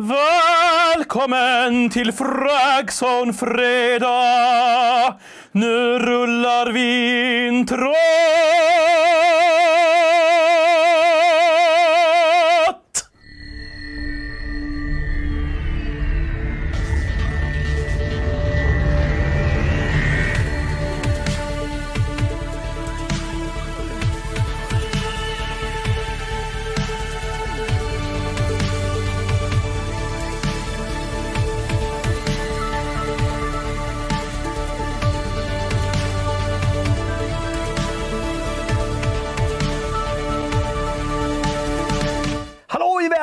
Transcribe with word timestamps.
Välkommen 0.00 1.90
till 1.90 2.12
Fragson 2.12 3.34
fredag. 3.34 5.14
Nu 5.52 5.98
rullar 5.98 6.72
vi 6.72 7.46
introt. 7.46 7.96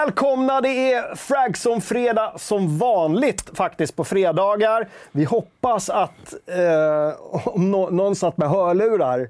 Välkomna! 0.08 0.62
Det 0.62 0.94
är 0.94 1.16
Fragson 1.16 1.82
Fredag 1.82 2.34
som 2.38 2.78
vanligt 2.78 3.58
faktiskt 3.58 3.96
på 3.96 4.04
fredagar. 4.04 4.88
Vi 5.12 5.24
hoppas 5.24 5.90
att 5.90 6.34
eh, 6.46 7.48
om 7.48 7.72
no 7.72 7.90
någon 7.90 8.16
satt 8.16 8.38
med 8.38 8.50
hörlurar 8.50 9.30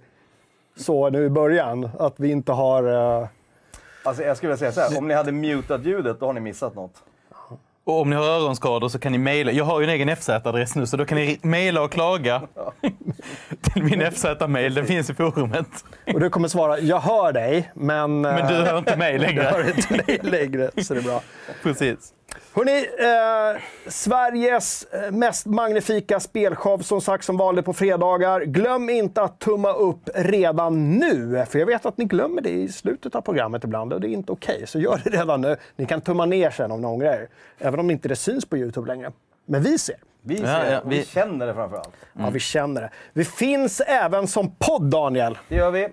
så 0.76 1.09
nu 1.09 1.26
i 1.26 1.30
början, 1.30 1.90
att 2.00 2.13
vi 2.17 2.31
inte 2.31 2.52
har... 2.52 2.84
Eh, 3.22 3.27
Alltså 4.03 4.23
jag 4.23 4.38
skulle 4.38 4.48
vilja 4.53 4.72
säga 4.72 4.72
så 4.72 4.94
här, 4.94 5.00
om 5.00 5.08
ni 5.08 5.13
hade 5.13 5.31
mutat 5.31 5.84
ljudet 5.84 6.20
då 6.20 6.26
har 6.26 6.34
ni 6.34 6.40
missat 6.40 6.76
något. 6.76 7.03
Och 7.88 8.02
om 8.02 8.09
ni 8.09 8.16
har 8.16 8.23
öronskador 8.23 8.90
så 8.90 9.00
kan 9.00 9.12
ni 9.12 9.18
mejla. 9.18 9.52
Jag 9.52 9.66
har 9.66 9.80
ju 9.80 9.84
en 9.84 9.90
egen 9.90 10.09
FZ-adress 10.09 10.76
nu 10.76 10.86
så 10.88 10.98
då 10.98 11.05
kan 11.05 11.18
ni 11.18 11.39
mejla 11.42 11.81
och 11.81 11.92
klaga 11.92 12.42
till 13.61 13.84
min 13.84 14.11
FZ-mail. 14.11 14.73
Den 14.73 14.86
finns 14.86 15.09
i 15.09 15.14
forumet. 15.14 15.67
och 16.14 16.20
du 16.20 16.30
kommer 16.30 16.48
svara 16.48 16.80
“Jag 16.80 17.00
hör 17.00 17.34
dig, 17.34 17.72
men...” 17.76 18.22
Men 18.22 18.48
du 18.48 18.56
eh, 18.56 18.64
hör 18.64 18.78
inte 18.78 18.98
mig 18.98 19.14
jag 19.14 19.22
hör 19.44 19.64
längre. 19.64 19.73
inte 19.78 19.98
dig 19.98 20.20
längre, 20.23 20.72
så 20.84 20.94
det 20.94 21.00
är 21.00 21.03
bra. 21.03 21.22
Precis. 21.64 22.14
Hörrni, 22.53 22.78
eh, 23.00 23.61
Sveriges 23.92 24.83
eh, 24.83 25.11
mest 25.11 25.45
magnifika 25.45 26.20
spelshow 26.20 26.78
som 26.80 27.02
sagt 27.02 27.23
som 27.23 27.38
vanligt 27.38 27.66
på 27.66 27.73
fredagar. 27.73 28.42
Glöm 28.42 28.89
inte 28.89 29.22
att 29.22 29.39
tumma 29.39 29.73
upp 29.73 30.09
redan 30.16 30.92
nu, 31.00 31.45
för 31.50 31.59
jag 31.59 31.66
vet 31.66 31.86
att 31.86 31.98
ni 31.98 32.05
glömmer 32.05 32.42
det 32.42 32.50
i 32.50 32.67
slutet 32.72 33.16
av 33.16 33.22
programmet 33.22 33.64
ibland 33.64 33.94
och 33.94 34.02
det 34.02 34.08
är 34.08 34.09
inte 34.09 34.31
okej. 34.31 34.64
Så 34.67 34.80
gör 34.80 35.02
det 35.03 35.09
redan 35.09 35.42
nu. 35.42 35.55
Ni 35.75 35.86
kan 35.86 36.02
tumma 36.02 36.25
ner 36.25 36.50
sen 36.50 36.72
om 36.72 36.81
ni 36.81 36.88
ångrar 36.88 37.14
er, 37.14 37.28
även 37.59 37.80
om 37.80 37.92
inte 37.92 38.08
det 38.08 38.16
syns 38.16 38.45
på 38.45 38.58
Youtube 38.58 38.88
längre. 38.88 39.11
Men 39.45 39.64
vi 39.64 39.78
ser. 39.78 39.95
Vi, 40.22 40.36
Ja, 40.42 40.45
ser, 40.45 40.72
ja, 40.72 40.80
och 40.80 40.92
vi 40.92 40.98
vi- 40.98 41.05
känner 41.05 41.48
det 41.48 41.53
framförallt. 41.53 41.89
Ja, 42.14 42.30
vi 42.30 42.39
känner 42.39 42.81
det. 42.81 42.89
Vi 43.14 43.25
finns 43.25 43.81
även 43.88 44.28
som 44.28 44.52
podd, 44.59 44.83
Daniel. 44.89 45.38
Det 45.50 45.55
gör 45.55 45.72
vi. 45.72 45.88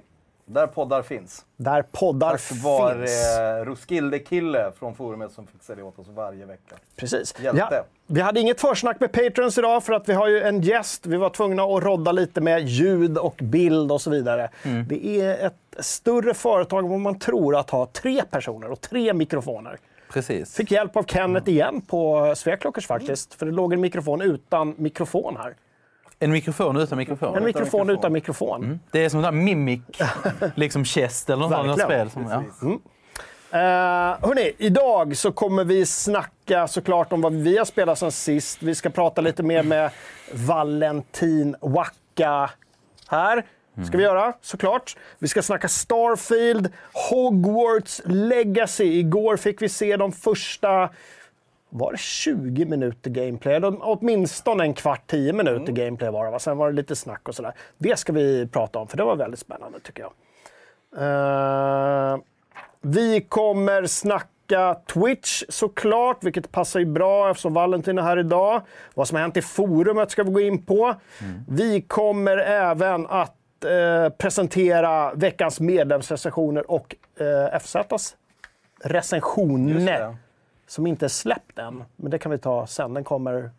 Där 0.46 0.66
poddar 0.66 1.02
finns. 1.02 1.44
Där 1.56 1.82
poddar 1.82 2.30
Tack 2.30 2.40
finns. 2.40 3.38
eh, 3.38 3.64
Roskilde-kille 3.64 4.72
från 4.78 4.94
forumet 4.94 5.32
som 5.32 5.46
fixar 5.46 5.76
det 5.76 5.82
åt 5.82 5.98
oss 5.98 6.06
varje 6.14 6.46
vecka. 6.46 6.74
Precis. 6.96 7.34
Hjälte. 7.40 7.66
Ja, 7.70 7.84
vi 8.06 8.20
hade 8.20 8.40
inget 8.40 8.60
försnack 8.60 9.00
med 9.00 9.12
Patrons 9.12 9.58
idag 9.58 9.84
för 9.84 9.92
att 9.92 10.08
vi 10.08 10.12
har 10.12 10.28
ju 10.28 10.42
en 10.42 10.60
gäst. 10.60 11.06
Vi 11.06 11.16
var 11.16 11.30
tvungna 11.30 11.62
att 11.62 11.82
rodda 11.84 12.12
lite 12.12 12.40
med 12.40 12.68
ljud 12.68 13.18
och 13.18 13.36
bild 13.42 13.92
och 13.92 14.00
så 14.00 14.10
vidare. 14.10 14.50
Mm. 14.62 14.88
Det 14.88 15.20
är 15.20 15.46
ett 15.46 15.54
större 15.84 16.34
företag 16.34 16.84
än 16.84 16.90
vad 16.90 17.00
man 17.00 17.18
tror 17.18 17.56
att 17.56 17.70
ha 17.70 17.86
tre 17.86 18.22
personer 18.30 18.70
och 18.70 18.80
tre 18.80 19.12
mikrofoner. 19.14 19.78
Precis. 20.12 20.54
Fick 20.56 20.70
hjälp 20.70 20.96
av 20.96 21.02
Kenneth 21.02 21.48
igen 21.48 21.80
på 21.80 22.34
Sveklockers 22.36 22.86
faktiskt. 22.86 23.34
För 23.34 23.46
det 23.46 23.52
låg 23.52 23.72
en 23.72 23.80
mikrofon 23.80 24.20
utan 24.20 24.74
mikrofon 24.78 25.36
här. 25.36 25.54
En 26.24 26.30
mikrofon 26.30 26.76
utan 26.76 26.98
mikrofon. 26.98 27.36
En 27.36 27.44
mikrofon 27.44 27.80
mikrofon. 27.80 27.90
utan 27.90 28.12
mikrofon. 28.12 28.80
Det 28.90 29.04
är 29.04 29.08
som 29.08 29.24
en 29.24 29.44
mimic, 29.44 29.80
liksom 30.54 30.84
chest 30.84 31.30
eller 31.30 31.48
något 31.48 31.80
spel. 31.80 32.10
Som, 32.10 32.26
ja. 32.30 32.68
Uh, 33.54 34.28
hörni, 34.28 34.52
idag 34.58 35.16
så 35.16 35.32
kommer 35.32 35.64
vi 35.64 35.86
snacka 35.86 36.68
såklart 36.68 37.12
om 37.12 37.20
vad 37.20 37.32
vi 37.32 37.58
har 37.58 37.64
spelat 37.64 37.98
sen 37.98 38.12
sist. 38.12 38.62
Vi 38.62 38.74
ska 38.74 38.90
prata 38.90 39.20
lite 39.20 39.42
mer 39.42 39.62
med 39.62 39.90
Valentin 40.32 41.56
Wacka 41.60 42.50
här. 43.08 43.42
ska 43.86 43.98
vi 43.98 44.04
göra, 44.04 44.32
såklart. 44.40 44.96
Vi 45.18 45.28
ska 45.28 45.42
snacka 45.42 45.68
Starfield, 45.68 46.72
Hogwarts 47.10 48.02
Legacy. 48.04 48.98
Igår 48.98 49.36
fick 49.36 49.62
vi 49.62 49.68
se 49.68 49.96
de 49.96 50.12
första 50.12 50.90
var 51.76 51.92
det 51.92 51.98
20 51.98 52.64
minuter 52.64 53.10
gameplay? 53.10 53.54
Eller 53.54 53.76
åtminstone 53.80 54.64
en 54.64 54.74
kvart, 54.74 55.02
10 55.06 55.32
minuter 55.32 55.72
gameplay 55.72 56.10
var 56.10 56.24
det. 56.24 56.30
va? 56.30 56.38
Sen 56.38 56.58
var 56.58 56.70
det 56.70 56.76
lite 56.76 56.96
snack 56.96 57.28
och 57.28 57.34
sådär. 57.34 57.52
Det 57.78 57.98
ska 57.98 58.12
vi 58.12 58.48
prata 58.52 58.78
om, 58.78 58.88
för 58.88 58.96
det 58.96 59.04
var 59.04 59.16
väldigt 59.16 59.40
spännande 59.40 59.80
tycker 59.80 60.02
jag. 60.02 60.12
Eh, 61.02 62.18
vi 62.80 63.20
kommer 63.20 63.86
snacka 63.86 64.76
Twitch 64.86 65.42
såklart, 65.48 66.24
vilket 66.24 66.52
passar 66.52 66.80
ju 66.80 66.86
bra 66.86 67.30
eftersom 67.30 67.54
Valentin 67.54 67.98
är 67.98 68.02
här 68.02 68.18
idag. 68.18 68.62
Vad 68.94 69.08
som 69.08 69.14
har 69.14 69.22
hänt 69.22 69.36
i 69.36 69.42
forumet 69.42 70.10
ska 70.10 70.22
vi 70.22 70.32
gå 70.32 70.40
in 70.40 70.62
på. 70.62 70.94
Vi 71.48 71.80
kommer 71.80 72.36
även 72.38 73.06
att 73.06 73.64
eh, 73.64 74.08
presentera 74.08 75.14
veckans 75.14 75.60
medlemsrecensioner 75.60 76.70
och 76.70 76.96
eh, 77.20 77.58
FZs 77.60 78.16
recension 78.84 79.68
Just 79.68 79.86
det. 79.86 80.16
Som 80.74 80.86
inte 80.86 81.06
är 81.06 81.08
släppt 81.08 81.58
än. 81.58 81.84
Men 81.96 82.10
det 82.10 82.18
kan 82.18 82.32
vi 82.32 82.38
ta 82.38 82.66
sen. 82.66 82.94
Den 82.94 83.04
kommer 83.04 83.50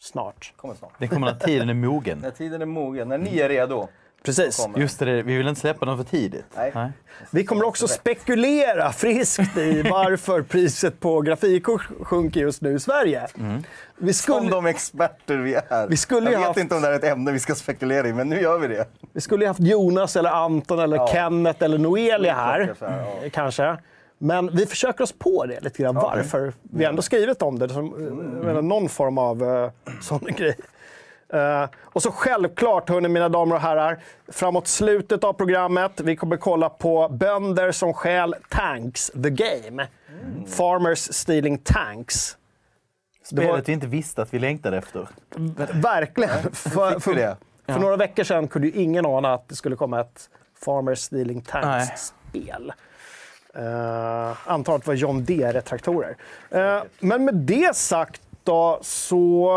snart. 0.00 0.52
Kommer 0.56 0.74
snart. 0.74 0.92
Det 0.98 1.08
kommer 1.08 1.26
när 1.26 1.38
tiden 1.38 1.68
är 1.70 1.74
mogen. 1.74 2.18
När 2.18 2.30
tiden 2.30 2.62
är 2.62 2.66
mogen, 2.66 3.08
när 3.08 3.18
ni 3.18 3.38
är 3.38 3.48
redo. 3.48 3.88
Precis. 4.24 4.66
Just 4.76 4.98
det, 4.98 5.22
vi 5.22 5.36
vill 5.36 5.48
inte 5.48 5.60
släppa 5.60 5.86
den 5.86 5.96
för 5.96 6.04
tidigt. 6.04 6.44
Nej. 6.56 6.90
Vi 7.30 7.44
kommer 7.44 7.64
också 7.66 7.88
spekulera 7.88 8.92
friskt 8.92 9.56
i 9.56 9.82
varför 9.90 10.42
priset 10.42 11.00
på 11.00 11.20
grafikkort 11.20 11.88
sjunker 12.02 12.40
just 12.40 12.62
nu 12.62 12.72
i 12.74 12.80
Sverige. 12.80 13.26
Vi, 13.96 14.12
Som 14.12 14.34
skulle, 14.36 14.50
de 14.50 14.66
experter 14.66 15.36
vi 15.36 15.54
är. 15.54 15.86
Vi 15.88 15.96
skulle 15.96 16.30
Jag 16.30 16.38
vet 16.38 16.46
haft- 16.48 16.58
inte 16.60 16.74
om 16.74 16.80
det 16.80 16.86
här 16.86 16.94
är 16.94 16.98
ett 16.98 17.04
ämne 17.04 17.32
vi 17.32 17.38
ska 17.38 17.54
spekulera 17.54 18.08
i, 18.08 18.12
men 18.12 18.28
nu 18.28 18.40
gör 18.40 18.58
vi 18.58 18.68
det. 18.68 18.86
vi 19.12 19.20
skulle 19.20 19.44
ju 19.44 19.48
haft 19.48 19.60
Jonas, 19.60 20.16
eller 20.16 20.30
Anton, 20.30 20.78
eller 20.78 20.96
Ja. 20.96 21.08
Kenneth 21.12 21.64
eller 21.64 21.78
Noelia 21.78 22.34
här. 22.34 22.74
Här, 22.80 23.04
ja. 23.22 23.28
Kanske. 23.32 23.76
Men 24.22 24.56
vi 24.56 24.66
försöker 24.66 25.04
oss 25.04 25.12
på 25.12 25.46
det 25.46 25.60
lite 25.60 25.82
grann, 25.82 25.94
varför. 25.94 26.52
Vi 26.62 26.84
har 26.84 26.90
ändå 26.90 27.02
skrivit 27.02 27.42
om 27.42 27.58
det, 27.58 27.68
som, 27.68 27.94
jag 28.36 28.44
menar, 28.44 28.62
någon 28.62 28.88
form 28.88 29.18
av 29.18 29.42
uh, 29.42 29.70
sån 30.00 30.20
grej. 30.36 30.56
Eh, 31.32 31.68
och 31.82 32.02
så 32.02 32.10
självklart, 32.10 32.88
hörni, 32.88 33.08
mina 33.08 33.28
damer 33.28 33.54
och 33.54 33.60
herrar, 33.60 33.98
framåt 34.28 34.66
slutet 34.66 35.24
av 35.24 35.32
programmet, 35.32 36.00
vi 36.00 36.16
kommer 36.16 36.36
kolla 36.36 36.68
på 36.68 37.08
bönder 37.08 37.72
som 37.72 37.94
stjäl 37.94 38.34
tanks, 38.48 39.10
the 39.22 39.30
game. 39.30 39.86
Farmers 40.46 40.98
stealing 41.14 41.58
tanks. 41.58 42.36
Det 43.30 43.36
var- 43.36 43.44
Spelet 43.48 43.68
vi 43.68 43.72
inte 43.72 43.86
visste 43.86 44.22
att 44.22 44.34
vi 44.34 44.38
längtade 44.38 44.76
efter. 44.76 45.08
Verkligen. 45.72 46.52
För, 46.52 46.94
vi 46.94 47.00
för, 47.00 47.14
det. 47.14 47.36
för 47.66 47.80
några 47.80 47.96
veckor 47.96 48.24
sedan 48.24 48.48
kunde 48.48 48.68
ju 48.68 48.82
ingen 48.82 49.06
ana 49.06 49.34
att 49.34 49.48
det 49.48 49.54
skulle 49.54 49.76
komma 49.76 50.00
ett 50.00 50.30
Farmers 50.64 50.98
Stealing 50.98 51.40
Tanks-spel. 51.40 52.72
Uh, 53.58 54.50
antar 54.50 54.74
att 54.74 54.82
det 54.84 54.88
var 54.88 54.94
John 54.94 55.24
Deere-traktorer. 55.24 56.16
Eh, 56.50 56.82
men 57.00 57.24
med 57.24 57.34
det 57.34 57.76
sagt 57.76 58.22
då, 58.44 58.78
så 58.82 59.50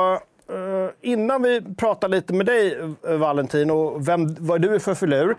eh, 0.50 0.90
innan 1.02 1.42
vi 1.42 1.62
pratar 1.78 2.08
lite 2.08 2.34
med 2.34 2.46
dig, 2.46 2.78
Valentin, 3.02 3.72
och 3.72 4.08
vem, 4.08 4.36
vad 4.40 4.62
du 4.62 4.76
är 4.76 4.80
för 4.80 4.96
filur, 4.96 5.36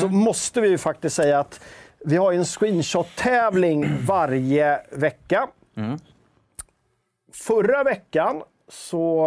så 0.00 0.08
måste 0.08 0.60
vi 0.60 0.68
ju 0.68 0.78
faktiskt 0.78 1.16
säga 1.16 1.38
att 1.38 1.60
vi 2.04 2.16
har 2.16 2.32
en 2.32 2.44
screenshot-tävling 2.44 3.86
varje 4.06 4.80
vecka. 4.90 5.48
Förra 7.32 7.84
veckan 7.84 8.42
så 8.68 9.26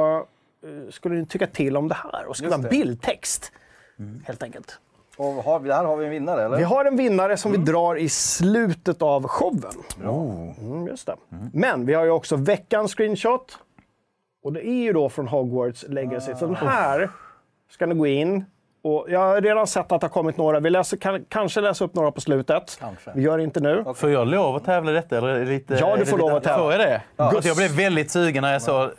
eh, 0.64 0.92
skulle 0.92 1.16
ni 1.16 1.26
tycka 1.26 1.48
till 1.48 1.78
om 1.78 1.88
det 1.88 1.96
här 1.96 2.26
och 2.26 2.38
skriva 2.38 2.56
en 2.56 2.62
bildtext. 2.62 3.52
Helt 4.26 4.44
enkelt. 4.44 4.80
Och 5.18 5.26
har 5.26 5.60
här 5.60 5.86
har 5.86 5.98
vi 5.98 6.06
en 6.06 6.12
vinnare, 6.12 6.46
eller? 6.46 6.58
Vi 6.58 6.64
har 6.64 6.86
en 6.86 6.96
vinnare 6.96 7.38
som 7.38 7.52
vi 7.52 7.58
drar 7.58 7.96
i 7.96 8.10
slutet 8.10 9.02
av 9.02 9.28
showen. 9.28 9.74
Mm, 10.02 10.88
just 10.88 11.06
det. 11.08 11.16
Men 11.54 11.86
vi 11.86 11.94
har 11.94 12.04
ju 12.04 12.12
också 12.12 12.36
veckans 12.36 12.96
screenshot. 12.96 13.58
Och 14.44 14.54
det 14.54 14.68
är 14.68 14.84
ju 14.84 14.94
då 14.94 15.10
från 15.10 15.28
Hogwarts 15.28 15.86
Legacy. 15.88 16.36
Så 16.36 16.46
den 16.46 16.56
här 16.56 17.10
ska 17.72 17.86
ni 17.86 17.96
gå 17.96 18.08
in. 18.08 18.46
Och 18.84 19.06
jag 19.10 19.20
har 19.20 19.42
redan 19.42 19.68
sett 19.68 19.92
att 19.92 20.02
det 20.02 20.08
har 20.08 20.10
kommit 20.10 20.38
några. 20.38 20.60
Vi 20.60 20.70
läser, 20.70 20.98
kan 20.98 21.26
kanske 21.30 21.62
läsa 21.62 21.86
upp 21.86 21.96
några 21.96 22.12
på 22.12 22.22
slutet. 22.22 22.78
Kanske. 22.80 23.12
Vi 23.16 23.22
gör 23.22 23.38
det 23.38 23.44
inte 23.44 23.60
nu. 23.60 23.86
Får 23.96 24.10
jag 24.10 24.28
lov 24.28 24.56
att 24.56 24.66
tävla 24.66 24.92
i 24.92 24.94
detta? 24.94 25.18
Eller 25.18 25.46
lite, 25.46 25.74
Ja, 25.74 25.96
du 25.96 26.06
får 26.06 26.18
lov 26.18 26.36
att 26.36 26.44
tävla. 26.44 26.64
Får 26.64 26.72
jag 26.72 26.82
det? 26.82 27.02
Ja. 27.18 27.34
Jag 27.44 27.58
blev 27.58 27.72
väldigt 27.72 28.12
sugen 28.12 28.42
när 28.42 28.54
jag 28.54 28.62
såg... 28.62 28.92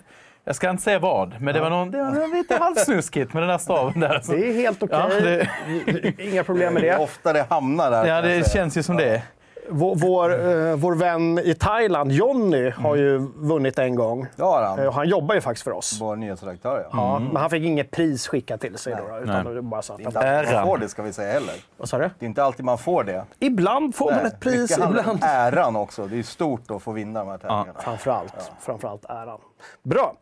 Jag 0.44 0.56
ska 0.56 0.70
inte 0.70 0.82
säga 0.82 0.99
vad, 0.99 1.41
men 1.41 1.55
det 1.55 1.61
var, 1.61 1.70
någon, 1.70 1.91
det 1.91 1.99
var 2.02 2.37
lite 2.37 2.56
halvsnuskigt 2.56 3.32
med 3.35 3.43
den 3.43 3.50
där 3.50 3.58
staven 3.58 4.00
där. 4.00 4.20
Så- 4.23 4.32
Det 4.32 4.49
är 4.49 4.52
helt 4.55 4.82
okej. 4.82 4.99
Ja, 4.99 5.20
det- 5.20 6.14
Inga 6.32 6.44
problem 6.44 6.75
med 6.75 6.82
Det 6.82 6.88
är 6.88 6.99
det. 6.99 7.05
ofta 7.05 7.32
det 7.32 7.46
hamnar 7.50 7.91
där. 7.91 8.05
Ja, 8.06 8.20
det 8.23 8.50
känns 8.52 8.76
ju 8.76 8.82
som 8.82 8.96
det. 8.96 9.23
Vår, 9.69 9.94
vår, 9.96 10.31
eh, 10.70 10.76
vår 10.76 10.94
vän 10.94 11.38
i 11.38 11.55
Thailand, 11.55 12.12
Jonny, 12.12 12.70
har 12.70 12.96
ju 12.96 13.19
vunnit 13.37 13.79
en 13.79 13.94
gång. 13.94 14.26
Det 14.37 14.43
har 14.43 14.62
Eh, 14.62 14.69
han. 14.85 14.93
Han 14.93 15.08
jobbar 15.08 15.35
ju 15.35 15.41
faktiskt 15.41 15.64
för 15.64 15.70
oss. 15.73 15.99
Vår 16.00 16.17
nyhetsredaktör, 16.17 16.79
ja. 16.82 16.88
Ja, 16.93 17.19
men 17.19 17.37
han 17.37 17.50
fick 17.50 17.64
inget 17.64 17.90
pris 17.90 18.29
skickat 18.29 18.61
till 18.61 18.79
sig 18.79 18.94
då, 18.99 19.08
då, 19.14 19.19
utan 19.20 19.44
Nej. 19.44 19.55
det 19.55 19.62
bara 19.62 19.82
satt 19.82 19.97
Det 19.97 20.02
är 20.02 20.06
inte 20.06 20.19
han. 20.19 20.29
alltid 20.37 20.55
man 20.55 20.67
får 20.67 20.79
det, 20.79 20.88
ska 20.88 21.02
vi 21.02 21.12
säga 21.12 21.32
heller. 21.32 21.55
Vad 21.76 21.88
sa 21.88 21.99
du? 21.99 22.11
Det 22.19 22.25
är 22.25 22.29
inte 22.29 22.44
alltid 22.44 22.64
man 22.64 22.79
får 22.79 23.05
det. 23.05 23.25
Ibland 23.38 23.94
får 23.94 24.11
man 24.11 24.14
Nej, 24.23 24.26
ett 24.26 24.40
pris, 24.40 24.70
ibland... 24.79 25.19
äran 25.23 25.76
också. 25.76 26.06
Det 26.06 26.19
är 26.19 26.23
stort 26.23 26.70
att 26.70 26.82
få 26.82 26.93
vinna 26.93 27.20
de 27.20 27.29
här 27.29 27.38
tävlingarna. 27.38 27.73
Framförallt, 27.81 28.50
framförallt 28.61 29.05
äran. 29.05 29.38
Bra. 29.82 30.14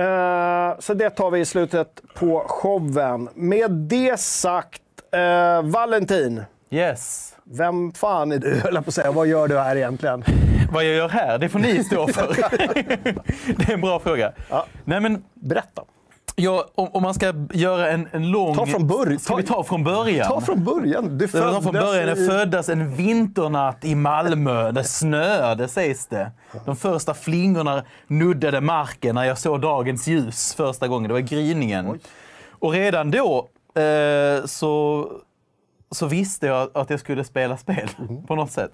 Eh, 0.00 0.78
så 0.78 0.94
det 0.94 1.10
tar 1.10 1.30
vi 1.30 1.40
i 1.40 1.44
slutet 1.44 2.00
på 2.14 2.44
showen. 2.46 3.28
Med 3.34 3.70
det 3.70 4.20
sagt, 4.20 4.82
eh, 5.12 5.62
Valentin. 5.62 6.42
Yes. 6.70 7.34
Vem 7.44 7.92
fan 7.92 8.32
är 8.32 8.38
du, 8.38 8.54
höll 8.64 8.74
jag 8.74 8.84
på 8.84 8.88
att 8.88 8.94
säga. 8.94 9.12
Vad 9.12 9.26
gör 9.26 9.48
du 9.48 9.58
här 9.58 9.76
egentligen? 9.76 10.24
Vad 10.72 10.84
jag 10.84 10.94
gör 10.94 11.08
här, 11.08 11.38
det 11.38 11.48
får 11.48 11.58
ni 11.58 11.84
stå 11.84 12.06
för. 12.06 12.36
det 13.56 13.68
är 13.68 13.74
en 13.74 13.80
bra 13.80 13.98
fråga. 13.98 14.32
Ja. 14.50 14.66
Nej, 14.84 15.00
men, 15.00 15.24
Berätta. 15.34 15.82
Ja, 16.36 16.68
om, 16.74 17.02
man 17.02 17.14
ska 17.14 17.32
göra 17.52 17.90
en, 17.90 18.08
en 18.12 18.30
lång... 18.30 18.54
Ta 18.54 18.66
från 18.66 18.86
början. 18.86 19.18
Ska 19.18 19.36
vi 19.36 19.42
Ta- 19.42 19.54
ta 19.54 19.64
från 19.64 19.84
början? 19.84 20.28
Ta 20.28 20.40
från 20.40 20.64
början. 20.64 21.18
Du 21.18 21.28
föddes 21.28 21.62
från 21.62 21.72
början. 21.72 22.18
I... 22.18 22.26
föddes 22.26 22.68
en 22.68 22.94
vinternatt 22.94 23.84
i 23.84 23.94
Malmö. 23.94 24.72
Det 24.72 24.84
snöade 24.84 25.68
sägs 25.68 26.06
det. 26.06 26.30
De 26.64 26.76
första 26.76 27.14
flingorna 27.14 27.84
nuddade 28.06 28.60
marken 28.60 29.14
när 29.14 29.24
jag 29.24 29.38
såg 29.38 29.60
dagens 29.60 30.06
ljus 30.06 30.54
första 30.54 30.88
gången. 30.88 31.08
Det 31.08 31.14
var 31.14 31.20
gryningen. 31.20 32.00
Och 32.50 32.72
redan 32.72 33.10
då 33.10 33.48
eh, 33.74 34.44
så, 34.44 35.06
så 35.90 36.06
visste 36.06 36.46
jag 36.46 36.70
att 36.74 36.90
jag 36.90 37.00
skulle 37.00 37.24
spela 37.24 37.56
spel 37.56 37.88
på 38.26 38.34
något 38.34 38.50
sätt. 38.50 38.72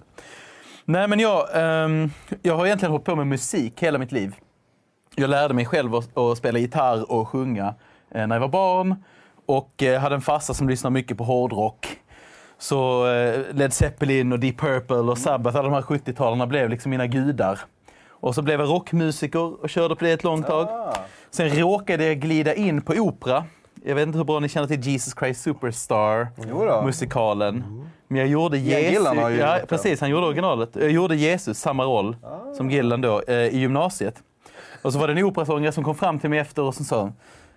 Nej, 0.85 1.08
men 1.08 1.20
jag, 1.20 1.49
ehm, 1.55 2.11
jag 2.43 2.56
har 2.56 2.67
egentligen 2.67 2.91
hållit 2.93 3.06
på 3.06 3.17
med 3.17 3.26
musik 3.26 3.82
hela 3.82 3.99
mitt 3.99 4.12
liv. 4.12 4.35
Jag 5.18 5.30
lärde 5.30 5.54
mig 5.54 5.64
själv 5.66 5.94
att, 5.94 6.18
att 6.18 6.38
spela 6.38 6.58
gitarr 6.58 7.12
och 7.12 7.28
sjunga 7.28 7.74
eh, 8.10 8.26
när 8.26 8.36
jag 8.36 8.40
var 8.40 8.48
barn. 8.48 9.04
Och 9.46 9.82
eh, 9.82 10.00
hade 10.00 10.14
en 10.14 10.20
farsa 10.20 10.54
som 10.54 10.68
lyssnade 10.68 10.94
mycket 10.94 11.18
på 11.18 11.24
hårdrock. 11.24 11.88
Så 12.58 13.06
eh, 13.06 13.40
Led 13.54 13.72
Zeppelin 13.72 14.32
och 14.32 14.38
Deep 14.40 14.58
Purple 14.58 14.96
och 14.96 15.18
Sabbath, 15.18 15.56
alla 15.56 15.68
de 15.68 15.74
här 15.74 15.82
70-talarna 15.82 16.46
blev 16.46 16.70
liksom 16.70 16.90
mina 16.90 17.06
gudar. 17.06 17.60
Och 18.08 18.34
så 18.34 18.42
blev 18.42 18.60
jag 18.60 18.68
rockmusiker 18.70 19.62
och 19.62 19.70
körde 19.70 19.96
på 19.96 20.04
det 20.04 20.10
ett 20.12 20.24
långt 20.24 20.46
tag. 20.46 20.68
Ah. 20.68 20.94
Sen 21.30 21.48
råkade 21.50 22.06
jag 22.06 22.16
glida 22.20 22.54
in 22.54 22.82
på 22.82 22.92
opera. 22.92 23.44
Jag 23.84 23.94
vet 23.94 24.06
inte 24.06 24.19
hur 24.19 24.24
bra 24.24 24.40
ni 24.40 24.48
känner 24.48 24.66
till 24.66 24.80
Jesus 24.80 25.14
Christ 25.19 25.42
Superstar, 25.42 26.28
musikalen. 26.84 27.64
Men 28.08 28.19
jag 28.19 28.28
gjorde 28.28 28.58
Jesus. 28.58 28.80
Ja, 29.38 29.58
precis. 29.69 30.00
Han 30.00 30.10
gjorde 30.10 30.26
originalet. 30.26 30.70
Jag 30.72 30.90
gjorde 30.90 31.16
Jesus, 31.16 31.58
samma 31.58 31.84
roll 31.84 32.16
som 32.56 32.70
Gillan 32.70 33.00
då, 33.00 33.22
i 33.28 33.58
gymnasiet. 33.58 34.22
Och 34.86 34.92
så 34.92 34.98
var 34.98 35.06
det 35.08 35.12
en 35.12 35.24
operasångare 35.24 35.72
som 35.72 35.84
kom 35.84 35.94
fram 35.94 36.18
till 36.18 36.30
mig 36.30 36.38
efter 36.38 36.62
och 36.62 36.74
som 36.74 36.84
sa 36.84 37.12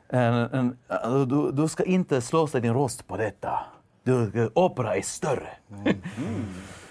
en, 0.09 0.33
en, 0.33 0.77
du, 1.29 1.51
du 1.51 1.67
ska 1.67 1.83
inte 1.83 2.21
slå 2.21 2.47
sig 2.47 2.61
din 2.61 2.73
röst 2.73 3.07
på 3.07 3.17
detta. 3.17 3.59
Du, 4.03 4.51
opera 4.55 4.95
är 4.95 5.01
större. 5.01 5.49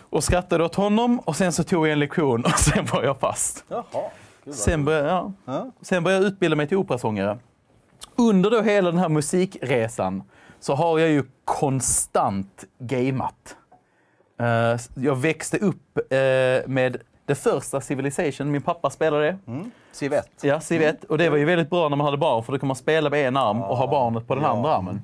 Och 0.00 0.24
skrattade 0.24 0.64
åt 0.64 0.74
honom 0.74 1.18
och 1.20 1.36
sen 1.36 1.52
så 1.52 1.64
tog 1.64 1.86
jag 1.86 1.92
en 1.92 1.98
lektion 1.98 2.44
och 2.44 2.58
sen 2.58 2.86
var 2.92 3.02
jag 3.02 3.20
fast. 3.20 3.64
Jaha. 3.68 3.84
Sen 4.50 4.84
började, 4.84 5.08
ja. 5.08 5.32
Ja. 5.44 5.70
sen 5.82 6.04
började 6.04 6.24
jag 6.24 6.32
utbilda 6.32 6.56
mig 6.56 6.66
till 6.68 6.76
operasångare. 6.76 7.38
Under 8.16 8.50
då 8.50 8.62
hela 8.62 8.90
den 8.90 9.00
här 9.00 9.08
musikresan 9.08 10.22
så 10.60 10.74
har 10.74 10.98
jag 10.98 11.08
ju 11.10 11.24
konstant 11.44 12.64
gameat. 12.78 13.56
Eh, 14.40 14.80
Jag 14.94 15.16
växte 15.16 15.58
upp 15.58 15.98
eh, 16.12 16.18
med 16.68 16.96
det 17.28 17.34
första 17.34 17.80
Civilization. 17.80 18.50
Min 18.50 18.62
pappa 18.62 18.90
spelade 18.90 19.24
det. 19.24 19.38
Mm. 19.46 19.70
Civ 19.92 20.12
1. 20.12 20.28
Ja, 20.40 20.60
Civ 20.60 20.82
1. 20.82 21.04
Och 21.04 21.18
det 21.18 21.28
var 21.30 21.36
ju 21.36 21.44
väldigt 21.44 21.70
bra 21.70 21.88
när 21.88 21.96
man 21.96 22.04
hade 22.04 22.16
barn 22.16 22.44
för 22.44 22.52
då 22.52 22.58
kan 22.58 22.66
man 22.66 22.76
spela 22.76 23.10
med 23.10 23.28
en 23.28 23.36
arm 23.36 23.62
och 23.62 23.76
ha 23.76 23.86
barnet 23.86 24.26
på 24.26 24.34
den 24.34 24.44
Ja. 24.44 24.50
andra 24.50 24.74
armen. 24.76 25.02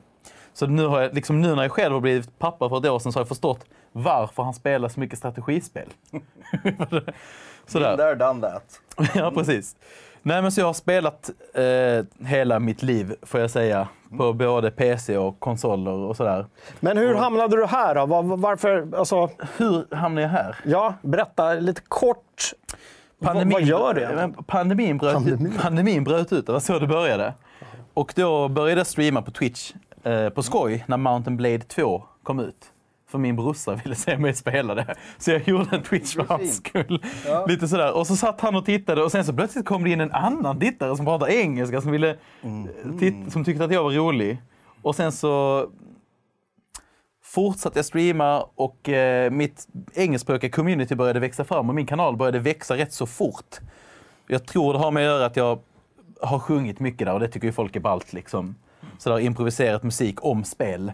Så 0.52 0.66
nu, 0.66 0.86
har 0.86 1.00
jag, 1.00 1.14
liksom 1.14 1.40
nu 1.40 1.54
när 1.54 1.62
jag 1.62 1.72
själv 1.72 1.94
har 1.94 2.00
blivit 2.00 2.38
pappa 2.38 2.68
för 2.68 2.78
ett 2.78 2.86
år 2.86 2.98
sedan 2.98 3.12
så 3.12 3.18
har 3.18 3.20
jag 3.20 3.28
förstått 3.28 3.64
varför 3.92 4.42
han 4.42 4.54
spelar 4.54 4.88
så 4.88 5.00
mycket 5.00 5.18
strategispel. 5.18 5.88
Sådär. 7.66 7.96
There, 7.96 8.14
done 8.14 8.40
that. 8.40 8.80
Ja, 9.14 9.30
precis. 9.30 9.76
Nej, 10.26 10.42
men 10.42 10.52
så 10.52 10.60
jag 10.60 10.66
har 10.66 10.72
spelat 10.72 11.30
eh, 11.54 12.26
hela 12.26 12.58
mitt 12.58 12.82
liv, 12.82 13.14
får 13.22 13.40
jag 13.40 13.50
säga, 13.50 13.88
på 14.18 14.32
både 14.32 14.70
PC 14.70 15.18
och 15.18 15.40
konsoler 15.40 15.92
och 15.92 16.16
sådär. 16.16 16.46
Men 16.80 16.98
hur 16.98 17.14
hamnade 17.14 17.56
du 17.56 17.66
här 17.66 17.94
då? 17.94 18.06
Var, 18.06 18.22
varför? 18.22 18.88
Alltså, 18.96 19.30
Hur 19.56 19.94
hamnade 19.94 20.22
jag 20.22 20.28
här? 20.28 20.56
ja, 20.64 20.94
berätta 21.02 21.54
lite 21.54 21.80
kort. 21.88 22.52
vad, 23.18 23.52
vad 23.52 23.62
gör 23.62 23.94
det? 23.94 24.12
men 24.14 24.32
Pandemin 24.32 24.98
bröt, 24.98 25.14
Pandemin. 25.14 25.58
pandemin 25.62 26.04
bröt 26.04 26.32
ut, 26.32 26.46
det 26.46 26.52
var 26.52 26.60
så 26.60 26.78
det 26.78 26.86
började. 26.86 27.34
Och 27.94 28.12
då 28.16 28.48
började 28.48 28.80
jag 28.80 28.86
streama 28.86 29.22
på 29.22 29.30
Twitch 29.30 29.72
eh, 30.02 30.28
på 30.28 30.42
skoj 30.42 30.84
när 30.88 30.96
Mountain 30.96 31.36
Blade 31.36 31.58
2 31.58 32.02
kom 32.22 32.40
ut. 32.40 32.70
För 33.14 33.18
min 33.18 33.36
brorsa 33.36 33.74
ville 33.84 33.94
se 33.94 34.18
mig 34.18 34.34
spela 34.34 34.74
det. 34.74 34.94
Så 35.18 35.30
jag 35.30 35.48
gjorde 35.48 35.76
en 35.76 35.82
Twitch 35.82 36.14
för 36.14 36.22
hans 36.28 36.56
skull. 36.56 37.02
Ja. 37.26 37.46
Lite 37.46 37.68
sådär. 37.68 37.96
Och 37.96 38.06
så 38.06 38.16
satt 38.16 38.40
han 38.40 38.54
och 38.56 38.64
tittade 38.64 39.02
och 39.02 39.12
sen 39.12 39.24
så 39.24 39.32
plötsligt 39.32 39.64
kom 39.64 39.84
det 39.84 39.90
in 39.90 40.00
en 40.00 40.12
annan 40.12 40.60
tittare 40.60 40.96
som 40.96 41.06
pratade 41.06 41.34
engelska 41.34 41.80
som, 41.80 41.90
ville, 41.92 42.16
tit- 43.00 43.30
som 43.32 43.44
tyckte 43.44 43.64
att 43.64 43.72
jag 43.72 43.82
var 43.84 43.90
rolig. 43.90 44.42
Och 44.82 44.94
sen 44.96 45.12
så 45.12 45.66
fortsatte 47.24 47.78
jag 47.78 47.86
streama 47.86 48.46
och 48.54 48.88
eh, 48.88 49.30
mitt 49.30 49.68
engelskspråkiga 49.94 50.50
community 50.50 50.94
började 50.94 51.20
växa 51.20 51.44
fram 51.44 51.68
och 51.68 51.74
min 51.74 51.86
kanal 51.86 52.16
började 52.16 52.38
växa 52.38 52.76
rätt 52.76 52.92
så 52.92 53.06
fort. 53.06 53.56
Jag 54.26 54.46
tror 54.46 54.72
det 54.72 54.78
har 54.78 54.90
med 54.90 55.02
att 55.02 55.06
göra 55.14 55.26
att 55.26 55.36
jag 55.36 55.58
har 56.20 56.38
sjungit 56.38 56.80
mycket 56.80 57.06
där 57.06 57.14
och 57.14 57.20
det 57.20 57.28
tycker 57.28 57.46
ju 57.46 57.52
folk 57.52 57.76
är 57.76 57.80
ballt. 57.80 58.12
Liksom. 58.12 58.54
Så 58.98 59.10
där 59.10 59.18
improviserat 59.18 59.82
musik 59.82 60.24
om 60.24 60.44
spel. 60.44 60.92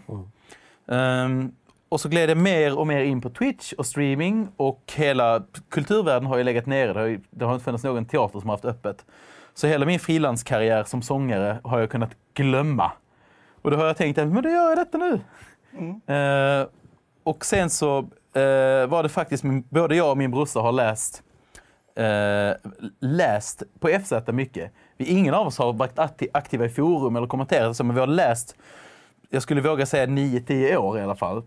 Ehm, 0.91 1.51
och 1.91 2.01
så 2.01 2.09
gled 2.09 2.29
jag 2.29 2.37
mer 2.37 2.77
och 2.79 2.87
mer 2.87 3.01
in 3.01 3.21
på 3.21 3.29
Twitch 3.29 3.73
och 3.73 3.85
streaming 3.85 4.47
och 4.57 4.93
hela 4.95 5.43
kulturvärlden 5.69 6.25
har 6.25 6.37
ju 6.37 6.43
legat 6.43 6.65
nere. 6.65 6.93
Det 6.93 6.99
har, 6.99 7.07
ju, 7.07 7.19
det 7.29 7.45
har 7.45 7.53
inte 7.53 7.65
funnits 7.65 7.83
någon 7.83 8.05
teater 8.05 8.39
som 8.39 8.49
har 8.49 8.55
haft 8.55 8.65
öppet. 8.65 9.05
Så 9.53 9.67
hela 9.67 9.85
min 9.85 9.99
frilanskarriär 9.99 10.83
som 10.83 11.01
sångare 11.01 11.59
har 11.63 11.79
jag 11.79 11.89
kunnat 11.89 12.11
glömma. 12.33 12.91
Och 13.61 13.71
då 13.71 13.77
har 13.77 13.85
jag 13.85 13.97
tänkt 13.97 14.17
att 14.17 14.27
men 14.27 14.43
då 14.43 14.49
gör 14.49 14.69
jag 14.69 14.77
detta 14.77 14.97
nu. 14.97 15.19
Eh, 16.15 16.67
och 17.23 17.45
sen 17.45 17.69
så 17.69 17.97
eh, 18.33 18.87
var 18.87 19.03
det 19.03 19.09
faktiskt, 19.09 19.43
min, 19.43 19.63
både 19.69 19.95
jag 19.95 20.11
och 20.11 20.17
min 20.17 20.31
brorsa 20.31 20.59
har 20.59 20.71
läst, 20.71 21.23
eh, 21.95 22.71
läst 22.99 23.63
på 23.79 23.87
FZ 23.87 24.13
mycket. 24.27 24.71
Vi, 24.97 25.05
ingen 25.05 25.33
av 25.33 25.47
oss 25.47 25.57
har 25.57 25.73
varit 25.73 25.97
akti- 25.97 26.29
aktiva 26.33 26.65
i 26.65 26.69
forum 26.69 27.15
eller 27.15 27.27
kommenterat, 27.27 27.77
så, 27.77 27.83
men 27.83 27.95
vi 27.95 27.99
har 27.99 28.07
läst, 28.07 28.55
jag 29.29 29.41
skulle 29.41 29.61
våga 29.61 29.85
säga 29.85 30.05
9-10 30.05 30.75
år 30.75 30.99
i 30.99 31.01
alla 31.01 31.15
fall. 31.15 31.43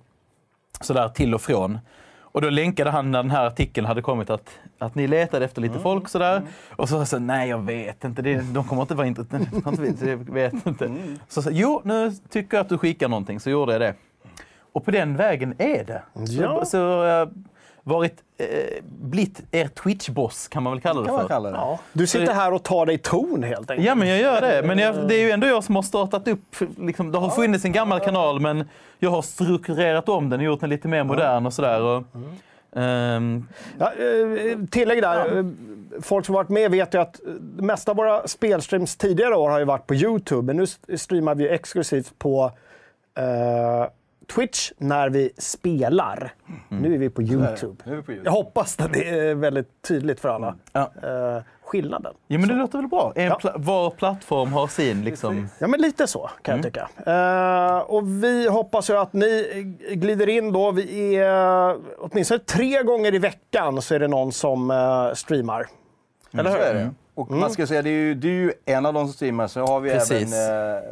Sådär 0.81 1.09
till 1.09 1.35
och 1.35 1.41
från. 1.41 1.79
Och 2.21 2.41
då 2.41 2.51
länkade 2.51 2.91
han 2.91 3.11
när 3.11 3.23
den 3.23 3.31
här 3.31 3.47
artikeln 3.47 3.87
hade 3.87 4.03
kommit 4.03 4.31
att, 4.31 4.51
att 4.79 4.95
ni 4.95 5.07
letade 5.07 5.45
efter 5.45 5.63
lite 5.63 5.79
folk 5.79 6.09
sådär. 6.09 6.43
Och 6.71 6.89
så 6.89 6.99
sa 6.99 7.07
så, 7.07 7.19
nej 7.19 7.49
jag 7.49 7.59
vet 7.59 8.05
inte, 8.05 8.23
det, 8.23 8.55
de 8.55 8.65
kommer 8.65 8.83
inte 8.83 8.95
vara 8.95 9.07
intresserade. 9.07 9.47
Jag 10.07 10.35
vet 10.35 10.67
inte. 10.67 10.91
Så 11.29 11.43
sa 11.43 11.51
jo 11.53 11.81
nu 11.85 12.13
tycker 12.31 12.57
jag 12.57 12.65
att 12.65 12.69
du 12.69 12.79
skickar 12.79 13.09
någonting, 13.09 13.41
så 13.41 13.51
gjorde 13.51 13.73
jag 13.73 13.81
det. 13.81 13.95
Och 14.73 14.85
på 14.85 14.91
den 14.91 15.17
vägen 15.17 15.55
är 15.59 15.85
det. 15.85 16.03
Ja. 16.13 16.65
Så, 16.65 16.71
så 16.71 16.77
jag 16.77 17.45
varit, 17.83 18.17
eh, 18.39 18.47
blivit 18.83 19.43
er 19.51 19.69
Twitch-boss 19.69 20.49
kan 20.49 20.63
man 20.63 20.73
väl 20.73 20.81
kalla 20.81 21.01
det 21.01 21.11
man 21.11 21.21
för. 21.21 21.29
kalla 21.29 21.51
det. 21.51 21.57
Ja, 21.57 21.79
du 21.93 22.07
sitter 22.07 22.35
här 22.35 22.53
och 22.53 22.63
tar 22.63 22.87
dig 22.87 22.99
ton 22.99 23.43
helt 23.43 23.71
enkelt. 23.71 23.87
Ja, 23.87 23.95
men 23.95 24.09
jag 24.09 24.19
gör 24.19 24.41
det. 24.41 24.63
Men 24.67 24.79
jag, 24.79 25.09
det 25.09 25.15
är 25.15 25.21
ju 25.21 25.31
ändå 25.31 25.47
jag 25.47 25.65
som 25.65 25.77
har 25.77 25.83
startat 25.83 26.29
upp. 26.29 26.57
Liksom, 26.79 27.13
det 27.13 27.19
har 27.19 27.31
funnits 27.31 27.65
en 27.65 27.73
gammal 27.73 28.01
kanal, 28.01 28.41
men 28.41 28.69
jag 29.05 29.11
har 29.11 29.23
strukturerat 29.23 30.09
om 30.09 30.31
den 30.31 30.41
och 30.41 30.47
gjort 30.47 30.61
den 30.61 30.71
lite 30.71 30.89
mer 30.89 31.05
modern 31.05 31.47
och 31.47 31.53
sådär. 31.53 31.83
Och, 31.83 32.03
ehm, 32.81 33.47
Ja, 33.79 33.93
eh, 33.93 34.59
tillägg 34.71 35.03
där. 35.03 35.39
Eh, 35.39 35.45
Folk 36.03 36.27
som 36.27 36.35
varit 36.35 36.49
med 36.49 36.71
vet 36.71 36.95
ju 36.95 36.99
att 37.01 37.21
det 37.41 37.63
mesta 37.63 37.91
av 37.91 37.97
våra 37.97 38.29
spelstreams 38.29 38.97
tidigare 38.97 39.37
år 39.37 39.51
har 39.51 39.59
ju 39.59 39.65
varit 39.65 39.87
på 39.87 39.95
Youtube. 39.95 40.43
Men 40.47 40.57
nu 40.57 40.63
st- 40.63 40.99
streamar 40.99 41.35
vi 41.35 41.49
exklusivt 41.49 42.19
på 42.19 42.53
eh, 43.19 43.87
Twitch 44.35 44.73
när 44.79 45.11
vi 45.11 45.31
spelar. 45.39 46.35
Nu 46.69 46.95
är 46.95 46.99
vi 46.99 47.11
på 47.11 47.23
Youtube. 47.23 47.77
Nu 47.85 47.93
är 47.93 47.97
vi 47.97 48.03
på 48.03 48.13
Jag 48.13 48.17
Youtube. 48.17 48.31
hoppas 48.31 48.81
att 48.81 48.93
det 48.93 49.09
är 49.09 49.35
väldigt 49.35 49.69
tydligt 49.89 50.21
för 50.21 50.29
alla. 50.29 50.55
ja. 50.73 50.81
Eh, 51.03 51.43
skillnaden. 51.65 52.15
ja, 52.27 52.39
men 52.39 52.49
det 52.49 52.55
låter 52.55 52.79
väl 52.79 52.89
bra. 52.89 53.13
En 53.17 53.25
Ja. 53.25 53.39
pla- 53.43 53.53
var 53.57 53.91
plattform 53.91 54.53
har 54.53 54.67
sin 54.67 55.05
liksom... 55.05 55.49
Ja, 55.59 55.67
men 55.67 55.81
lite 55.81 56.07
så 56.07 56.31
kan 56.43 56.55
jag 56.57 56.65
tycka. 56.65 56.89
Eh, 57.07 57.79
och 57.79 58.09
vi 58.25 58.49
hoppas 58.49 58.91
ju 58.91 58.97
att 58.97 59.13
ni 59.13 59.47
glider 59.91 60.29
in 60.29 60.53
då. 60.53 60.71
Vi 60.71 61.15
är 61.17 61.77
åtminstone 61.99 62.41
tre 62.41 62.83
gånger 62.83 63.15
i 63.15 63.19
veckan 63.19 63.83
så 63.83 63.95
är 63.95 63.99
det 63.99 64.09
någon 64.09 64.33
som 64.33 64.71
eh, 64.71 65.13
streamar. 65.15 65.67
Eller 66.41 66.51
Så 66.51 66.57
hur? 66.57 66.65
är 66.65 66.75
det. 66.75 66.91
Och 67.15 67.31
man 67.31 67.51
ska 67.51 67.67
säga, 67.67 67.83
det 67.83 67.91
är 67.91 67.93
ju, 67.93 68.15
du 68.15 68.29
är 68.29 68.33
ju 68.43 68.53
en 68.65 68.87
av 68.87 68.95
de 68.95 69.07
som 69.07 69.13
streamar. 69.15 69.47
Så 69.47 69.67
har 69.67 69.81
vi 69.81 69.91
Precis. 69.91 70.33
även 70.35 70.77
eh, 70.77 70.83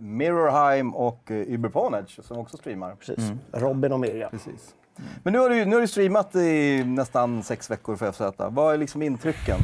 Mirrorheim 0.00 0.94
och 0.94 1.30
eh, 1.30 1.36
Uberponage 1.54 2.18
som 2.24 2.38
också 2.38 2.56
streamar. 2.56 2.94
Precis. 2.94 3.32
Robin 3.52 3.92
och 3.92 4.00
Miriam. 4.00 4.30
Precis. 4.30 4.74
Men 5.22 5.32
nu 5.32 5.38
har, 5.38 5.50
du, 5.50 5.64
nu 5.64 5.76
har 5.76 5.80
du 5.80 5.88
streamat 5.88 6.34
i 6.36 6.84
nästan 6.84 7.42
sex 7.42 7.70
veckor 7.70 7.96
för 7.96 8.12
FZ. 8.12 8.20
Vad 8.38 8.74
är 8.74 8.78
liksom 8.78 9.02
intrycken? 9.02 9.58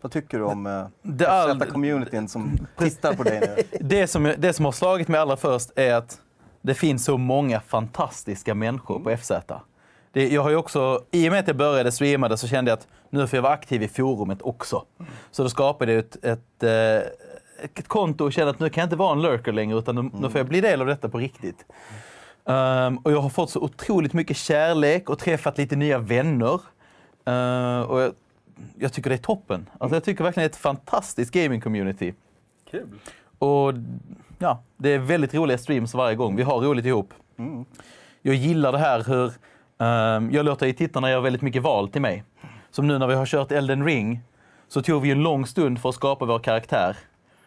Vad 0.00 0.12
tycker 0.12 0.38
du 0.38 0.44
om 0.44 0.66
eh, 0.66 0.86
FZ-communityn 1.02 2.26
som 2.28 2.50
tittar 2.78 3.14
på 3.14 3.22
dig 3.22 3.40
nu? 3.40 3.78
Det 3.80 4.06
som, 4.06 4.34
det 4.38 4.52
som 4.52 4.64
har 4.64 4.72
slagit 4.72 5.08
mig 5.08 5.20
allra 5.20 5.36
först 5.36 5.70
är 5.76 5.94
att 5.94 6.20
det 6.62 6.74
finns 6.74 7.04
så 7.04 7.18
många 7.18 7.60
fantastiska 7.60 8.54
människor 8.54 8.98
på 9.00 9.16
FZ. 9.16 9.32
Det, 10.12 10.28
jag 10.28 10.42
har 10.42 10.50
ju 10.50 10.56
också, 10.56 11.04
I 11.10 11.28
och 11.28 11.32
med 11.32 11.40
att 11.40 11.46
jag 11.46 11.56
började 11.56 11.92
streama 11.92 12.28
det 12.28 12.36
så 12.36 12.48
kände 12.48 12.70
jag 12.70 12.78
att 12.78 12.88
nu 13.10 13.26
får 13.26 13.36
jag 13.36 13.42
vara 13.42 13.52
aktiv 13.52 13.82
i 13.82 13.88
forumet 13.88 14.42
också. 14.42 14.84
Så 15.30 15.42
då 15.42 15.48
skapade 15.48 15.92
jag 15.92 15.98
ett, 15.98 16.24
ett, 16.24 16.62
eh, 16.62 17.72
ett 17.78 17.88
konto 17.88 18.24
och 18.24 18.32
kände 18.32 18.50
att 18.50 18.60
nu 18.60 18.70
kan 18.70 18.80
jag 18.82 18.86
inte 18.86 18.96
vara 18.96 19.12
en 19.12 19.22
lurker 19.22 19.52
längre 19.52 19.78
utan 19.78 19.94
nu, 19.94 20.02
nu 20.02 20.30
får 20.30 20.38
jag 20.38 20.46
bli 20.46 20.60
del 20.60 20.80
av 20.80 20.86
detta 20.86 21.08
på 21.08 21.18
riktigt. 21.18 21.64
Ehm, 22.44 22.96
och 22.98 23.12
jag 23.12 23.20
har 23.20 23.28
fått 23.28 23.50
så 23.50 23.60
otroligt 23.60 24.12
mycket 24.12 24.36
kärlek 24.36 25.10
och 25.10 25.18
träffat 25.18 25.58
lite 25.58 25.76
nya 25.76 25.98
vänner. 25.98 26.60
Ehm, 27.24 27.82
och 27.82 28.00
jag, 28.00 28.12
jag 28.78 28.92
tycker 28.92 29.10
det 29.10 29.16
är 29.16 29.18
toppen. 29.18 29.68
Alltså 29.78 29.96
jag 29.96 30.04
tycker 30.04 30.24
verkligen 30.24 30.44
det 30.44 30.46
är 30.46 30.50
ett 30.50 30.56
fantastiskt 30.56 31.34
gaming-community. 31.34 32.14
Kul. 32.70 32.88
Och 33.38 33.74
ja, 34.38 34.62
det 34.76 34.88
är 34.90 34.98
väldigt 34.98 35.34
roliga 35.34 35.58
streams 35.58 35.94
varje 35.94 36.16
gång. 36.16 36.36
Vi 36.36 36.42
har 36.42 36.60
roligt 36.60 36.86
ihop. 36.86 37.14
Jag 38.22 38.34
gillar 38.34 38.72
det 38.72 38.78
här 38.78 39.04
hur... 39.06 39.32
ehm, 39.82 40.30
jag 40.32 40.44
låter 40.44 40.66
ju 40.66 40.72
tittarna 40.72 41.10
göra 41.10 41.20
väldigt 41.20 41.42
mycket 41.42 41.62
val 41.62 41.88
till 41.88 42.00
mig. 42.00 42.24
Som 42.70 42.86
nu 42.86 42.98
när 42.98 43.06
vi 43.06 43.14
har 43.14 43.26
kört 43.26 43.52
Elden 43.52 43.84
Ring 43.84 44.20
så 44.68 44.82
tog 44.82 45.02
vi 45.02 45.10
en 45.10 45.22
lång 45.22 45.46
stund 45.46 45.80
för 45.80 45.88
att 45.88 45.94
skapa 45.94 46.24
vår 46.24 46.38
karaktär. 46.38 46.96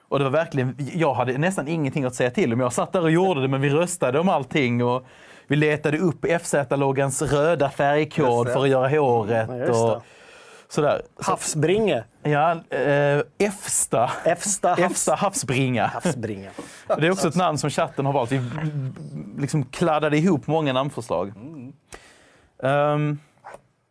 Och 0.07 0.19
det 0.19 0.25
var 0.25 0.31
verkligen, 0.31 0.75
jag 0.93 1.13
hade 1.13 1.37
nästan 1.37 1.67
ingenting 1.67 2.03
att 2.03 2.15
säga 2.15 2.31
till 2.31 2.53
om. 2.53 2.59
Jag 2.59 2.73
satt 2.73 2.93
där 2.93 3.01
och 3.01 3.11
gjorde 3.11 3.41
det, 3.41 3.47
men 3.47 3.61
vi 3.61 3.69
röstade 3.69 4.19
om 4.19 4.29
allting. 4.29 4.83
Och 4.83 5.05
vi 5.47 5.55
letade 5.55 5.97
upp 5.97 6.25
FZ-loggans 6.41 7.21
röda 7.21 7.69
färgkod 7.69 8.47
för 8.47 8.63
att 8.63 8.69
göra 8.69 8.89
håret. 8.89 9.69
Och 9.69 10.03
sådär. 10.69 11.01
Så, 11.19 11.31
Havsbringe. 11.31 12.03
ja, 12.23 12.51
eh, 12.69 13.21
Efsta. 13.37 14.11
Efsta 14.25 14.69
havs... 14.69 14.79
Efsta 14.79 15.15
havsbringa. 15.15 15.85
havsbringe. 15.85 16.49
Det 16.99 17.07
är 17.07 17.11
också 17.11 17.27
ett 17.27 17.35
namn 17.35 17.57
som 17.57 17.69
chatten 17.69 18.05
har 18.05 18.13
valt. 18.13 18.31
Vi 18.31 18.41
liksom 19.37 19.65
kladdade 19.65 20.17
ihop 20.17 20.47
många 20.47 20.73
namnförslag. 20.73 21.33
Ehm, 22.63 23.19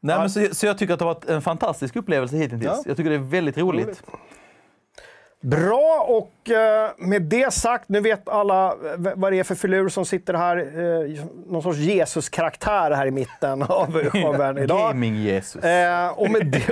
nej, 0.00 0.18
men 0.18 0.30
så, 0.30 0.54
så 0.54 0.66
jag 0.66 0.78
tycker 0.78 0.92
att 0.92 0.98
det 0.98 1.04
har 1.04 1.14
varit 1.14 1.24
en 1.24 1.42
fantastisk 1.42 1.96
upplevelse 1.96 2.36
hittills. 2.36 2.64
Ja. 2.64 2.82
Jag 2.86 2.96
tycker 2.96 3.10
det 3.10 3.16
är 3.16 3.20
väldigt 3.20 3.58
roligt. 3.58 3.86
Roligt. 3.86 4.02
Bra, 5.44 6.06
och 6.08 6.50
eh, 6.50 6.90
med 6.98 7.22
det 7.22 7.52
sagt, 7.54 7.88
nu 7.88 8.00
vet 8.00 8.28
alla 8.28 8.66
eh, 8.66 8.76
vad 9.16 9.32
det 9.32 9.38
är 9.38 9.44
för 9.44 9.54
filur 9.54 9.88
som 9.88 10.04
sitter 10.04 10.34
här. 10.34 10.56
Eh, 10.56 11.24
någon 11.48 11.62
sorts 11.62 11.78
Jesus-karaktär 11.78 12.90
här 12.90 13.06
i 13.06 13.10
mitten 13.10 13.62
av 13.68 13.92
showen 14.10 14.58
idag. 14.58 14.78
Gaming-Jesus. 14.94 15.62
Och, 16.16 16.22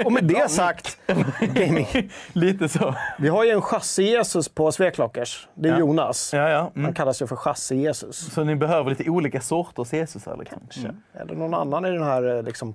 och 0.06 0.12
med 0.12 0.24
det 0.24 0.50
sagt, 0.50 0.98
gaming. 1.40 1.86
Lite 2.32 2.68
så. 2.68 2.94
Vi 3.18 3.28
har 3.28 3.44
ju 3.44 3.50
en 3.50 3.60
chassi-Jesus 3.62 4.48
på 4.54 4.72
Sveklockers. 4.72 5.48
Det 5.54 5.68
är 5.68 5.72
Ja. 5.72 5.78
Jonas. 5.78 6.30
Ja, 6.34 6.48
ja. 6.50 6.58
Han 6.74 6.82
Mm. 6.82 6.94
kallas 6.94 7.22
ju 7.22 7.26
för 7.26 7.36
chassi-Jesus. 7.36 8.30
Så 8.34 8.44
ni 8.44 8.54
behöver 8.56 8.90
lite 8.90 9.10
olika 9.10 9.40
sorters 9.40 9.92
Jesus 9.92 10.26
här 10.26 10.36
liksom. 10.36 10.60
Mm. 10.78 10.96
Eller 11.20 11.34
någon 11.34 11.54
annan 11.54 11.84
i 11.84 11.90
den 11.90 12.02
här, 12.02 12.42
liksom, 12.42 12.74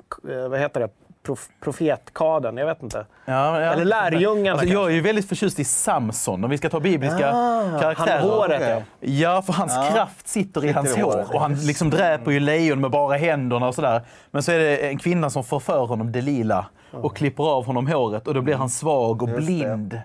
vad 0.49 0.59
heter 0.59 0.79
det, 0.79 0.89
Prof 1.27 1.49
profetkaden. 1.61 2.57
Jag 2.57 2.65
vet 2.65 2.83
inte. 2.83 3.05
Ja, 3.25 3.61
ja. 3.61 3.71
Eller 3.73 3.85
lärjungarna 3.85 4.51
Alltså, 4.59 4.73
jag 4.73 4.85
är 4.89 4.89
ju 4.95 5.01
väldigt 5.01 5.29
förtjust 5.29 5.59
i 5.59 5.63
Samson, 5.63 6.43
om 6.43 6.49
vi 6.49 6.57
ska 6.57 6.69
ta 6.69 6.79
bibliska 6.79 7.31
Ah, 7.33 7.79
karaktärer. 7.81 8.19
han 8.19 8.29
håret, 8.29 8.61
ja. 8.69 8.81
Ja, 9.09 9.41
för 9.41 9.53
hans 9.53 9.73
Ja. 9.75 9.89
kraft 9.93 10.27
sitter 10.27 10.65
i 10.65 10.71
hans 10.71 10.95
hår. 10.95 11.25
Och 11.33 11.41
han 11.41 11.53
liksom 11.55 11.89
dräper 11.89 12.31
ju 12.31 12.39
lejon 12.39 12.81
med 12.81 12.91
bara 12.91 13.17
händerna 13.17 13.67
och 13.67 13.75
sådär. 13.75 14.01
Men 14.31 14.43
så 14.43 14.51
är 14.51 14.59
det 14.59 14.77
en 14.77 14.97
kvinna 14.97 15.29
som 15.29 15.43
förför 15.43 15.85
honom, 15.85 16.11
Delila, 16.11 16.65
och 16.91 17.15
klipper 17.17 17.43
av 17.43 17.65
honom 17.65 17.87
håret 17.87 18.27
och 18.27 18.33
då 18.33 18.41
blir 18.41 18.55
han 18.55 18.69
svag 18.69 19.21
och 19.23 19.29
blind. 19.29 20.01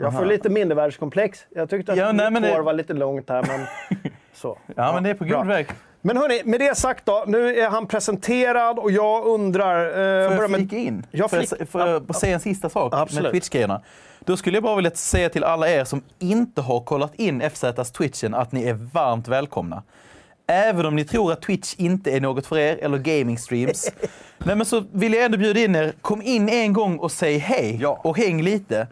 Jag 0.00 0.12
får 0.12 0.24
lite 0.24 0.48
mindervärdeskomplex. 0.48 1.38
Jag 1.50 1.70
tyckte 1.70 1.92
att 1.92 1.98
Ja, 1.98 2.12
nej, 2.12 2.24
mitt 2.30 2.32
men 2.32 2.42
det- 2.42 2.56
hår 2.56 2.62
var 2.62 2.72
lite 2.72 2.92
långt 2.92 3.28
här, 3.28 3.44
men 3.48 3.66
så. 4.34 4.58
Ja, 4.76 4.92
men 4.94 5.02
det 5.02 5.10
är 5.10 5.14
på 5.14 5.24
god 5.24 5.46
väg. 5.46 5.66
Men 6.02 6.16
hörni, 6.16 6.42
med 6.44 6.60
det 6.60 6.74
sagt 6.76 7.06
då. 7.06 7.24
Nu 7.26 7.56
är 7.60 7.68
han 7.70 7.86
presenterad 7.86 8.78
och 8.78 8.90
jag 8.90 9.24
undrar... 9.26 9.84
Eh, 10.24 10.36
Får 10.36 10.42
jag 10.42 10.54
flika 10.54 10.76
in? 10.76 11.06
Jag 11.10 11.30
får 11.30 11.38
jag, 11.58 11.68
får 11.68 11.80
jag 11.80 12.16
säga 12.16 12.34
en 12.34 12.40
sista 12.40 12.68
sak 12.70 12.92
Absolut. 12.96 13.22
med 13.22 13.32
Twitch-grejerna? 13.32 13.80
Då 14.24 14.36
skulle 14.36 14.56
jag 14.56 14.62
bara 14.62 14.76
vilja 14.76 14.90
säga 14.90 15.28
till 15.28 15.44
alla 15.44 15.68
er 15.70 15.84
som 15.84 16.02
inte 16.18 16.60
har 16.60 16.80
kollat 16.80 17.14
in 17.14 17.40
FZs 17.50 17.90
Twitchen 17.92 18.34
att 18.34 18.52
ni 18.52 18.62
är 18.64 18.74
varmt 18.74 19.28
välkomna. 19.28 19.82
Även 20.46 20.86
om 20.86 20.96
ni 20.96 21.04
tror 21.04 21.32
att 21.32 21.42
Twitch 21.42 21.74
inte 21.78 22.10
är 22.10 22.20
något 22.20 22.46
för 22.46 22.58
er, 22.58 22.78
eller 22.82 22.98
gaming 22.98 23.38
streams. 23.38 23.92
Nej, 24.38 24.56
men 24.56 24.66
så 24.66 24.84
vill 24.92 25.12
jag 25.14 25.24
ändå 25.24 25.38
bjuda 25.38 25.60
in 25.60 25.76
er, 25.76 25.92
kom 26.00 26.22
in 26.22 26.48
en 26.48 26.72
gång 26.72 26.98
och 26.98 27.12
säg 27.12 27.38
hej 27.38 27.78
Ja. 27.80 28.00
och 28.04 28.18
häng 28.18 28.42
lite. 28.42 28.86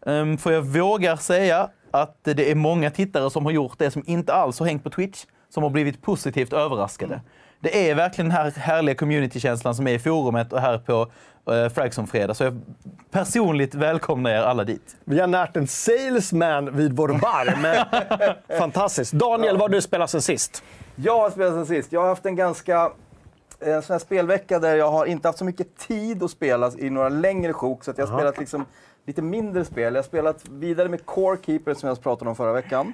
Um, 0.00 0.38
för 0.38 0.52
jag 0.52 0.62
vågar 0.62 1.16
säga 1.16 1.68
att 1.90 2.18
det 2.22 2.50
är 2.50 2.54
många 2.54 2.90
tittare 2.90 3.30
som 3.30 3.44
har 3.44 3.52
gjort 3.52 3.78
det 3.78 3.90
som 3.90 4.02
inte 4.06 4.34
alls 4.34 4.58
har 4.58 4.66
hängt 4.66 4.84
på 4.84 4.90
Twitch, 4.90 5.24
som 5.54 5.62
har 5.62 5.70
blivit 5.70 6.02
positivt 6.02 6.52
överraskade. 6.52 7.20
Det 7.60 7.90
är 7.90 7.94
verkligen 7.94 8.28
den 8.28 8.36
här 8.36 8.50
härliga 8.50 8.94
communitykänslan 8.94 9.74
som 9.74 9.86
är 9.86 9.92
i 9.92 9.98
forumet 9.98 10.52
och 10.52 10.60
här 10.60 10.78
på 10.78 11.10
uh, 11.52 11.68
Fragson 11.68 12.06
Fredag. 12.06 12.34
Så 12.34 12.44
jag 12.44 12.60
personligt 13.10 13.74
välkomnar 13.74 14.30
er 14.30 14.42
alla 14.42 14.64
dit. 14.64 14.96
Vi 15.04 15.20
har 15.20 15.26
närt 15.26 15.56
en 15.56 15.66
salesman 15.66 16.76
vid 16.76 16.92
vår 16.92 17.08
bar. 17.08 17.58
Men... 17.62 17.86
Fantastiskt. 18.58 19.12
Daniel, 19.12 19.56
vad 19.56 19.62
har 19.62 19.68
du 19.68 19.82
spelat 19.82 20.10
sen 20.10 20.22
sist? 20.22 20.62
Jag 20.96 21.18
har 21.18 21.30
spelat 21.30 21.52
sen 21.54 21.66
sist. 21.66 21.92
Jag 21.92 22.00
har 22.00 22.08
haft 22.08 22.26
en 22.26 22.36
ganska 22.36 22.90
en 23.60 23.82
sån 23.82 23.94
här 23.94 23.98
spelvecka 23.98 24.58
där 24.58 24.76
jag 24.76 24.90
har 24.90 25.06
inte 25.06 25.28
haft 25.28 25.38
så 25.38 25.44
mycket 25.44 25.78
tid 25.78 26.22
att 26.22 26.30
spela 26.30 26.72
i 26.78 26.90
några 26.90 27.08
längre 27.08 27.52
sjok. 27.52 27.84
Så 27.84 27.90
att 27.90 27.98
jag 27.98 28.06
har 28.06 28.18
spelat 28.18 28.38
liksom 28.38 28.64
lite 29.06 29.22
mindre 29.22 29.64
spel. 29.64 29.94
Jag 29.94 30.02
har 30.02 30.06
spelat 30.08 30.48
vidare 30.48 30.88
med 30.88 31.06
Core 31.06 31.38
Keeper 31.46 31.74
som 31.74 31.88
jag 31.88 32.02
pratade 32.02 32.30
om 32.30 32.36
förra 32.36 32.52
veckan. 32.52 32.92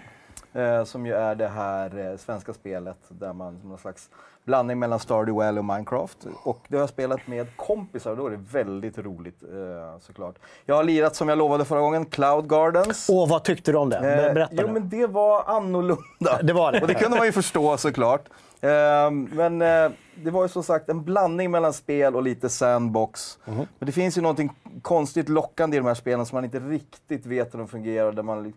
Eh, 0.52 0.84
som 0.84 1.06
ju 1.06 1.14
är 1.14 1.34
det 1.34 1.48
här 1.48 2.10
eh, 2.10 2.16
svenska 2.16 2.52
spelet 2.52 2.96
där 3.08 3.32
man 3.32 3.60
som 3.60 3.68
någon 3.68 3.78
slags 3.78 4.10
blandning 4.44 4.78
mellan 4.78 4.98
Stardew 4.98 5.44
Valley 5.44 5.58
och 5.58 5.64
Minecraft. 5.64 6.26
Och 6.42 6.64
det 6.68 6.76
har 6.76 6.82
jag 6.82 6.88
spelat 6.88 7.26
med 7.26 7.56
kompisar 7.56 8.10
och 8.10 8.16
då 8.16 8.26
är 8.26 8.30
det 8.30 8.40
väldigt 8.52 8.98
roligt 8.98 9.42
eh, 9.42 9.98
såklart. 10.00 10.34
Jag 10.66 10.74
har 10.74 10.84
lirat 10.84 11.16
som 11.16 11.28
jag 11.28 11.38
lovade 11.38 11.64
förra 11.64 11.80
gången, 11.80 12.06
Cloud 12.06 12.48
Gardens. 12.48 13.06
Åh, 13.10 13.28
vad 13.28 13.44
tyckte 13.44 13.72
du 13.72 13.78
om 13.78 13.88
det? 13.90 13.96
Eh, 13.96 14.34
Berätta 14.34 14.54
jo, 14.54 14.66
nu. 14.66 14.72
men 14.72 14.88
det 14.88 15.06
var 15.06 15.44
annorlunda. 15.46 16.42
Det 16.42 16.52
var 16.52 16.72
det. 16.72 16.80
Och 16.80 16.86
det 16.88 16.94
kunde 16.94 17.16
man 17.16 17.26
ju 17.26 17.32
förstå 17.32 17.76
såklart. 17.76 18.28
Ehm, 18.60 19.28
men 19.32 19.62
eh, 19.62 19.90
det 20.14 20.30
var 20.30 20.42
ju 20.42 20.48
som 20.48 20.62
sagt 20.62 20.88
en 20.88 21.04
blandning 21.04 21.50
mellan 21.50 21.72
spel 21.72 22.16
och 22.16 22.22
lite 22.22 22.48
sandbox. 22.48 23.38
Mhm. 23.44 23.56
Men 23.78 23.86
det 23.86 23.92
finns 23.92 24.18
ju 24.18 24.22
någonting 24.22 24.50
konstigt 24.82 25.28
lockande 25.28 25.76
i 25.76 25.80
de 25.80 25.86
här 25.86 25.94
spelen 25.94 26.26
som 26.26 26.36
man 26.36 26.44
inte 26.44 26.58
riktigt 26.58 27.26
vet 27.26 27.54
hur 27.54 27.58
de 27.58 27.68
fungerar. 27.68 28.12
Där 28.12 28.22
man, 28.22 28.52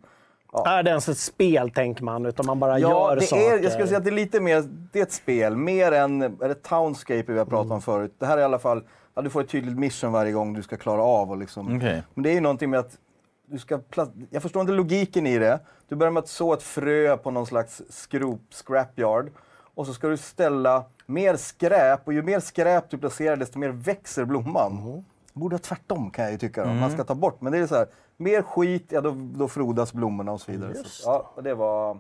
li- 0.54 0.62
Är 0.72 0.84
det 0.84 0.90
ens 0.90 1.10
ett 1.10 1.18
spel, 1.18 1.70
tänker 1.72 2.04
man, 2.04 2.26
utan 2.26 2.46
man 2.46 2.60
bara 2.60 2.80
ja, 2.80 2.90
gör 2.90 3.16
det 3.16 3.22
saker? 3.22 3.54
är, 3.60 3.64
jag 3.64 3.72
skulle 3.72 3.88
säga 3.88 3.98
att 3.98 4.04
det 4.04 4.10
är 4.10 4.16
lite 4.16 4.40
mer, 4.40 4.64
det 4.92 5.00
är 5.00 5.04
ett 5.04 5.12
spel, 5.12 5.58
mer 5.58 5.92
än, 5.92 6.22
är 6.22 6.48
det 6.48 6.64
Townscape 6.64 7.24
vi 7.28 7.38
har 7.38 7.46
pratat 7.46 7.66
Mm. 7.66 7.76
om 7.76 7.82
förut. 7.82 8.16
Det 8.20 8.26
här 8.26 8.38
är 8.38 8.42
i 8.42 8.44
alla 8.44 8.60
fall, 8.60 8.84
ja, 9.16 9.22
du 9.22 9.30
får 9.30 9.42
ett 9.42 9.50
tydligt 9.50 9.78
mission 9.80 10.12
varje 10.12 10.32
gång 10.32 10.54
du 10.54 10.64
ska 10.64 10.78
klara 10.78 11.04
av. 11.04 11.32
Och 11.32 11.38
liksom. 11.38 11.78
Okej. 11.78 12.04
Men 12.14 12.24
det 12.24 12.30
är 12.30 12.34
ju 12.34 12.42
någonting 12.42 12.70
med 12.70 12.80
att 12.80 12.98
du 13.46 13.60
ska 13.60 13.80
jag 14.30 14.42
förstår 14.42 14.62
inte 14.62 14.74
logiken 14.74 15.28
i 15.28 15.38
det. 15.40 15.60
Du 15.88 15.96
börjar 15.96 16.12
med 16.12 16.22
att 16.24 16.30
så 16.30 16.54
ett 16.54 16.64
frö 16.64 17.18
på 17.18 17.32
någon 17.32 17.46
slags 17.46 17.82
skrop, 17.90 18.42
scrapyard. 18.66 19.32
Och 19.76 19.86
så 19.88 19.94
ska 19.94 20.08
du 20.08 20.18
ställa 20.18 20.84
mer 21.06 21.36
skräp 21.36 22.00
och 22.08 22.14
ju 22.14 22.22
mer 22.22 22.40
skräp 22.40 22.90
du 22.90 22.98
placerar 22.98 23.36
desto 23.36 23.60
mer 23.60 23.70
växer 23.70 24.26
blomman. 24.26 25.04
Borde 25.34 25.54
vara 25.54 25.62
tvärtom 25.62 26.12
kan 26.12 26.24
jag 26.26 26.32
ju 26.32 26.38
tycka. 26.38 26.66
Då. 26.66 26.74
Man 26.74 26.92
ska 26.92 27.04
ta 27.04 27.16
bort. 27.16 27.42
Men 27.42 27.52
det 27.52 27.58
är 27.58 27.68
så 27.68 27.76
här, 27.76 27.88
mer 28.18 28.42
skit, 28.42 28.86
ja 28.90 29.02
då, 29.02 29.16
då 29.18 29.48
frodas 29.48 29.94
blommorna 29.94 30.32
och 30.32 30.42
så 30.42 30.52
vidare. 30.52 30.76
Så, 30.76 31.10
ja, 31.10 31.32
och 31.36 31.44
det 31.44 31.54
var, 31.54 31.98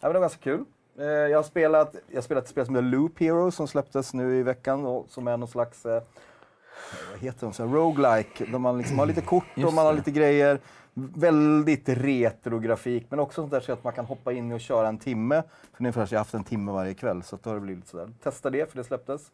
ja, 0.00 0.08
det 0.08 0.12
var 0.14 0.20
ganska 0.20 0.40
kul. 0.42 0.64
Eh, 0.98 1.04
Jag 1.06 1.38
har 1.38 1.42
spelat, 1.42 1.94
jag 2.10 2.24
spelat 2.24 2.44
ett 2.44 2.50
spel 2.50 2.66
som 2.66 2.74
heter 2.74 2.88
Loop 2.88 3.18
Hero 3.20 3.50
som 3.50 3.68
släpptes 3.68 4.14
nu 4.14 4.36
i 4.38 4.42
veckan 4.42 4.86
och 4.86 5.06
som 5.08 5.28
är 5.28 5.36
någon 5.36 5.48
slags 5.48 5.86
eh, 5.86 6.02
vad 7.10 7.20
heter 7.20 7.46
de, 7.46 7.52
så 7.52 7.66
här, 7.66 7.74
roguelike, 7.74 8.44
där 8.46 8.58
man 8.58 8.78
liksom 8.78 8.98
har 8.98 9.06
lite 9.06 9.20
kort 9.20 9.44
och 9.54 9.58
Just 9.58 9.74
man 9.74 9.84
har 9.86 9.92
det. 9.92 9.98
lite 9.98 10.10
grejer. 10.10 10.60
Väldigt 11.14 11.88
retro-grafik, 11.88 13.06
men 13.10 13.20
också 13.20 13.40
sånt 13.42 13.50
där 13.50 13.60
så 13.60 13.72
att 13.72 13.84
man 13.84 13.92
kan 13.92 14.04
hoppa 14.04 14.32
in 14.32 14.52
och 14.52 14.60
köra 14.60 14.88
en 14.88 14.98
timme. 14.98 15.42
För 15.72 15.82
nu 15.82 15.92
har 15.92 16.08
jag 16.10 16.18
haft 16.18 16.34
en 16.34 16.44
timme 16.44 16.72
varje 16.72 16.94
kväll, 16.94 17.22
så 17.22 17.38
då 17.42 17.50
har 17.50 17.54
det 17.54 17.60
blivit 17.60 17.88
sådär. 17.88 18.10
Testa 18.22 18.50
det, 18.50 18.70
för 18.70 18.76
det 18.78 18.84
släpptes. 18.84 19.30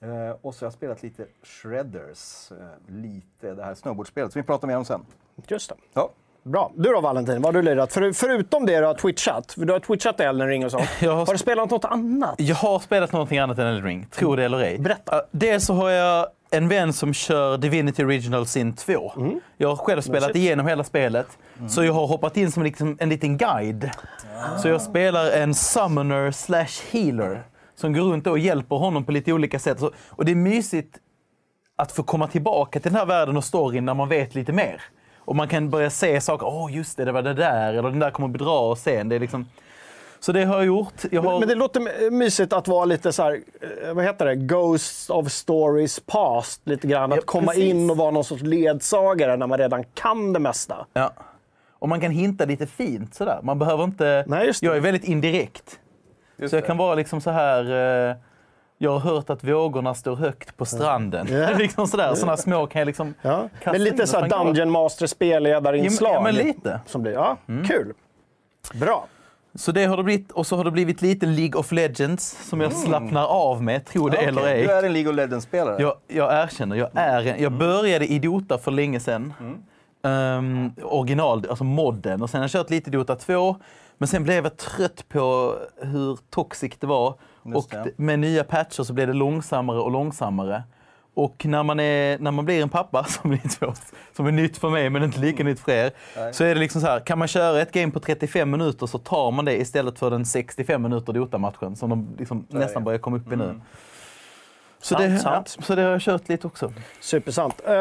Eh, 0.00 0.36
och 0.42 0.54
så 0.54 0.64
har 0.64 0.66
jag 0.66 0.72
spelat 0.72 1.02
lite 1.02 1.26
Shredders, 1.42 2.52
eh, 2.52 2.56
lite 2.94 3.54
det 3.54 3.64
här 3.64 3.74
snowboardspelet, 3.74 4.32
som 4.32 4.42
vi 4.42 4.46
pratar 4.46 4.68
mer 4.68 4.76
om 4.76 4.84
sen. 4.84 5.00
Just 5.48 5.68
det. 5.68 5.74
Ja. 5.94 6.10
Bra. 6.42 6.72
Du 6.76 6.92
då 6.92 7.00
Valentin, 7.00 7.42
vad 7.42 7.54
har 7.54 7.62
du 7.62 7.68
lirat? 7.68 7.92
För, 7.92 8.12
förutom 8.12 8.66
det 8.66 8.80
du 8.80 8.86
har 8.86 8.94
twitchat, 8.94 9.52
för 9.52 9.64
du 9.64 9.72
har 9.72 9.80
twitchat 9.80 10.20
Elden 10.20 10.48
Ring 10.48 10.64
och. 10.64 10.70
Jag 11.00 11.12
har 11.12 11.26
har 11.26 11.32
du 11.32 11.38
spelat 11.38 11.70
något 11.70 11.84
annat? 11.84 12.34
Jag 12.38 12.56
har 12.56 12.78
spelat 12.78 13.12
någonting 13.12 13.38
annat 13.38 13.58
än 13.58 13.66
Elden 13.66 13.84
Ring, 13.84 14.06
tro 14.10 14.36
det 14.36 14.44
eller 14.44 14.58
ej. 14.58 14.78
Berätta. 14.78 15.22
Dels 15.30 15.64
så 15.66 15.74
har 15.74 15.90
jag 15.90 16.26
en 16.50 16.68
vän 16.68 16.92
som 16.92 17.14
kör 17.14 17.58
Divinity 17.58 18.04
Original 18.04 18.46
Sin 18.46 18.72
2. 18.76 19.12
Jag 19.56 19.68
har 19.68 19.76
själv 19.76 20.00
spelat 20.00 20.22
Mysigt. 20.28 20.36
igenom 20.36 20.66
hela 20.66 20.84
spelet, 20.84 21.26
så 21.68 21.84
jag 21.84 21.92
har 21.92 22.06
hoppat 22.06 22.36
in 22.36 22.52
som 22.52 22.62
en, 22.62 22.64
liksom, 22.66 22.96
en 23.00 23.08
liten 23.08 23.38
guide. 23.38 23.90
Så 24.62 24.68
jag 24.68 24.82
spelar 24.82 25.30
en 25.30 25.54
summoner 25.54 26.30
slash 26.30 26.90
healer. 26.92 27.42
som 27.76 27.92
går 27.92 28.02
runt 28.02 28.26
och 28.26 28.38
hjälper 28.38 28.76
honom 28.76 29.04
på 29.04 29.12
lite 29.12 29.32
olika 29.32 29.58
sätt. 29.58 29.80
Så, 29.80 29.90
och 30.08 30.24
det 30.24 30.30
är 30.32 30.36
mysigt 30.36 30.96
att 31.76 31.92
få 31.92 32.02
komma 32.02 32.26
tillbaka 32.28 32.80
till 32.80 32.92
den 32.92 32.98
här 32.98 33.06
världen 33.06 33.36
och 33.36 33.44
storyn 33.44 33.84
när 33.84 33.94
man 33.94 34.08
vet 34.08 34.34
lite 34.34 34.52
mer. 34.52 34.82
Och 35.24 35.36
man 35.36 35.48
kan 35.48 35.70
börja 35.70 35.90
se 35.90 36.20
saker. 36.20 36.46
Åh, 36.46 36.66
oh, 36.66 36.76
just 36.76 36.96
det, 36.96 37.04
det 37.04 37.12
var 37.12 37.22
det 37.22 37.34
där. 37.34 37.74
Eller 37.74 37.90
den 37.90 37.98
där 37.98 38.10
kommer 38.10 38.28
bedra 38.28 38.50
oss 38.50 38.80
sen. 38.82 39.08
Det 39.08 39.16
är 39.16 39.20
liksom... 39.20 39.46
Så 40.20 40.32
det 40.32 40.44
har 40.44 40.56
jag 40.56 40.64
gjort. 40.66 41.04
Jag 41.10 41.22
har... 41.22 41.38
Men 41.38 41.48
det 41.48 41.54
låter 41.54 42.10
mysigt 42.10 42.52
att 42.52 42.68
vara 42.68 42.84
lite 42.84 43.12
så 43.12 43.22
här, 43.22 43.40
eh, 43.84 43.94
vad 43.94 44.04
heter 44.04 44.26
det, 44.26 44.34
Ghosts 44.36 45.10
of 45.10 45.32
Stories 45.32 46.00
Past 46.00 46.60
lite 46.64 46.86
grann. 46.86 47.12
Att 47.12 47.16
Ja, 47.16 47.22
komma 47.26 47.54
in 47.54 47.90
och 47.90 47.96
vara 47.96 48.10
någon 48.10 48.24
sorts 48.24 48.42
ledsagare 48.42 49.36
när 49.36 49.46
man 49.46 49.58
redan 49.58 49.84
kan 49.94 50.32
det 50.32 50.38
mesta. 50.38 50.86
Ja. 50.92 51.12
Och 51.78 51.88
man 51.88 52.00
kan 52.00 52.10
hinta 52.10 52.44
lite 52.44 52.66
fint 52.66 53.14
sådär. 53.14 53.40
Man 53.42 53.58
behöver 53.58 53.84
inte... 53.84 54.24
Nej, 54.26 54.46
just 54.46 54.60
det. 54.60 54.66
Jag 54.66 54.76
är 54.76 54.80
väldigt 54.80 55.04
indirekt. 55.04 55.78
Just 56.36 56.50
så 56.50 56.56
jag 56.56 56.62
det. 56.62 56.66
kan 56.66 56.76
vara 56.76 56.94
liksom 56.94 57.20
så 57.20 57.30
här... 57.30 58.16
Jag 58.84 58.98
har 58.98 59.10
hört 59.14 59.30
att 59.30 59.44
vågorna 59.44 59.94
står 59.94 60.16
högt 60.16 60.56
på 60.56 60.64
stranden. 60.64 61.26
Ja. 61.30 61.50
liksom 61.58 61.86
sådär. 61.86 62.14
Sådana 62.14 62.36
små 62.36 62.66
kan 62.66 62.80
jag 62.80 62.86
liksom 62.86 63.14
Ja. 63.22 63.48
kasta 63.54 63.72
Men 63.72 63.84
lite 63.84 64.02
och 64.02 64.08
så 64.08 64.20
här 64.20 64.28
fan, 64.28 64.46
Dungeon 64.46 64.70
Master 64.70 65.06
spelledarinslag. 65.06 66.14
Ja, 66.14 66.20
men 66.20 66.34
lite. 66.34 66.80
Som 66.86 67.02
blir, 67.02 67.12
ja, 67.12 67.36
Kul. 67.68 67.92
Bra. 68.74 69.06
Så 69.54 69.72
det 69.72 69.84
har 69.84 69.96
det 69.96 70.02
blivit. 70.02 70.32
Och 70.32 70.46
så 70.46 70.56
har 70.56 70.64
det 70.64 70.70
blivit 70.70 71.02
lite 71.02 71.26
League 71.26 71.60
of 71.60 71.72
Legends 71.72 72.48
som 72.48 72.60
jag 72.60 72.72
slappnar 72.72 73.26
av 73.26 73.62
med, 73.62 73.84
tro 73.86 74.08
det 74.08 74.16
Okej, 74.16 74.28
eller 74.28 74.42
Du 74.42 74.48
ej. 74.48 74.64
är 74.64 74.82
en 74.82 74.92
League 74.92 75.10
of 75.10 75.16
Legends-spelare? 75.16 75.82
Jag, 75.82 75.94
jag 76.08 76.42
erkänner, 76.44 76.76
jag, 76.76 76.88
är 76.94 77.26
en, 77.26 77.42
jag 77.42 77.52
började 77.52 78.06
i 78.06 78.18
Dota 78.18 78.58
för 78.58 78.70
länge 78.70 79.00
sedan. 79.00 79.32
Ehm, 80.04 80.70
original, 80.82 81.46
alltså 81.48 81.64
modden. 81.64 82.22
Och 82.22 82.30
sen 82.30 82.38
har 82.40 82.44
jag 82.44 82.50
kört 82.50 82.70
lite 82.70 82.90
Dota 82.90 83.16
2. 83.16 83.56
Men 83.98 84.08
sen 84.08 84.24
blev 84.24 84.44
jag 84.44 84.56
trött 84.56 85.08
på 85.08 85.54
hur 85.82 86.18
toxic 86.30 86.72
det 86.78 86.86
var. 86.86 87.14
Just 87.44 87.74
och 87.74 87.84
det. 87.84 87.98
med 87.98 88.18
nya 88.18 88.44
patcher 88.44 88.82
så 88.82 88.92
blev 88.92 89.06
det 89.06 89.12
långsammare 89.12 89.78
och 89.78 89.90
långsammare. 89.90 90.62
Och 91.14 91.46
när 91.46 91.62
man, 91.62 91.80
är, 91.80 92.18
när 92.18 92.30
man 92.30 92.44
blir 92.44 92.62
en 92.62 92.68
pappa, 92.68 93.04
som 93.08 93.32
är, 93.32 93.48
svårt, 93.48 93.78
som 94.16 94.26
är 94.26 94.32
nytt 94.32 94.56
för 94.56 94.70
mig 94.70 94.90
men 94.90 95.02
inte 95.02 95.20
lika 95.20 95.44
nytt 95.44 95.60
för 95.60 95.72
er, 95.72 95.90
Nej. 96.16 96.34
så 96.34 96.44
är 96.44 96.54
det 96.54 96.60
liksom 96.60 96.80
så 96.80 96.86
här, 96.86 97.00
kan 97.00 97.18
man 97.18 97.28
köra 97.28 97.60
ett 97.60 97.72
game 97.72 97.92
på 97.92 98.00
35 98.00 98.50
minuter 98.50 98.86
så 98.86 98.98
tar 98.98 99.30
man 99.30 99.44
det 99.44 99.60
istället 99.60 99.98
för 99.98 100.10
den 100.10 100.26
65 100.26 100.82
minuter 100.82 101.12
Dota-matchen 101.12 101.76
som 101.76 101.90
de 101.90 102.08
liksom 102.18 102.46
nästan 102.48 102.84
börjar 102.84 102.98
komma 102.98 103.16
upp 103.16 103.32
i 103.32 103.36
nu. 103.36 103.44
Mm. 103.44 103.62
Så, 104.84 104.94
Sant, 104.94 105.12
det, 105.12 105.18
sant. 105.18 105.56
så 105.62 105.74
det 105.74 105.82
har 105.82 105.90
jag 105.90 106.00
kört 106.00 106.28
lite 106.28 106.46
också. 106.46 106.72
Supersant. 107.00 107.54
Uh, 107.68 107.74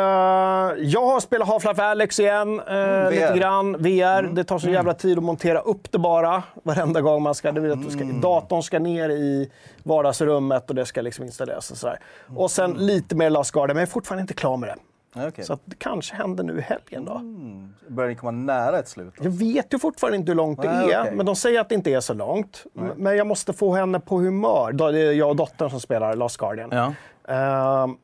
jag 0.80 1.06
har 1.06 1.20
spelat 1.20 1.48
Half-Life 1.48 1.82
Alyx 1.82 2.20
igen, 2.20 2.60
eh, 2.60 3.10
lite 3.10 3.32
VR. 3.32 3.38
grann. 3.38 3.74
VR. 3.74 4.22
Det 4.34 4.44
tar 4.44 4.60
så 4.60 4.70
jävla 4.70 4.94
tid 4.94 5.18
att 5.18 5.24
montera 5.24 5.60
upp 5.60 5.92
det 5.92 5.98
bara. 5.98 6.44
Varenda 6.64 7.02
gång 7.02 7.24
man 7.24 7.36
ska... 7.36 7.52
Du 7.52 7.62
vet, 7.62 7.72
att 7.72 7.84
du 7.84 7.90
ska 7.90 8.04
datorn 8.04 8.64
ska 8.64 8.80
ner 8.80 9.10
i 9.10 9.52
vardagsrummet 9.84 10.70
och 10.70 10.76
det 10.76 10.86
ska 10.86 11.02
liksom 11.02 11.26
installeras 11.26 11.72
och 11.72 11.78
sådär. 11.78 12.00
Och 12.36 12.52
sen 12.52 12.74
lite 12.74 13.16
mer 13.16 13.30
Last 13.30 13.52
Guardian, 13.52 13.76
men 13.76 13.82
jag 13.82 13.88
är 13.88 13.92
fortfarande 13.92 14.22
inte 14.22 14.34
klar 14.34 14.58
med 14.58 14.70
det. 14.70 14.76
Okej. 15.16 15.46
Så 15.46 15.58
det 15.66 15.76
kanske 15.80 16.16
händer 16.16 16.44
nu 16.44 16.58
i 16.58 16.62
helgen 16.62 17.06
då. 17.06 17.22
Börjar 17.88 18.10
ni 18.10 18.16
komma 18.16 18.32
nära 18.32 18.80
ett 18.80 18.88
slut? 18.88 19.14
då? 19.18 19.24
Jag 19.24 19.32
vet 19.32 19.74
ju 19.74 19.80
fortfarande 19.80 20.18
inte 20.18 20.32
hur 20.32 20.36
långt 20.38 20.62
det 20.62 20.72
Nej, 20.72 20.92
är, 20.92 21.02
okej. 21.02 21.16
men 21.16 21.26
de 21.26 21.36
säger 21.36 21.60
att 21.62 21.70
det 21.70 21.76
inte 21.76 21.92
är 21.92 22.00
så 22.00 22.14
långt. 22.14 22.64
M- 22.78 22.92
Men 22.98 23.18
jag 23.18 23.28
måste 23.28 23.54
få 23.54 23.74
henne 23.76 24.00
på 24.00 24.18
humör. 24.20 24.72
Då 24.72 24.88
är 24.88 24.94
det 24.94 25.14
jag 25.14 25.30
och 25.30 25.36
dottern 25.36 25.70
som 25.70 25.80
spelar 25.80 26.16
Last 26.16 26.38
Guardian. 26.38 26.70
Ja. 26.72 26.94
Ehm, 27.34 27.98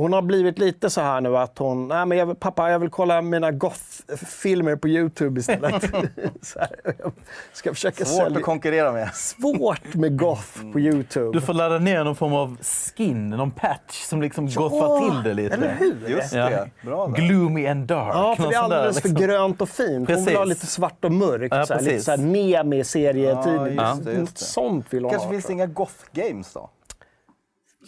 hon 0.00 0.12
har 0.12 0.22
blivit 0.22 0.58
lite 0.58 0.90
så 0.90 1.00
här 1.00 1.20
nu 1.20 1.36
att 1.36 1.58
hon, 1.58 1.88
nej 1.88 2.06
men 2.06 2.18
jag, 2.18 2.26
vill- 2.26 2.36
pappa 2.36 2.70
jag 2.70 2.78
vill 2.78 2.90
kolla 2.90 3.22
mina 3.22 3.50
goth-filmer 3.50 4.76
på 4.76 4.88
YouTube 4.88 5.40
istället. 5.40 5.82
så 6.42 6.58
här, 6.58 6.70
jag 6.98 7.12
ska 7.52 7.74
försöka 7.74 8.04
Svårt 8.04 8.18
att 8.20 8.24
sälja. 8.26 8.40
konkurrera 8.40 8.92
med. 8.92 9.14
Svårt 9.14 9.94
med 9.94 10.18
goth 10.18 10.72
på 10.72 10.80
YouTube. 10.80 11.32
Du 11.32 11.40
får 11.40 11.54
ladda 11.54 11.78
ner 11.78 12.04
någon 12.04 12.16
form 12.16 12.32
av 12.34 12.56
skin, 12.62 13.30
någon 13.30 13.50
patch 13.50 13.92
som 14.04 14.22
liksom 14.22 14.46
goffar 14.50 15.00
till 15.10 15.22
det 15.22 15.34
lite. 15.34 15.54
Eller 15.54 15.74
hur? 15.78 16.08
Just 16.08 16.32
Ja. 16.34 16.50
det. 16.50 16.70
Bra 16.82 17.06
där. 17.06 17.14
Gloomy 17.14 17.66
and 17.66 17.86
dark. 17.86 18.10
Ja, 18.14 18.36
för 18.36 18.42
det 18.42 18.54
är 18.56 18.60
sån 18.60 18.70
där, 18.70 18.76
alldeles 18.76 19.00
för 19.00 19.08
liksom. 19.08 19.26
grönt 19.26 19.60
och 19.60 19.68
fint. 19.68 20.08
Hon 20.10 20.24
vill 20.24 20.36
ha 20.36 20.44
Precis. 20.44 20.62
lite 20.62 20.66
svart 20.66 21.04
och 21.04 21.12
mörkt. 21.12 21.54
Ja, 21.54 21.66
så 21.66 21.72
här, 21.74 21.80
lite 21.80 21.90
precis. 21.92 22.04
så 22.04 22.10
här 22.10 22.18
Nemi-serietidning. 22.18 23.74
Ja, 23.76 23.90
just 23.90 24.04
det, 24.04 24.10
just 24.12 24.20
Något 24.20 24.34
det. 24.38 24.44
sånt 24.44 24.86
vill 24.94 25.02
hon 25.04 25.10
Kanske 25.10 25.26
ha. 25.26 25.32
finns 25.32 25.44
det 25.46 25.52
inga 25.52 25.66
goth-games 25.66 26.54
då? 26.54 26.70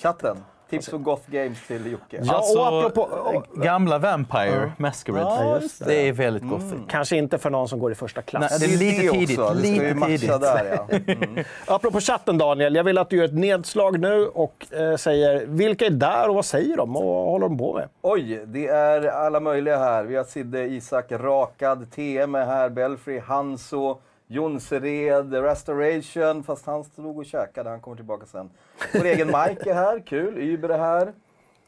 Chatten. 0.02 0.36
Tips 0.72 0.88
på 0.90 0.98
goth-games 0.98 1.66
till 1.66 1.92
Jocke. 1.92 2.20
Ja, 2.22 2.34
Alltså, 2.34 2.58
och 2.58 2.78
apropå- 2.86 3.42
gamla 3.54 3.98
Vampire 3.98 4.72
Masquerade. 4.76 5.20
Ja, 5.44 5.60
just 5.60 5.84
det. 5.86 6.08
är 6.08 6.12
väldigt 6.12 6.42
gothic. 6.48 6.72
jag. 6.72 6.88
Kanske 6.90 7.16
inte 7.16 7.38
för 7.38 7.50
någon 7.50 7.68
som 7.68 7.78
går 7.78 7.92
i 7.92 7.94
första 7.94 8.22
klass. 8.22 8.46
Nej, 8.50 8.68
det 8.68 8.74
är 8.74 8.78
lite 8.78 9.02
det 9.02 9.10
tidigt, 9.12 9.38
Också. 9.38 9.54
Det 9.54 9.62
lite 9.94 10.06
tidigt. 10.06 10.40
där 10.40 10.76
ja. 10.76 10.98
Mm. 11.12 11.44
Apropå 11.66 12.00
chatten 12.00 12.38
Daniel, 12.38 12.74
jag 12.74 12.84
vill 12.84 12.98
att 12.98 13.10
du 13.10 13.16
gör 13.16 13.24
ett 13.24 13.34
nedslag 13.34 13.98
nu 14.00 14.26
och 14.26 14.66
eh, 14.70 14.96
säger 14.96 15.46
vilka 15.46 15.86
är 15.86 15.90
där 15.90 16.28
och 16.28 16.34
vad 16.34 16.44
säger 16.44 16.76
de 16.76 16.96
och 16.96 17.04
vad 17.04 17.24
håller 17.26 17.48
de 17.48 17.58
på 17.58 17.74
med? 17.74 17.88
Oj, 18.02 18.42
det 18.46 18.68
är 18.68 19.06
alla 19.06 19.40
möjliga 19.40 19.78
här. 19.78 20.04
Vi 20.04 20.16
har 20.16 20.24
Sidde, 20.24 20.64
Isak, 20.66 21.06
Rakad, 21.12 21.90
TM 21.90 22.34
är 22.34 22.44
här, 22.44 22.68
Belfry, 22.68 23.18
Hanso, 23.18 23.98
Jonsered, 24.26 25.32
Restoration, 25.32 26.42
fast 26.44 26.66
han 26.66 26.84
stod 26.84 27.18
och 27.18 27.26
käkade, 27.26 27.70
han 27.70 27.80
kommer 27.80 27.96
tillbaka 27.96 28.26
sen. 28.26 28.50
Vår 28.94 29.04
egen 29.04 29.26
Mike 29.26 29.70
är 29.70 29.74
här, 29.74 30.02
kul. 30.06 30.38
Uber 30.38 30.68
är 30.68 30.78
här. 30.78 31.06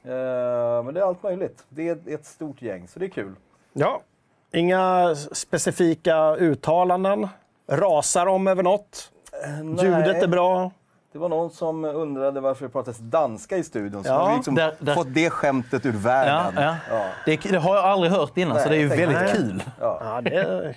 Eh, 0.04 0.84
men 0.84 0.94
det 0.94 1.00
är 1.00 1.04
allt 1.04 1.22
möjligt. 1.22 1.64
Det 1.68 1.88
är 1.88 1.98
ett 2.14 2.26
stort 2.26 2.62
gäng, 2.62 2.88
så 2.88 2.98
det 2.98 3.06
är 3.06 3.10
kul. 3.10 3.34
Ja, 3.72 4.00
inga 4.52 5.14
specifika 5.32 6.34
uttalanden. 6.36 7.28
Rasar 7.70 8.26
de 8.26 8.46
över 8.46 8.62
något? 8.62 9.10
Nej, 9.62 9.84
Ljudet 9.84 10.22
är 10.22 10.28
bra. 10.28 10.70
Det 11.12 11.18
var 11.18 11.28
någon 11.28 11.50
som 11.50 11.84
undrade 11.84 12.40
varför 12.40 12.64
det 12.66 12.72
pratas 12.72 12.98
danska 12.98 13.56
i 13.56 13.64
studion, 13.64 14.04
så 14.04 14.10
Ja, 14.10 14.14
har 14.14 14.30
vi 14.30 14.36
liksom 14.36 14.54
där- 14.54 14.74
där- 14.78 14.94
fått 14.94 15.14
det 15.14 15.30
skämtet 15.30 15.86
ur 15.86 15.92
världen. 15.92 16.62
ja. 16.64 16.76
Ja. 16.90 17.04
Det, 17.26 17.36
det 17.50 17.58
har 17.58 17.76
jag 17.76 17.84
aldrig 17.84 18.12
hört 18.12 18.36
innan, 18.38 18.58
så 18.62 18.68
Nej, 18.68 18.68
det 18.68 18.76
är 18.76 18.80
ju 18.80 18.88
väldigt 18.88 19.18
Nej. 19.18 19.32
kul. 19.34 19.62
Ja, 19.80 20.20
det. 20.24 20.74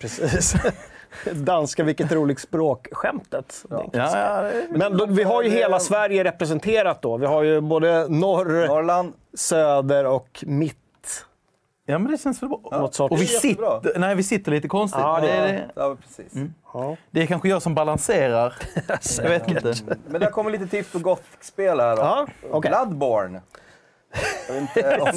Precis. 0.00 0.54
Danska, 1.32 1.84
vilket 1.84 2.12
roligt 2.12 2.40
språk-skämtet. 2.40 3.64
Ja, 3.70 3.84
ja, 3.92 4.42
det- 4.42 4.66
Men 4.70 4.96
då, 4.96 5.06
vi 5.06 5.22
har 5.22 5.42
ju 5.42 5.50
hela 5.50 5.80
Sverige 5.80 6.24
representerat 6.24 7.02
då. 7.02 7.16
Vi 7.16 7.26
har 7.26 7.42
ju 7.42 7.60
både 7.60 8.08
norr, 8.08 8.66
Norrland, 8.68 9.12
söder 9.34 10.04
och 10.06 10.44
mitt. 10.46 10.76
ja, 11.86 11.98
men 11.98 12.12
det 12.12 12.18
känns 12.18 12.42
väl 12.42 12.48
bra. 12.48 12.88
Sorts- 12.92 13.00
Och 13.12 13.20
vi 13.20 13.26
sitter, 13.26 13.98
nej, 13.98 14.14
vi 14.14 14.22
sitter 14.22 14.52
lite 14.52 14.68
konstigt. 14.68 15.00
Ja, 15.00 15.20
det 15.22 15.30
är- 15.30 15.52
det, 15.52 15.70
ja 15.74 15.96
precis. 16.02 16.32
Ja. 16.74 16.96
det 17.10 17.22
är 17.22 17.26
kanske 17.26 17.48
jag 17.48 17.62
som 17.62 17.74
balanserar. 17.74 18.54
jag 19.22 19.28
vet 19.28 19.48
inte. 19.50 19.74
Men 20.08 20.20
det 20.20 20.26
kommer 20.26 20.50
lite 20.50 20.66
tips 20.66 20.92
på 20.92 20.98
Gothic-spel 20.98 21.80
här 21.80 21.96
då. 21.96 22.02
Ja, 22.02 22.26
okej. 22.50 22.70
Bloodborne. 22.70 23.40
Jag 24.48 24.54
vet 24.54 24.76
inte 24.76 25.00
om 25.00 25.08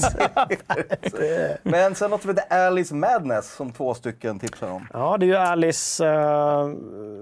det- 1.11 1.57
Men 1.63 1.95
sen 1.95 2.09
något 2.11 2.21
som 2.21 2.29
heter 2.29 2.57
Alice 2.67 2.95
Madness 2.95 3.53
som 3.55 3.71
två 3.71 3.93
stycken 3.93 4.39
tipsar 4.39 4.67
om. 4.71 4.87
ja, 4.93 5.17
det 5.17 5.25
är 5.25 5.27
ju 5.27 5.35
Alice... 5.35 6.05
eh, 6.05 6.69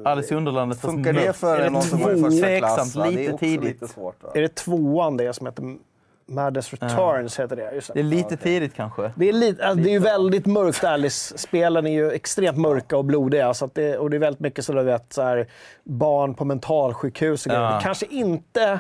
Alice 0.05 0.33
i 0.33 0.37
Underlandet. 0.37 0.81
Funkar 0.81 1.13
det 1.13 1.33
för 1.33 1.59
Är 1.59 1.63
det 1.63 1.69
någon 1.69 1.81
som 1.81 2.01
går 2.01 2.13
i 2.17 2.21
första 2.21 2.57
klass? 2.57 2.95
va? 2.95 3.03
Det 3.03 3.09
är 3.13 3.17
lite 3.17 3.37
tidigt. 3.37 3.63
lite 3.81 3.87
svårt. 3.87 4.23
Va? 4.23 4.29
är 4.35 4.41
det 4.41 4.55
tvåan 4.55 5.17
det 5.17 5.33
som 5.33 5.45
heter 5.47 5.75
Madness 6.25 6.71
Returns? 6.73 7.39
Heter 7.39 7.55
det. 7.55 7.71
Just 7.75 7.87
det. 7.87 7.93
Det 7.93 7.99
är 7.99 8.03
lite 8.03 8.25
okej. 8.25 8.37
tidigt 8.37 8.73
kanske. 8.75 9.11
Det 9.15 9.29
är, 9.29 9.33
lite, 9.33 9.65
alltså, 9.67 9.83
det 9.83 9.89
är 9.89 9.93
ju 9.93 9.99
väldigt 9.99 10.45
mörkt, 10.45 10.83
Alice-spelen 10.83 11.87
är 11.87 11.91
ju 11.91 12.11
extremt 12.11 12.57
mörka 12.57 12.97
och 12.97 13.05
blodiga. 13.05 13.53
Så 13.53 13.65
att 13.65 13.75
det, 13.75 13.97
och 13.97 14.09
det 14.09 14.17
är 14.17 14.19
väldigt 14.19 14.39
mycket 14.39 14.65
så 14.65 14.73
du 14.73 14.83
vet, 14.83 15.13
så 15.13 15.21
här, 15.21 15.47
barn 15.83 16.33
på 16.33 16.45
mentalsjukhus 16.45 17.45
och 17.45 17.49
grejer. 17.49 17.63
Ja. 17.65 17.75
Det 17.75 17.83
kanske 17.83 18.05
inte 18.05 18.79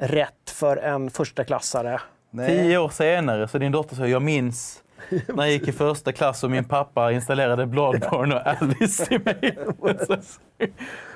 rätt 0.00 0.50
för 0.50 0.76
en 0.76 1.10
första 1.10 1.44
klassare. 1.44 2.00
Tio 2.46 2.78
år 2.78 2.88
senare, 2.88 3.48
så 3.48 3.58
din 3.58 3.72
dotter 3.72 3.96
säger 3.96 4.10
jag 4.10 4.22
minns 4.22 4.82
när 5.28 5.44
jag 5.44 5.50
gick 5.50 5.68
i 5.68 5.72
första 5.72 6.12
klass 6.12 6.44
och 6.44 6.50
min 6.50 6.64
pappa 6.64 7.12
installerade 7.12 7.66
Bloodborne 7.66 8.34
och 8.34 8.46
Alice 8.46 9.06
till 9.06 9.20
mig. 9.24 9.58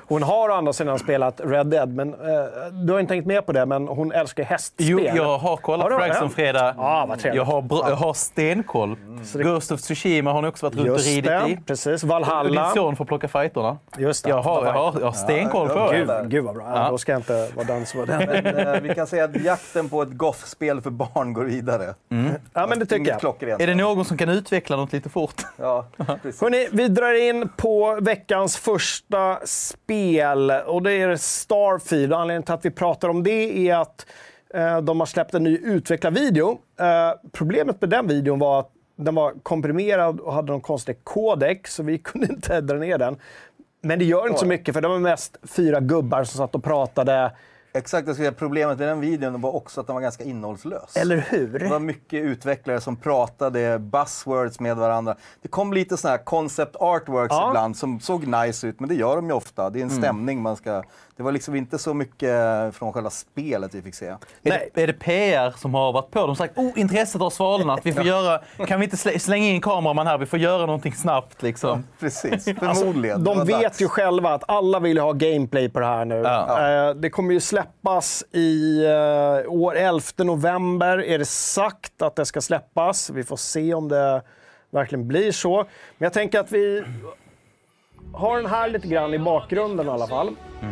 Hon 0.07 0.23
har 0.23 0.49
å 0.49 0.53
andra 0.53 0.73
sidan 0.73 0.99
spelat 0.99 1.41
Red 1.43 1.67
Dead, 1.67 1.89
men 1.89 2.13
eh, 2.13 2.19
du 2.85 2.93
har 2.93 2.99
inte 2.99 3.13
tänkt 3.13 3.25
med 3.27 3.45
på 3.45 3.51
det, 3.51 3.65
men 3.65 3.87
hon 3.87 4.11
älskar 4.11 4.43
hästspel. 4.43 4.87
Jo, 4.87 4.99
jag 5.15 5.37
har 5.37 5.57
kollat 5.57 5.91
Har? 5.91 5.99
Frags 5.99 6.15
Ja. 6.19 6.23
om 6.23 6.29
fredag. 6.29 6.75
Ja, 6.77 7.05
vad 7.09 7.19
trevligt. 7.19 7.37
jag, 7.37 7.45
har 7.45 7.61
br- 7.61 7.89
jag 7.89 7.95
har 7.95 8.13
stenkoll. 8.13 8.95
det- 9.33 9.43
Ghost 9.43 9.71
of 9.71 9.81
Tsushima 9.81 10.31
har 10.31 10.41
ni 10.41 10.47
också 10.47 10.65
varit 10.65 10.75
runt 10.75 10.89
och 10.89 10.99
ridit 10.99 11.25
det, 11.25 11.45
i. 11.49 11.57
precis. 11.65 12.03
Valhalla. 12.03 12.63
Din 12.65 12.73
son 12.73 12.95
får 12.95 13.05
plocka 13.05 13.27
fighterna. 13.27 13.77
Just 13.97 14.23
det. 14.23 14.29
Jag 14.29 14.41
har, 14.41 14.65
jag 14.65 14.73
har, 14.73 14.93
jag 14.99 15.05
har 15.05 15.11
stenkoll 15.13 15.69
på 15.69 15.75
Ja, 15.77 15.91
det. 15.91 15.97
Gud, 16.21 16.29
gud 16.31 16.43
vad 16.45 16.55
bra. 16.55 16.63
Ja. 16.75 16.87
Då 16.89 16.97
ska 16.97 17.11
jag 17.11 17.19
inte 17.19 17.49
vara 17.55 17.65
den 17.67 17.85
som 17.85 17.99
var 17.99 18.07
den. 18.07 18.43
Men, 18.43 18.67
eh, 18.75 18.81
vi 18.81 18.95
kan 18.95 19.07
säga 19.07 19.23
att 19.23 19.41
jakten 19.41 19.89
på 19.89 20.01
ett 20.01 20.11
goth-spel 20.11 20.81
för 20.81 20.89
barn 20.89 21.33
går 21.33 21.43
vidare. 21.45 21.93
Ja, 22.53 22.67
men 22.67 22.79
det 22.79 22.85
tycker 22.85 22.95
Inget 22.95 23.09
jag. 23.09 23.19
klockrent. 23.19 23.61
Är 23.61 23.67
det 23.67 23.75
någon 23.75 24.05
som 24.05 24.17
kan 24.17 24.29
utveckla 24.29 24.75
något 24.75 24.93
lite 24.93 25.09
fort? 25.09 25.41
Ja, 25.57 25.85
precis. 26.21 26.41
Hörrni, 26.41 26.67
vi 26.71 26.87
drar 26.87 27.29
in 27.29 27.49
på 27.57 27.97
veckans 28.01 28.57
första 28.57 29.37
spel 29.45 29.94
och 30.65 30.83
det 30.83 30.91
är 30.91 31.15
Starfield. 31.15 32.13
Och 32.13 32.19
Anledningen 32.19 32.43
till 32.43 32.53
att 32.53 32.65
vi 32.65 32.71
pratar 32.71 33.09
om 33.09 33.23
det 33.23 33.69
är 33.69 33.75
att 33.75 34.05
eh, 34.53 34.81
de 34.81 34.99
har 34.99 35.07
släppt 35.07 35.33
en 35.33 35.43
ny 35.43 35.57
utvecklarvideo. 35.57 36.57
Eh, 36.79 37.11
problemet 37.31 37.81
med 37.81 37.89
den 37.89 38.07
videon 38.07 38.39
var 38.39 38.59
att 38.59 38.71
den 38.95 39.15
var 39.15 39.33
komprimerad 39.43 40.19
och 40.19 40.33
hade 40.33 40.51
någon 40.51 40.61
konstig 40.61 41.03
kodek, 41.03 41.67
så 41.67 41.83
vi 41.83 41.97
kunde 42.03 42.27
inte 42.27 42.61
dra 42.61 42.75
ner 42.75 42.97
den. 42.97 43.17
Men 43.81 43.99
det 43.99 44.05
gör 44.05 44.27
inte 44.27 44.39
så 44.39 44.45
mycket, 44.45 44.73
för 44.73 44.81
det 44.81 44.87
var 44.87 44.99
mest 44.99 45.37
fyra 45.43 45.79
gubbar 45.79 46.23
som 46.23 46.37
satt 46.37 46.55
och 46.55 46.63
pratade. 46.63 47.31
Exakt, 47.75 48.07
jag 48.07 48.17
säga, 48.17 48.31
problemet 48.31 48.79
med 48.79 48.87
den 48.87 48.99
videon 48.99 49.41
var 49.41 49.55
också 49.55 49.81
att 49.81 49.87
den 49.87 49.93
var 49.93 50.01
ganska 50.01 50.23
innehållslös. 50.23 50.97
Eller 50.97 51.15
Det 51.15 51.21
hur? 51.37 51.69
var 51.69 51.79
mycket 51.79 52.23
utvecklare 52.23 52.81
som 52.81 52.95
pratade 52.95 53.79
buzzwords 53.79 54.59
med 54.59 54.77
varandra. 54.77 55.15
Det 55.41 55.47
kom 55.47 55.73
lite 55.73 55.97
såna 55.97 56.11
här 56.11 56.23
concept 56.23 56.75
artworks 56.75 57.31
Ja. 57.35 57.47
ibland 57.49 57.77
som 57.77 57.99
såg 57.99 58.27
nice 58.27 58.67
ut, 58.67 58.79
men 58.79 58.89
det 58.89 58.95
gör 58.95 59.15
de 59.15 59.25
ju 59.27 59.33
ofta. 59.33 59.69
Det 59.69 59.79
är 59.79 59.83
en 59.83 59.89
stämning 59.89 60.41
man 60.41 60.55
ska... 60.55 60.83
Det 61.17 61.23
var 61.23 61.31
liksom 61.31 61.55
inte 61.55 61.77
så 61.79 61.93
mycket 61.93 62.31
från 62.75 62.93
själva 62.93 63.09
spelet 63.09 63.75
vi 63.75 63.81
fick 63.81 63.95
se. 63.95 64.05
Är 64.07 64.17
Nej. 64.41 64.69
det, 64.73 64.83
är 64.83 64.87
det 64.87 64.93
PR 64.93 65.51
som 65.57 65.73
har 65.73 65.91
varit 65.93 66.11
på? 66.11 66.19
De 66.19 66.27
har 66.29 66.35
sagt 66.35 66.57
oh, 66.57 66.71
intresset 66.79 67.21
har 67.21 67.29
svalnat. 67.29 67.79
Vi 67.83 67.93
får 67.93 68.03
göra, 68.05 68.41
kan 68.67 68.79
vi 68.79 68.83
inte 68.83 68.95
slä- 68.95 69.17
slänga 69.19 69.45
in 69.47 69.61
kameraman 69.61 70.07
här? 70.07 70.17
Vi 70.17 70.25
får 70.25 70.39
göra 70.39 70.65
någonting 70.65 70.93
snabbt. 70.93 71.43
Liksom. 71.43 71.83
Precis, 71.99 72.45
förmodligen. 72.59 73.23
Det 73.23 73.33
De 73.33 73.45
vet 73.47 73.61
dags. 73.61 73.81
ju 73.81 73.87
själva 73.87 74.33
att 74.33 74.43
alla 74.47 74.79
vill 74.79 74.97
ha 74.97 75.11
gameplay 75.13 75.69
på 75.69 75.79
det 75.79 75.85
här 75.85 76.05
nu. 76.05 76.15
Ja. 76.15 76.89
Eh, 76.89 76.95
Det 76.95 77.09
kommer 77.09 77.33
ju 77.33 77.39
släppas 77.39 78.23
i 78.31 78.83
eh, 78.85 79.51
år 79.51 79.75
11 79.75 80.01
november, 80.17 80.97
är 81.03 81.17
det 81.19 81.25
sagt 81.25 82.01
att 82.01 82.15
det 82.15 82.25
ska 82.25 82.41
släppas. 82.41 83.09
Vi 83.09 83.23
får 83.23 83.37
se 83.37 83.73
om 83.73 83.87
det 83.89 84.21
verkligen 84.69 85.07
blir 85.07 85.31
så. 85.31 85.57
Men 85.97 86.05
jag 86.05 86.13
tänker 86.13 86.39
att 86.39 86.51
vi 86.51 86.83
har 88.13 88.37
den 88.37 88.45
här 88.45 88.69
lite 88.69 88.87
grann 88.87 89.13
i 89.13 89.19
bakgrunden 89.19 89.85
i 89.87 89.89
alla 89.89 90.07
fall. 90.07 90.27
Eh, 90.61 90.67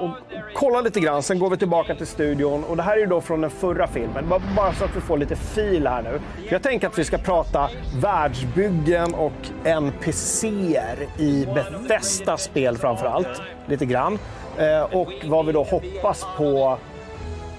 Och 0.00 0.10
kolla 0.54 0.80
lite 0.80 1.00
grann, 1.00 1.22
sen 1.22 1.38
går 1.38 1.50
vi 1.50 1.56
tillbaka 1.56 1.94
till 1.94 2.06
studion. 2.06 2.64
Och 2.64 2.76
det 2.76 2.82
här 2.82 2.92
är 2.96 3.00
ju 3.00 3.06
då 3.06 3.20
från 3.20 3.40
den 3.40 3.50
förra 3.50 3.86
filmen. 3.86 4.28
Bara- 4.28 4.40
Bara 4.56 4.72
så 4.72 4.84
att 4.84 4.96
vi 4.96 5.00
får 5.00 5.18
lite 5.18 5.36
fil 5.36 5.86
här 5.86 6.02
nu. 6.02 6.20
Jag 6.50 6.62
tänker 6.62 6.86
att 6.86 6.98
vi 6.98 7.04
ska 7.04 7.18
prata 7.18 7.70
världsbyggen 8.02 9.14
och 9.14 9.32
NPCer 9.64 11.08
i 11.18 11.46
Bethesdas 11.54 12.42
spel 12.42 12.78
framför 12.78 13.06
allt. 13.06 13.42
Lite 13.66 13.86
grann. 13.86 14.18
Eh, 14.58 14.82
Och 14.96 15.12
vad 15.24 15.46
vi 15.46 15.52
då 15.52 15.62
hoppas 15.62 16.26
på 16.36 16.78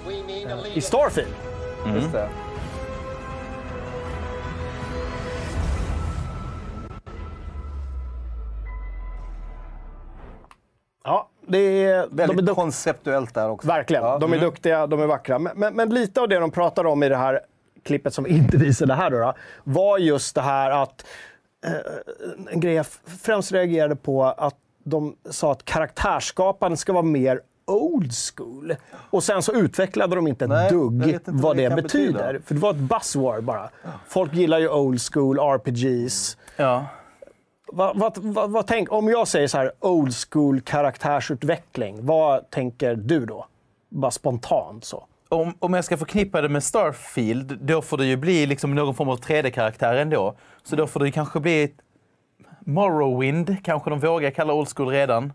eh, 0.07 0.77
i 0.77 0.81
Starfield. 0.81 1.33
Just 1.95 2.11
det. 2.11 2.27
Ja, 11.03 11.29
det 11.51 11.83
är, 11.85 12.07
de 12.11 12.23
är 12.23 12.27
Väldigt 12.27 12.55
konceptuellt 12.55 13.33
där 13.33 13.49
också. 13.49 13.67
Verkligen. 13.67 14.03
Ja. 14.03 14.17
De 14.17 14.33
är 14.33 14.39
duktiga, 14.39 14.87
de 14.87 15.01
är 15.01 15.07
vackra. 15.07 15.39
Men, 15.39 15.59
men, 15.59 15.75
men 15.75 15.89
lite 15.89 16.21
av 16.21 16.29
det 16.29 16.39
de 16.39 16.51
pratar 16.51 16.85
om 16.85 17.03
i 17.03 17.09
det 17.09 17.17
här 17.17 17.39
klippet 17.83 18.13
som 18.13 18.27
inte 18.27 18.57
visade 18.57 18.93
här 18.93 19.11
då, 19.11 19.17
då 19.19 19.33
var 19.63 19.97
just 19.97 20.35
det 20.35 20.41
här 20.41 20.71
att 20.71 21.05
eh, 21.65 21.73
en 22.53 22.59
grej 22.59 22.73
jag 22.73 22.85
främst 23.21 23.51
reagerade 23.51 23.95
på 23.95 24.25
att 24.25 24.55
de 24.83 25.15
sa 25.29 25.51
att 25.51 25.65
karaktärsskaparen 25.65 26.77
ska 26.77 26.93
vara 26.93 27.03
mer 27.03 27.41
old 27.65 28.11
school. 28.13 28.75
Och 28.93 29.23
sen 29.23 29.41
så 29.43 29.53
utvecklade 29.53 30.15
de 30.15 30.27
inte 30.27 30.45
ett 30.45 30.49
Nej, 30.49 30.69
dugg 30.69 31.07
inte 31.07 31.31
vad 31.31 31.57
det 31.57 31.69
det 31.69 31.75
betyder. 31.75 32.13
betyda. 32.13 32.45
För 32.45 32.53
det 32.53 32.59
var 32.61 32.69
ett 32.71 32.75
buzzword 32.77 33.43
bara. 33.43 33.69
Folk 34.07 34.33
gillar 34.33 34.59
ju 34.59 34.69
old 34.69 35.01
school 35.13 35.39
RPGs. 35.39 36.37
Ja. 36.55 36.85
Vad, 37.71 37.97
vad, 37.97 38.17
vad, 38.17 38.51
vad 38.51 38.67
tänk, 38.67 38.91
om 38.91 39.07
jag 39.09 39.27
säger 39.27 39.47
så 39.47 39.57
här 39.57 39.71
old 39.79 40.13
school 40.15 40.61
karaktärsutveckling, 40.61 42.05
vad 42.05 42.49
tänker 42.49 42.95
du 42.95 43.25
då? 43.25 43.45
Bara 43.89 44.11
spontant 44.11 44.85
så. 44.85 45.05
Om, 45.29 45.53
om 45.59 45.73
jag 45.73 45.85
ska 45.85 45.97
förknippa 45.97 46.41
det 46.41 46.49
med 46.49 46.63
Starfield, 46.63 47.57
då 47.61 47.81
får 47.81 47.97
det 47.97 48.05
ju 48.05 48.15
bli 48.17 48.45
liksom 48.45 48.75
någon 48.75 48.95
form 48.95 49.09
av 49.09 49.19
3D-karaktär 49.19 49.95
ändå. 49.95 50.35
Så 50.63 50.75
då 50.75 50.87
får 50.87 50.99
det 50.99 51.05
ju 51.05 51.11
kanske 51.11 51.39
bli 51.39 51.63
ett 51.63 51.75
Morrowind, 52.65 53.57
kanske 53.63 53.89
de 53.89 53.99
vågar 53.99 54.31
kalla 54.31 54.53
old 54.53 54.69
school 54.75 54.87
redan. 54.89 55.33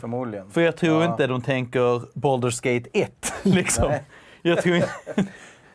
Förmodligen. 0.00 0.50
För 0.50 0.60
jag 0.60 0.76
tror 0.76 1.02
Ja. 1.04 1.10
inte 1.10 1.26
de 1.26 1.42
tänker 1.42 1.80
Baldur's 2.18 2.62
Gate 2.74 2.90
1. 2.92 3.32
Liksom. 3.42 3.92
Jag 4.42 4.62
tror 4.62 4.76
inte... 4.76 4.88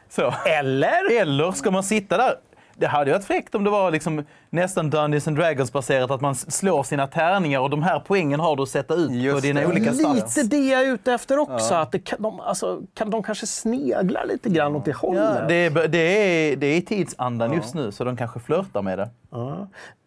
Så. 0.09 0.33
Eller? 0.45 1.21
Eller 1.21 1.51
ska 1.51 1.71
man 1.71 1.83
sitta 1.83 2.17
där? 2.17 2.35
Det 2.75 2.87
hade 2.87 3.09
ju 3.09 3.13
varit 3.13 3.25
fräckt 3.25 3.55
om 3.55 3.63
det 3.63 3.69
var 3.69 3.91
liksom 3.91 4.25
nästan 4.49 4.89
Dungeons 4.89 5.27
and 5.27 5.37
Dragons-baserat, 5.37 6.11
att 6.11 6.21
man 6.21 6.35
slår 6.35 6.83
sina 6.83 7.07
tärningar 7.07 7.59
och 7.59 7.69
de 7.69 7.83
här 7.83 8.03
poängen 8.05 8.39
har 8.39 8.55
du 8.55 8.63
att 8.63 8.69
sätta 8.69 8.93
ut 8.93 9.07
på 9.07 9.13
Just 9.13 9.41
dina 9.41 9.59
det. 9.59 9.67
olika 9.67 9.93
stats. 9.93 10.37
Lite 10.37 10.55
det 10.57 10.67
jag 10.67 10.81
är 10.81 10.93
ute 10.93 11.13
efter 11.13 11.39
också. 11.39 11.73
Att 11.73 11.91
det 11.91 11.99
kan, 11.99 12.21
de, 12.21 12.39
alltså, 12.39 12.81
kan 12.93 13.09
de 13.09 13.23
kanske 13.23 13.47
sneglar 13.47 14.25
lite 14.25 14.49
grann 14.49 14.75
åt 14.75 14.85
det 14.85 14.95
hållet? 14.95 15.37
Ja, 15.39 15.47
det, 15.47 15.55
är, 15.55 15.87
det, 15.87 15.97
är, 15.97 16.55
det 16.55 16.67
är 16.67 16.81
tidsandan 16.81 17.53
just 17.53 17.73
nu, 17.73 17.91
så 17.91 18.03
de 18.03 18.17
kanske 18.17 18.39
flörtar 18.39 18.81
med 18.81 18.97
det. 18.97 19.09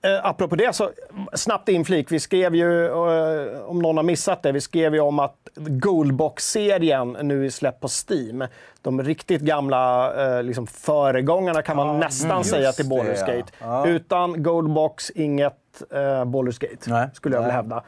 Eh, 0.04 0.26
apropå 0.26 0.56
det, 0.56 0.74
så 0.74 0.90
snabbt 1.34 1.68
inflik. 1.68 2.12
Vi 2.12 2.20
skrev 2.20 2.54
ju, 2.54 2.86
eh, 2.86 3.60
om 3.60 3.78
någon 3.78 3.96
har 3.96 4.04
missat 4.04 4.42
det, 4.42 4.52
vi 4.52 4.60
skrev 4.60 4.94
ju 4.94 5.00
om 5.00 5.18
att 5.18 5.36
Goldbox-serien 5.56 7.16
nu 7.22 7.46
är 7.46 7.50
släppt 7.50 7.80
på 7.80 7.88
Steam. 7.88 8.44
De 8.86 9.02
riktigt 9.02 9.40
gamla 9.40 10.14
eh, 10.36 10.42
liksom 10.42 10.66
föregångarna 10.66 11.62
kan 11.62 11.76
man 11.76 12.00
nästan 12.00 12.44
säga 12.44 12.72
till 12.72 12.84
Baldur's. 12.84 13.20
Gate. 13.36 13.52
Ja. 13.60 13.86
Utan 13.86 14.42
Goldbox, 14.42 15.10
inget 15.10 15.82
eh, 15.90 15.98
Baldur's 16.24 16.60
Gate, 16.60 16.90
Nej. 16.90 17.08
skulle 17.12 17.34
jag 17.36 17.42
vilja 17.42 17.54
hävda. 17.54 17.82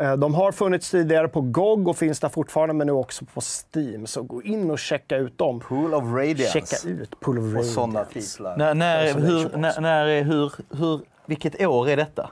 Eh, 0.00 0.12
De 0.16 0.34
har 0.34 0.52
funnits 0.52 0.90
tidigare 0.90 1.28
på 1.28 1.40
GOG 1.40 1.88
och 1.88 1.96
finns 1.96 2.20
där 2.20 2.28
fortfarande, 2.28 2.74
men 2.74 2.86
nu 2.86 2.92
också 2.92 3.24
på 3.34 3.40
Steam. 3.40 4.06
Så 4.06 4.22
gå 4.22 4.42
in 4.42 4.70
och 4.70 4.78
checka 4.78 5.16
ut 5.16 5.38
dem. 5.38 5.60
Pool 5.60 5.94
of 5.94 6.04
Radiance. 6.04 6.60
Checka 6.60 6.88
ut 6.88 7.20
Pool 7.20 7.38
of 7.38 7.44
Och 7.44 7.50
Radiance. 7.50 7.72
sådana 7.74 8.04
titlar. 8.04 8.56
När, 8.56 8.74
när, 8.74 9.14
hur, 9.14 9.56
när, 9.56 9.80
när, 9.80 10.06
är- 10.06 10.22
hur, 10.22 10.52
hur, 10.78 11.00
vilket 11.26 11.62
år 11.66 11.88
är 11.88 11.96
detta? 11.96 12.30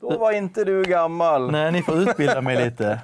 Då 0.00 0.18
var 0.18 0.32
inte 0.32 0.64
du 0.64 0.82
gammal. 0.82 1.50
Nej, 1.50 1.72
ni 1.72 1.82
får 1.82 1.96
utbilda 2.08 2.40
mig 2.40 2.64
lite. 2.64 3.00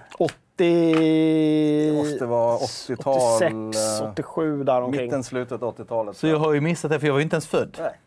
80... 0.60 1.90
Det 1.90 1.92
måste 1.96 2.26
vara 2.26 2.56
80-tal. 2.56 3.36
86, 3.36 4.00
87 4.12 4.64
där 4.64 4.82
omkring. 4.82 5.04
Mitten, 5.04 5.24
slutet 5.24 5.60
80-talet. 5.60 6.16
Så 6.16 6.26
jag 6.26 6.36
har 6.38 6.52
ju 6.52 6.60
missat 6.60 6.90
det, 6.90 7.00
för 7.00 7.06
jag 7.06 7.12
var 7.14 7.18
ju 7.20 7.22
inte 7.24 7.34
ens 7.36 7.46
född. 7.46 7.76
Nej. 7.80 8.00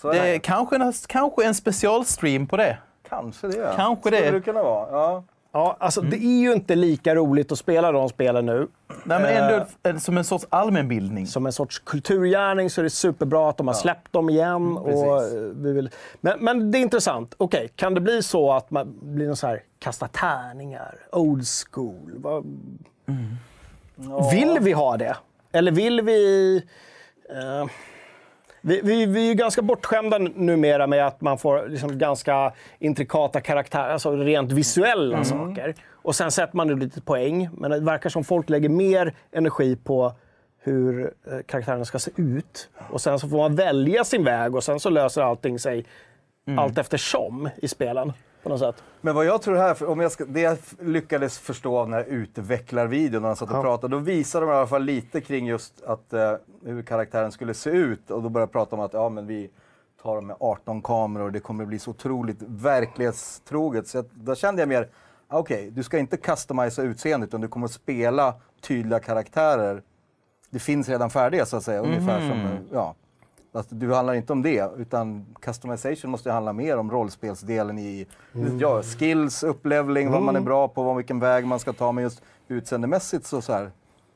Så 0.00 0.12
Det 0.12 0.18
är 0.18 0.32
det. 0.32 0.38
kanske 0.38 0.76
en, 0.76 0.92
kanske 1.06 1.44
en 1.44 1.54
specialstream 1.54 2.46
på 2.46 2.56
det. 2.56 2.78
Kanske 3.08 3.46
det. 3.48 3.72
Kanske 3.76 4.00
Skulle 4.10 4.20
det. 4.20 4.30
det 4.30 4.40
kunna 4.40 4.62
vara. 4.62 4.88
Ja. 4.90 5.24
Ja, 5.52 5.76
alltså 5.80 6.00
det 6.00 6.16
är 6.16 6.40
ju 6.40 6.52
inte 6.52 6.74
lika 6.74 7.14
roligt 7.14 7.52
att 7.52 7.58
spela 7.58 7.92
de 7.92 8.08
spelen 8.08 8.46
nu. 8.46 8.68
Nej, 9.04 9.20
men 9.20 9.24
Eh, 9.24 9.42
ändå 9.46 9.66
en- 9.82 10.00
som 10.00 10.18
en 10.18 10.24
sorts 10.24 10.46
allmänbildning. 10.50 11.26
Som 11.26 11.46
en 11.46 11.52
sorts 11.52 11.78
kulturgärning 11.78 12.70
så 12.70 12.80
är 12.80 12.82
det 12.82 12.90
superbra 12.90 13.48
att 13.50 13.56
de 13.56 13.66
har 13.66 13.74
släppt 13.74 14.12
dem 14.12 14.30
igen. 14.30 14.76
och, 14.76 14.84
precis. 14.84 15.34
eh, 15.34 15.40
vi 15.40 15.72
vill... 15.72 15.90
men, 16.20 16.38
men 16.44 16.70
det 16.70 16.78
är 16.78 16.80
intressant. 16.80 17.34
Okej, 17.36 17.70
kan 17.76 17.94
det 17.94 18.00
bli 18.00 18.22
så 18.22 18.52
att 18.52 18.70
man 18.70 18.98
blir 19.02 19.26
någon 19.26 19.36
så 19.36 19.46
här 19.46 19.62
kasta 19.78 20.08
tärningar, 20.08 20.94
old 21.12 21.44
school? 21.72 22.12
Vad... 22.16 22.44
Vill 24.32 24.58
vi 24.60 24.72
ha 24.72 24.96
det? 24.96 25.16
Eller 25.52 25.72
vill 25.72 26.00
vi... 26.00 26.56
eh, 27.30 27.70
vi, 28.60 28.80
vi, 28.84 29.06
vi 29.06 29.20
är 29.24 29.28
ju 29.28 29.34
ganska 29.34 29.62
bortskämda 29.62 30.18
numera 30.18 30.86
med 30.86 31.06
att 31.06 31.20
man 31.20 31.38
får 31.38 31.68
liksom 31.68 31.98
ganska 31.98 32.52
intrikata 32.78 33.40
karaktärer, 33.40 33.92
alltså 33.92 34.16
rent 34.16 34.52
visuella 34.52 35.24
saker. 35.24 35.74
Och 35.92 36.14
sen 36.14 36.30
sätter 36.30 36.56
man 36.56 36.66
nu 36.66 36.76
lite 36.76 37.00
poäng, 37.00 37.48
men 37.52 37.70
det 37.70 37.80
verkar 37.80 38.10
som 38.10 38.24
folk 38.24 38.48
lägger 38.48 38.68
mer 38.68 39.14
energi 39.32 39.76
på 39.76 40.12
hur 40.62 41.04
eh, 41.04 41.38
karaktärerna 41.46 41.84
ska 41.84 41.98
se 41.98 42.10
ut. 42.16 42.68
Och 42.90 43.00
sen 43.00 43.18
så 43.18 43.28
får 43.28 43.36
man 43.36 43.56
välja 43.56 44.04
sin 44.04 44.24
väg 44.24 44.54
och 44.54 44.64
sen 44.64 44.80
så 44.80 44.90
löser 44.90 45.22
allting 45.22 45.58
sig 45.58 45.84
allt 46.56 46.78
eftersom 46.78 47.48
i 47.56 47.68
spelen. 47.68 48.12
På 48.42 48.48
något 48.48 48.58
sätt. 48.58 48.82
Men 49.00 49.14
vad 49.14 49.24
jag 49.24 49.42
tror 49.42 49.56
här, 49.56 49.88
om 49.88 50.00
jag 50.00 50.12
ska, 50.12 50.24
det 50.24 50.40
jag 50.40 50.58
lyckades 50.80 51.38
förstå 51.38 51.78
av 51.78 51.86
den 51.86 51.94
här 51.94 52.04
utvecklarvideon 52.04 53.22
när 53.22 53.28
de 53.28 53.36
satt 53.36 53.50
och 53.50 53.56
Ja. 53.56 53.62
pratade, 53.62 53.96
då 53.96 53.98
visade 54.02 54.46
de 54.46 54.52
i 54.52 54.54
alla 54.56 54.66
fall 54.66 54.82
lite 54.84 55.20
kring 55.20 55.46
just 55.46 55.84
att, 55.84 56.12
eh, 56.12 56.32
hur 56.64 56.82
karaktären 56.82 57.32
skulle 57.32 57.54
se 57.54 57.70
ut. 57.70 58.10
Och 58.10 58.22
då 58.22 58.28
började 58.28 58.50
de 58.50 58.52
prata 58.52 58.76
om 58.76 58.82
att 58.82 58.92
ja, 58.92 59.08
men 59.08 59.26
vi 59.26 59.50
tar 60.02 60.14
dem 60.16 60.26
med 60.26 60.36
18 60.40 60.82
kameror 60.82 61.24
och 61.24 61.32
det 61.32 61.40
kommer 61.40 61.64
bli 61.64 61.78
så 61.78 61.90
otroligt 61.90 62.42
verklighetstroget. 62.42 63.88
Så 63.88 63.96
jag, 63.98 64.04
då 64.14 64.34
kände 64.34 64.62
jag 64.62 64.68
mer, 64.68 64.88
ah, 65.28 65.38
okej, 65.38 65.70
du 65.70 65.82
ska 65.82 65.98
inte 65.98 66.16
customisa 66.16 66.82
utseendet 66.82 67.28
utan 67.28 67.40
du 67.40 67.48
kommer 67.48 67.64
att 67.66 67.72
spela 67.72 68.34
tydliga 68.60 68.98
karaktärer. 69.00 69.82
Det 70.50 70.58
finns 70.58 70.88
redan 70.88 71.10
färdiga 71.10 71.46
så 71.46 71.56
att 71.56 71.62
säga, 71.62 71.80
ungefär 71.80 72.20
som, 72.20 72.40
eh, 72.40 72.58
ja. 72.72 72.94
Att 73.52 73.66
du 73.70 73.94
handlar 73.94 74.14
inte 74.14 74.32
om 74.32 74.42
det, 74.42 74.70
utan 74.76 75.26
customization 75.40 76.10
måste 76.10 76.32
handla 76.32 76.52
mer 76.52 76.76
om 76.76 76.90
rollspelsdelen 76.90 77.78
i 77.78 78.06
ja, 78.60 78.82
skills, 78.82 79.42
upplevling, 79.42 80.10
vad 80.10 80.22
man 80.22 80.36
är 80.36 80.40
bra 80.40 80.68
på, 80.68 80.82
vad, 80.82 80.96
vilken 80.96 81.20
väg 81.20 81.46
man 81.46 81.58
ska 81.58 81.72
ta. 81.72 81.92
Men 81.92 82.04
just 82.04 82.22
utseendemässigt 82.48 83.26
så, 83.26 83.42
så 83.42 83.52
här, 83.52 83.70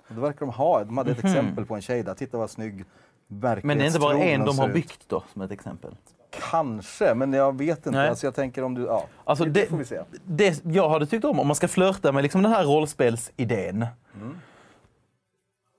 då 0.08 0.20
verkar 0.20 0.40
de 0.40 0.48
ha, 0.48 0.84
de 0.84 0.98
hade 0.98 1.10
ett 1.10 1.24
exempel 1.24 1.66
på 1.66 1.74
en 1.74 1.82
tjej 1.82 2.02
där, 2.02 2.14
titta 2.14 2.38
vad 2.38 2.50
snygg 2.50 2.84
Men 3.64 3.78
det 3.78 3.84
är 3.84 3.86
inte 3.86 3.98
bara 3.98 4.18
en 4.18 4.44
de 4.44 4.58
har 4.58 4.68
byggt 4.68 5.04
då, 5.08 5.22
som 5.32 5.42
ett 5.42 5.50
exempel. 5.50 5.96
Kanske, 6.50 7.14
men 7.14 7.32
jag 7.32 7.58
vet 7.58 7.78
inte. 7.78 7.90
Nej. 7.90 8.08
Alltså 8.08 8.26
jag 8.26 8.34
tänker 8.34 8.64
om 8.64 8.74
du, 8.74 8.82
ja. 8.82 9.06
Alltså 9.24 9.44
det, 9.44 9.50
det, 9.50 9.66
får 9.66 9.76
vi 9.76 9.84
se. 9.84 10.00
det 10.24 10.64
jag 10.64 10.88
hade 10.88 11.06
tyckt 11.06 11.24
om, 11.24 11.40
om 11.40 11.46
man 11.46 11.56
ska 11.56 11.68
flörta 11.68 12.12
med 12.12 12.22
liksom 12.22 12.42
den 12.42 12.52
här 12.52 12.64
rollspelsidén, 12.64 13.86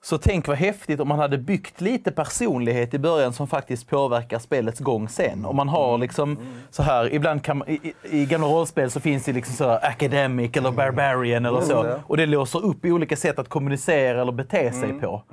Så 0.05 0.17
tänk 0.17 0.47
vad 0.47 0.57
häftigt 0.57 0.99
om 0.99 1.07
man 1.07 1.19
hade 1.19 1.37
byggt 1.37 1.81
lite 1.81 2.11
personlighet 2.11 2.93
i 2.93 2.99
början 2.99 3.33
som 3.33 3.47
faktiskt 3.47 3.87
påverkar 3.89 4.39
spelets 4.39 4.79
gång 4.79 5.09
sen. 5.09 5.45
Om 5.45 5.55
man 5.55 5.69
har 5.69 5.97
liksom 5.97 6.37
så 6.69 6.83
här, 6.83 7.13
ibland 7.13 7.43
kan 7.43 7.57
man, 7.57 7.69
i, 7.69 7.73
i, 7.73 8.21
i 8.21 8.25
gamla 8.25 8.47
rollspel 8.47 8.91
så 8.91 8.99
finns 8.99 9.23
det 9.25 9.33
liksom 9.33 9.55
så 9.55 9.69
här 9.69 9.85
academic 9.85 10.57
eller 10.57 10.71
barbarian 10.71 11.45
eller 11.45 11.61
så. 11.61 11.99
Och 12.07 12.17
det 12.17 12.25
låser 12.25 12.65
upp 12.65 12.85
olika 12.85 13.15
sätt 13.15 13.39
att 13.39 13.49
kommunicera 13.49 14.21
eller 14.21 14.31
bete 14.31 14.71
sig 14.71 14.93
på. 14.93 15.23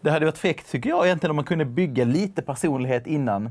Det 0.00 0.10
hade 0.10 0.26
varit 0.26 0.38
fräckt 0.38 0.70
tycker 0.70 0.90
jag 0.90 1.06
egentligen 1.06 1.30
om 1.30 1.36
man 1.36 1.44
kunde 1.44 1.64
bygga 1.64 2.04
lite 2.04 2.42
personlighet 2.42 3.06
innan. 3.06 3.50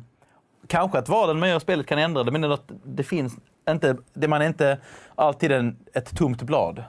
Kanske 0.67 0.97
att 0.97 1.09
valen 1.09 1.39
man 1.39 1.49
gör 1.49 1.57
i 1.57 1.59
spelet 1.59 1.85
kan 1.85 1.99
ändra 1.99 2.23
det, 2.23 2.31
men 2.31 2.51
att 2.51 2.71
det 2.83 3.03
finns 3.03 3.33
inte, 3.69 3.97
det 4.13 4.27
man 4.27 4.41
är 4.41 4.47
inte 4.47 4.77
alltid 5.15 5.51
en, 5.51 5.77
ett 5.93 6.17
tomt 6.17 6.41
blad. 6.41 6.83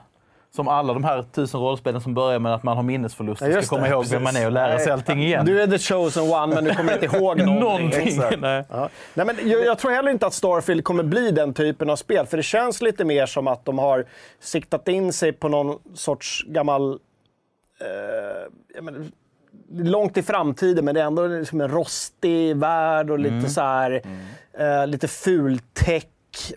Som 0.55 0.67
alla 0.67 0.93
de 0.93 1.03
här 1.03 1.25
tusen 1.31 1.59
rollspelen 1.59 2.01
som 2.01 2.13
börjar 2.13 2.39
med 2.39 2.53
att 2.53 2.63
man 2.63 2.75
har 2.75 2.83
minnesförlust 2.83 3.41
och 3.41 3.49
Ja, 3.49 3.61
ska 3.61 3.75
komma 3.75 3.87
det, 3.87 3.93
ihåg 3.93 4.05
vem 4.05 4.23
man 4.23 4.35
är 4.35 4.45
och 4.45 4.51
lära 4.51 4.79
sig 4.79 4.91
allting 4.91 5.23
igen. 5.23 5.45
Du 5.45 5.61
är 5.61 5.67
the 5.67 5.77
chosen 5.77 6.23
one, 6.23 6.55
men 6.55 6.63
du 6.63 6.75
kommer 6.75 6.93
inte 6.93 7.17
ihåg 7.17 7.37
någonting. 7.45 8.19
Nej. 8.39 8.63
Ja. 8.69 8.89
Nej, 9.13 9.25
men 9.25 9.49
jag, 9.49 9.65
jag 9.65 9.79
tror 9.79 9.91
heller 9.91 10.11
inte 10.11 10.27
att 10.27 10.33
Starfield 10.33 10.83
kommer 10.83 11.03
bli 11.03 11.31
den 11.31 11.53
typen 11.53 11.89
av 11.89 11.95
spel, 11.95 12.25
för 12.25 12.37
det 12.37 12.43
känns 12.43 12.81
lite 12.81 13.05
mer 13.05 13.25
som 13.25 13.47
att 13.47 13.65
de 13.65 13.79
har 13.79 14.05
siktat 14.39 14.87
in 14.87 15.13
sig 15.13 15.33
på 15.33 15.49
någon 15.49 15.79
sorts 15.93 16.43
gammal... 16.47 16.99
Eh, 17.81 18.81
menar, 18.81 19.05
långt 19.71 20.17
i 20.17 20.23
framtiden, 20.23 20.85
men 20.85 20.95
det 20.95 21.01
är 21.01 21.05
ändå 21.05 21.27
liksom 21.27 21.61
en 21.61 21.71
rostig 21.71 22.57
värld 22.57 23.09
och 23.11 23.19
lite 23.19 23.49
så 23.49 23.61
här, 23.61 24.01
eh, 24.59 24.87
lite 24.87 25.07
fultech 25.07 26.03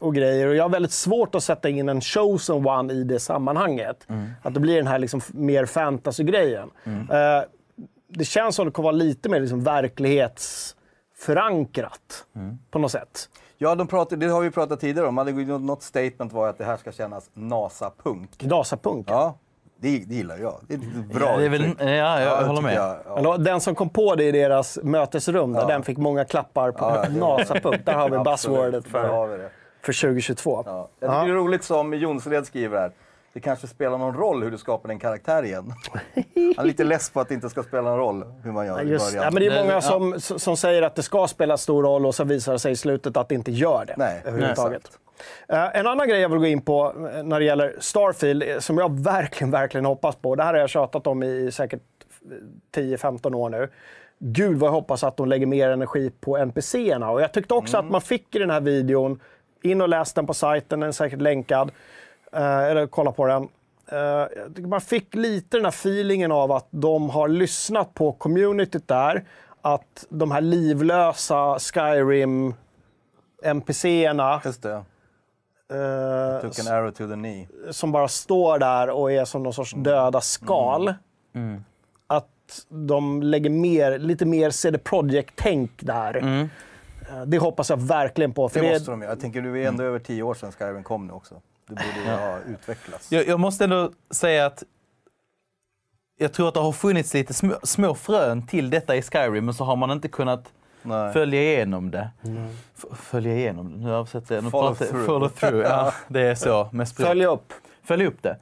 och 0.01 0.15
grejer. 0.15 0.47
Och 0.49 0.55
jag 0.55 0.65
har 0.65 0.69
väldigt 0.69 0.93
svårt 0.93 1.35
att 1.35 1.45
sätta 1.45 1.69
in 1.69 1.89
en 1.89 2.01
chosen 2.01 2.67
one 2.67 2.93
i 2.93 3.05
det 3.05 3.21
sammanhanget. 3.21 4.07
Att 4.43 4.55
det 4.55 4.61
blir 4.61 4.77
den 4.77 4.87
här 4.87 4.99
liksom 4.99 5.21
mer 5.33 5.67
fantasy-grejen. 5.67 6.71
Eh, 6.87 7.43
det 8.09 8.25
känns 8.25 8.57
som 8.57 8.67
det 8.67 8.73
kommer 8.73 8.85
vara 8.89 8.97
lite 8.97 9.29
mer 9.29 9.41
liksom 9.41 9.65
verklighetsförankrat 9.65 12.25
på 12.71 12.79
något 12.79 12.93
sätt. 12.93 13.29
Ja, 13.59 13.75
de 13.75 13.87
pratar, 13.87 14.17
det 14.17 14.27
har 14.27 14.41
vi 14.41 14.51
pratat 14.51 14.81
tidigare 14.81 15.09
om. 15.09 15.15
Något 15.67 15.83
statement 15.83 16.33
var 16.33 16.49
att 16.49 16.59
det 16.59 16.65
här 16.65 16.77
ska 16.77 16.93
kännas 16.93 17.31
NASA-punk. 17.35 18.29
Dasapunk. 18.39 19.07
Ja, 19.11 19.35
det, 19.81 19.99
det 20.07 20.15
gillar 20.15 20.39
jag. 20.39 20.61
Det 20.69 20.75
är 20.75 20.79
ett 20.79 21.15
bra 21.15 21.27
Ja, 21.31 21.37
det 21.37 21.45
är 21.45 21.49
väl, 21.49 21.71
ja, 21.79 21.85
jag, 21.87 22.23
Ja, 22.23 22.47
håller 22.47 22.63
med. 22.63 22.75
jag, 22.75 22.97
ja. 23.07 23.19
Eller, 23.19 23.39
Den 23.39 23.61
som 23.61 23.75
kom 23.75 23.89
på 23.89 24.15
det 24.15 24.25
i 24.25 24.33
deras 24.33 24.79
mötesrum, 24.83 25.53
där 25.53 25.67
den 25.67 25.83
fick 25.83 25.99
många 25.99 26.25
klappar 26.25 26.73
på 26.73 27.05
NASA-punkt. 27.19 27.87
Där 27.87 27.93
har 27.95 28.11
vi 28.11 28.19
buzzwordet 28.25 28.85
där 28.85 28.91
för, 28.91 29.09
har 29.09 29.27
vi 29.27 29.37
det. 29.37 29.51
För 29.83 30.01
2022. 30.01 30.63
Ja. 30.67 30.89
Jag 31.01 31.11
tycker 31.11 31.25
det 31.27 31.31
är 31.33 31.35
roligt 31.45 31.65
som 31.65 31.95
Jonsered 31.95 32.47
skriver 32.47 32.79
här. 32.79 32.93
Det 33.33 33.41
kanske 33.41 33.67
spelar 33.67 33.99
någon 33.99 34.15
roll 34.15 34.43
hur 34.43 34.51
du 34.51 34.59
skapar 34.59 34.89
en 34.89 34.99
karaktär 34.99 35.43
igen. 35.43 35.73
Han 36.57 36.65
är 36.65 36.65
lite 36.65 36.85
less 36.85 37.11
på 37.11 37.21
att 37.21 37.29
det 37.29 37.35
inte 37.35 37.49
ska 37.51 37.63
spela 37.63 37.83
någon 37.83 37.99
roll 37.99 38.25
hur 38.43 38.53
man 38.53 38.67
gör 38.67 38.79
Ja, 38.79 38.83
i 38.85 38.89
Just, 38.89 39.11
början. 39.11 39.25
ja, 39.25 39.31
men 39.31 39.43
det 39.43 39.49
är 39.49 39.61
många 39.63 39.73
ja. 39.75 39.81
som, 39.81 40.21
som 40.21 40.57
säger 40.57 40.83
att 40.83 40.95
det 40.97 41.03
ska 41.03 41.27
spela 41.29 41.57
stor 41.57 41.83
roll 41.83 42.07
och 42.07 42.15
så 42.15 42.25
visar 42.25 42.53
det 42.53 42.59
sig 42.59 42.73
i 42.73 42.77
slutet 42.77 43.17
att 43.17 43.29
det 43.29 43.35
inte 43.35 43.51
gör 43.51 43.85
det 43.87 43.95
Nej, 43.97 44.23
överhuvudtaget. 44.25 44.83
exakt. 44.85 44.99
Eh, 45.75 45.81
en 45.81 45.87
annan 45.87 46.09
grej 46.09 46.21
jag 46.21 46.29
vill 46.29 46.39
gå 46.39 46.47
in 46.47 46.61
på 46.61 46.95
eh, 47.15 47.23
när 47.23 47.39
det 47.39 47.45
gäller 47.45 47.75
Starfield, 47.81 48.43
eh, 48.43 48.59
som 48.59 48.79
jag 48.79 49.01
verkligen, 49.01 49.51
verkligen 49.51 49.85
hoppas 49.85 50.17
på. 50.17 50.35
Det 50.35 50.43
här 50.43 50.53
har 50.55 50.61
jag 50.61 50.71
tjatat 50.71 51.07
om 51.07 51.23
i 51.23 51.51
säkert 51.53 51.81
10-15 52.75 53.35
år 53.35 53.51
nu. 53.51 53.69
Gud 54.19 54.59
vad 54.59 54.69
jag 54.69 54.73
hoppas 54.73 55.05
att 55.05 55.17
de 55.17 55.29
lägger 55.29 55.47
mer 55.47 55.71
energi 55.71 56.11
på 56.21 56.37
NPCerna. 56.39 57.11
Och 57.11 57.21
jag 57.23 57.33
tyckte 57.33 57.55
också 57.55 57.77
Mm. 57.77 57.87
att 57.87 57.93
man 57.93 58.01
fick 58.01 58.35
i 58.35 58.39
den 58.39 58.51
här 58.51 58.61
videon, 58.61 59.21
in 59.63 59.81
och 59.81 59.89
läs 59.89 60.13
den 60.13 60.27
på 60.27 60.35
sajten, 60.35 60.81
den 60.81 60.89
är 60.89 60.93
säkert 60.93 61.21
länkad, 61.21 61.71
eh, 62.33 62.59
eller 62.59 62.87
kolla 62.87 63.13
på 63.13 63.27
den. 63.27 63.49
Eh, 63.93 64.27
man 64.67 64.81
fick 64.81 65.15
lite 65.15 65.57
den 65.57 65.65
här 65.65 65.73
feelingen 65.73 66.33
av 66.33 66.53
att 66.53 66.67
de 66.71 67.11
har 67.11 67.29
lyssnat 67.29 67.95
på 67.95 68.13
communityt 68.13 68.89
där. 68.89 69.25
Att 69.63 70.07
de 70.09 70.31
här 70.31 70.41
livlösa 70.41 71.59
Skyrim 71.59 72.55
NPCerna 73.43 74.41
Just 74.45 74.63
det. 74.63 74.73
eh, 74.73 76.41
Took 76.43 76.59
an 76.59 76.69
arrow 76.75 76.91
to 76.91 77.09
the 77.09 77.15
knee. 77.15 77.49
som 77.71 77.93
bara 77.93 78.09
står 78.09 78.59
där 78.59 78.91
och 78.91 79.13
är 79.13 79.25
som 79.25 79.43
någon 79.43 79.53
sorts 79.55 79.73
döda 79.77 80.21
skal. 80.21 80.95
Att 82.07 82.67
de 82.69 83.23
lägger 83.23 83.51
mer, 83.51 83.99
lite 83.99 84.27
mer 84.27 84.51
CD 84.51 84.79
Projekt-tänk 84.79 85.71
där. 85.83 86.17
Eh, 86.17 86.47
Det 87.27 87.39
hoppas 87.39 87.71
jag 87.71 87.77
verkligen 87.77 88.33
på. 88.33 88.49
För 88.49 88.61
Det 88.61 88.67
det, 88.67 88.73
måste 88.73 88.91
de 88.91 89.03
göra. 89.03 89.13
Jag 89.13 89.21
tänker, 89.21 89.43
du 89.43 89.63
är 89.63 89.69
ändå 89.69 89.85
över 89.85 89.99
tio 89.99 90.23
år 90.23 90.35
sedan 90.35 90.53
Skyrim 90.53 90.83
kom 90.83 91.07
nu 91.07 91.13
också. 91.13 91.35
Det 91.69 91.75
borde 91.75 92.11
ju 92.11 92.17
ha 92.17 92.39
utvecklats. 92.49 93.13
Jag, 93.13 93.27
jag 93.29 93.41
måste 93.41 93.65
ändå 93.65 93.91
säga 94.11 94.47
att 94.47 94.63
jag 96.19 96.33
tror 96.33 96.49
att 96.49 96.55
det 96.55 96.61
har 96.61 96.73
funnits 96.73 97.15
lite 97.15 97.35
små, 97.35 97.55
små 97.63 97.95
frön 97.95 98.47
till 98.47 98.71
detta 98.71 98.97
i 98.97 99.03
Skyrim, 99.03 99.45
men 99.45 99.55
så 99.55 99.65
har 99.65 99.77
man 99.77 99.91
inte 99.91 100.09
kunnat 100.09 100.45
Nej. 100.83 101.13
följa 101.13 101.43
igenom 101.43 101.91
det. 101.91 102.11
F- 102.79 102.85
följa 102.99 103.35
igenom 103.37 103.71
det? 103.73 103.79
Nu 103.79 103.85
har 103.89 103.97
jag 103.97 104.09
sett 104.09 104.29
det. 104.29 104.41
Nu 104.41 104.51
Follow 104.51 104.75
pratar- 104.75 104.87
through. 104.87 105.07
follow 105.07 105.29
through. 105.29 105.63
Ja, 105.69 105.93
det 106.09 106.21
är 106.21 106.35
så 106.35 106.69
med 106.73 106.89
språk. 106.89 107.07
följ 107.09 107.27
upp. 107.27 107.53
Följ 107.83 108.07
upp 108.07 108.23
det. 108.23 108.37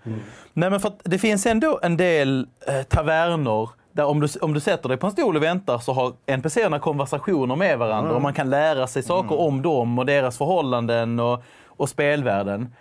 Nej, 0.52 0.70
men 0.70 0.80
för 0.80 0.88
att 0.88 1.00
det 1.04 1.18
finns 1.18 1.46
ändå 1.46 1.80
en 1.82 1.96
del 1.96 2.48
eh, 2.66 2.82
taverner 2.82 3.68
där 3.92 4.04
om 4.04 4.20
du, 4.20 4.28
om 4.42 4.54
du 4.54 4.60
sätter 4.60 4.88
dig 4.88 4.98
på 4.98 5.06
en 5.06 5.12
stol 5.12 5.36
och 5.36 5.42
väntar 5.42 5.78
så 5.78 5.92
har 5.92 6.12
NPCerna 6.26 6.78
konversationer 6.78 7.56
med 7.56 7.78
varandra 7.78 8.14
och 8.14 8.22
man 8.22 8.34
kan 8.34 8.50
lära 8.50 8.86
sig 8.86 9.02
saker 9.02 9.40
om 9.40 9.62
dem 9.62 9.98
och 9.98 10.06
deras 10.06 10.38
förhållanden 10.38 11.20
och, 11.20 11.42
och 11.66 11.88
spelvärlden. 11.88 12.74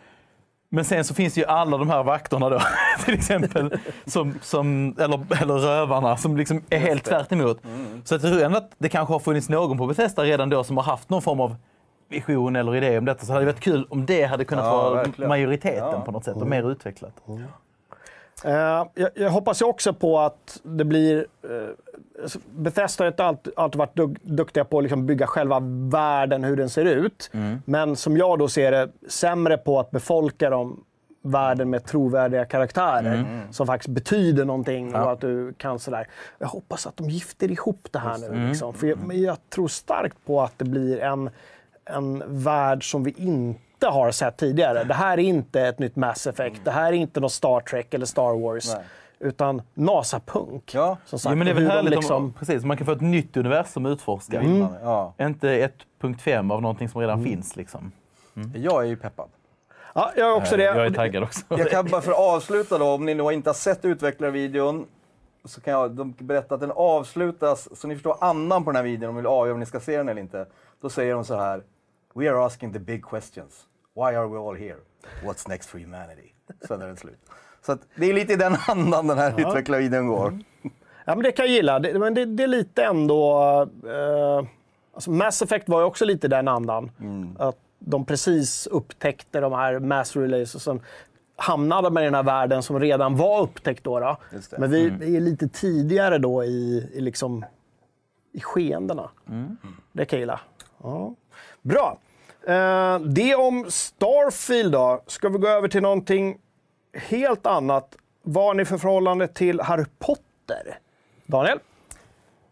Men 0.69 0.85
sen 0.85 1.03
så 1.03 1.13
finns 1.13 1.37
ju 1.37 1.45
alla 1.45 1.77
de 1.77 1.89
här 1.89 2.03
vakterna 2.03 2.49
då, 2.49 2.59
till 3.05 3.13
exempel, 3.13 3.77
som, 4.05 4.33
som, 4.41 4.95
eller, 4.99 5.41
eller 5.41 5.53
rövarna 5.53 6.17
som 6.17 6.37
liksom 6.37 6.61
är 6.69 6.79
helt 6.79 7.03
tvärt 7.03 7.31
emot. 7.31 7.61
Så 8.03 8.13
jag 8.13 8.21
tror 8.21 8.41
ändå 8.43 8.57
att 8.57 8.71
det 8.77 8.89
kanske 8.89 9.13
har 9.13 9.19
funnits 9.19 9.49
någon 9.49 9.77
på 9.77 9.87
Bethesda 9.87 10.23
redan 10.23 10.49
då 10.49 10.63
som 10.63 10.77
har 10.77 10.83
haft 10.83 11.09
någon 11.09 11.21
form 11.21 11.39
av 11.39 11.55
vision 12.09 12.55
eller 12.55 12.75
idé 12.75 12.97
om 12.97 13.05
detta. 13.05 13.19
Så 13.19 13.27
det 13.27 13.33
hade 13.33 13.45
varit 13.45 13.59
kul 13.59 13.87
om 13.89 14.05
det 14.05 14.23
hade 14.23 14.45
kunnat 14.45 14.65
Ja, 14.65 14.77
vara 14.77 14.93
verkligen. 14.93 15.29
majoriteten 15.29 15.89
Ja. 15.91 16.01
på 16.01 16.11
något 16.11 16.25
sätt 16.25 16.35
och 16.37 16.47
mer 16.47 16.71
utvecklat. 16.71 17.13
Eh, 17.27 17.35
jag, 18.93 19.09
jag 19.15 19.29
hoppas 19.29 19.61
ju 19.61 19.65
också 19.65 19.93
på 19.93 20.19
att 20.19 20.59
det 20.63 20.85
blir... 20.85 21.17
Uh, 21.17 21.69
Bethesda 22.49 23.03
har 23.03 23.25
alltid, 23.25 23.53
alltid 23.55 23.79
varit 23.79 23.95
duk, 23.95 24.17
duktiga 24.21 24.65
på 24.65 24.77
att 24.77 24.83
liksom 24.83 25.05
bygga 25.05 25.27
själva 25.27 25.59
världen, 25.91 26.43
hur 26.43 26.55
den 26.55 26.69
ser 26.69 26.85
ut. 26.85 27.29
Men 27.65 27.95
som 27.95 28.17
jag 28.17 28.39
då 28.39 28.47
ser 28.47 28.71
det, 28.71 28.89
sämre 29.07 29.57
på 29.57 29.79
att 29.79 29.91
befolka 29.91 30.49
dem 30.49 30.83
världen 31.21 31.69
med 31.69 31.85
trovärdiga 31.85 32.45
karaktärer 32.45 33.25
som 33.51 33.67
faktiskt 33.67 33.89
betyder 33.89 34.45
någonting 34.45 34.95
och 34.95 35.11
att 35.11 35.21
du 35.21 35.53
kan 35.53 35.79
sådär. 35.79 36.07
Jag 36.37 36.47
hoppas 36.47 36.87
att 36.87 36.97
de 36.97 37.09
gifter 37.09 37.51
ihop 37.51 37.87
det 37.91 37.99
här 37.99 38.17
nu. 38.17 38.47
Liksom. 38.47 38.73
För 38.73 38.87
jag, 38.87 38.99
men 38.99 39.21
jag 39.21 39.37
tror 39.49 39.67
starkt 39.67 40.17
på 40.25 40.41
att 40.41 40.53
det 40.57 40.65
blir 40.65 40.99
en, 40.99 41.29
en 41.85 42.23
värld 42.27 42.91
som 42.91 43.03
vi 43.03 43.13
inte 43.17 43.61
har 43.85 44.11
sett 44.11 44.37
tidigare. 44.37 44.83
Det 44.83 44.93
här 44.93 45.17
är 45.17 45.21
inte 45.21 45.61
ett 45.61 45.79
nytt 45.79 45.95
Mass 45.95 46.27
Effect. 46.27 46.61
Det 46.63 46.71
här 46.71 46.87
är 46.87 46.91
inte 46.93 47.19
något 47.19 47.31
Star 47.31 47.59
Trek 47.59 47.93
eller 47.93 48.05
Star 48.05 48.41
Wars. 48.41 48.75
Nej. 48.75 48.83
Utan 49.19 49.61
NASA-punk. 49.73 50.71
Ja. 50.73 50.97
Som 51.05 51.19
sagt, 51.19 51.31
Jo, 51.31 51.37
men 51.37 51.45
det 51.45 51.51
är 51.51 51.55
väl 51.55 51.67
härligt 51.67 51.93
liksom, 51.93 52.15
om 52.15 52.33
precis, 52.33 52.63
man 52.63 52.77
kan 52.77 52.85
få 52.85 52.91
ett 52.91 53.01
nytt 53.01 53.37
universum 53.37 53.85
att 53.85 53.89
utforska. 53.89 54.39
Vill 54.39 54.49
man, 54.49 54.75
ja. 54.83 55.13
Inte 55.19 55.71
1.5 56.01 56.53
av 56.53 56.61
någonting 56.61 56.89
som 56.89 57.01
redan 57.01 57.23
finns. 57.23 57.55
Liksom. 57.55 57.91
Jag 58.55 58.83
är 58.83 58.87
ju 58.87 58.97
peppad. 58.97 59.29
Ja, 59.93 60.11
jag 60.15 60.27
är 60.27 60.35
också 60.35 60.57
det. 60.57 60.63
Jag 60.63 60.85
är 60.85 60.89
taggad 60.89 61.23
också. 61.23 61.41
Jag 61.49 61.69
kan 61.69 61.85
bara 61.85 62.01
för 62.01 62.11
att 62.11 62.19
avsluta 62.19 62.77
då, 62.77 62.85
om 62.85 63.05
ni 63.05 63.13
nog 63.13 63.33
inte 63.33 63.49
har 63.49 63.53
sett 63.55 63.85
utvecklarvideon, 63.85 64.85
så 65.45 65.61
kan 65.61 65.73
jag 65.73 65.91
de 65.91 66.11
berätta 66.11 66.55
att 66.55 66.61
den 66.61 66.71
avslutas, 66.71 67.79
så 67.79 67.87
ni 67.87 67.95
förstår 67.95 68.17
andan 68.21 68.63
på 68.63 68.71
den 68.71 68.75
här 68.75 68.83
videon 68.83 69.09
om 69.09 69.15
ni 69.15 69.21
vill 69.21 69.27
avgöra 69.27 69.53
om 69.53 69.59
ni 69.59 69.65
ska 69.65 69.79
se 69.79 69.97
den 69.97 70.09
eller 70.09 70.21
inte. 70.21 70.45
Då 70.81 70.89
säger 70.89 71.13
de 71.13 71.25
så 71.25 71.35
här. 71.35 71.61
We 72.17 72.29
are 72.29 72.45
asking 72.45 72.73
the 72.73 72.79
big 72.79 73.01
questions. 73.03 73.65
Why 73.95 74.15
are 74.15 74.27
we 74.27 74.37
all 74.37 74.55
here? 74.55 74.77
What's 75.23 75.49
next 75.49 75.69
for 75.69 75.79
humanity? 75.79 76.33
Sen 76.67 76.81
är 76.81 76.87
den 76.87 76.97
slut. 76.97 77.19
Så 77.65 77.71
att 77.71 77.79
det 77.95 78.05
är 78.05 78.13
lite 78.13 78.33
i 78.33 78.35
den 78.35 78.55
andan 78.67 79.07
den 79.07 79.17
här 79.17 79.41
utvecklarvideon 79.41 80.07
går. 80.07 80.39
Ja, 81.05 81.15
men 81.15 81.23
det 81.23 81.31
kan 81.31 81.45
jag 81.45 81.53
gilla. 81.53 81.79
Det, 81.79 81.99
men 81.99 82.13
det, 82.13 82.25
det 82.25 82.43
är 82.43 82.47
lite 82.47 82.83
ändå... 82.83 83.31
Eh, 83.87 84.47
alltså 84.93 85.11
Mass 85.11 85.41
Effect 85.41 85.69
var 85.69 85.79
ju 85.79 85.85
också 85.85 86.05
lite 86.05 86.27
den 86.27 86.47
andan. 86.47 86.91
Mm. 86.99 87.35
Att 87.39 87.57
de 87.79 88.05
precis 88.05 88.67
upptäckte 88.67 89.39
de 89.39 89.53
här 89.53 89.79
mass 89.79 90.15
relays 90.15 90.55
och 90.55 90.61
sen 90.61 90.81
hamnade 91.35 91.87
de 91.87 91.97
i 91.97 92.03
den 92.03 92.15
här 92.15 92.23
världen 92.23 92.63
som 92.63 92.79
redan 92.79 93.15
var 93.15 93.41
upptäckt. 93.41 93.83
Då, 93.83 93.99
då. 93.99 94.17
Men 94.57 94.71
vi, 94.71 94.89
vi 94.89 95.15
är 95.15 95.21
lite 95.21 95.47
tidigare 95.47 96.17
då 96.17 96.43
i, 96.43 96.89
i, 96.93 97.01
liksom, 97.01 97.45
i 98.31 98.41
skeendena. 98.41 99.09
Det 99.91 100.05
kan 100.05 100.17
jag 100.17 100.21
gilla. 100.21 100.39
Ja. 100.83 101.15
Bra. 101.61 101.97
Eh, 102.47 102.99
det 102.99 103.35
om 103.35 103.65
Starfield 103.69 104.71
då. 104.71 105.03
Ska 105.07 105.29
vi 105.29 105.37
gå 105.37 105.47
över 105.47 105.67
till 105.67 105.81
någonting 105.81 106.37
helt 106.93 107.45
annat. 107.45 107.95
Vad 108.23 108.43
har 108.45 108.53
ni 108.53 108.65
för 108.65 108.77
förhållande 108.77 109.27
till 109.27 109.61
Harry 109.61 109.85
Potter? 109.99 110.79
Daniel? 111.25 111.59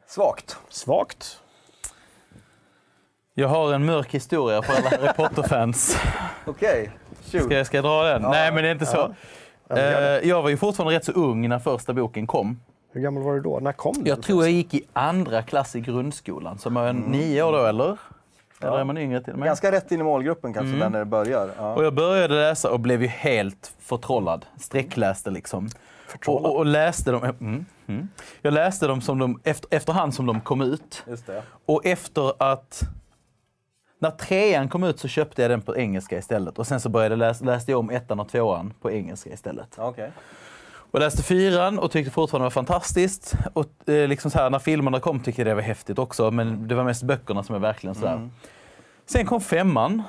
Svagt. 0.08 0.58
Svagt. 0.70 1.40
Jag 3.34 3.48
har 3.48 3.74
en 3.74 3.86
mörk 3.86 4.12
historia 4.14 4.62
för 4.62 4.74
alla 4.74 4.90
Harry 4.90 5.14
Potter-fans. 5.16 5.98
Okej, 6.46 6.92
shoot. 7.32 7.44
Ska, 7.44 7.54
jag- 7.58 7.68
ska 7.68 7.78
jag 7.78 7.84
dra 7.84 8.04
den? 8.04 8.22
Nej, 8.22 8.52
men 8.52 8.64
det 8.64 8.70
är 8.70 8.74
inte 8.74 8.86
så. 8.86 9.16
Eh, 9.70 9.80
jag 10.30 10.42
var 10.42 10.50
ju 10.50 10.58
fortfarande 10.58 10.96
rätt 10.96 11.06
så 11.06 11.12
ung 11.12 11.50
när 11.50 11.60
första 11.60 11.94
boken 11.94 12.28
kom. 12.28 12.60
Hur 12.92 13.02
gammal 13.02 13.24
var 13.24 13.34
du 13.34 13.42
då? 13.42 13.60
När 13.60 13.72
kom 13.72 13.94
den? 13.94 14.06
Jag 14.06 14.24
tror 14.24 14.44
jag 14.44 14.52
gick 14.52 14.74
i 14.74 14.84
andra 14.94 15.42
klass 15.44 15.76
i 15.76 15.80
grundskolan, 15.82 16.58
så 16.58 16.70
man 16.70 16.86
är 16.86 16.94
nio 16.94 17.44
år 17.44 17.52
då 17.52 17.66
eller? 17.66 17.98
Eller 18.62 18.80
är 18.80 18.84
man 18.84 18.98
yngre 18.98 19.22
till 19.22 19.34
och 19.34 19.40
med? 19.40 19.46
Ganska 19.46 19.72
rätt 19.72 19.92
in 19.92 20.00
i 20.00 20.04
målgruppen 20.04 20.54
kanske, 20.54 20.78
där 20.78 20.90
när 20.90 21.00
det 21.00 21.06
börjar. 21.06 21.50
Ja. 21.58 21.74
Och 21.76 21.86
jag 21.86 21.94
började 21.94 22.34
läsa 22.36 22.72
och 22.72 22.80
blev 22.80 23.02
ju 23.02 23.08
helt 23.08 23.74
förtrollad. 23.80 24.46
Sträckläste 24.60 25.32
liksom. 25.32 25.70
Och, 26.28 26.46
och, 26.46 26.56
och 26.56 26.66
läste 26.66 27.12
dem. 27.12 27.24
Mm, 27.24 27.66
mm. 27.88 28.08
Jag 28.42 28.54
läste 28.54 28.88
dem 28.88 29.02
som 29.02 29.20
de, 29.20 29.40
efter, 29.44 29.76
efterhand 29.76 30.14
som 30.14 30.26
de 30.26 30.42
kom 30.42 30.62
ut. 30.62 31.04
Just 31.08 31.28
det. 31.28 31.44
Och 31.66 31.86
efter 31.86 32.34
att... 32.44 32.82
När 34.00 34.12
trean 34.12 34.70
kom 34.70 34.84
ut 34.84 35.00
så 35.00 35.08
köpte 35.08 35.42
jag 35.42 35.52
den 35.52 35.62
på 35.62 35.78
engelska 35.78 36.18
istället. 36.18 36.60
Och 36.60 36.68
sen 36.68 36.80
så 36.80 36.90
började 36.90 37.16
läs, 37.16 37.42
läste 37.42 37.72
jag 37.72 37.80
om 37.80 37.90
ettan 37.90 38.20
och 38.20 38.30
tvåan 38.30 38.74
på 38.82 38.92
engelska 38.92 39.30
istället. 39.30 39.76
Okej. 39.78 40.12
Och 40.96 41.02
läste 41.02 41.24
fyran 41.24 41.80
och 41.80 41.92
tyckte 41.92 42.12
fortfarande 42.12 42.44
det 42.44 42.46
var 42.46 42.52
fantastiskt. 42.52 43.34
Och 43.54 43.90
eh, 43.90 44.08
liksom 44.08 44.32
så 44.32 44.38
här, 44.40 44.50
när 44.50 44.60
filmerna 44.60 45.00
kom 45.00 45.20
tyckte 45.20 45.42
jag 45.42 45.48
det 45.48 45.56
var 45.56 45.62
häftigt 45.62 46.00
också, 46.00 46.32
men 46.32 46.68
det 46.68 46.76
var 46.76 46.84
mest 46.84 47.04
böckerna 47.04 47.44
som 47.44 47.56
är 47.56 47.60
verkligen 47.60 47.96
sådär. 47.96 48.30
Sen 49.06 49.26
kom 49.26 49.42
femman 49.42 50.04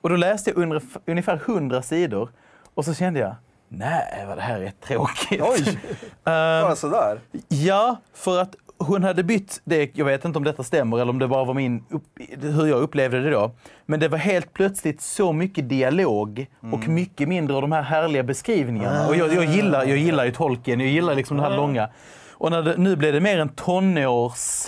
och 0.00 0.08
då 0.08 0.16
läste 0.16 0.50
jag 0.50 0.56
under, 0.56 0.82
ungefär 1.06 1.34
100 1.46 1.82
sidor 1.82 2.28
och 2.74 2.84
så 2.84 2.94
kände 2.94 3.20
jag, 3.20 3.34
nej 3.68 4.24
vad 4.28 4.38
det 4.38 4.42
här 4.42 4.60
är 4.60 4.70
tråkigt. 4.70 5.42
Oj! 5.42 5.78
Ehm, 6.24 6.62
Bara 6.62 6.76
sådär? 6.76 7.20
Ja, 7.48 7.96
för 8.14 8.38
att 8.40 8.56
hon 8.86 9.04
hade 9.04 9.22
bytt 9.22 9.60
det, 9.64 9.90
jag 9.98 10.04
vet 10.04 10.24
inte 10.24 10.38
om 10.38 10.44
detta 10.44 10.62
stämmer 10.62 10.96
eller 10.98 11.10
om 11.10 11.18
det 11.18 11.28
bara 11.28 11.44
var 11.44 11.54
min 11.54 11.84
upp, 11.90 12.04
hur 12.40 12.66
jag 12.66 12.80
upplevde 12.80 13.20
det 13.20 13.30
då. 13.30 13.50
Men 13.86 14.00
det 14.00 14.08
var 14.08 14.18
helt 14.18 14.52
plötsligt 14.52 15.00
så 15.00 15.32
mycket 15.32 15.68
dialog 15.68 16.46
och 16.72 16.88
mycket 16.88 17.28
mindre 17.28 17.56
av 17.56 17.62
de 17.62 17.72
här 17.72 17.82
härliga 17.82 18.22
beskrivningarna. 18.22 19.08
Och 19.08 19.16
jag, 19.16 19.34
jag, 19.34 19.44
gillar, 19.44 19.84
jag 19.84 19.98
gillar 19.98 20.24
ju 20.24 20.30
tolken, 20.30 20.80
jag 20.80 20.88
gillar 20.88 21.14
liksom 21.14 21.36
det 21.36 21.42
här 21.42 21.56
långa. 21.56 21.88
Och 22.32 22.50
det, 22.50 22.76
nu 22.76 22.96
blev 22.96 23.12
det 23.12 23.20
mer 23.20 23.38
en 23.38 23.48
tonårs... 23.48 24.66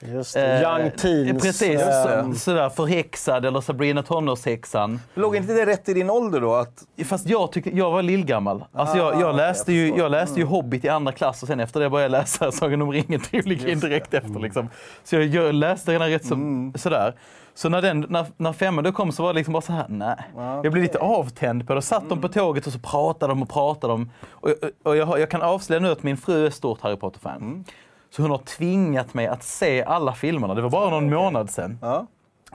Just 0.00 0.34
det. 0.34 0.52
eh, 0.56 0.62
Young 0.80 0.90
teens. 0.90 1.42
Precis, 1.42 1.80
eh, 1.80 2.30
så, 2.32 2.38
sådär 2.38 2.68
förhäxad 2.68 3.44
eller 3.44 3.60
Sabrina 3.60 4.02
tonårshäxan. 4.02 5.00
Låg 5.14 5.36
inte 5.36 5.52
det 5.52 5.66
rätt 5.66 5.88
i 5.88 5.94
din 5.94 6.10
ålder 6.10 6.40
då? 6.40 6.54
Att, 6.54 6.84
Fast 7.04 7.28
jag, 7.28 7.52
tyckte, 7.52 7.70
jag 7.76 7.90
var 7.90 8.02
lillgammal. 8.02 8.64
Alltså 8.72 8.96
jag, 8.96 9.14
Ah, 9.14 9.20
jag 9.20 9.36
läste, 9.36 9.72
jag 9.72 9.86
ju, 9.88 9.96
jag 9.96 10.10
läste 10.10 10.40
ju 10.40 10.46
Hobbit 10.46 10.84
i 10.84 10.88
andra 10.88 11.12
klass 11.12 11.42
och 11.42 11.48
sen 11.48 11.60
efter 11.60 11.80
det 11.80 11.90
började 11.90 12.14
jag 12.16 12.20
läsa 12.20 12.52
Sagan 12.52 12.82
om 12.82 12.92
ringen-trilogin 12.92 13.80
direkt 13.80 14.14
efter. 14.14 14.40
Liksom. 14.40 14.68
Så 15.04 15.16
jag, 15.16 15.24
jag 15.24 15.54
läste 15.54 15.92
den 15.92 16.10
rätt 16.10 16.26
så, 16.26 16.34
Mm. 16.34 16.72
sådär. 16.76 17.14
Så 17.54 17.68
när, 17.68 17.82
den, 17.82 18.06
när, 18.08 18.26
när 18.36 18.52
femman 18.52 18.84
då 18.84 18.92
kom 18.92 19.12
så 19.12 19.22
var 19.22 19.32
det 19.32 19.36
liksom 19.36 19.52
bara 19.52 19.60
så 19.60 19.72
här, 19.72 19.84
nej. 19.88 20.16
Jag 20.36 20.72
blev 20.72 20.82
lite 20.82 20.98
avtänd 20.98 21.66
på 21.66 21.74
det. 21.74 21.82
Satt 21.82 22.08
de 22.08 22.20
på 22.20 22.28
tåget 22.28 22.66
och 22.66 22.72
så 22.72 22.78
pratade 22.78 23.30
de 23.30 23.42
och 23.42 23.48
pratade 23.48 23.92
de. 23.92 24.10
Och, 24.30 24.50
och, 24.84 24.96
jag, 24.96 25.20
jag 25.20 25.30
kan 25.30 25.42
avslöja 25.42 25.80
nu 25.80 25.90
att 25.90 26.02
min 26.02 26.16
fru 26.16 26.46
är 26.46 26.50
stort 26.50 26.80
Harry 26.80 26.96
Potter-fan. 26.96 27.36
Mm. 27.36 27.64
Så 28.10 28.22
hon 28.22 28.30
har 28.30 28.38
tvingat 28.38 29.14
mig 29.14 29.26
att 29.26 29.42
se 29.42 29.84
alla 29.84 30.12
filmerna. 30.12 30.54
Det 30.54 30.62
var 30.62 30.70
bara 30.70 30.90
någon 30.90 31.10
månad 31.14 31.50
sedan. 31.50 31.78
ja. 31.82 32.06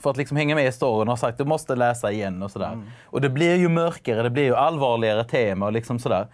För 0.01 0.09
att 0.09 0.17
liksom 0.17 0.37
hänga 0.37 0.55
med 0.55 0.67
i 0.67 0.71
storyn 0.71 1.01
och 1.07 1.11
har 1.11 1.15
sagt 1.15 1.37
du 1.37 1.45
måste 1.45 1.75
läsa 1.75 2.11
igen 2.11 2.43
och 2.43 2.51
sådär. 2.51 2.81
Och 3.03 3.21
det 3.21 3.29
blir 3.29 3.55
ju 3.55 3.69
mörkare, 3.69 4.23
det 4.23 4.29
blir 4.29 4.43
ju 4.43 4.55
allvarligare 4.55 5.23
tema 5.23 5.65
och 5.65 5.71
liksom 5.71 5.99
sådär. 5.99 6.27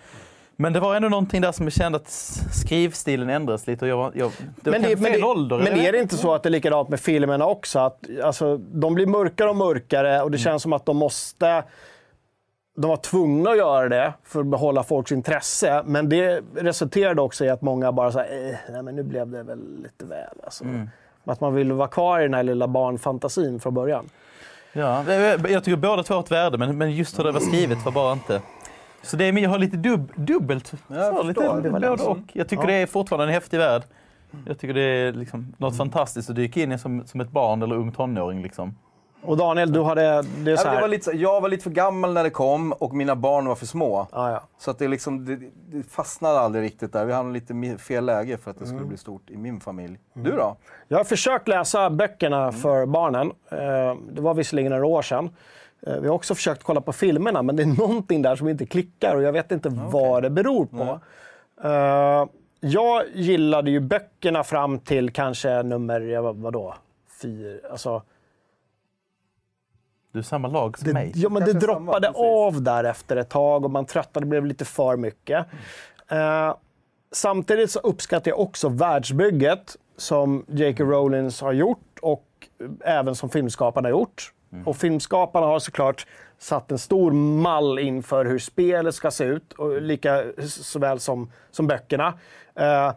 Men 0.55 0.73
det 0.73 0.79
var 0.79 0.95
ändå 0.95 1.09
någonting 1.09 1.41
där 1.41 1.51
som 1.51 1.65
jag 1.65 1.73
kände 1.73 1.95
att 1.95 2.09
skrivstilen 2.53 3.29
ändrades 3.29 3.67
lite 3.67 3.85
och 3.85 3.89
jag 3.91 4.11
jag, 4.15 4.31
det 4.61 4.71
Men, 4.71 4.81
det, 4.81 4.99
men, 5.01 5.11
det, 5.11 5.23
ålder. 5.23 5.57
men 5.57 5.79
är 5.79 5.91
det 5.91 5.99
inte 5.99 6.17
så 6.17 6.33
att 6.33 6.43
det 6.43 6.49
är 6.49 6.51
likadant 6.51 6.89
med 6.89 6.99
filmerna 6.99 7.45
också? 7.45 7.79
Att, 7.79 7.99
alltså, 8.23 8.57
de 8.57 8.93
blir 8.95 9.05
mörkare 9.07 9.49
och 9.49 9.55
mörkare 9.55 10.13
Mm. 10.13 10.23
och 10.23 10.31
det 10.31 10.37
känns 10.37 10.63
som 10.63 10.73
att 10.73 10.85
de 10.85 10.97
måste... 10.97 11.63
De 12.79 12.87
var 12.89 12.97
tvungna 12.97 13.49
att 13.49 13.57
göra 13.57 13.89
det 13.89 14.13
för 14.23 14.39
att 14.39 14.45
behålla 14.45 14.83
folks 14.83 15.11
intresse. 15.11 15.83
Men 15.85 16.09
det 16.09 16.41
resulterade 16.55 17.21
också 17.21 17.45
i 17.45 17.49
att 17.49 17.61
många 17.61 17.91
bara 17.91 18.11
sa 18.11 18.23
eh, 18.23 18.55
nej 18.69 18.83
men 18.83 18.95
nu 18.95 19.03
blev 19.03 19.29
det 19.29 19.43
väl 19.43 19.59
lite 19.83 20.05
väl. 20.05 20.37
Alltså. 20.43 20.63
Mm. 20.63 20.89
Att 21.25 21.41
man 21.41 21.53
ville 21.53 21.73
vara 21.73 21.87
kvar 21.87 22.19
i 22.19 22.23
den 22.23 22.33
här 22.33 22.43
lilla 22.43 22.67
barnfantasin 22.67 23.59
från 23.59 23.73
början. 23.73 24.09
Ja, 24.73 25.13
jag 25.13 25.51
jag 25.51 25.63
tycker 25.63 25.77
båda 25.77 26.03
två 26.03 26.13
har 26.13 26.21
ett 26.21 26.31
värde, 26.31 26.57
men, 26.57 26.77
men 26.77 26.91
just 26.91 27.19
hur 27.19 27.23
det 27.23 27.31
var 27.31 27.39
skrivet 27.39 27.85
var 27.85 27.91
bara 27.91 28.13
inte... 28.13 28.41
Så 29.01 29.17
det 29.17 29.25
är, 29.25 29.37
jag 29.37 29.49
har 29.49 29.59
lite 29.59 29.77
dub, 29.77 30.11
dubbelt. 30.15 30.73
jag 30.87 31.15
så, 31.15 31.23
lite, 31.23 31.69
både 31.71 31.89
och. 31.89 32.17
Jag 32.33 32.49
tycker 32.49 32.63
Ja. 32.63 32.67
det 32.67 32.73
är 32.73 32.85
fortfarande 32.85 33.25
en 33.25 33.33
häftig 33.33 33.57
värld. 33.57 33.83
Jag 34.45 34.59
tycker 34.59 34.73
det 34.73 34.81
är 34.81 35.13
liksom 35.13 35.53
något 35.57 35.77
fantastiskt 35.77 36.29
att 36.29 36.35
dyka 36.35 36.61
in 36.61 36.71
i 36.71 36.79
som, 36.79 37.07
som 37.07 37.21
ett 37.21 37.31
barn 37.31 37.61
eller 37.63 37.75
ung 37.75 37.91
tonåring. 37.91 38.41
Liksom. 38.41 38.75
Och 39.21 39.37
Daniel, 39.37 39.71
du 39.73 39.81
hade... 39.83 40.21
Det 40.21 40.51
är 40.51 40.55
så 40.57 40.67
här, 40.67 40.81
var 40.81 40.87
lite, 40.87 41.11
jag 41.11 41.41
var 41.41 41.49
lite 41.49 41.63
för 41.63 41.69
gammal 41.69 42.13
när 42.13 42.23
det 42.23 42.29
kom 42.29 42.71
och 42.71 42.93
mina 42.93 43.15
barn 43.15 43.47
var 43.47 43.55
för 43.55 43.65
små. 43.65 44.07
ja, 44.11 44.31
ja. 44.31 44.43
Så 44.57 44.71
att 44.71 44.79
det, 44.79 44.87
liksom, 44.87 45.25
det, 45.25 45.35
det 45.67 45.83
fastnade 45.83 46.39
aldrig 46.39 46.63
riktigt 46.63 46.93
där. 46.93 47.05
Vi 47.05 47.13
hamnade 47.13 47.39
lite 47.39 47.83
fel 47.83 48.05
läge 48.05 48.37
för 48.37 48.51
att 48.51 48.59
det 48.59 48.65
skulle 48.65 48.85
bli 48.85 48.97
stort 48.97 49.29
i 49.29 49.37
min 49.37 49.59
familj. 49.59 49.99
Du 50.13 50.31
då? 50.31 50.55
Jag 50.87 50.97
har 50.97 51.03
försökt 51.03 51.47
läsa 51.47 51.89
böckerna 51.89 52.51
för 52.51 52.85
barnen. 52.85 53.31
Eh, 53.51 53.95
Det 54.11 54.21
var 54.21 54.33
visserligen 54.33 54.71
några 54.71 54.85
år 54.85 55.01
sedan. 55.01 55.29
Eh, 55.87 55.93
Vi 55.99 56.07
har 56.07 56.15
också 56.15 56.35
försökt 56.35 56.63
kolla 56.63 56.81
på 56.81 56.93
filmerna, 56.93 57.41
men 57.41 57.55
det 57.55 57.63
är 57.63 57.67
någonting 57.79 58.21
där 58.21 58.35
som 58.35 58.47
inte 58.49 58.65
klickar 58.65 59.15
och 59.15 59.21
jag 59.23 59.31
vet 59.31 59.51
inte 59.51 59.69
vad 59.69 60.23
det 60.23 60.29
beror 60.29 60.65
på. 60.65 60.99
Eh, 61.67 62.25
Jag 62.59 63.03
gillade 63.13 63.71
ju 63.71 63.79
böckerna 63.79 64.43
fram 64.43 64.79
till 64.79 65.11
kanske 65.11 65.63
nummer, 65.63 66.33
vadå, 66.33 66.75
fyra. 67.21 67.57
Alltså, 67.71 68.01
Du 70.11 70.19
är 70.19 70.23
samma 70.23 70.47
lag 70.47 70.77
som 70.77 70.87
det, 70.87 70.93
mig. 70.93 71.11
ja, 71.15 71.29
men 71.29 71.39
det 71.45 71.51
Kanske 71.51 71.67
samma, 71.67 71.79
droppade 71.79 72.07
precis. 72.07 72.21
av 72.21 72.61
där 72.61 72.83
efter 72.83 73.15
ett 73.17 73.29
tag 73.29 73.65
och 73.65 73.71
man 73.71 73.85
tröttnade, 73.85 74.25
det 74.25 74.29
blev 74.29 74.45
lite 74.45 74.65
för 74.65 74.97
mycket. 74.97 75.45
Eh, 76.07 76.55
samtidigt 77.11 77.71
så 77.71 77.79
uppskattar 77.79 78.31
jag 78.31 78.39
också 78.39 78.69
världsbygget 78.69 79.75
som 79.97 80.45
J.K. 80.47 80.83
Rowlings 80.83 81.41
har 81.41 81.51
gjort 81.51 81.99
och 82.01 82.23
även 82.81 83.15
som 83.15 83.29
filmskaparna 83.29 83.85
har 83.87 83.91
gjort. 83.91 84.33
Och 84.65 84.77
filmskaparna 84.77 85.45
har 85.45 85.59
såklart 85.59 86.07
satt 86.37 86.71
en 86.71 86.77
stor 86.77 87.11
mall 87.11 87.79
inför 87.79 88.25
hur 88.25 88.39
spelet 88.39 88.95
ska 88.95 89.11
se 89.11 89.23
ut, 89.23 89.53
och 89.53 89.81
lika 89.81 90.23
såväl 90.47 90.99
som, 90.99 91.31
som 91.51 91.67
böckerna. 91.67 92.13
Eh, 92.55 92.91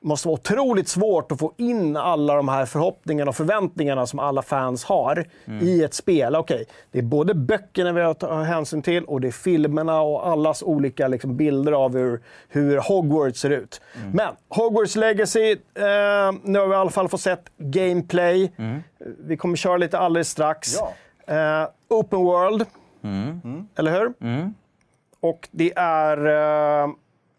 måste 0.00 0.28
vara 0.28 0.34
otroligt 0.34 0.88
svårt 0.88 1.32
att 1.32 1.38
få 1.38 1.52
in 1.56 1.96
alla 1.96 2.34
de 2.34 2.48
här 2.48 2.66
förhoppningarna 2.66 3.28
och 3.28 3.36
förväntningarna 3.36 4.06
som 4.06 4.18
alla 4.18 4.42
fans 4.42 4.84
har 4.84 5.24
i 5.62 5.82
ett 5.82 5.94
spel. 5.94 6.36
Okej, 6.36 6.64
det 6.90 6.98
är 6.98 7.02
både 7.02 7.34
böckerna 7.34 7.92
vi 7.92 8.00
har 8.00 8.10
att 8.10 8.20
ta 8.20 8.42
hänsyn 8.42 8.82
till 8.82 9.04
och 9.04 9.20
det 9.20 9.28
är 9.28 9.32
filmerna 9.32 10.00
och 10.00 10.28
allas 10.28 10.62
olika 10.62 11.08
liksom, 11.08 11.36
bilder 11.36 11.72
av 11.72 11.96
hur, 11.96 12.20
hur 12.48 12.78
Hogwarts 12.78 13.40
ser 13.40 13.50
ut. 13.50 13.80
Men 14.12 14.34
Hogwarts 14.48 14.96
Legacy, 14.96 15.50
eh, 15.52 16.32
nu 16.42 16.58
har 16.58 16.66
vi 16.66 16.72
i 16.72 16.76
alla 16.76 16.90
fall 16.90 17.08
fått 17.08 17.20
sett 17.20 17.44
gameplay. 17.58 18.52
Vi 19.18 19.36
kommer 19.36 19.56
köra 19.56 19.76
lite 19.76 19.98
alldeles 19.98 20.28
strax. 20.30 20.76
Ja. 20.76 20.92
Eh, 21.34 21.68
open 21.88 22.18
World, 22.18 22.66
eller 23.76 23.92
hur? 23.92 24.12
Och 25.20 25.48
det 25.52 25.72
är... 25.76 26.26
Eh, 26.82 26.88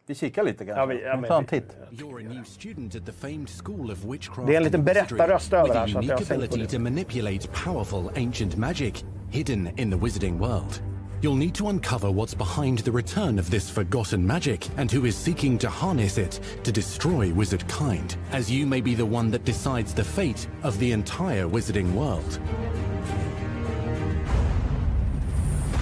Vi 0.09 0.15
kikar 0.15 0.43
lite 0.43 0.65
kanske. 0.65 0.79
ja, 0.79 0.85
vi, 0.85 1.01
ja, 1.01 1.17
men- 1.17 1.27
Ta 1.27 1.37
en 1.37 1.45
titt. 1.45 1.77
You're 1.91 2.25
a 2.25 2.33
new 2.33 2.43
student 2.43 2.95
at 2.95 3.05
the 3.05 3.11
famed 3.11 3.49
school 3.49 3.91
of 3.91 4.05
witchcraft 4.05 4.47
Det 4.47 4.53
är 4.53 4.57
en 4.57 4.63
liten 4.63 4.79
and 4.79 4.85
berättarröst 4.85 5.53
wizardry, 5.53 5.57
över 5.59 5.67
with 5.67 5.79
här, 5.79 5.87
så 5.87 5.99
att 5.99 6.05
jag 6.05 6.17
har 6.37 6.43
ability 6.43 6.65
to 6.75 6.79
manipulate 6.79 7.47
powerful 7.47 8.09
ancient 8.15 8.57
magic 8.57 9.03
hidden 9.29 9.69
in 9.79 9.91
the 9.91 9.97
wizarding 9.97 10.39
world. 10.39 10.81
You'll 11.21 11.37
need 11.37 11.53
to 11.55 11.69
uncover 11.69 12.09
what's 12.09 12.37
behind 12.37 12.83
the 12.85 12.91
return 12.91 13.39
of 13.39 13.49
this 13.49 13.69
forgotten 13.71 14.25
magic 14.27 14.71
and 14.77 14.93
who 14.93 15.05
is 15.05 15.15
seeking 15.15 15.57
to 15.59 15.67
harness 15.67 16.17
it 16.17 16.41
to 16.63 16.71
destroy 16.71 17.33
wizard 17.33 17.63
kind, 17.67 18.17
as 18.31 18.49
you 18.51 18.67
may 18.67 18.81
be 18.81 18.95
the 18.95 19.03
one 19.17 19.31
that 19.31 19.45
decides 19.45 19.93
the 19.93 20.03
fate 20.03 20.47
of 20.63 20.79
the 20.79 20.91
entire 20.91 21.47
wizarding 21.47 21.93
world. 21.93 22.39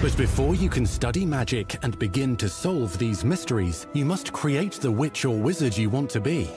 But 0.00 0.16
before 0.16 0.54
you 0.54 0.68
can 0.68 0.86
study 0.86 1.26
magic 1.26 1.76
and 1.82 1.98
begin 1.98 2.36
to 2.36 2.48
solve 2.48 2.96
these 2.98 3.24
mysteries, 3.24 3.88
you 3.94 4.04
must 4.04 4.32
create 4.32 4.74
the 4.74 4.92
witch 4.92 5.24
or 5.24 5.36
wizard 5.36 5.76
you 5.76 5.90
want 5.90 6.08
to 6.10 6.20
be. 6.20 6.48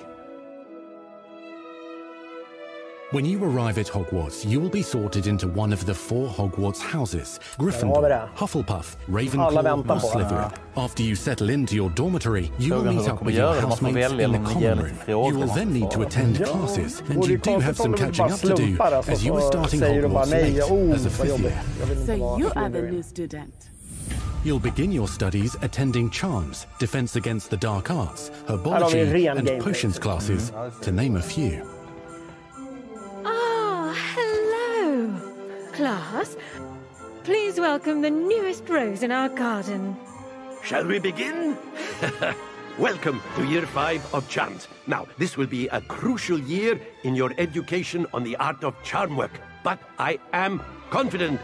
When 3.12 3.26
you 3.26 3.44
arrive 3.44 3.78
at 3.78 3.88
Hogwarts, 3.88 4.50
you 4.50 4.62
will 4.62 4.70
be 4.70 4.82
sorted 4.82 5.28
into 5.28 5.46
one 5.46 5.74
of 5.74 5.86
the 5.86 5.94
four 5.94 6.30
Hogwarts 6.30 6.80
houses 6.80 7.42
har 7.58 7.66
Gryffindor. 7.66 8.30
Hufflepuff, 8.38 8.96
Ravenclaw, 9.10 9.62
väntar 9.64 9.96
or. 9.96 10.12
Slytherin. 10.14 10.52
After 10.78 11.04
you 11.04 11.16
settle 11.16 11.50
into 11.50 11.76
your 11.76 11.90
dormitory, 11.90 12.50
you 12.58 12.74
will 12.74 12.94
meet 12.94 13.10
up 13.10 13.22
with 13.22 13.36
your 13.36 13.54
göra 13.54 13.56
det. 13.56 13.62
Man 13.68 13.78
får 13.78 13.86
housemates 13.86 14.12
in 14.12 14.18
the 14.18 14.26
om 14.26 14.44
de 14.46 14.62
ger 14.62 14.76
common 14.76 14.80
room. 14.80 15.30
You 15.30 15.40
will 15.40 15.54
then 15.56 15.74
need 15.74 15.92
to 15.92 16.02
attend 16.02 16.38
classes, 16.38 17.04
and 17.10 17.28
you 17.28 17.38
do 17.38 17.60
have 17.60 17.76
some 17.76 17.98
catching 17.98 18.32
up 18.32 18.40
to 18.40 18.56
do 18.56 18.78
as 19.12 19.26
you 19.26 19.36
are 19.36 19.42
starting 19.42 19.80
säger 19.80 20.02
du 20.02 20.08
bara 20.08 20.26
Hogwarts 20.26 20.32
late 20.32 20.64
Oh, 20.70 20.94
as 20.94 21.06
a 21.06 21.10
fifth 21.10 21.40
year. 21.40 21.54
Jag 21.80 21.88
vill 21.88 21.98
inte 22.00 22.18
So 22.18 22.40
you 22.40 22.52
are 22.56 22.70
the 22.70 22.82
new 22.82 23.04
student. 23.04 23.54
You'll 24.46 24.72
begin 24.76 24.94
your 24.94 25.08
studies 25.08 25.56
attending 25.62 26.12
charms, 26.12 26.68
defense 26.80 27.20
against 27.20 27.50
the 27.50 27.58
dark 27.58 27.92
arts, 27.92 28.32
Här 28.48 28.58
har 28.58 28.90
vi 28.90 29.06
herbology, 29.06 29.28
and 29.28 29.64
potions 29.64 30.00
classes, 30.00 30.52
to 30.82 30.92
name 30.92 31.20
a 31.20 31.22
few. 31.22 31.81
Class, 35.82 36.38
please 37.24 37.60
welcome 37.60 38.02
the 38.02 38.12
newest 38.12 38.70
rose 38.70 39.02
in 39.02 39.12
our 39.12 39.28
garden. 39.30 39.98
Shall 40.64 40.86
we 40.86 41.00
begin? 41.00 41.58
Welcome 42.78 43.20
to 43.36 43.48
year 43.48 43.66
five 43.66 44.06
of 44.14 44.30
charms. 44.30 44.68
Now, 44.86 45.08
this 45.18 45.38
will 45.38 45.48
be 45.48 45.68
a 45.70 45.82
crucial 45.82 46.38
year 46.38 46.80
in 47.02 47.16
your 47.16 47.32
education 47.40 48.06
on 48.14 48.24
the 48.24 48.36
art 48.36 48.64
of 48.64 48.76
charm 48.84 49.18
work. 49.18 49.32
But 49.64 49.80
I 49.98 50.20
am 50.34 50.62
confident 50.92 51.42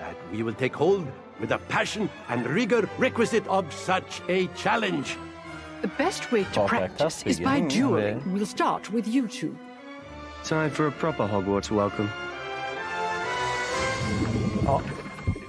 that 0.00 0.16
we 0.30 0.42
will 0.42 0.52
take 0.52 0.76
hold 0.76 1.06
with 1.40 1.48
the 1.48 1.56
passion 1.56 2.10
and 2.28 2.46
rigor 2.46 2.86
requisite 2.98 3.46
of 3.46 3.72
such 3.72 4.20
a 4.28 4.48
challenge. 4.48 5.16
The 5.80 5.88
best 5.88 6.30
way 6.30 6.44
to 6.44 6.60
Ja, 6.60 6.66
practice 6.66 7.22
is 7.22 7.40
by 7.40 7.60
dueling. 7.60 8.20
We'll 8.34 8.44
start 8.44 8.92
with 8.92 9.08
you 9.08 9.28
two. 9.28 9.56
Time 10.44 10.70
for 10.70 10.88
a 10.88 10.92
proper 10.92 11.26
Hogwarts 11.26 11.70
welcome. 11.70 12.10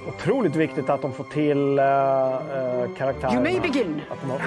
Otroligt 0.08 0.56
viktigt 0.56 0.90
att 0.90 1.02
de 1.02 1.14
får 1.14 1.24
till 1.24 1.80
uh, 1.80 1.86
uh, 1.86 2.96
karaktärerna. 2.98 3.34
You 3.34 3.44
may 3.44 3.60
begin. 3.72 4.02
Att 4.12 4.22
de 4.22 4.30
har 4.32 4.42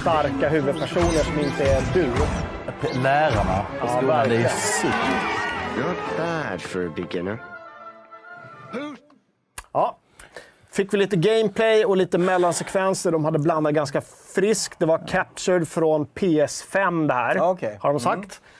starka 0.00 0.48
huvudpersoner 0.48 1.24
som 1.24 1.38
inte 1.40 1.64
är 1.64 1.82
du. 1.94 2.06
Lärarna 3.02 3.66
på 3.80 3.86
Ja, 3.86 3.96
skolan, 3.96 4.28
det 4.28 4.34
är 4.34 4.38
ju 4.38 4.42
verkligen. 4.42 4.50
super. 4.50 5.88
Not 5.88 5.96
bad 6.18 6.60
for 6.62 6.86
a 6.86 6.92
beginner. 6.96 7.38
Ja. 9.72 9.96
Fick 10.72 10.94
vi 10.94 10.98
lite 10.98 11.16
gameplay 11.16 11.84
och 11.84 11.96
lite 11.96 12.18
mellansekvenser. 12.18 13.10
De 13.12 13.24
hade 13.24 13.38
blandat 13.38 13.74
ganska 13.74 14.00
friskt. 14.34 14.78
Det 14.78 14.86
var 14.86 15.06
captured 15.08 15.68
från 15.68 16.06
PS5 16.06 17.06
det 17.08 17.14
här, 17.14 17.36
Ja, 17.36 17.50
okej. 17.50 17.78
har 17.80 17.90
de 17.92 18.00
sagt. 18.00 18.40
Eh, 18.44 18.53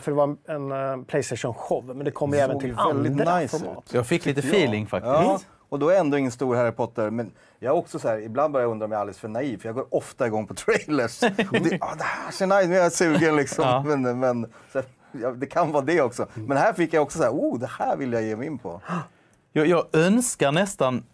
för 0.00 0.06
det 0.06 0.12
var 0.12 0.36
en 0.48 0.72
uh, 0.72 1.04
Playstation-show, 1.04 1.84
men 1.96 2.04
det 2.04 2.10
kommer 2.10 2.36
även 2.36 2.58
till 2.58 2.74
väldigt 2.74 3.12
andra 3.12 3.38
nice 3.38 3.58
format. 3.58 3.84
ut. 3.86 3.94
Jag 3.94 4.06
fick 4.06 4.26
lite 4.26 4.40
feeling 4.40 4.86
faktiskt. 4.86 5.12
Ja, 5.12 5.40
och 5.68 5.78
då 5.78 5.88
är 5.88 5.92
jag 5.92 6.00
ändå 6.00 6.18
ingen 6.18 6.32
stor 6.32 6.56
Harry 6.56 6.72
Potter. 6.72 7.10
Men 7.10 7.32
jag 7.58 7.74
är 7.74 7.78
också 7.78 7.98
så 7.98 8.08
här, 8.08 8.18
ibland 8.18 8.52
börjar 8.52 8.64
jag 8.64 8.72
undra 8.72 8.84
om 8.84 8.92
jag 8.92 8.96
är 8.96 9.00
alldeles 9.00 9.18
för 9.18 9.28
naiv. 9.28 9.58
För 9.58 9.68
jag 9.68 9.74
går 9.74 9.86
ofta 9.90 10.26
igång 10.26 10.46
på 10.46 10.54
trailers. 10.64 11.22
Och 11.22 11.60
det, 11.60 11.78
ah, 11.80 11.94
det 11.94 12.04
här 12.04 12.30
ser 12.30 12.46
nice 12.46 12.62
ut, 12.62 12.68
nu 12.68 12.76
är 12.76 12.82
jag 12.82 12.92
sugen 12.92 13.36
liksom. 13.36 13.64
Ja. 13.68 13.82
Men, 13.82 14.20
men 14.20 14.52
så, 14.72 14.78
här, 14.78 14.88
ja, 15.12 15.30
det 15.30 15.46
kan 15.46 15.72
vara 15.72 15.84
det 15.84 16.00
också. 16.00 16.26
Men 16.34 16.56
här 16.56 16.72
fick 16.72 16.92
jag 16.92 17.02
också 17.02 17.18
så 17.18 17.24
här, 17.24 17.30
oh, 17.30 17.58
det 17.58 17.70
här 17.78 17.96
vill 17.96 18.12
jag 18.12 18.22
ge 18.22 18.36
mig 18.36 18.46
in 18.46 18.58
på. 18.58 18.80
Jag, 19.52 19.66
jag 19.66 19.86
önskar 19.92 20.52
nästan 20.52 21.04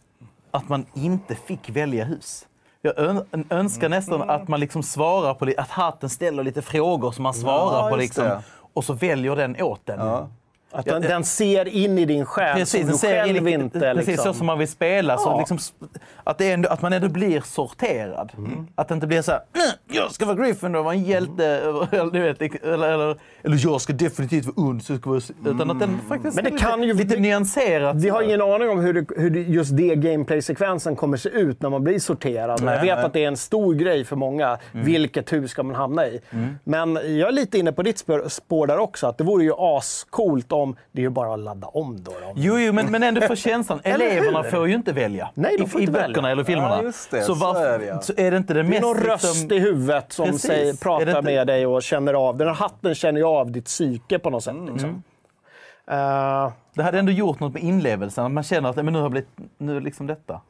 att 0.50 0.68
man 0.68 0.86
inte 0.94 1.34
fick 1.34 1.70
välja 1.70 2.04
hus. 2.04 2.47
Jag 2.96 2.98
ön, 3.08 3.24
önskar 3.50 3.88
nästan 3.88 4.30
att 4.30 4.48
man 4.48 4.60
liksom 4.60 4.82
svarar 4.82 5.34
på 5.34 5.52
att 5.56 5.70
hatten 5.70 6.08
ställer 6.08 6.42
lite 6.42 6.62
frågor 6.62 7.12
som 7.12 7.22
man 7.22 7.34
svarar 7.34 7.84
Ja, 7.84 7.90
på. 7.90 7.96
Liksom, 7.96 8.30
och 8.74 8.84
så 8.84 8.92
väljer 8.92 9.36
den 9.36 9.62
åt 9.62 9.86
den. 9.86 10.26
Att 10.70 10.86
den, 10.86 11.02
den 11.02 11.24
ser 11.24 11.68
in 11.68 11.98
i 11.98 12.04
din 12.04 12.24
själ 12.26 12.56
Precis, 12.58 12.80
som 12.80 12.90
du 12.90 12.96
ser 12.98 13.24
själv 13.24 13.48
in, 13.48 13.60
inte... 13.60 13.80
precis 13.80 14.06
liksom. 14.06 14.24
så 14.32 14.38
som 14.38 14.46
man 14.46 14.58
vill 14.58 14.68
spela. 14.68 15.18
Så 15.18 15.28
Ja. 15.28 15.38
liksom, 15.38 15.58
att, 16.24 16.40
ändå, 16.40 16.68
att 16.68 16.82
man 16.82 16.92
ändå 16.92 17.08
blir 17.08 17.40
sorterad. 17.40 18.32
Mm. 18.38 18.66
Att 18.74 18.88
det 18.88 18.94
inte 18.94 19.06
blir 19.06 19.22
så 19.22 19.32
här, 19.32 19.40
"Mm, 19.54 19.96
jag 19.98 20.12
ska 20.12 20.26
vara 20.26 20.36
Gryffindor 20.36 20.78
och 20.78 20.84
vara 20.84 20.94
en 20.94 21.04
hjälte. 21.04 21.44
Eller, 21.92 22.10
du 22.10 22.20
vet, 22.20 22.42
eller, 22.64 22.88
eller, 22.88 23.16
eller 23.42 23.56
jag 23.64 23.80
ska 23.80 23.92
definitivt 23.92 24.44
vara 24.46 24.66
ond. 24.68 24.82
Så 24.82 24.96
ska 24.96 25.10
vara, 25.10 25.20
utan 25.46 25.70
att 25.70 25.80
den 25.80 25.98
faktiskt 26.08 26.34
Men 26.36 26.44
det 26.44 26.50
är 26.50 26.58
kan 26.58 26.80
lite, 26.80 26.98
ju- 26.98 27.04
lite 27.08 27.20
nyanserat. 27.20 27.96
Vi 27.96 28.08
har 28.08 28.22
ingen 28.22 28.42
aning 28.42 28.68
om 28.70 28.80
hur, 28.80 28.92
det, 28.94 29.06
hur 29.16 29.30
det, 29.30 29.40
just 29.40 29.76
det 29.76 29.94
gameplay-sekvensen 29.96 30.96
kommer 30.96 31.16
se 31.16 31.28
ut 31.28 31.62
när 31.62 31.70
man 31.70 31.84
blir 31.84 31.98
sorterad. 31.98 32.60
jag 32.62 32.80
vet 32.80 32.98
att 33.04 33.12
det 33.12 33.24
är 33.24 33.28
en 33.28 33.36
stor 33.36 33.74
grej 33.74 34.04
för 34.04 34.16
många. 34.16 34.58
Vilket 34.72 35.32
hus 35.32 35.50
ska 35.50 35.62
man 35.62 35.74
hamna 35.76 36.06
i? 36.06 36.20
Men 36.64 36.94
jag 36.94 37.28
är 37.28 37.32
lite 37.32 37.58
inne 37.58 37.72
på 37.72 37.82
ditt 37.82 37.98
spår, 37.98 38.24
spår 38.28 38.66
där 38.66 38.78
också. 38.78 39.06
Att 39.06 39.18
det 39.18 39.24
vore 39.24 39.44
ju 39.44 39.52
ascoolt 39.58 40.52
om 40.62 40.76
det 40.92 41.00
är 41.00 41.02
ju 41.02 41.08
bara 41.10 41.34
att 41.34 41.38
ladda 41.40 41.66
om 41.66 42.02
då. 42.04 42.10
då. 42.10 42.32
Jo, 42.36 42.58
jo 42.58 42.72
men, 42.72 42.90
men 42.90 43.02
ändå 43.02 43.20
för 43.20 43.36
känslan. 43.48 43.80
Eleverna 43.84 44.42
får 44.44 44.68
ju 44.68 44.74
inte 44.74 44.92
välja 44.92 45.30
Nej, 45.34 45.56
de 45.58 45.64
i, 45.64 45.66
får 45.68 45.80
i 45.80 45.84
inte 45.84 45.92
böckerna 45.92 46.12
välja. 46.14 46.30
eller 46.30 46.44
filmerna. 46.44 46.76
Ja, 46.76 46.82
just 46.82 47.10
det. 47.10 47.20
Så, 47.22 47.34
Så 47.34 47.44
varför, 47.44 47.66
är 47.66 47.78
det, 47.78 47.84
ja. 47.86 48.00
så 48.00 48.12
är 48.16 48.30
det 48.30 48.36
inte 48.36 48.54
det 48.54 48.62
Det 48.62 48.66
är 48.66 48.70
mest... 48.70 48.82
någon 48.82 48.96
liksom- 48.96 49.10
röst 49.10 49.52
i 49.52 49.58
huvudet 49.58 50.12
som 50.12 50.26
Precis. 50.26 50.42
säger, 50.42 50.74
pratar 50.74 51.08
inte- 51.08 51.22
med 51.22 51.46
dig 51.46 51.66
och 51.66 51.82
känner 51.82 52.14
av. 52.14 52.36
Den 52.36 52.46
här 52.48 52.54
hatten 52.54 52.94
känner 52.94 53.20
ju 53.20 53.26
av 53.26 53.50
ditt 53.50 53.64
psyke 53.64 54.18
på 54.18 54.30
något 54.30 54.44
sätt. 54.44 54.54
Mm. 54.54 54.72
Liksom. 54.72 55.02
Eh, 55.90 56.52
Det 56.74 56.82
hade 56.82 56.98
ändå 56.98 57.12
gjort 57.12 57.40
något 57.40 57.52
med 57.54 57.62
inlevelsen. 57.62 58.24
Att 58.24 58.30
man 58.32 58.42
känner 58.44 58.68
att 58.70 58.76
men 58.76 58.86
nu 58.92 59.00
har 59.00 59.08
blivit, 59.10 59.28
nu 59.58 59.76
är 59.76 59.80
liksom 59.80 60.06
detta. 60.06 60.40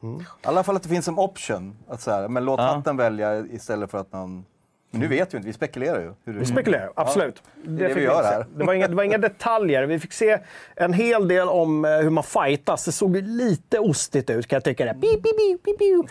I 0.43 0.47
alla 0.47 0.63
fall 0.63 0.75
att 0.75 0.83
det 0.83 0.89
finns 0.89 1.07
en 1.07 1.17
option. 1.19 1.77
Att 1.89 2.01
så 2.01 2.11
här, 2.11 2.27
men 2.27 2.45
låt 2.45 2.59
Ja. 2.59 2.65
hatten 2.65 2.97
välja 2.97 3.37
istället 3.37 3.91
för 3.91 3.97
att 3.97 4.11
man... 4.13 4.45
Men 4.91 5.01
nu 5.01 5.07
vet 5.07 5.33
vi 5.33 5.37
inte, 5.37 5.47
vi 5.47 5.53
spekulerar 5.53 5.99
ju. 5.99 6.13
Hur 6.25 6.33
det... 6.33 6.39
Vi 6.39 6.45
spekulerar, 6.45 6.91
absolut. 6.95 7.43
det 7.63 7.87
fick 7.87 7.97
vi 7.97 8.01
gör 8.01 8.23
här. 8.23 8.45
Det 8.55 8.63
var, 8.63 8.73
inga, 8.73 8.87
det 8.87 8.95
var 8.95 9.03
inga 9.03 9.17
detaljer. 9.17 9.83
Vi 9.83 9.99
fick 9.99 10.13
se 10.13 10.39
en 10.75 10.93
hel 10.93 11.27
del 11.27 11.49
om 11.49 11.85
eh, 11.85 11.91
hur 11.91 12.09
man 12.09 12.23
fightas. 12.23 12.85
Det 12.85 12.91
såg 12.91 13.15
lite 13.15 13.79
ostigt 13.79 14.29
ut 14.29 14.47
kan 14.47 14.55
jag 14.57 14.63
tycka. 14.63 14.85
Det. 14.85 14.93
Pip, 14.93 15.23
pip, 15.23 15.79
pip. 15.79 16.09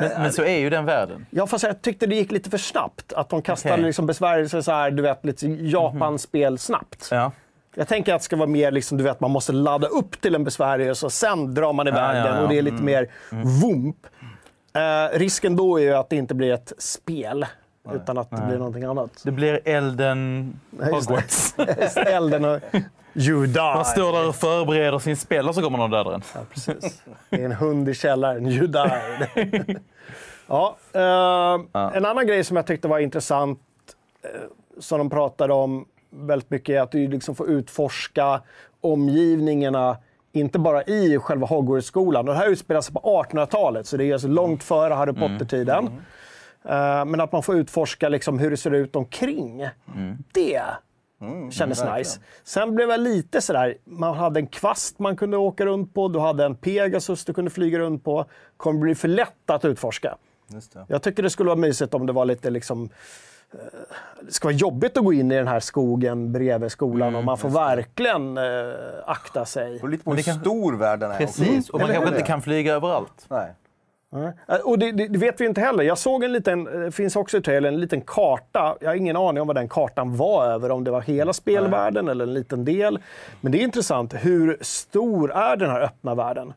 Men, 0.00 0.22
men 0.22 0.32
så 0.32 0.42
är 0.42 0.58
ju 0.58 0.70
den 0.70 0.84
världen. 0.84 1.26
Ja, 1.30 1.46
fast 1.46 1.64
jag 1.64 1.82
tyckte 1.82 2.06
det 2.06 2.14
gick 2.14 2.32
lite 2.32 2.50
för 2.50 2.58
snabbt. 2.58 3.12
Att 3.12 3.28
de 3.28 3.42
kastade 3.42 3.74
Okej. 3.74 3.84
liksom 3.84 4.06
besvärjelser 4.06 4.60
så 4.60 4.72
här, 4.72 4.90
du 4.90 5.02
vet, 5.02 5.24
lite 5.24 5.46
Japan-spel 5.46 6.58
snabbt. 6.58 7.08
Ja. 7.10 7.32
Jag 7.74 7.88
tänker 7.88 8.14
att 8.14 8.20
det 8.20 8.24
ska 8.24 8.36
vara 8.36 8.48
mer 8.48 8.70
liksom, 8.70 8.98
du 8.98 9.04
vet, 9.04 9.20
man 9.20 9.30
måste 9.30 9.52
ladda 9.52 9.86
upp 9.86 10.20
till 10.20 10.34
en 10.34 10.44
besvärjelse 10.44 11.06
och 11.06 11.12
sen 11.12 11.54
drar 11.54 11.72
man 11.72 11.88
iväg 11.88 12.16
Ja, 12.16 12.16
ja, 12.16 12.24
den 12.24 12.36
ja. 12.36 12.42
och 12.42 12.48
det 12.48 12.58
är 12.58 12.62
lite 12.62 12.82
mer 12.82 13.08
vump. 13.62 13.96
Eh, 14.74 15.18
risken 15.18 15.56
då 15.56 15.78
är 15.78 15.82
ju 15.82 15.94
att 15.94 16.10
det 16.10 16.16
inte 16.16 16.34
blir 16.34 16.52
ett 16.52 16.72
spel, 16.78 17.46
utan 17.92 18.18
att 18.18 18.30
det 18.30 18.42
blir 18.46 18.58
någonting 18.58 18.84
annat. 18.84 19.10
Det 19.24 19.32
blir 19.32 19.60
elden. 19.64 20.52
Hogwarts. 20.80 21.54
Elden 21.96 22.44
och 22.44 22.60
You 23.14 23.46
die. 23.46 23.60
Man 23.60 23.84
står 23.84 24.12
där 24.12 24.28
och 24.28 24.36
förbereder 24.36 24.98
sin 24.98 25.16
spel 25.16 25.48
och 25.48 25.54
så 25.54 25.62
kommer 25.62 25.78
någon 25.78 25.90
döda 25.90 26.10
den. 26.10 26.22
Ja, 26.34 26.40
precis. 26.50 27.02
Det 27.30 27.40
är 27.40 27.44
en 27.44 27.52
hund 27.52 27.88
i 27.88 27.94
källaren. 27.94 28.46
You 28.46 28.66
died. 28.66 29.80
ja, 30.46 30.76
eh, 30.92 31.90
En 31.96 32.04
annan 32.04 32.26
grej 32.26 32.44
som 32.44 32.56
jag 32.56 32.66
tyckte 32.66 32.88
var 32.88 32.98
intressant, 32.98 33.60
eh, 34.22 34.30
som 34.80 34.98
de 34.98 35.10
pratade 35.10 35.52
om 35.54 35.84
väldigt 36.10 36.50
mycket, 36.50 36.74
är 36.74 36.80
att 36.80 36.92
du 36.92 37.08
liksom 37.08 37.34
får 37.34 37.48
utforska 37.50 38.40
omgivningarna, 38.80 39.96
inte 40.32 40.58
bara 40.58 40.82
i 40.82 41.18
själva 41.18 41.46
Hogwarts-skolan. 41.46 42.28
Och 42.28 42.34
Det 42.34 42.40
här 42.40 42.48
utspelar 42.48 42.80
sig 42.80 42.94
på 42.94 43.00
1800-talet, 43.30 43.86
så 43.86 43.96
det 43.96 44.04
är 44.04 44.12
alltså 44.12 44.28
långt 44.28 44.62
före 44.64 44.94
Harry 44.94 45.12
Potter-tiden. 45.12 45.84
Eh, 45.86 45.92
men 47.06 47.20
att 47.20 47.32
man 47.32 47.42
får 47.42 47.56
utforska 47.56 48.08
liksom 48.08 48.38
hur 48.38 48.50
det 48.50 48.56
ser 48.56 48.70
ut 48.74 48.96
omkring. 48.96 49.68
Det 50.32 50.62
kändes 51.50 51.84
nice. 51.96 52.20
Sen 52.44 52.74
blev 52.74 52.90
jag 52.90 53.00
lite 53.00 53.40
sådär, 53.40 53.74
man 53.84 54.16
hade 54.16 54.40
en 54.40 54.46
kvast 54.46 54.98
man 54.98 55.16
kunde 55.16 55.36
åka 55.36 55.66
runt 55.66 55.94
på, 55.94 56.08
du 56.08 56.18
hade 56.18 56.44
en 56.44 56.54
Pegasus 56.56 57.24
du 57.24 57.34
kunde 57.34 57.50
flyga 57.50 57.78
runt 57.78 58.04
på. 58.04 58.24
kommer 58.56 58.80
bli 58.80 58.94
för 58.94 59.08
lätt 59.08 59.50
att 59.50 59.64
utforska. 59.64 60.16
Just 60.48 60.72
det. 60.72 60.84
Jag 60.88 61.02
tycker 61.02 61.22
det 61.22 61.30
skulle 61.30 61.48
vara 61.48 61.58
mysigt 61.58 61.94
om 61.94 62.06
det 62.06 62.12
var 62.12 62.24
lite 62.24 62.50
liksom... 62.50 62.88
eh, 63.52 63.58
Det 64.22 64.32
ska 64.32 64.48
vara 64.48 64.56
jobbigt 64.56 64.96
att 64.96 65.04
gå 65.04 65.12
in 65.12 65.32
i 65.32 65.36
den 65.36 65.48
här 65.48 65.60
skogen 65.60 66.32
bredvid 66.32 66.72
skolan 66.72 67.14
och 67.14 67.24
man 67.24 67.38
får 67.38 67.48
verkligen 67.48 68.38
eh, 68.38 68.44
akta 69.06 69.44
sig. 69.44 69.80
Och 69.82 69.88
lite 69.88 70.04
på 70.04 70.14
hur 70.14 70.22
stor 70.22 70.72
världen 70.76 71.10
är. 71.10 71.14
också. 71.24 71.42
Precis, 71.42 71.70
och 71.70 71.80
man 71.80 71.88
kanske 71.92 72.10
inte 72.10 72.22
kan 72.26 72.42
flyga 72.42 72.74
överallt. 72.74 73.26
Nej. 73.28 73.52
Eh, 74.48 74.56
Och 74.56 74.78
det, 74.78 74.92
det, 74.92 75.18
vet 75.18 75.40
vi 75.40 75.44
inte 75.46 75.60
heller. 75.60 75.84
Jag 75.84 75.98
såg 75.98 76.24
en 76.24 76.32
liten, 76.32 76.64
det 76.64 76.92
finns 76.92 77.16
också 77.16 77.36
i 77.36 77.42
trailern, 77.42 77.74
en 77.74 77.80
liten 77.80 78.00
karta. 78.00 78.76
Jag 78.80 78.88
har 78.88 78.94
ingen 78.94 79.16
aning 79.16 79.40
om 79.40 79.46
vad 79.46 79.56
den 79.56 79.68
kartan 79.68 80.16
var 80.16 80.46
över, 80.46 80.70
om 80.70 80.84
det 80.84 80.90
var 80.90 81.00
hela 81.00 81.32
spelvärlden 81.32 82.08
eller 82.08 82.24
en 82.24 82.34
liten 82.34 82.64
del. 82.64 82.98
Men 83.40 83.52
det 83.52 83.58
är 83.58 83.62
intressant, 83.62 84.14
hur 84.14 84.58
stor 84.60 85.32
är 85.32 85.56
den 85.56 85.70
här 85.70 85.80
öppna 85.80 86.14
världen? 86.14 86.52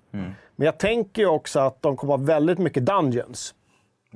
Men 0.56 0.66
jag 0.66 0.78
tänker 0.78 1.22
ju 1.22 1.28
också 1.28 1.60
att 1.60 1.82
de 1.82 1.98
kommer 1.98 2.14
ha 2.18 2.24
väldigt 2.24 2.58
mycket 2.60 2.86
dungeons. 2.86 3.54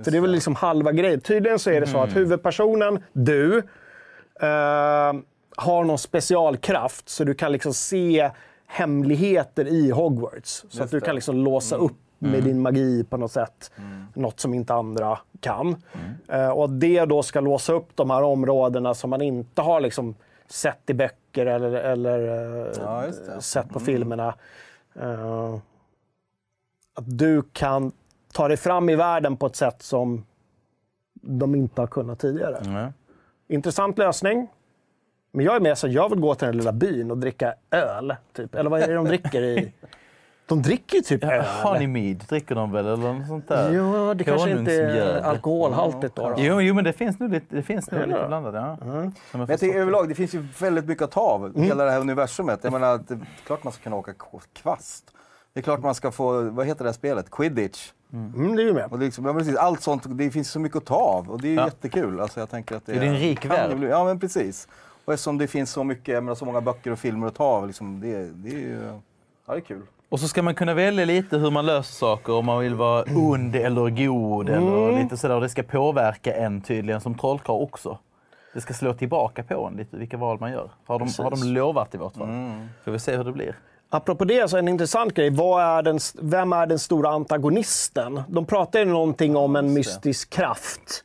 För 0.04 0.12
det 0.12 0.18
är 0.18 0.22
väl 0.22 0.32
liksom 0.32 0.56
halva 0.56 0.92
grejen. 0.92 1.22
Tydligen 1.22 1.60
så 1.60 1.70
är 1.72 1.82
det 1.82 1.88
så 1.88 1.98
att 1.98 2.16
huvudpersonen, 2.16 3.04
du, 3.14 3.58
eh, 4.42 5.14
har 5.56 5.84
någon 5.84 5.98
specialkraft 5.98 7.10
så 7.10 7.24
du 7.24 7.34
kan 7.34 7.52
liksom 7.52 7.74
se 7.74 8.32
hemligheter 8.68 9.68
i 9.68 9.92
Hogwarts. 9.92 10.66
Så 10.70 10.84
att 10.84 10.92
du 10.92 11.00
det. 11.00 11.06
kan 11.06 11.16
liksom 11.16 11.36
låsa 11.36 11.76
upp 11.76 11.98
med 12.22 12.44
din 12.44 12.62
magi 12.62 13.04
på 13.04 13.18
något 13.18 13.32
sätt. 13.32 13.72
Något 14.14 14.40
som 14.40 14.54
inte 14.54 14.74
andra 14.74 15.20
kan. 15.40 15.76
Eh, 16.28 16.50
och 16.50 16.66
att 16.66 16.80
det 16.80 17.06
då 17.06 17.24
ska 17.24 17.40
låsa 17.40 17.74
upp 17.74 17.96
de 17.96 18.10
här 18.10 18.24
områdena 18.24 18.94
som 18.94 19.10
man 19.10 19.22
inte 19.22 19.62
har 19.62 19.82
liksom 19.82 20.16
sett 20.48 20.90
i 20.90 20.94
böcker 20.94 21.46
eller, 21.46 21.72
eller 21.72 22.20
eh, 22.68 22.72
Ja, 22.80 23.04
sett 23.40 23.70
på 23.70 23.80
filmerna. 23.80 24.36
Eh, 24.96 25.56
att 26.96 27.18
du 27.18 27.42
kan 27.54 27.92
ta 28.34 28.48
dig 28.48 28.58
fram 28.58 28.90
i 28.90 28.96
världen 28.96 29.38
på 29.38 29.46
ett 29.46 29.56
sätt 29.56 29.82
som 29.82 30.26
de 31.14 31.56
inte 31.56 31.82
har 31.82 31.88
kunnat 31.88 32.20
tidigare. 32.20 32.58
Mm. 32.58 32.94
Intressant 33.48 33.98
lösning. 33.98 34.48
Men 35.32 35.46
jag 35.46 35.56
är 35.56 35.60
med 35.60 35.78
så 35.78 35.88
jag 35.88 36.10
vill 36.10 36.20
gå 36.20 36.36
till 36.36 36.46
den 36.46 36.58
lilla 36.58 36.72
byn 36.72 37.12
och 37.12 37.18
dricka 37.18 37.54
öl. 37.72 38.16
Typ. 38.34 38.56
Eller 38.56 38.70
vad 38.70 38.82
är 38.82 38.88
det 38.88 38.94
de 38.94 39.06
dricker 39.06 39.42
i? 39.42 39.74
De 40.52 40.62
dricker 40.62 40.96
ju 40.98 41.02
typ 41.02 41.24
öl. 41.24 41.46
Honeymead 41.64 42.18
dricker 42.30 42.56
de 42.56 42.72
väl, 42.72 42.86
eller 42.86 43.14
något 43.14 43.28
sånt 43.28 43.48
där? 43.48 43.74
Ja, 43.74 44.14
det 44.14 44.24
kanske 44.24 44.50
inte 44.50 44.74
är 44.74 45.22
alkoholhaltigt 45.22 46.16
då. 46.16 46.30
då. 46.30 46.36
Jo, 46.38 46.62
jo, 46.62 46.74
men 46.76 46.84
det 46.84 46.94
finns 46.94 47.20
nog 47.20 47.32
lite, 47.32 47.56
det 47.56 47.64
finns 47.64 47.92
nog 47.92 48.02
Är 48.02 48.08
lite 48.08 48.26
blandat. 48.28 48.54
Ja. 48.56 48.78
Jag 48.82 49.12
Men 49.32 49.48
jag 49.50 49.60
tycker 49.60 49.74
det. 49.74 49.80
överlag, 49.82 50.10
det 50.10 50.16
finns 50.16 50.34
ju 50.36 50.46
väldigt 50.60 50.86
mycket 50.86 51.04
att 51.04 51.12
ta 51.12 51.22
av. 51.22 51.46
Mm. 51.46 51.62
Hela 51.62 51.86
det 51.86 51.92
här 51.92 52.00
universumet. 52.00 52.60
Jag 52.64 52.74
menar, 52.74 53.00
det 53.08 53.14
är 53.14 53.20
klart 53.46 53.64
man 53.64 53.74
ska 53.74 53.84
kunna 53.84 53.96
åka 53.96 54.14
kvast. 54.54 55.12
Det 55.54 55.60
är 55.60 55.64
klart 55.64 55.80
man 55.84 55.96
ska 55.96 56.12
få, 56.12 56.42
vad 56.42 56.66
heter 56.68 56.84
det 56.84 56.90
här 56.90 56.94
spelet? 56.94 57.32
Quidditch. 57.32 57.92
Mm, 58.14 58.56
det 58.56 58.62
är 58.62 58.66
ju 58.66 58.74
med. 58.74 58.86
Och 58.92 59.00
det 59.00 59.04
är 59.04 59.08
liksom, 59.08 59.26
ja, 59.26 59.34
precis, 59.34 59.56
allt 59.56 59.82
sånt, 59.82 60.04
det 60.18 60.30
finns 60.32 60.52
så 60.52 60.60
mycket 60.60 60.78
att 60.78 60.86
ta 60.86 60.96
av 60.96 61.30
och 61.30 61.42
det 61.42 61.48
är 61.48 61.56
Ja. 61.56 61.66
jättekul. 61.66 62.20
Alltså, 62.20 62.40
jag 62.40 62.50
tänker 62.50 62.76
att 62.76 62.86
det, 62.86 62.94
Det 62.94 63.06
är 63.06 63.10
en 63.10 63.18
rik 63.18 63.46
värld. 63.46 63.84
Ja, 63.90 64.04
men 64.04 64.20
precis. 64.20 64.68
Och 65.06 65.14
eftersom 65.14 65.38
det 65.38 65.48
finns 65.48 65.72
så 65.72 65.84
mycket, 65.84 66.14
jag 66.14 66.24
menar, 66.24 66.36
så 66.36 66.46
många 66.46 66.62
böcker 66.62 66.92
och 66.92 67.00
filmer 67.00 67.28
att 67.28 67.36
ta 67.36 67.44
av, 67.44 67.68
liksom, 67.68 68.00
det, 68.00 68.26
det 68.34 68.50
är 68.50 68.60
ju 68.60 68.80
ja, 69.46 69.54
det 69.54 69.60
är 69.60 69.62
kul. 69.62 69.82
Och 70.12 70.20
så 70.20 70.28
ska 70.28 70.42
man 70.42 70.56
kunna 70.56 70.74
välja 70.74 71.06
lite 71.06 71.38
hur 71.38 71.52
man 71.52 71.66
löser 71.66 71.94
saker, 71.94 72.34
om 72.34 72.46
man 72.46 72.60
vill 72.60 72.76
vara 72.76 73.04
ond 73.16 73.56
eller 73.56 73.90
god 73.90 74.50
eller 74.50 75.04
lite 75.04 75.18
sådär. 75.18 75.42
Det 75.42 75.50
ska 75.50 75.64
påverka 75.64 76.36
en 76.36 76.62
tydligen 76.62 77.02
som 77.02 77.18
trollkarl 77.18 77.62
också. 77.62 77.98
Det 78.54 78.62
ska 78.62 78.74
slå 78.74 78.94
tillbaka 78.94 79.44
på 79.44 79.66
en 79.68 79.74
lite 79.74 79.98
vilka 79.98 80.18
val 80.18 80.38
man 80.40 80.52
gör. 80.52 80.70
Har 80.86 81.00
de, 81.00 81.24
har 81.24 81.32
de 81.32 81.44
lovat 81.44 81.96
i 81.96 81.98
vart 81.98 82.16
fall. 82.16 82.28
Får 82.86 82.92
vi 82.92 83.00
se 83.00 83.18
hur 83.18 83.24
det 83.24 83.32
blir. 83.32 83.56
Apropå 83.90 84.26
det, 84.26 84.50
så 84.50 84.58
en 84.58 84.68
intressant 84.68 85.14
grej. 85.14 85.28
Är 85.28 85.82
den, 85.82 86.00
vem 86.22 86.54
är 86.54 86.66
den 86.66 86.80
stora 86.80 87.10
antagonisten? 87.10 88.22
De 88.28 88.46
pratar 88.46 88.80
ju 88.80 88.86
någonting 88.86 89.36
om 89.36 89.56
en 89.56 89.74
mystisk 89.74 90.30
kraft 90.30 91.04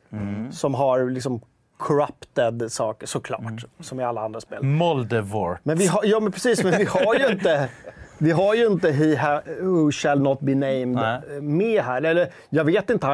som 0.51 0.75
har 0.75 1.11
liksom 1.11 1.41
corrupted 1.79 2.73
saker, 2.73 3.07
såklart. 3.07 3.65
Som 3.81 4.01
i 4.01 4.05
alla 4.05 4.21
andra 4.21 4.41
spel. 4.41 4.63
Moldevort. 4.63 5.61
Men 5.63 5.79
vi 5.79 5.87
har, 5.87 6.05
ja, 6.05 6.21
men 6.21 6.33
precis, 6.33 6.65
men 6.65 6.79
vi 6.79 6.85
har 6.85 7.15
ju 7.15 7.27
inte... 7.27 7.69
Vi 8.19 8.31
har 8.31 8.55
ju 8.55 8.67
inte 8.67 8.91
He 8.93 9.17
ha, 9.17 9.43
Who 9.61 9.93
shall 9.93 10.21
not 10.21 10.41
be 10.41 10.55
named 10.55 10.89
Nej. 10.89 11.41
med 11.41 11.83
här. 11.85 12.03
Eller, 12.03 12.29
jag 12.51 12.65
vet 12.65 12.91
inte, 12.91 13.07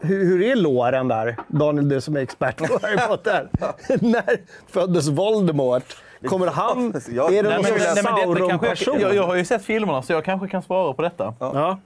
hur, 0.00 0.24
hur 0.24 0.42
är 0.42 0.56
låren 0.56 1.08
där? 1.08 1.36
Daniel, 1.48 1.88
du 1.88 2.00
som 2.00 2.16
är 2.16 2.20
expert 2.20 2.56
på 2.56 2.78
Harry 2.82 2.98
Potter. 3.08 3.48
När 4.00 4.40
föddes 4.68 5.08
Voldemort? 5.08 5.96
Kommer 6.26 6.46
han... 6.46 6.94
Jag- 7.10 7.34
är 7.34 7.42
det 7.42 7.48
Nej, 7.48 7.62
någon 7.62 7.78
men- 7.78 7.80
sorts 7.94 8.02
Sauron-person? 8.02 9.00
jag, 9.00 9.14
jag 9.14 9.26
har 9.26 9.34
ju 9.34 9.44
sett 9.44 9.64
filmerna 9.64 10.02
så 10.02 10.12
jag 10.12 10.24
kanske 10.24 10.48
kan 10.48 10.62
svara 10.62 10.92
på 10.92 11.02
detta. 11.02 11.34
Ja. 11.40 11.78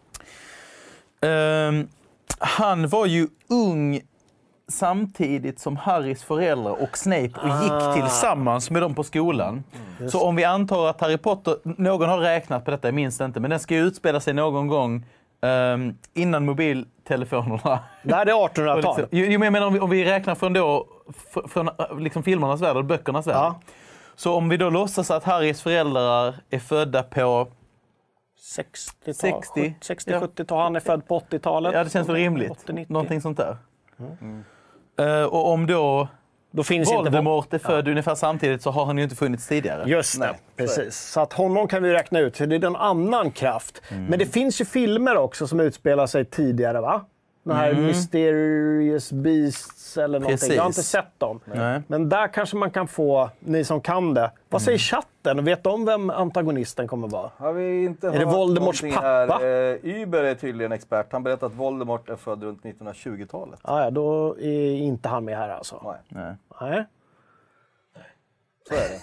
Ehm, 1.21 1.89
han 2.39 2.89
var 2.89 3.07
ju 3.07 3.29
ung 3.49 4.01
samtidigt 4.69 5.59
som 5.61 5.77
Harrys 5.77 6.25
föräldrar 6.25 6.83
och 6.83 6.99
Snape 6.99 7.31
och 7.35 7.51
Ah. 7.51 7.63
gick 7.63 8.03
tillsammans 8.03 8.71
med 8.71 8.83
dem 8.83 8.95
på 8.95 9.05
skolan. 9.05 9.65
Mm. 9.99 10.11
Så 10.11 10.27
om 10.27 10.37
vi 10.37 10.45
antar 10.45 10.87
att 10.89 11.01
Harry 11.01 11.17
Potter, 11.17 11.57
någon 11.63 12.09
har 12.09 12.19
räknat 12.19 12.65
på 12.65 12.71
detta, 12.71 12.89
jag 12.89 12.95
minns 12.95 13.19
det 13.19 13.25
inte, 13.25 13.41
men 13.41 13.51
den 13.51 13.61
ska 13.61 13.75
ju 13.75 13.81
utspela 13.87 14.21
sig 14.21 14.35
någon 14.35 14.67
gång 14.67 15.05
ehm, 15.43 15.95
innan 16.15 16.45
mobiltelefonerna. 16.45 17.79
Det 18.03 18.15
här 18.15 18.27
är 18.27 18.33
1800-tal. 18.33 19.01
Jo, 19.11 19.25
jo, 19.29 19.39
men 19.39 19.47
jag 19.47 19.53
menar 19.53 19.67
om 19.67 19.73
vi, 19.73 19.81
om 19.81 19.91
vi 19.91 20.05
räknar 20.05 20.35
från 20.35 20.53
då, 20.53 20.87
från 21.49 21.69
äh, 21.69 21.99
liksom 21.99 22.23
filmernas 22.23 22.61
värld 22.61 22.77
och 22.77 22.85
böckernas 22.85 23.27
värld. 23.27 23.37
Ja. 23.37 23.61
Så 24.17 24.35
om 24.35 24.49
vi 24.49 24.57
då 24.57 24.71
låtsas 24.71 25.11
att 25.11 25.25
Harrys 25.25 25.63
föräldrar 25.63 26.35
är 26.51 26.59
födda 26.59 27.03
på 27.03 27.49
60-tal, 28.57 29.15
60. 29.15 29.75
60-70-tal. 29.81 30.63
Han 30.63 30.77
är 30.77 30.81
född 30.81 31.09
på 31.09 31.21
80-talet. 31.21 31.75
Ja, 31.75 31.85
det 31.85 31.91
känns 31.91 32.09
väl 32.09 32.17
rimligt. 32.17 32.53
80-90. 32.67 32.87
Någonting 32.89 33.21
sånt 33.21 33.37
där. 33.37 33.57
Eh, 34.01 34.07
och 35.31 35.53
om 35.53 35.67
då 35.67 36.09
Då 36.51 36.63
finns 36.65 36.89
inte 36.91 37.03
Voldemort 37.03 37.55
är 37.55 37.59
född 37.59 37.89
ungefär 37.89 38.15
samtidigt 38.15 38.63
så 38.63 38.71
har 38.71 38.85
han 38.85 38.99
ju 38.99 39.05
inte 39.05 39.17
funnits 39.17 39.47
tidigare. 39.47 39.89
Just 39.91 40.21
det, 40.21 40.27
Nej, 40.27 40.35
precis. 40.57 40.97
Så 40.97 41.21
att 41.21 41.33
honom 41.33 41.69
kan 41.69 41.83
vi 41.83 41.93
räkna 41.93 42.19
ut, 42.21 42.37
för 42.37 42.47
det 42.47 42.57
är 42.57 42.65
en 42.65 42.77
annan 42.77 43.31
kraft. 43.31 43.83
Mm. 43.89 44.05
Men 44.05 44.19
det 44.19 44.27
finns 44.27 44.61
ju 44.61 44.65
filmer 44.65 45.17
också 45.17 45.47
som 45.47 45.61
utspelar 45.61 46.07
sig 46.07 46.25
tidigare, 46.25 46.81
va? 46.81 47.05
Den 47.43 47.57
här 47.57 47.75
Mysterious 47.75 49.13
Beasts 49.13 49.97
eller 49.97 50.21
någonting. 50.21 50.53
Jag 50.55 50.63
har 50.63 50.67
inte 50.67 50.67
Mm. 50.67 50.67
Precis. 50.73 50.89
sett 50.89 51.19
dem. 51.21 51.41
Nej. 51.45 51.83
Men 51.87 52.09
där 52.09 52.29
kanske 52.29 52.57
man 52.57 52.71
kan 52.71 52.89
få, 52.89 53.31
ni 53.41 53.65
som 53.65 53.81
kan 53.81 54.15
det. 54.15 54.31
Vad 54.49 54.61
Mm. 54.61 54.65
säger 54.65 54.79
chatten? 54.79 55.45
Vet 55.45 55.63
de 55.65 55.85
vem 55.85 56.11
antagonisten 56.11 56.89
kommer 56.89 57.09
vara? 57.09 57.31
Har 57.37 57.53
vi 57.53 57.85
inte 57.85 58.11
det 58.11 58.19
hört 58.19 58.35
Voldemorts 58.35 58.81
pappa? 58.95 59.01
Här? 59.01 59.75
Eh, 59.85 60.03
Uber 60.03 60.25
är 60.25 60.35
tydligen 60.35 60.73
expert. 60.73 61.07
Han 61.13 61.23
berättar 61.23 61.47
att 61.47 61.55
Voldemort 61.55 62.09
är 62.09 62.17
född 62.17 62.43
runt 62.43 62.63
1920-talet. 62.65 63.61
Ah, 63.63 63.81
ja, 63.85 63.91
då 63.91 64.39
är 64.39 64.73
inte 64.73 65.09
han 65.09 65.25
med 65.25 65.37
här 65.37 65.49
alltså. 65.49 65.81
Nej, 65.85 65.97
Nej. 66.09 66.35
Nej. 66.61 66.85
så 68.69 68.75
är 68.75 68.79
det. 68.79 69.01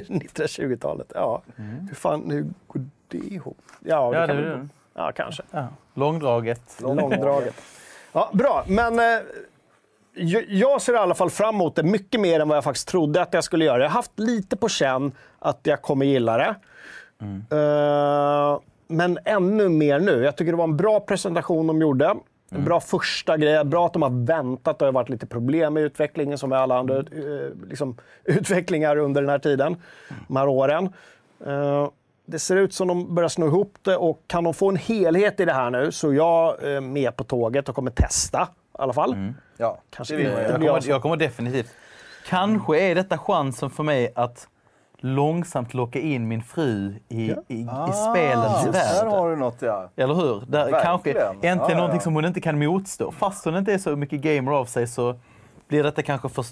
1920-talet, 0.00 1.12
ja. 1.14 1.42
Hur 1.88 1.94
fan, 1.94 2.30
hur 2.30 2.42
går 2.66 2.84
det 3.08 3.18
ihop? 3.18 3.58
Ja, 3.80 4.10
det 4.10 4.18
Ja, 4.20 4.26
kan 4.26 4.36
det 4.36 4.42
är 4.42 4.46
det. 4.56 4.68
Ja 4.96 5.12
kanske. 5.16 5.42
Ja. 5.50 5.68
Långdraget. 5.94 6.78
Långdraget. 6.82 7.54
Ja, 8.12 8.30
bra, 8.32 8.64
men 8.68 8.98
eh, 8.98 9.04
jag- 10.48 10.82
ser 10.82 10.92
i 10.92 10.96
alla 10.96 11.14
fall 11.14 11.30
fram 11.30 11.54
emot 11.54 11.76
det 11.76 11.82
mycket 11.82 12.20
mer 12.20 12.40
än 12.40 12.48
vad 12.48 12.56
jag 12.56 12.64
faktiskt 12.64 12.88
trodde 12.88 13.22
att 13.22 13.34
jag 13.34 13.44
skulle 13.44 13.64
göra. 13.64 13.78
Jag 13.82 13.88
har 13.88 13.94
haft 13.94 14.18
lite 14.18 14.56
på 14.56 14.68
känn 14.68 15.12
att 15.38 15.60
jag 15.62 15.82
kommer 15.82 16.06
gilla 16.06 16.36
det. 16.38 16.54
Eh, 17.56 18.60
men 18.88 19.18
ännu 19.24 19.68
mer 19.68 20.00
nu. 20.00 20.22
Jag 20.24 20.36
tycker 20.36 20.52
det 20.52 20.58
var 20.58 20.64
en 20.64 20.76
bra 20.76 21.00
presentation 21.00 21.66
de 21.66 21.80
gjorde. 21.80 22.14
En 22.50 22.64
bra 22.64 22.80
första 22.80 23.36
grej. 23.36 23.64
Bra 23.64 23.86
att 23.86 23.92
de 23.92 24.02
har 24.02 24.26
väntat. 24.26 24.78
Det 24.78 24.84
har 24.84 24.92
varit 24.92 25.08
lite 25.08 25.26
problem 25.26 25.74
med 25.74 25.82
utvecklingen 25.82 26.38
som 26.38 26.50
med 26.50 26.58
alla 26.58 26.78
andra 26.78 26.96
eh, 26.96 27.04
liksom, 27.68 27.96
utvecklingar 28.24 28.96
under 28.96 29.20
den 29.22 29.30
här 29.30 29.38
tiden. 29.38 29.76
De 30.28 30.36
här 30.36 30.48
åren. 30.48 30.92
Eh, 31.46 31.88
det 32.26 32.38
ser 32.38 32.56
ut 32.56 32.74
som 32.74 32.88
de 32.88 33.14
börjar 33.14 33.28
sno 33.28 33.46
ihop 33.46 33.74
det 33.82 33.96
och 33.96 34.22
kan 34.26 34.44
de 34.44 34.54
få 34.54 34.68
en 34.68 34.76
helhet 34.76 35.40
i 35.40 35.44
det 35.44 35.52
här 35.52 35.70
nu 35.70 35.92
så 35.92 36.10
är 36.10 36.14
jag 36.14 36.74
eh, 36.74 36.80
med 36.80 37.16
på 37.16 37.24
tåget 37.24 37.68
och 37.68 37.74
kommer 37.74 37.90
testa 37.90 38.48
i 38.78 38.82
alla 38.82 38.92
fall. 38.92 39.32
Ja, 39.56 39.78
Kanske 39.90 40.14
det 40.16 40.22
vill. 40.22 40.32
Jag 40.32 40.52
kommer, 40.54 40.88
jag 40.88 41.02
kommer 41.02 41.16
definitivt... 41.16 41.70
Kanske 42.28 42.80
är 42.80 42.94
detta 42.94 43.18
chansen 43.18 43.70
för 43.70 43.82
mig 43.82 44.12
att 44.14 44.48
långsamt 44.98 45.74
locka 45.74 45.98
in 45.98 46.28
min 46.28 46.42
fru 46.42 46.94
i, 47.08 47.16
i, 47.16 47.32
i 47.48 47.66
spelens 48.10 48.64
Där 48.64 48.72
värld. 48.72 49.08
har 49.08 49.30
du 49.30 49.36
något 49.36 49.62
ja. 49.62 49.90
Eller 49.96 50.14
hur? 50.14 50.40
Där, 50.46 50.58
Verkligen. 50.58 50.82
kanske 50.82 51.10
äntligen 51.10 51.58
Ja, 51.58 51.66
ja, 51.70 51.74
någonting 51.76 51.98
ja. 51.98 52.02
som 52.02 52.14
hon 52.14 52.24
inte 52.24 52.40
kan 52.40 52.58
motstå. 52.58 53.12
Fast 53.12 53.44
hon 53.44 53.56
inte 53.56 53.72
är 53.72 53.78
så 53.78 53.96
mycket 53.96 54.20
gamer 54.20 54.52
av 54.52 54.64
sig 54.64 54.86
så 54.86 55.14
blir 55.68 55.82
detta 55.82 56.02
kanske 56.02 56.28
för, 56.28 56.44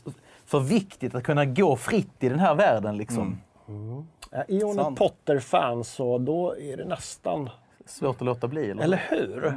för 0.46 0.60
viktigt 0.60 1.14
att 1.14 1.22
kunna 1.24 1.44
gå 1.44 1.76
fritt 1.76 2.14
i 2.20 2.28
den 2.28 2.38
här 2.38 2.54
världen. 2.54 2.96
Liksom. 2.96 3.38
Ja, 3.66 3.72
Är 4.34 4.64
hon 4.64 4.78
ett. 4.78 4.98
Potter-fan 4.98 5.84
så 5.84 6.18
då 6.18 6.56
är 6.58 6.76
det 6.76 6.84
nästan... 6.84 7.50
Svårt 7.86 8.16
att 8.16 8.26
låta 8.26 8.48
bli. 8.48 8.70
Eller? 8.70 8.82
Eller 8.84 9.00
hur? 9.08 9.54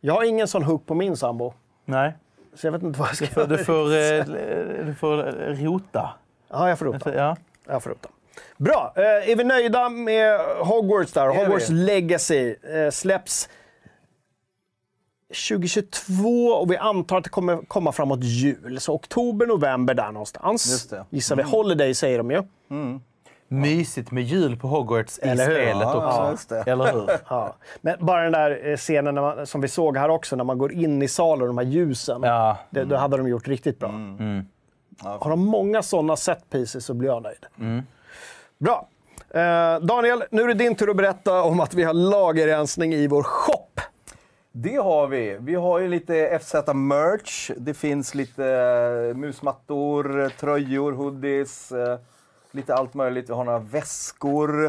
Jag 0.00 0.14
har 0.14 0.24
ingen 0.24 0.48
sån 0.48 0.62
hook 0.62 0.86
på 0.86 0.94
min 0.94 1.16
sambo. 1.16 1.52
Nej. 1.84 2.12
Så 2.54 2.66
jag 2.66 2.72
vet 2.72 2.82
inte 2.82 2.98
vad 2.98 3.08
jag 3.08 3.16
ska 3.16 3.46
Du 3.46 3.64
får, 3.64 3.94
göra. 3.94 4.24
du 4.24 4.34
får, 4.34 4.78
eh, 4.78 4.86
du 4.86 4.94
får 4.94 5.16
rota. 5.64 6.10
Ja, 6.48 6.68
jag 6.68 6.78
får 6.78 6.86
rota. 6.86 7.14
Ja. 7.14 7.36
Jag 7.66 7.82
får 7.82 7.90
rota. 7.90 8.08
Bra, 8.56 8.92
eh, 8.96 9.30
är 9.30 9.36
vi 9.36 9.44
nöjda 9.44 9.88
med 9.88 10.40
Hogwarts 10.40 11.12
där? 11.12 11.22
är 11.22 11.34
Hogwarts. 11.34 11.68
Legacy 11.68 12.54
eh, 12.62 12.90
släpps 12.90 13.48
2022 15.48 16.28
och 16.48 16.70
vi 16.70 16.76
antar 16.76 17.18
att 17.18 17.24
det 17.24 17.30
kommer 17.30 17.56
komma 17.56 17.92
framåt 17.92 18.22
jul. 18.22 18.80
Så 18.80 18.94
oktober, 18.94 19.46
november 19.46 19.94
där 19.94 20.12
någonstans. 20.12 20.70
Just 20.70 20.90
det. 20.90 21.04
Gissar 21.10 21.36
vi. 21.36 21.42
Holiday 21.42 21.94
säger 21.94 22.18
de 22.18 22.30
ju. 22.30 22.42
Mysigt 23.48 24.10
med 24.10 24.22
jul 24.22 24.56
på 24.56 24.68
Hogwarts 24.68 25.18
i 25.18 25.22
Eller 25.22 25.46
hur? 25.46 25.54
spelet 25.54 25.82
Ja, 25.82 26.06
också. 26.08 26.30
just 26.30 26.48
det. 26.48 26.62
Eller 26.70 26.92
hur? 26.92 27.10
Ja. 27.28 27.54
Men 27.80 27.96
bara 28.06 28.22
den 28.22 28.32
där 28.32 28.68
eh, 28.70 28.76
scenen 28.76 29.14
när 29.14 29.22
man, 29.22 29.46
som 29.46 29.60
vi 29.60 29.68
såg 29.68 29.96
här 29.96 30.08
också, 30.08 30.36
när 30.36 30.44
man 30.44 30.58
går 30.58 30.72
in 30.72 31.02
i 31.02 31.08
salen, 31.08 31.46
de 31.46 31.58
här 31.58 31.64
ljusen. 31.64 32.22
Ja. 32.22 32.56
Det, 32.70 32.84
det 32.84 32.98
hade 32.98 33.16
de 33.16 33.28
gjort 33.28 33.48
riktigt 33.48 33.78
bra. 33.78 33.88
Har 35.02 35.30
de 35.30 35.40
många 35.46 35.82
sådana 35.82 36.16
set 36.16 36.50
pieces 36.50 36.84
så 36.84 36.94
blir 36.94 37.08
jag 37.08 37.22
nöjd. 37.22 37.46
Bra. 38.58 38.88
Eh, 39.30 39.80
Daniel, 39.80 40.24
nu 40.30 40.42
är 40.42 40.46
det 40.48 40.54
din 40.54 40.74
tur 40.74 40.90
att 40.90 40.96
berätta 40.96 41.42
om 41.42 41.60
att 41.60 41.74
vi 41.74 41.82
har 41.84 41.94
lagerrensning 41.94 42.94
i 42.94 43.06
vår 43.06 43.22
shop. 43.22 43.64
Det 44.52 44.76
har 44.76 45.06
vi. 45.06 45.36
Vi 45.40 45.54
har 45.54 45.78
ju 45.78 45.88
lite 45.88 46.38
FZ-merch. 46.42 47.50
Det 47.56 47.74
finns 47.74 48.14
lite 48.14 48.46
eh, 49.10 49.16
musmattor, 49.16 50.28
tröjor, 50.40 50.92
hoodies, 50.92 51.72
eh, 51.72 51.98
lite 52.58 52.74
allt 52.74 52.94
möjligt. 52.94 53.28
Vi 53.30 53.34
har 53.34 53.44
några 53.44 53.58
väskor. 53.58 54.66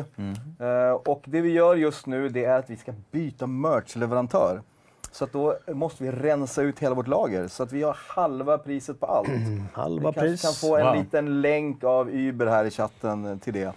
Eh, 0.59 0.91
och 1.05 1.21
det 1.25 1.41
vi 1.41 1.51
gör 1.51 1.75
just 1.75 2.05
nu 2.05 2.29
det 2.29 2.45
är 2.45 2.59
att 2.59 2.69
vi 2.69 2.77
ska 2.77 2.93
byta 3.11 3.47
merchleverantör. 3.47 4.61
Så 5.11 5.23
att 5.23 5.31
då 5.33 5.57
måste 5.67 6.03
vi 6.03 6.11
rensa 6.11 6.61
ut 6.61 6.79
hela 6.79 6.95
vårt 6.95 7.07
lager 7.07 7.47
så 7.47 7.63
att 7.63 7.71
vi 7.71 7.83
har 7.83 7.97
halva 8.07 8.57
priset 8.57 8.99
på 8.99 9.05
allt. 9.05 9.27
Halva 9.73 10.11
vi 10.11 10.19
pris. 10.19 10.41
kan 10.41 10.53
få 10.53 10.77
en 10.77 10.85
Wow. 10.85 10.95
liten 10.95 11.41
länk 11.41 11.83
av 11.83 12.09
Uber 12.09 12.45
här 12.45 12.65
i 12.65 12.71
chatten 12.71 13.25
eh, 13.25 13.37
till 13.37 13.53
det. 13.53 13.73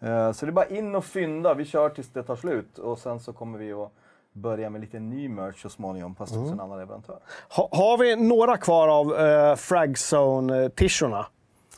Eh, 0.00 0.32
Så 0.32 0.46
det 0.46 0.50
är 0.50 0.52
bara 0.52 0.66
in 0.66 0.94
och 0.94 1.04
fynda. 1.04 1.54
Vi 1.54 1.64
kör 1.64 1.88
tills 1.88 2.08
det 2.12 2.22
tar 2.22 2.36
slut 2.36 2.78
och 2.78 2.98
sen 2.98 3.20
så 3.20 3.32
kommer 3.32 3.58
vi 3.58 3.72
att 3.72 3.92
börja 4.32 4.70
med 4.70 4.80
lite 4.80 4.98
ny 5.00 5.28
merch 5.28 5.62
så 5.62 5.68
småningom, 5.68 6.14
fast 6.14 6.34
hos 6.34 6.50
en 6.50 6.60
annan 6.60 6.78
leverantör. 6.78 7.18
Ha, 7.56 7.68
har 7.72 7.98
vi 7.98 8.16
några 8.16 8.56
kvar 8.56 8.88
av 8.88 9.06
uh, 9.12 9.54
Fragzone-tischerna? 9.56 11.26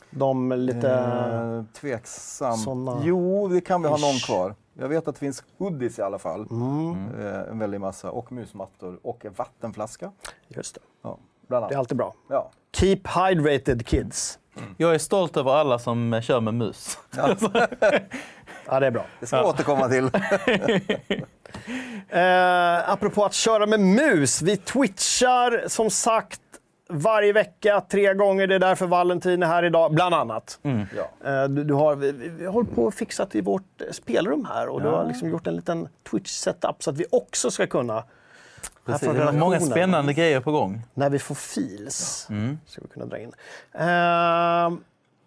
De 0.09 0.51
lite... 0.51 0.89
Eh, 0.91 1.63
tveksam. 1.81 2.57
såna- 2.57 3.01
Jo, 3.03 3.47
det 3.47 3.61
kan 3.61 3.81
vi 3.81 3.87
ha 3.87 3.97
någon 3.97 4.19
kvar. 4.19 4.55
Jag 4.73 4.87
vet 4.89 5.07
att 5.07 5.15
det 5.15 5.19
finns 5.19 5.43
hoodies 5.57 5.99
i 5.99 6.01
alla 6.01 6.19
fall. 6.19 6.47
Mm. 6.51 7.09
Eh, 7.19 7.39
en 7.51 7.59
väldig 7.59 7.81
massa. 7.81 8.11
Och 8.11 8.31
musmattor. 8.31 8.99
Och 9.03 9.25
en 9.25 9.33
vattenflaska. 9.33 10.11
Just 10.47 10.75
det. 10.75 10.81
Ja, 11.03 11.17
bland 11.47 11.63
Det 11.63 11.65
är 11.65 11.67
annat. 11.67 11.75
alltid 11.79 11.97
bra. 11.97 12.13
Ja. 12.29 12.51
Keep 12.73 12.99
hydrated 13.15 13.85
kids. 13.87 14.39
Jag 14.77 14.93
är 14.95 14.99
stolt 14.99 15.37
över 15.37 15.51
alla 15.51 15.79
som 15.79 16.21
kör 16.23 16.41
med 16.41 16.53
mus. 16.53 16.97
Ja, 17.15 17.27
det 18.79 18.85
är 18.87 18.91
bra. 18.91 19.05
Det 19.19 19.25
ska 19.25 19.35
jag 19.37 19.45
återkomma 19.47 19.87
till. 19.89 20.09
Eh, 22.09 22.89
apropå 22.89 23.25
att 23.25 23.33
köra 23.33 23.65
med 23.65 23.79
mus. 23.79 24.41
Vi 24.41 24.57
twitchar 24.57 25.63
som 25.67 25.89
sagt 25.89 26.41
varje 26.89 27.33
vecka, 27.33 27.81
tre 27.89 28.13
gånger. 28.13 28.47
Det 28.47 28.55
är 28.55 28.59
därför 28.59 28.87
Valentin 28.87 29.43
är 29.43 29.47
här 29.47 29.63
idag, 29.63 29.93
bland 29.93 30.15
annat. 30.15 30.59
Ja. 30.61 31.29
Eh, 31.29 31.43
du, 31.49 31.63
du 31.63 31.73
har, 31.73 31.95
vi, 31.95 32.11
vi 32.11 32.29
vi 32.29 32.45
håller 32.45 32.69
på 32.71 32.83
och 32.83 32.93
fixat 32.93 33.35
i 33.35 33.41
vårt 33.41 33.81
eh, 33.81 33.91
spelrum 33.91 34.45
här 34.45 34.67
och 34.69 34.81
du 34.81 34.87
har 34.87 35.05
liksom 35.05 35.29
gjort 35.29 35.47
en 35.47 35.55
liten 35.55 35.87
Twitch-setup 36.11 36.75
så 36.79 36.89
att 36.89 36.97
vi 36.97 37.05
också 37.11 37.51
ska 37.51 37.67
kunna 37.67 38.03
Precis. 38.85 39.07
Det 39.07 39.25
var 39.25 39.31
många 39.31 39.59
spännande 39.59 40.13
grejer 40.13 40.39
på 40.39 40.51
gång. 40.51 40.81
när 40.93 41.09
vi 41.09 41.19
får 41.19 41.35
feels. 41.35 42.27
Ska 42.65 42.81
vi 42.81 42.87
kunna 42.87 43.05
dra 43.05 43.17
in. 43.17 43.31
Eh, 43.73 44.79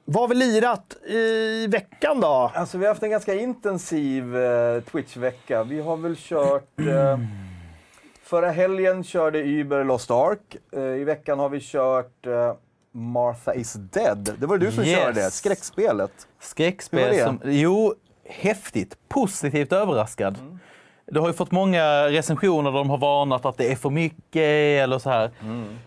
vad 0.05 0.23
har 0.23 0.29
vi 0.29 0.35
lirat 0.35 0.97
i 1.07 1.67
veckan 1.67 2.21
då? 2.21 2.51
Alltså 2.55 2.79
vi 2.79 2.85
har 2.85 2.91
haft 2.91 3.03
en 3.03 3.11
ganska 3.11 3.35
intensiv 3.35 4.37
eh, 4.37 4.81
Twitch-vecka. 4.83 5.65
Vi 5.65 5.81
har 5.81 5.97
väl 5.97 6.17
kört... 6.19 6.81
Eh, 6.81 7.19
förra 8.33 8.51
helgen 8.51 9.05
körde 9.05 9.39
Uber 9.43 9.85
Lost 9.85 10.11
Ark. 10.11 10.57
Eh, 10.73 10.81
I 10.83 11.05
veckan 11.05 11.39
har 11.39 11.49
vi 11.49 11.61
kört 11.61 12.27
eh, 12.27 12.55
Martha 12.93 13.55
is 13.55 13.73
dead. 13.73 14.35
Det 14.39 14.47
var 14.47 14.59
du 14.59 14.73
som 14.73 14.85
Yes. 14.85 14.99
körde 14.99 15.13
det, 15.21 15.31
skräckspelet. 15.31 16.11
Skräckspel 16.41 17.13
det? 17.17 17.25
som... 17.25 17.41
Jo, 17.45 17.95
häftigt. 18.29 18.97
Positivt 19.09 19.73
överraskad. 19.73 20.39
Det 21.07 21.21
har 21.21 21.27
ju 21.29 21.33
fått 21.33 21.51
många 21.51 22.09
recensioner 22.09 22.71
där 22.71 22.79
de 22.79 22.91
har 22.91 22.99
varnat 22.99 23.45
att 23.45 23.57
det 23.57 23.73
är 23.73 23.77
för 23.77 23.91
mycket 23.91 24.83
eller 24.83 24.99
så 24.99 25.11
här. 25.11 25.31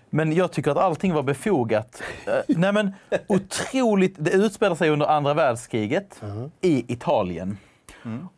Men 0.09 0.33
jag 0.33 0.51
tycker 0.51 0.71
att 0.71 0.77
allting 0.77 1.13
var 1.13 1.23
befogat. 1.23 2.01
Eh, 2.27 2.33
Nej 2.47 2.73
men, 2.73 2.91
otroligt. 3.27 4.15
Det 4.17 4.31
utspelar 4.31 4.75
sig 4.75 4.89
under 4.89 5.05
andra 5.05 5.33
världskriget 5.33 6.21
i 6.61 6.93
Italien. 6.93 7.57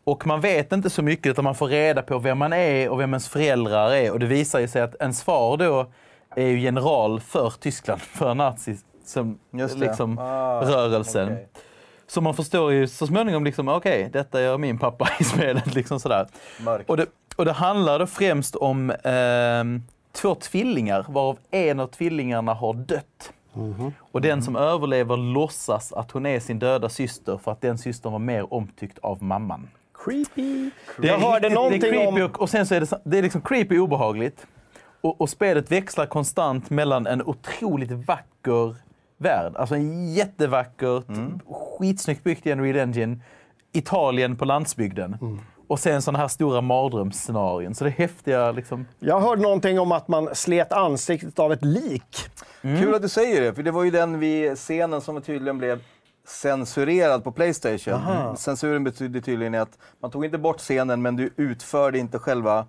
Och 0.04 0.26
man 0.26 0.40
vet 0.40 0.72
inte 0.72 0.90
så 0.90 1.02
mycket 1.02 1.26
utan 1.30 1.44
man 1.44 1.54
får 1.54 1.68
reda 1.68 2.02
på 2.02 2.18
vem 2.18 2.38
man 2.38 2.52
är 2.52 2.88
och 2.88 3.00
vem 3.00 3.10
ens 3.10 3.28
föräldrar 3.28 3.90
är. 3.90 4.12
Och 4.12 4.18
det 4.18 4.26
visar 4.26 4.60
ju 4.60 4.68
sig 4.68 4.82
att 4.82 4.94
ens 5.00 5.22
far 5.22 5.56
då 5.56 5.86
är 6.36 6.46
general 6.46 7.20
för 7.20 7.52
Tyskland, 7.60 8.00
för 8.18 8.34
det. 9.74 9.86
liksom 9.86 10.18
Ah, 10.18 10.60
rörelsen. 10.60 11.36
Så 12.06 12.20
man 12.20 12.34
förstår 12.34 12.72
ju 12.72 12.88
så 12.88 13.06
småningom, 13.06 13.44
liksom, 13.44 13.68
okej, 13.68 14.10
detta 14.12 14.42
gör 14.42 14.58
min 14.58 14.78
pappa 14.78 15.08
i 15.20 15.24
spelet. 15.24 15.74
Liksom 15.74 16.00
sådär. 16.00 16.26
Mörkt. 16.60 16.90
Och, 16.90 16.96
det, 16.96 17.06
och 17.36 17.44
det 17.44 17.52
handlar 17.52 17.98
då 17.98 18.06
främst 18.06 18.56
om 18.56 18.92
ehm, 19.04 19.82
två 20.12 20.34
tvillingar, 20.34 21.06
varav 21.08 21.38
en 21.50 21.80
av 21.80 21.86
tvillingarna 21.86 22.54
har 22.54 22.74
dött. 22.74 23.32
Och 24.12 24.20
den 24.20 24.42
som 24.42 24.56
överlever 24.56 25.16
låtsas 25.16 25.92
att 25.92 26.10
hon 26.10 26.26
är 26.26 26.40
sin 26.40 26.58
döda 26.58 26.88
syster 26.88 27.36
för 27.44 27.52
att 27.52 27.60
den 27.60 27.78
systern 27.78 28.12
var 28.12 28.18
mer 28.18 28.54
omtyckt 28.54 28.98
av 28.98 29.22
mamman. 29.22 29.68
Creepy. 30.04 30.70
Det 30.98 31.06
jag 31.06 31.16
är 31.16 31.20
hörde 31.26 31.36
riktigt- 31.48 31.54
någonting 31.54 31.80
det 31.80 31.88
är 31.88 31.92
creepy 31.92 32.22
om... 32.22 32.30
och, 32.30 32.40
och 32.40 32.50
sen 32.50 32.66
så 32.66 32.74
är 32.74 32.80
det, 32.80 33.00
det 33.04 33.18
är 33.18 33.22
liksom 33.22 33.40
creepy 33.40 33.78
och 33.78 33.84
obehagligt. 33.84 34.46
Och, 35.00 35.20
och 35.20 35.30
spelet 35.30 35.72
växlar 35.72 36.06
konstant 36.06 36.70
mellan 36.70 37.06
en 37.06 37.22
otroligt 37.22 37.90
vacker 37.90 38.76
värld, 39.16 39.52
alltså 39.56 39.74
en 39.74 40.14
jättevacker, 40.14 41.02
Mm. 41.08 41.40
skitsnyggt 41.78 42.24
byggt 42.24 42.46
i 42.46 42.52
Unreal 42.52 42.76
Engine, 42.76 43.18
Italien 43.72 44.36
på 44.36 44.44
landsbygden. 44.44 45.16
Mm. 45.20 45.38
Och 45.68 45.78
sen 45.80 46.02
sådana 46.02 46.18
här 46.18 46.28
stora 46.28 46.60
mardrömsscenarion. 46.60 47.74
Så 47.74 47.84
det 47.84 47.90
är 47.90 47.92
häftiga 47.92 48.52
liksom... 48.52 48.86
Jag 48.98 49.20
hörde 49.20 49.42
någonting 49.42 49.80
om 49.80 49.92
att 49.92 50.08
man 50.08 50.28
slet 50.34 50.72
ansiktet 50.72 51.38
av 51.38 51.52
ett 51.52 51.64
lik. 51.64 52.16
Kul 52.62 52.94
att 52.94 53.02
du 53.02 53.08
säger 53.08 53.40
det, 53.40 53.54
för 53.54 53.62
det 53.62 53.70
var 53.70 53.84
ju 53.84 53.90
den 53.90 54.18
vi, 54.18 54.56
scenen 54.56 55.00
som 55.00 55.22
tydligen 55.22 55.58
blev 55.58 55.80
censurerad 56.26 57.24
på 57.24 57.32
Playstation. 57.32 58.36
Censuren 58.36 58.84
betyder 58.84 59.20
tydligen 59.20 59.54
att 59.54 59.78
man 60.00 60.10
tog 60.10 60.24
inte 60.24 60.38
bort 60.38 60.58
scenen, 60.58 61.02
men 61.02 61.16
du 61.16 61.30
utförde 61.36 61.98
inte 61.98 62.18
själva 62.18 62.66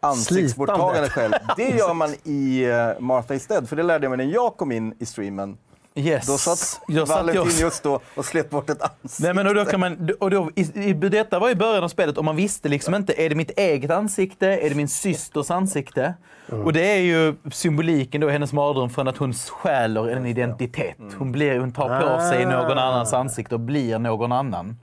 ansiktsborttagandet 0.00 1.12
själv. 1.12 1.32
Det 1.56 1.68
gör 1.68 1.94
man 1.94 2.14
i 2.24 2.66
uh, 2.66 3.00
Martha 3.00 3.34
Isted, 3.34 3.68
för 3.68 3.76
det 3.76 3.82
lärde 3.82 4.04
jag 4.04 4.16
mig 4.16 4.26
när 4.26 4.34
jag 4.34 4.56
kom 4.56 4.72
in 4.72 4.94
i 4.98 5.06
streamen. 5.06 5.58
Yes. 5.96 6.26
Då 6.26 6.38
satt 6.38 6.80
Jag 6.88 7.08
satt 7.08 7.16
Valentin 7.16 7.58
just- 7.60 7.82
då 7.82 8.00
och 8.14 8.24
slet 8.24 8.50
bort 8.50 8.70
ett 8.70 8.82
ansikte. 8.82 9.22
Nej, 9.22 9.34
men 9.34 9.46
och 9.46 9.54
då 9.54 9.64
kan 9.64 9.80
man, 9.80 10.10
och 10.20 10.30
då, 10.30 10.50
i, 10.54 10.88
i, 10.88 10.92
detta 10.92 11.38
var 11.38 11.50
i 11.50 11.54
början 11.54 11.84
av 11.84 11.88
spelet 11.88 12.18
och 12.18 12.24
man 12.24 12.36
visste 12.36 12.68
liksom 12.68 12.94
inte, 12.94 13.22
är 13.22 13.28
det 13.28 13.34
mitt 13.34 13.58
eget 13.58 13.90
ansikte? 13.90 14.46
Är 14.48 14.68
det 14.68 14.74
min 14.74 14.88
systers 14.88 15.50
ansikte? 15.50 16.14
Och 16.48 16.72
det 16.72 16.86
är 16.86 17.00
ju 17.00 17.34
symboliken 17.52 18.20
då 18.20 18.28
hennes 18.28 18.52
mardröm 18.52 18.90
från 18.90 19.08
att 19.08 19.16
hon 19.16 19.34
stjäler 19.34 20.08
en 20.08 20.26
identitet. 20.26 20.96
Hon, 21.18 21.32
blir, 21.32 21.58
hon 21.58 21.72
tar 21.72 22.00
på 22.00 22.20
sig 22.30 22.46
någon 22.46 22.78
annans 22.78 23.12
ansikte 23.12 23.54
och 23.54 23.60
blir 23.60 23.98
någon 23.98 24.32
annan. 24.32 24.76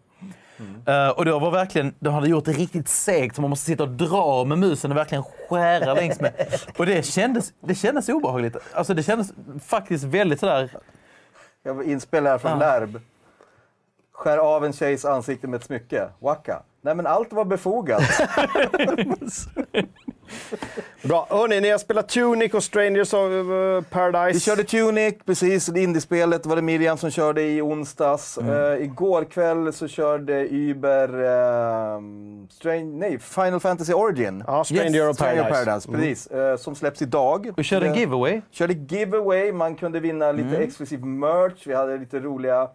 Eh, 0.87 1.09
och 1.09 1.25
då 1.25 1.39
var 1.39 1.51
verkligen, 1.51 1.93
de 1.99 2.13
hade 2.13 2.29
gjort 2.29 2.45
det 2.45 2.51
riktigt 2.51 2.89
segt 2.89 3.35
så 3.35 3.41
man 3.41 3.49
måste 3.49 3.65
sitta 3.65 3.83
och 3.83 3.89
dra 3.89 4.45
med 4.45 4.57
musen 4.57 4.91
och 4.91 4.97
verkligen 4.97 5.23
skära 5.49 5.93
längs 5.93 6.19
med. 6.19 6.33
Och 6.77 6.85
det 6.85 7.05
kändes, 7.05 7.53
det 7.67 7.75
kändes 7.75 8.09
obehagligt. 8.09 8.55
Alltså 8.73 8.93
det 8.93 9.03
kändes 9.03 9.33
faktiskt 9.65 10.03
väldigt 10.03 10.39
sådär, 10.39 10.69
Jag 11.63 11.73
var 11.73 11.83
inspelad 11.83 12.31
här 12.31 12.37
från 12.37 12.51
Ah. 12.51 12.55
Lärb. 12.59 12.99
Skär 14.11 14.37
av 14.37 14.65
en 14.65 14.73
tjejs 14.73 15.05
ansikte 15.05 15.47
med 15.47 15.57
ett 15.57 15.63
smycke. 15.65 16.09
Waka. 16.19 16.61
Nej 16.81 16.95
men 16.95 17.07
allt 17.07 17.33
var 17.33 17.45
befogat. 17.45 18.01
Bra. 21.01 21.27
Hörrni, 21.29 21.61
ni 21.61 21.69
har 21.69 21.77
spelat 21.77 22.09
Tunic 22.09 22.53
och 22.53 22.63
Strangers 22.63 23.13
of 23.13 23.31
eh, 23.31 23.81
Paradise. 23.89 24.33
Vi 24.33 24.39
körde 24.39 24.63
Tunic, 24.63 25.15
precis, 25.25 25.65
det 25.65 25.81
indiespelet 25.83 26.45
var 26.45 26.55
det 26.55 26.61
Miriam 26.61 26.97
som 26.97 27.11
körde 27.11 27.41
i 27.41 27.61
onsdags. 27.61 28.37
Mm. 28.37 28.73
Eh, 28.73 28.83
igår 28.83 29.23
kväll 29.25 29.73
så 29.73 29.87
körde 29.87 30.47
Uber 30.49 31.23
ehm, 31.23 32.47
Strange, 32.49 32.83
nej, 32.85 33.19
Final 33.19 33.59
Fantasy 33.59 33.93
Origin. 33.93 34.43
Ja, 34.47 34.63
Stranger 34.63 34.95
Yes, 34.95 35.09
of 35.09 35.15
Stranger 35.15 35.43
Paradise. 35.43 35.65
Paradise, 35.65 35.91
precis. 35.91 36.27
Eh, 36.27 36.57
som 36.57 36.75
släpps 36.75 37.01
idag. 37.01 37.49
vi 37.57 37.63
körde 37.63 37.87
en 37.87 37.95
giveaway. 37.95 38.41
Körde 38.51 38.73
giveaway, 38.73 39.51
man 39.51 39.75
kunde 39.75 39.99
vinna 39.99 40.31
lite 40.31 40.49
Mm. 40.49 40.61
exklusiv 40.61 41.05
merch. 41.05 41.67
Vi 41.67 41.73
hade 41.73 41.97
lite 41.97 42.19
roliga... 42.19 42.67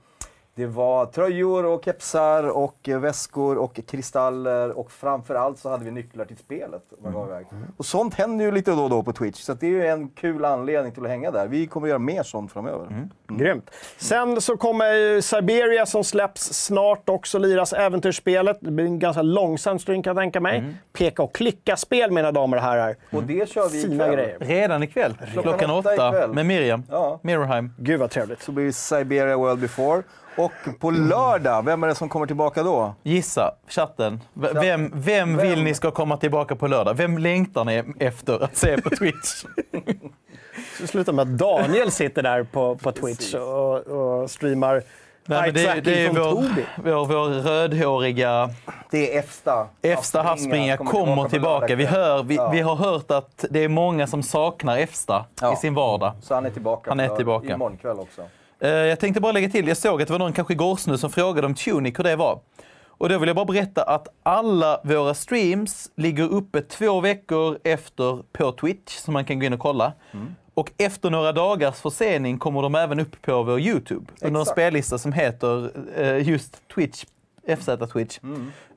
Det 0.59 0.67
var 0.67 1.07
tröjor 1.07 1.65
och 1.67 1.85
kepsar 1.85 2.49
och 2.49 2.89
eh, 2.89 2.99
väskor 2.99 3.59
och 3.59 3.81
kristaller 3.87 4.79
och 4.79 4.91
framförallt 4.93 5.59
så 5.59 5.69
hade 5.71 5.85
vi 5.85 5.91
nycklar 5.91 6.25
till 6.25 6.37
spelet. 6.37 6.83
Man 7.03 7.13
Mm. 7.13 7.21
gav 7.21 7.29
iväg. 7.31 7.47
Och 7.77 7.87
sånt 7.87 8.15
händer 8.15 8.45
ju 8.45 8.51
lite 8.51 8.71
då 8.71 8.83
och 8.85 8.91
då 8.91 9.03
på 9.03 9.13
Twitch, 9.13 9.41
så 9.41 9.53
att 9.53 9.61
det 9.61 9.67
är 9.67 9.71
ju 9.71 9.87
en 9.87 10.09
kul 10.09 10.45
anledning 10.45 10.93
till 10.93 11.03
att 11.05 11.11
hänga 11.11 11.31
där. 11.31 11.47
Vi 11.49 11.67
kommer 11.67 11.89
göra 11.89 11.99
mer 11.99 12.23
sånt 12.23 12.53
framöver. 12.53 12.87
Mm. 12.87 13.11
Grymt. 13.29 13.71
Sen 13.97 14.41
så 14.41 14.57
kommer 14.57 15.21
Siberia 15.21 15.87
som 15.87 16.05
släpps 16.05 16.43
snart 16.65 17.09
också, 17.09 17.39
liras 17.39 17.73
äventyrsspelet. 17.73 18.59
Det 18.61 18.71
blir 18.71 18.85
en 18.87 18.99
ganska 18.99 19.23
långsam 19.23 19.79
stream 19.79 20.03
kan 20.03 20.11
jag 20.11 20.23
tänka 20.23 20.41
mig. 20.41 20.59
Mm. 20.59 20.75
Peka 20.93 21.23
och 21.23 21.35
klicka-spel 21.35 22.11
mina 22.11 22.33
damer 22.33 22.57
och 22.57 22.63
herrar. 22.63 22.97
Och 23.13 23.23
det 23.23 23.49
kör 23.49 23.69
vi 23.69 23.83
Fina 23.83 23.95
ikväll. 23.95 24.15
grejer. 24.17 24.39
Redan 24.41 24.83
ikväll, 24.83 25.15
klockan, 25.33 25.71
åtta 25.71 25.93
åtta, 25.95 26.09
ikväll. 26.09 26.33
med 26.33 26.47
Miriam. 26.47 26.83
Ja. 26.91 27.21
Mirrorheim. 27.23 27.73
Gud 27.79 28.01
vad 28.01 28.11
trevligt. 28.11 28.43
Så 28.43 28.53
blir 28.53 28.73
Siberia 28.73 29.37
World 29.37 29.61
Before. 29.61 30.03
Och 30.39 30.53
på 30.81 30.91
lördag, 30.91 31.65
vem 31.65 31.83
är 31.85 31.89
det 31.89 31.95
som 31.95 32.09
kommer 32.09 32.27
tillbaka 32.27 32.63
då? 32.63 32.95
Gissa, 33.03 33.55
chatten. 33.69 34.21
V- 34.35 34.49
Vem, 34.55 34.91
vem 34.95 35.37
vill 35.37 35.63
ni 35.63 35.75
ska 35.75 35.91
komma 35.91 36.17
tillbaka 36.17 36.57
på 36.57 36.67
lördag? 36.67 36.95
Vem 36.95 37.19
längtar 37.19 37.65
ni 37.65 37.83
efter 37.99 38.45
att 38.45 38.57
se 38.57 38.81
på 38.83 38.91
Twitch? 38.91 39.45
Det 40.81 40.87
slutar 40.87 41.13
med 41.13 41.23
att 41.23 41.39
Daniel 41.39 41.91
sitter 41.91 42.23
där 42.23 42.43
på, 42.45 42.77
på 42.77 42.93
Twitch 42.93 43.35
och, 43.35 43.75
och 43.87 44.31
streamar 44.31 44.83
Nej, 45.29 45.41
men 45.43 45.55
det, 45.55 45.61
eye-tracking 45.61 45.81
det 45.85 46.07
är 46.07 46.11
vår, 46.13 46.45
vår, 46.85 47.07
vår 47.07 47.29
rödhåriga 47.29 48.51
Det 48.91 49.15
är 49.15 49.19
Efsta. 49.19 49.67
Efsta 49.83 50.23
havsspringare 50.23 50.77
kommer 50.77 51.23
på 51.23 51.29
tillbaka. 51.29 51.67
lördag 51.67 51.77
Vi, 51.77 51.85
hör, 51.85 52.23
vi, 52.23 52.35
Ja. 52.37 52.49
vi 52.51 52.61
har 52.61 52.77
hört 52.77 53.11
att 53.11 53.45
det 53.51 53.61
är 53.65 53.69
många 53.69 54.07
som 54.07 54.23
saknar 54.23 54.79
Efsta 54.79 55.25
Ja. 55.41 55.53
i 55.53 55.57
sin 55.57 55.75
vardag. 55.75 56.13
Så 56.23 56.35
han 56.35 56.47
är 56.47 56.51
tillbaka. 56.51 56.91
Han 56.91 57.01
är 57.01 57.09
tillbaka. 57.09 57.47
Imorgon 57.55 57.77
kväll 57.77 57.99
också. 57.99 58.23
Eh, 58.61 58.69
Jag 58.71 59.01
tänkte 59.01 59.21
bara 59.21 59.33
lägga 59.33 59.49
till, 59.49 59.69
jag 59.69 59.77
såg 59.77 60.03
att 60.03 60.09
det 60.09 60.13
var 60.13 60.19
någon 60.19 60.33
kanske 60.33 60.53
igår 60.55 60.79
nu 60.87 60.99
som 60.99 61.11
frågade 61.11 61.47
om 61.47 61.55
Tunic, 61.55 61.99
hur 61.99 62.05
det 62.05 62.17
var. 62.17 62.41
Och 62.99 63.09
då 63.09 63.19
vill 63.19 63.27
jag 63.27 63.37
bara 63.37 63.45
berätta 63.47 63.83
att 63.83 64.09
alla 64.23 64.81
våra 64.85 65.15
streams 65.15 65.91
ligger 65.97 66.25
uppe 66.33 66.61
två 66.63 67.01
veckor 67.01 67.59
efter 67.65 68.23
på 68.33 68.53
Twitch, 68.53 68.93
så 68.97 69.11
man 69.11 69.25
kan 69.25 69.39
gå 69.39 69.47
in 69.47 69.53
och 69.53 69.59
kolla. 69.61 69.93
Och 70.55 70.71
efter 70.79 71.11
några 71.11 71.33
dagars 71.33 71.81
försening 71.81 72.39
kommer 72.39 72.63
de 72.63 72.75
även 72.75 73.01
upp 73.01 73.23
på 73.23 73.43
vår 73.43 73.61
YouTube, 73.61 74.07
under 74.21 74.27
en 74.27 74.43
Exakt. 74.43 74.51
spellista 74.51 74.99
som 74.99 75.13
heter 75.13 75.71
eh, 75.97 76.29
just 76.29 76.69
Twitch, 76.75 77.05
FZ 77.59 77.69
Twitch. 77.93 78.19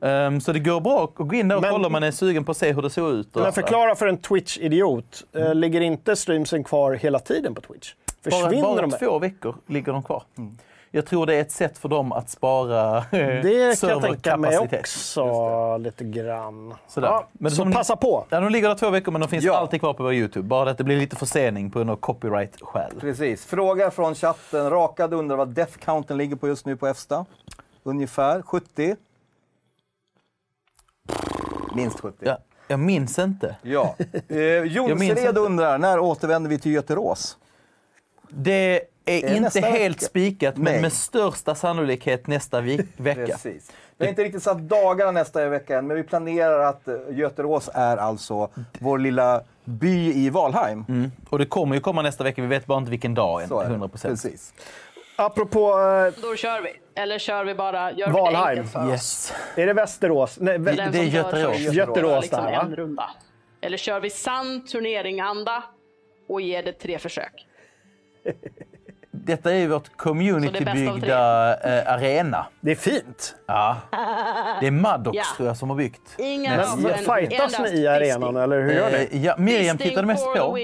Ehm, 0.02 0.42
så 0.42 0.52
det 0.54 0.60
går 0.60 0.82
bra 0.82 1.04
att 1.04 1.28
gå 1.28 1.36
in 1.36 1.48
där 1.48 1.56
och 1.56 1.62
Men- 1.62 1.72
kolla 1.72 1.86
om 1.86 1.92
man 1.92 2.04
är 2.04 2.12
sugen 2.12 2.46
på 2.46 2.52
att 2.52 2.58
se 2.58 2.74
hur 2.74 2.82
det 2.82 2.90
ser 2.90 3.14
ut. 3.20 3.36
Men 3.36 3.54
förklara 3.54 3.96
för 3.96 4.08
en 4.08 4.18
Twitch-idiot. 4.18 5.24
Eh, 5.36 5.56
Ligger 5.56 5.82
inte 5.82 6.16
streamsen 6.16 6.64
kvar 6.64 6.94
hela 6.94 7.20
tiden 7.20 7.56
på 7.56 7.62
Twitch? 7.62 7.94
Bara, 8.24 8.32
Försvinner 8.32 8.62
bara 8.76 8.88
de? 8.88 8.92
två 8.92 9.20
veckor 9.20 9.56
ligger 9.68 9.94
de 9.94 10.04
kvar. 10.04 10.24
Jag 10.92 11.06
tror 11.06 11.26
det 11.26 11.36
är 11.36 11.42
ett 11.42 11.52
sätt 11.52 11.78
för 11.78 11.90
dem 11.90 12.12
att 12.12 12.30
spara 12.30 12.98
eh, 12.98 13.04
Det 13.12 13.80
kan 13.82 13.90
jag 13.90 14.02
tänka 14.02 14.38
mig 14.38 14.52
serverkapacitet. 14.52 14.80
också 14.80 15.78
lite 15.78 16.04
grann. 16.04 16.74
Sådär. 16.88 17.08
Ja, 17.08 17.28
Men 17.32 17.52
så 17.52 17.56
som- 17.58 17.72
passa 17.72 17.96
på. 17.96 18.26
Ja, 18.30 18.40
de 18.40 18.50
ligger 18.52 18.68
där 18.70 18.76
två 18.76 18.90
veckor 18.90 19.12
men 19.12 19.22
de 19.22 19.28
finns 19.28 19.44
Ja. 19.44 19.58
alltid 19.58 19.80
kvar 19.80 19.94
på 19.94 20.04
vår 20.04 20.14
Youtube. 20.14 20.48
Bara 20.48 20.70
att 20.70 20.78
det 20.78 20.84
blir 20.84 20.98
lite 20.98 21.16
försening 21.16 21.72
på 21.72 21.84
något 21.84 22.02
copyright-skäl. 22.02 22.92
Precis. 23.00 23.46
Fråga 23.46 23.92
från 23.92 24.16
chatten. 24.16 24.70
Rakad 24.70 25.14
undrar 25.14 25.38
vad 25.38 25.48
death 25.48 25.78
counten 25.78 26.18
ligger 26.18 26.36
på 26.36 26.48
just 26.48 26.66
nu 26.66 26.78
på 26.78 26.88
Efsta. 26.88 27.26
Ungefär 27.84 28.42
70. 28.42 28.96
Minst 31.76 32.00
70. 32.00 32.16
Ja. 32.26 32.38
Jag 32.68 32.80
minns 32.80 33.20
inte. 33.20 33.56
Ja. 33.62 33.96
Eh, 34.28 34.38
Jonsered 34.64 35.38
undrar, 35.38 35.78
när 35.78 36.00
återvänder 36.00 36.50
vi 36.50 36.60
till 36.60 36.72
Göterås? 36.72 37.38
Det 38.30 38.82
är 39.06 39.22
det 39.22 39.38
inte 39.38 39.60
helt 39.62 40.02
spikat, 40.02 40.58
men 40.58 40.74
Nej. 40.74 40.82
med 40.82 40.94
största 40.94 41.56
sannolikhet 41.56 42.28
nästa 42.28 42.62
vecka. 42.62 42.86
Precis. 43.26 43.72
Vi 43.98 44.06
har 44.06 44.10
inte 44.10 44.24
riktigt 44.24 44.44
satt 44.44 44.58
dagarna 44.60 45.12
nästa 45.12 45.50
vecka 45.50 45.78
än, 45.78 45.88
men 45.88 45.98
vi 45.98 46.04
planerar 46.04 46.60
att 46.60 46.88
eh, 46.88 46.96
Göterås 47.12 47.70
är 47.74 47.98
alltså 47.98 48.50
vår 48.80 49.00
lilla 49.00 49.42
by 49.66 50.14
i 50.26 50.30
Valheim. 50.30 50.86
Mm. 50.90 51.12
Och 51.30 51.40
det 51.40 51.46
kommer 51.46 51.76
ju 51.76 51.82
komma 51.82 52.02
nästa 52.02 52.24
vecka, 52.24 52.42
vi 52.42 52.48
vet 52.48 52.66
bara 52.66 52.78
inte 52.78 52.92
vilken 52.92 53.14
dag 53.14 53.42
än. 53.44 53.48
Så 53.50 53.60
är 53.60 53.70
det. 53.70 53.76
100%. 53.76 54.02
Precis. 54.08 54.54
Apropå, 55.16 55.60
eh, 55.80 56.22
Då 56.22 56.36
kör 56.36 56.62
vi. 56.62 57.02
Eller 57.02 57.20
kör 57.20 57.46
vi 57.46 57.56
bara, 57.56 57.92
gör 57.92 58.08
vi 58.08 58.14
det 58.14 58.20
Valheim. 58.22 58.68
för 58.68 58.80
oss? 58.86 58.90
Yes. 58.92 59.34
är 59.56 59.66
det 59.66 59.74
Västerås? 59.74 60.38
Nej, 60.40 60.60
Det- 60.60 60.72
vä- 60.72 60.76
Den 60.76 60.92
det 60.92 61.00
är 61.00 61.04
Göterås. 61.04 61.60
Göterås 61.60 62.22
liksom 62.22 62.44
där, 62.46 62.52
va? 62.52 62.62
en 62.62 62.76
runda. 62.76 63.10
Eller 63.62 63.78
kör 63.78 64.00
vi 64.00 64.10
sann 64.10 64.66
turnering-anda 64.66 65.64
och 66.30 66.42
ger 66.42 66.64
det 66.64 66.72
tre 66.74 67.00
försök? 67.00 67.46
Detta 69.12 69.52
är 69.52 69.56
ju 69.58 69.68
vårt 69.68 69.98
communitybyggda 69.98 71.54
eh, 71.58 71.94
arena. 71.94 72.46
det 72.62 72.72
är 72.72 72.76
fint. 72.76 73.36
Ja. 73.46 73.78
Det 74.62 74.68
är 74.68 74.72
Maddox 74.72 75.18
Ja. 75.18 75.24
tror 75.38 75.48
jag 75.48 75.58
som 75.58 75.70
har 75.70 75.78
byggt. 75.78 76.02
Inga 76.18 76.66
Men 76.78 76.94
fightas 76.94 77.60
ni 77.60 77.80
i 77.80 77.88
arenan, 77.88 78.36
eller 78.36 78.62
hur 78.62 78.74
gör 78.74 78.92
ni? 78.92 79.08
Eh, 79.12 79.26
ja, 79.26 79.36
Miriam 79.38 79.78
tittade 79.78 80.08
mest 80.08 80.26
på. 80.26 80.60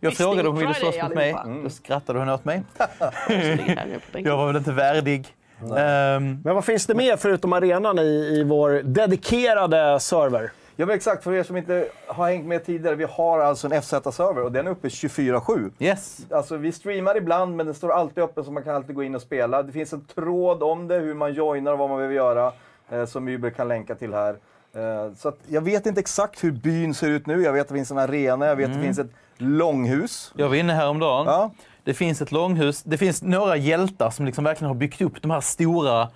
Jag 0.00 0.14
frågade 0.14 0.48
om 0.48 0.54
hon 0.54 0.62
ville 0.62 0.74
slåss 0.74 1.02
mot 1.02 1.14
mig. 1.14 1.36
Då 1.64 1.70
skrattade 1.70 2.18
hon 2.18 2.28
åt 2.28 2.44
mig. 2.44 2.62
Jag 4.12 4.36
var 4.36 4.46
väl 4.46 4.56
inte 4.56 4.72
värdig. 4.72 5.26
Ehm, 5.62 6.40
Men 6.44 6.54
vad 6.54 6.64
finns 6.64 6.86
det 6.86 6.94
mer 6.94 7.16
förutom 7.16 7.52
arenan 7.52 7.98
i, 7.98 8.02
i 8.38 8.44
vår 8.44 8.82
dedikerade 8.84 10.00
server? 10.00 10.50
Ja 10.80 10.86
men 10.86 10.96
exakt, 10.96 11.24
för 11.24 11.32
er 11.32 11.42
som 11.42 11.56
inte 11.56 11.88
har 12.06 12.26
hängt 12.28 12.46
med 12.46 12.64
tidigare, 12.64 12.94
vi 12.94 13.04
har 13.04 13.40
alltså 13.40 13.66
en 13.66 13.82
FZ-server 13.82 14.42
och 14.42 14.52
den 14.52 14.66
är 14.66 14.70
uppe 14.70 14.88
24-7. 14.88 15.70
yes. 15.78 16.26
Alltså 16.30 16.56
vi 16.56 16.72
streamar 16.72 17.16
ibland 17.16 17.56
men 17.56 17.66
den 17.66 17.74
står 17.74 17.92
alltid 17.92 18.24
öppen 18.24 18.44
så 18.44 18.50
man 18.50 18.62
kan 18.62 18.74
alltid 18.74 18.94
gå 18.94 19.02
in 19.02 19.14
och 19.14 19.22
spela. 19.22 19.62
Det 19.62 19.72
finns 19.72 19.92
en 19.92 20.04
tråd 20.04 20.62
om 20.62 20.88
det, 20.88 20.94
hur 20.98 21.14
man 21.14 21.34
joinar 21.34 21.72
och 21.72 21.78
vad 21.78 21.88
man 21.88 21.98
behöver 21.98 22.14
göra, 22.14 22.52
eh, 22.90 23.04
som 23.04 23.28
Uber 23.28 23.50
kan 23.50 23.68
länka 23.68 23.94
till 23.94 24.14
här. 24.14 24.36
Eh, 24.74 25.14
så 25.16 25.32
jag 25.46 25.60
vet 25.60 25.86
inte 25.86 26.00
exakt 26.00 26.44
hur 26.44 26.52
byn 26.52 26.94
ser 26.94 27.08
ut 27.08 27.26
nu. 27.26 27.42
Jag 27.42 27.52
vet 27.52 27.62
att 27.62 27.68
det 27.68 27.74
finns 27.74 27.90
en 27.90 27.98
arena, 27.98 28.46
jag 28.46 28.56
vet 28.56 28.68
att 28.68 28.74
det 28.76 28.82
finns 28.82 28.98
ett 28.98 29.10
långhus. 29.36 30.32
Jag 30.36 30.48
var 30.48 30.56
inne 30.56 30.72
häromdagen. 30.72 31.26
Ja. 31.26 31.50
Det 31.84 31.94
finns 31.94 32.22
ett 32.22 32.32
långhus. 32.32 32.82
Det 32.82 32.98
finns 32.98 33.22
några 33.22 33.56
hjältar 33.56 34.10
som 34.10 34.26
liksom 34.26 34.44
verkligen 34.44 34.68
har 34.68 34.74
byggt 34.74 35.00
upp 35.00 35.22
de 35.22 35.30
här 35.30 35.40
stora 35.40 36.08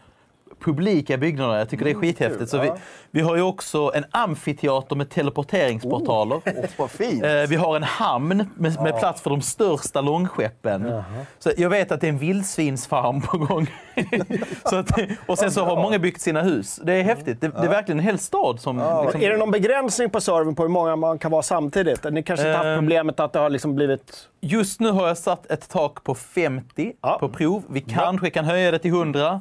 publika 0.64 1.16
byggnaderna. 1.16 1.58
Jag 1.58 1.68
tycker 1.68 1.84
det 1.84 1.90
är 1.90 1.94
skithäftigt. 1.94 2.50
Så 2.50 2.58
vi, 2.60 2.72
vi 3.10 3.20
har 3.20 3.36
ju 3.36 3.42
också 3.42 3.92
en 3.94 4.04
amfiteater 4.10 4.96
med 4.96 5.10
teleporteringsportaler. 5.10 6.40
Fint! 6.88 7.24
Eh, 7.24 7.30
Vi 7.48 7.56
har 7.56 7.76
en 7.76 7.82
hamn 7.82 8.48
med, 8.56 8.82
med 8.82 8.98
plats 8.98 9.20
för 9.22 9.30
de 9.30 9.42
största 9.42 10.00
långskeppen. 10.00 11.02
Så 11.38 11.50
jag 11.56 11.70
vet 11.70 11.92
att 11.92 12.00
det 12.00 12.06
är 12.06 12.12
en 12.12 12.18
vildsvinsfarm 12.18 13.20
på 13.20 13.38
gång. 13.38 13.66
så 14.70 14.76
att, 14.76 14.90
och 15.26 15.38
sen 15.38 15.50
så 15.50 15.64
har 15.64 15.76
många 15.76 15.98
byggt 15.98 16.20
sina 16.20 16.42
hus. 16.42 16.80
Det 16.84 16.92
är 16.94 17.02
häftigt. 17.02 17.40
Det, 17.40 17.48
det 17.48 17.58
är 17.58 17.68
verkligen 17.68 17.98
en 17.98 18.04
hel 18.04 18.18
stad 18.18 18.60
som... 18.60 18.76
Liksom, 19.04 19.22
Är 19.22 19.30
det 19.30 19.36
någon 19.36 19.50
begränsning 19.50 20.10
på 20.10 20.20
servern 20.20 20.54
på 20.54 20.62
hur 20.62 20.70
många 20.70 20.96
man 20.96 21.18
kan 21.18 21.30
vara 21.30 21.42
samtidigt? 21.42 22.04
Ni 22.12 22.22
kanske 22.22 22.46
inte 22.46 22.56
haft 22.56 22.66
Ehm. 22.66 22.78
problemet 22.78 23.20
att 23.20 23.32
det 23.32 23.38
har 23.38 23.50
liksom 23.50 23.74
blivit... 23.74 24.28
Just 24.40 24.80
nu 24.80 24.90
har 24.90 25.08
jag 25.08 25.18
satt 25.18 25.50
ett 25.50 25.68
tak 25.68 26.04
på 26.04 26.14
50 26.14 26.92
Ja. 27.02 27.16
på 27.20 27.28
prov. 27.28 27.62
Vi 27.68 27.80
kanske 27.80 28.30
kan 28.30 28.44
höja 28.44 28.70
det 28.70 28.78
till 28.78 28.90
100, 28.90 29.26
eh, 29.32 29.40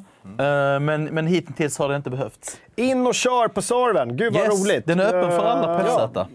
men, 0.80 1.04
men 1.04 1.26
hittills 1.26 1.78
har 1.78 1.88
det 1.88 1.96
inte 1.96 2.10
behövts. 2.10 2.56
In 2.76 3.06
och 3.06 3.14
kör 3.14 3.48
på 3.48 3.62
servern! 3.62 4.16
Gud 4.16 4.32
vad 4.32 4.42
Yes, 4.42 4.62
roligt! 4.64 4.86
Den 4.86 5.00
är 5.00 5.04
öppen 5.04 5.30
för 5.30 5.44
alla 5.46 5.72
Eh, 5.74 5.80
på 5.80 5.86
ja, 5.86 6.08
FZ. 6.26 6.32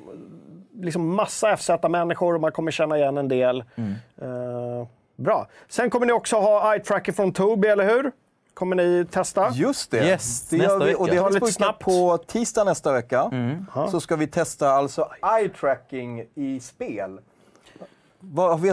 liksom 0.81 1.15
massa 1.15 1.57
FZ-människor 1.57 2.35
och 2.35 2.41
man 2.41 2.51
kommer 2.51 2.71
känna 2.71 2.97
igen 2.97 3.17
en 3.17 3.27
del. 3.27 3.63
Mm. 3.75 3.91
Eh, 4.21 4.87
bra. 5.17 5.47
Sen 5.69 5.89
kommer 5.89 6.05
ni 6.05 6.11
också 6.13 6.35
ha 6.35 6.73
eye 6.73 6.83
tracker 6.83 7.11
från 7.11 7.31
Tobii, 7.33 7.69
eller 7.71 7.85
hur? 7.89 8.11
Kommer 8.53 8.75
ni 8.75 9.05
testa? 9.11 9.49
Just 9.53 9.91
det. 9.91 10.07
Yes, 10.07 10.49
det 10.49 10.57
nästa 10.57 10.73
gör 10.79 10.85
vi, 10.85 10.95
och 10.95 11.05
det 11.07 11.11
vecka. 11.11 11.23
har 11.23 11.31
vi 11.31 11.51
snabbt. 11.51 11.83
på 11.83 12.17
tisdag 12.27 12.63
nästa 12.63 12.93
vecka. 12.93 13.29
Mm. 13.31 13.65
Så 13.91 13.99
ska 13.99 14.15
vi 14.15 14.27
testa 14.27 14.69
alltså 14.69 15.09
eye 15.39 15.49
tracking 15.49 16.23
i 16.35 16.59
spel. 16.59 17.19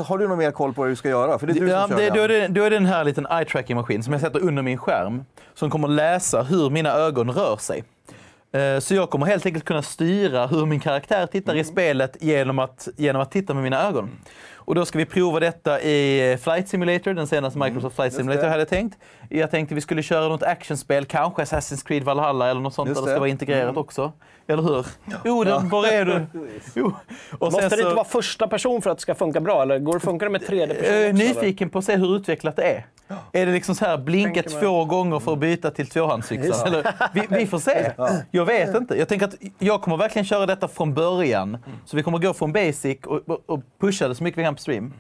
Har 0.07 0.18
du 0.18 0.28
någon 0.28 0.38
mer 0.38 0.51
koll 0.51 0.74
på 0.74 0.80
vad 0.82 0.90
du 0.90 0.97
ska 0.97 1.09
göra? 1.09 1.38
För 1.38 1.47
det 1.47 1.53
är 1.53 1.61
du 1.61 1.68
Ja, 1.68 1.88
som 1.88 1.97
det, 1.97 2.11
då, 2.11 2.20
är 2.20 2.28
det, 2.28 2.49
då 2.49 2.62
är 2.62 2.70
det 2.70 2.76
den 2.76 2.86
här 2.86 3.05
liten 3.05 3.26
eye 3.30 3.45
tracking 3.45 3.76
maskin 3.76 4.03
som 4.03 4.12
jag 4.12 4.22
sätter 4.22 4.40
under 4.42 4.62
min 4.62 4.78
skärm 4.78 5.24
som 5.55 5.70
kommer 5.70 5.88
läsa 5.88 6.42
hur 6.42 6.70
mina 6.70 6.92
ögon 6.92 7.30
rör 7.30 7.57
sig. 7.57 7.84
Eh, 8.53 8.78
Så 8.80 8.95
jag 8.95 9.11
kommer 9.11 9.26
helt 9.26 9.47
enkelt 9.47 9.64
kunna 9.64 9.82
styra 9.82 10.47
hur 10.47 10.66
min 10.66 10.80
karaktär 10.80 11.26
tittar 11.26 11.53
Mm. 11.53 11.61
i 11.61 11.64
spelet 11.64 12.16
genom 12.20 12.59
att, 12.59 12.88
genom 12.97 13.22
att 13.22 13.30
titta 13.30 13.55
med 13.55 13.62
mina 13.62 13.88
ögon. 13.88 14.11
Och 14.66 14.74
då 14.74 14.84
ska 14.84 14.98
vi 14.98 15.04
prova 15.06 15.40
detta 15.40 15.80
i 15.82 16.36
Flight 16.42 16.68
Simulator, 16.68 17.14
den 17.14 17.26
senaste 17.26 17.58
Microsoft 17.58 17.96
Flight 17.96 18.12
Simulator 18.12 18.40
Mm. 18.40 18.50
hade 18.50 18.60
jag 18.60 18.68
tänkt. 18.68 18.98
Jag 19.28 19.50
tänkte 19.50 19.74
vi 19.74 19.80
skulle 19.80 20.02
köra 20.02 20.28
något 20.28 20.42
actionspel, 20.42 21.04
kanske 21.04 21.42
Assassin's 21.42 21.86
Creed 21.86 22.02
Valhalla 22.02 22.50
eller 22.50 22.60
något 22.60 22.74
sånt 22.74 22.88
Just 22.88 23.00
där 23.00 23.02
det 23.02 23.06
ska. 23.06 23.10
Mm. 23.12 23.20
vara 23.20 23.30
integrerat 23.30 23.76
också. 23.76 24.12
Eller 24.46 24.62
hur? 24.62 24.86
Jo, 25.24 25.44
det, 25.44 25.60
var 25.70 25.86
är 25.86 26.04
du? 26.04 26.26
Jo. 26.74 26.92
Och 27.32 27.40
Måste 27.40 27.60
sen 27.60 27.70
det 27.70 27.76
så- 27.76 27.82
inte 27.82 27.94
vara 27.94 28.04
första 28.04 28.48
person 28.48 28.82
för 28.82 28.90
att 28.90 28.98
det 28.98 29.02
ska 29.02 29.14
funka 29.14 29.40
bra? 29.40 29.62
Eller 29.62 29.78
går 29.78 29.92
det 29.94 30.00
funkar 30.00 30.26
det 30.26 30.32
med 30.32 30.46
tredje 30.46 30.74
person? 30.74 30.94
jag 30.94 31.02
är 31.04 31.12
också, 31.12 31.22
eller? 31.22 31.34
nyfiken 31.34 31.70
på 31.70 31.78
att 31.78 31.84
se 31.84 31.96
hur 31.96 32.16
utvecklat 32.16 32.56
det 32.56 32.62
är. 32.62 32.86
Är 33.32 33.46
det 33.46 33.52
liksom 33.52 33.74
så 33.74 33.84
här 33.84 33.98
blinka 33.98 34.42
två 34.42 34.84
gånger 34.84 35.18
för 35.20 35.32
att 35.32 35.38
byta 35.38 35.70
till 35.70 35.86
tvåhandsyxan? 35.86 36.66
Eller, 36.66 36.92
vi, 37.14 37.26
vi 37.30 37.46
får 37.46 37.59
se. 37.59 37.92
Jag 38.30 38.44
vet 38.44 38.74
inte. 38.74 38.98
Jag 38.98 39.09
tänker 39.09 39.26
att 39.26 39.34
jag 39.59 39.82
kommer 39.82 39.96
verkligen 39.96 40.24
köra 40.26 40.46
detta 40.46 40.68
från 40.68 40.94
början. 40.94 41.59
Så 41.86 41.96
vi 41.96 42.02
kommer 42.02 42.18
gå 42.18 42.34
från 42.34 42.52
basic 42.52 42.98
och, 43.07 43.20
och- 43.46 43.61
pusha 43.80 44.09
det 44.09 44.14
så 44.14 44.24
mycket 44.24 44.38
vi 44.38 44.44
kan 44.44 44.55
på 44.55 44.61
stream. 44.61 44.94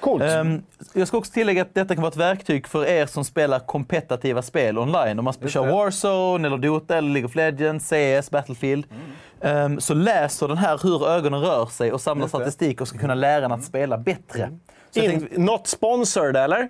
Coolt. 0.00 0.22
Ehm, 0.22 0.62
jag 0.92 1.08
ska 1.08 1.16
också 1.18 1.32
tillägga 1.32 1.62
att 1.62 1.74
detta 1.74 1.94
kan 1.94 2.02
vara 2.02 2.10
ett 2.10 2.16
verktyg 2.16 2.66
för 2.66 2.86
er 2.86 3.06
som 3.06 3.24
spelar 3.24 3.58
kompetitiva 3.58 4.42
spel 4.42 4.78
online. 4.78 5.18
Om 5.18 5.24
man 5.24 5.34
kör. 5.48 5.66
Warzone, 5.72 6.48
eller 6.48 6.58
Dota, 6.58 6.96
eller 6.98 7.08
League 7.10 7.26
of 7.26 7.34
Legends, 7.34 7.88
CS, 7.88 8.30
Battlefield. 8.30 8.86
Ehm, 9.40 9.80
så 9.80 9.94
läser 9.94 10.48
den 10.48 10.56
här 10.58 10.80
hur 10.82 11.08
ögonen 11.08 11.40
rör 11.40 11.66
sig 11.66 11.92
och 11.92 12.00
samlar 12.00 12.28
statistik 12.28 12.80
och 12.80 12.88
ska 12.88 12.98
kunna 12.98 13.14
lära 13.14 13.44
en 13.44 13.52
att 13.52 13.64
spela 13.64 13.98
bättre. 13.98 14.50
Så 14.90 14.98
jag 14.98 15.04
In, 15.04 15.10
tänkte, 15.20 15.40
not 15.40 15.66
sponsored, 15.66 16.36
eller? 16.36 16.68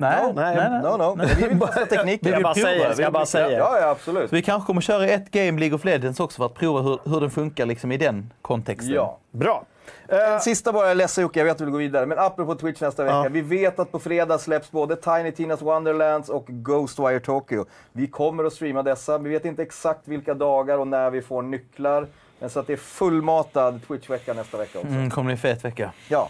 Nej, 0.00 0.22
No, 0.22 0.32
nej, 0.36 0.56
nej, 0.56 0.70
nej. 0.70 0.80
No, 0.82 0.96
no. 0.96 1.24
Vi 1.38 1.48
vill 1.48 1.58
testa 1.60 1.86
tekniken. 1.86 2.18
Vi 2.22 2.30
Jag 2.30 2.36
vill 2.36 2.42
bara 2.44 2.54
prova, 2.54 2.66
säger, 2.66 2.88
jag 2.88 2.96
vill- 2.96 3.12
bara 3.12 3.26
säga. 3.26 3.58
Ja, 3.58 3.78
ja, 3.80 3.88
absolut. 3.88 4.30
Så 4.30 4.36
vi 4.36 4.42
kanske 4.42 4.66
kommer 4.66 4.80
köra 4.80 5.06
ett 5.06 5.30
game 5.30 5.60
League 5.60 5.74
of 5.76 5.84
Legends 5.84 6.20
också 6.20 6.36
för 6.36 6.46
att 6.46 6.54
prova 6.54 6.80
hur, 6.80 6.98
hur 7.04 7.20
den 7.20 7.30
funkar 7.30 7.66
liksom 7.66 7.92
i 7.92 7.96
den 7.96 8.32
kontexten. 8.42 8.94
Ja. 8.94 9.18
Bra. 9.30 9.64
En 10.08 10.40
sista 10.40 10.72
bara, 10.72 10.82
jag 10.82 10.90
är 10.90 10.94
ledsen 10.94 11.22
Jocke, 11.22 11.40
jag 11.40 11.44
vet 11.44 11.52
att 11.52 11.58
du 11.58 11.64
vill 11.64 11.72
gå 11.72 11.78
vidare. 11.78 12.06
Men 12.06 12.18
apropå 12.18 12.54
Twitch 12.54 12.80
nästa 12.80 13.04
vecka. 13.04 13.14
Ja. 13.16 13.26
Vi 13.30 13.40
vet 13.40 13.78
att 13.78 13.92
på 13.92 13.98
fredag 13.98 14.38
släpps 14.38 14.70
både 14.70 14.96
Tiny 14.96 15.32
Tinas 15.32 15.62
Wonderlands 15.62 16.28
och 16.28 16.44
Ghostwire 16.48 17.20
Tokyo. 17.20 17.64
Vi 17.92 18.06
kommer 18.06 18.44
att 18.44 18.52
streama 18.52 18.82
dessa. 18.82 19.18
Vi 19.18 19.30
vet 19.30 19.44
inte 19.44 19.62
exakt 19.62 20.00
vilka 20.08 20.34
dagar 20.34 20.78
och 20.78 20.86
när 20.86 21.10
vi 21.10 21.22
får 21.22 21.42
nycklar. 21.42 22.06
Men 22.38 22.50
så 22.50 22.60
att 22.60 22.66
det 22.66 22.72
är 22.72 22.76
fullmatad 22.76 23.80
Twitch-vecka 23.88 24.34
nästa 24.34 24.56
vecka 24.58 24.78
också. 24.78 24.90
Mm, 24.90 25.10
kommer 25.10 25.24
bli 25.26 25.32
en 25.32 25.38
fet 25.38 25.64
vecka. 25.64 25.92
Ja. 26.08 26.28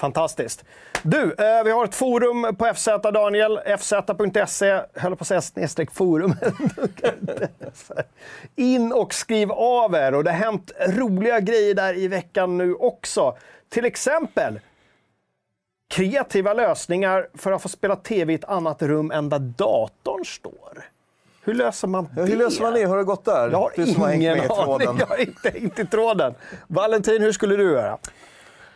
Fantastiskt. 0.00 0.64
Du, 1.02 1.22
eh, 1.22 1.64
vi 1.64 1.70
har 1.70 1.84
ett 1.84 1.94
forum 1.94 2.56
på 2.56 2.74
FZ, 2.74 2.88
Daniel. 3.02 3.58
fz.se, 3.78 4.80
höll 4.94 5.16
på 5.16 5.22
att 5.22 5.26
säga 5.26 5.40
snedstreck 5.40 5.90
forum. 5.90 6.34
In 8.56 8.92
och 8.92 9.14
skriv 9.14 9.52
av 9.52 9.94
er. 9.94 10.14
Och 10.14 10.24
det 10.24 10.30
har 10.30 10.38
hänt 10.38 10.72
roliga 10.88 11.40
grejer 11.40 11.74
där 11.74 11.98
i 11.98 12.08
veckan 12.08 12.58
nu 12.58 12.74
också. 12.74 13.36
Till 13.68 13.84
exempel 13.84 14.60
kreativa 15.88 16.52
lösningar 16.52 17.28
för 17.34 17.52
att 17.52 17.62
få 17.62 17.68
spela 17.68 17.96
tv 17.96 18.32
i 18.32 18.36
ett 18.36 18.44
annat 18.44 18.82
rum 18.82 19.10
än 19.10 19.28
där 19.28 19.38
datorn 19.38 20.24
står. 20.24 20.84
Hur 21.42 21.54
löser 21.54 21.88
man 21.88 22.08
det? 22.14 22.22
hur 22.22 22.36
löser 22.36 22.62
man 22.62 22.74
det? 22.74 22.84
Har 22.84 22.98
det 22.98 23.04
gått 23.04 23.24
där? 23.24 23.50
Jag 23.50 23.58
har 23.58 23.72
du 23.76 23.82
ingen 23.82 24.50
aning. 24.50 24.98
Jag 24.98 25.06
har 25.06 25.20
inte 25.20 25.50
hängt 25.50 25.78
i 25.78 25.86
tråden. 25.86 26.34
Valentin, 26.66 27.22
hur 27.22 27.32
skulle 27.32 27.56
du 27.56 27.72
göra? 27.72 27.98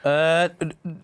Eh, 0.04 0.50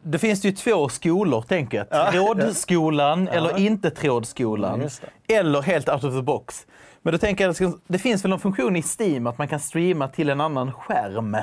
det 0.02 0.18
finns 0.18 0.44
ju 0.44 0.52
två 0.52 0.88
skolor, 0.88 1.42
tänker 1.42 1.78
jag. 1.90 2.12
Trådskolan 2.12 3.28
eller 3.28 3.58
inte 3.58 3.90
trådskolan. 3.90 4.80
Eller 5.28 5.62
helt 5.62 5.88
out 5.88 6.04
of 6.04 6.14
the 6.14 6.22
box. 6.22 6.66
Men 7.02 7.12
då 7.12 7.18
tänker 7.18 7.44
jag, 7.60 7.72
det 7.86 7.98
finns 7.98 8.24
väl 8.24 8.30
någon 8.30 8.40
funktion 8.40 8.76
i 8.76 8.82
Steam 8.98 9.26
att 9.26 9.38
man 9.38 9.48
kan 9.48 9.60
streama 9.60 10.08
till 10.08 10.30
en 10.30 10.40
annan 10.40 10.72
skärm. 10.72 11.36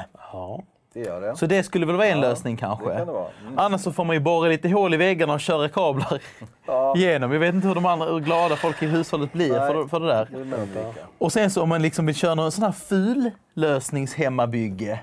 Det 0.98 1.04
gör 1.04 1.22
det. 1.22 1.36
Så 1.36 1.46
det 1.46 1.64
skulle 1.64 1.86
väl 1.86 1.96
vara 1.96 2.08
en 2.08 2.22
lösning 2.22 2.58
kanske. 2.58 2.90
det 2.90 2.98
kan 2.98 3.08
det 3.08 3.14
vara. 3.14 3.28
Mm. 3.42 3.60
Annars 3.60 3.82
så 3.82 3.92
får 3.92 4.04
man 4.06 4.16
ju 4.16 4.20
borra 4.20 4.50
lite 4.50 4.70
hål 4.70 4.94
i 4.94 4.98
väggarna 4.98 5.34
och 5.34 5.40
köra 5.40 5.70
kablar 5.70 6.22
igenom. 6.96 7.32
Jag 7.32 7.40
vet 7.40 7.56
inte 7.56 7.68
hur 7.68 7.76
de 7.76 7.86
andra 7.86 8.06
hur 8.06 8.20
glada 8.20 8.56
folk 8.56 8.84
i 8.84 8.86
hushållet 8.86 9.34
blir 9.34 9.54
för, 9.54 9.88
för 9.88 10.00
det 10.00 10.08
där. 10.08 10.28
Det. 10.74 10.94
Och 11.18 11.34
sen 11.34 11.52
så 11.52 11.62
om 11.62 11.70
man 11.70 11.82
liksom 11.82 12.06
vill 12.06 12.16
köra 12.16 12.36
någon 12.36 12.52
sån 12.52 12.64
här 12.64 12.72
ful 12.72 13.32
lösningshemmabygge. 13.54 15.00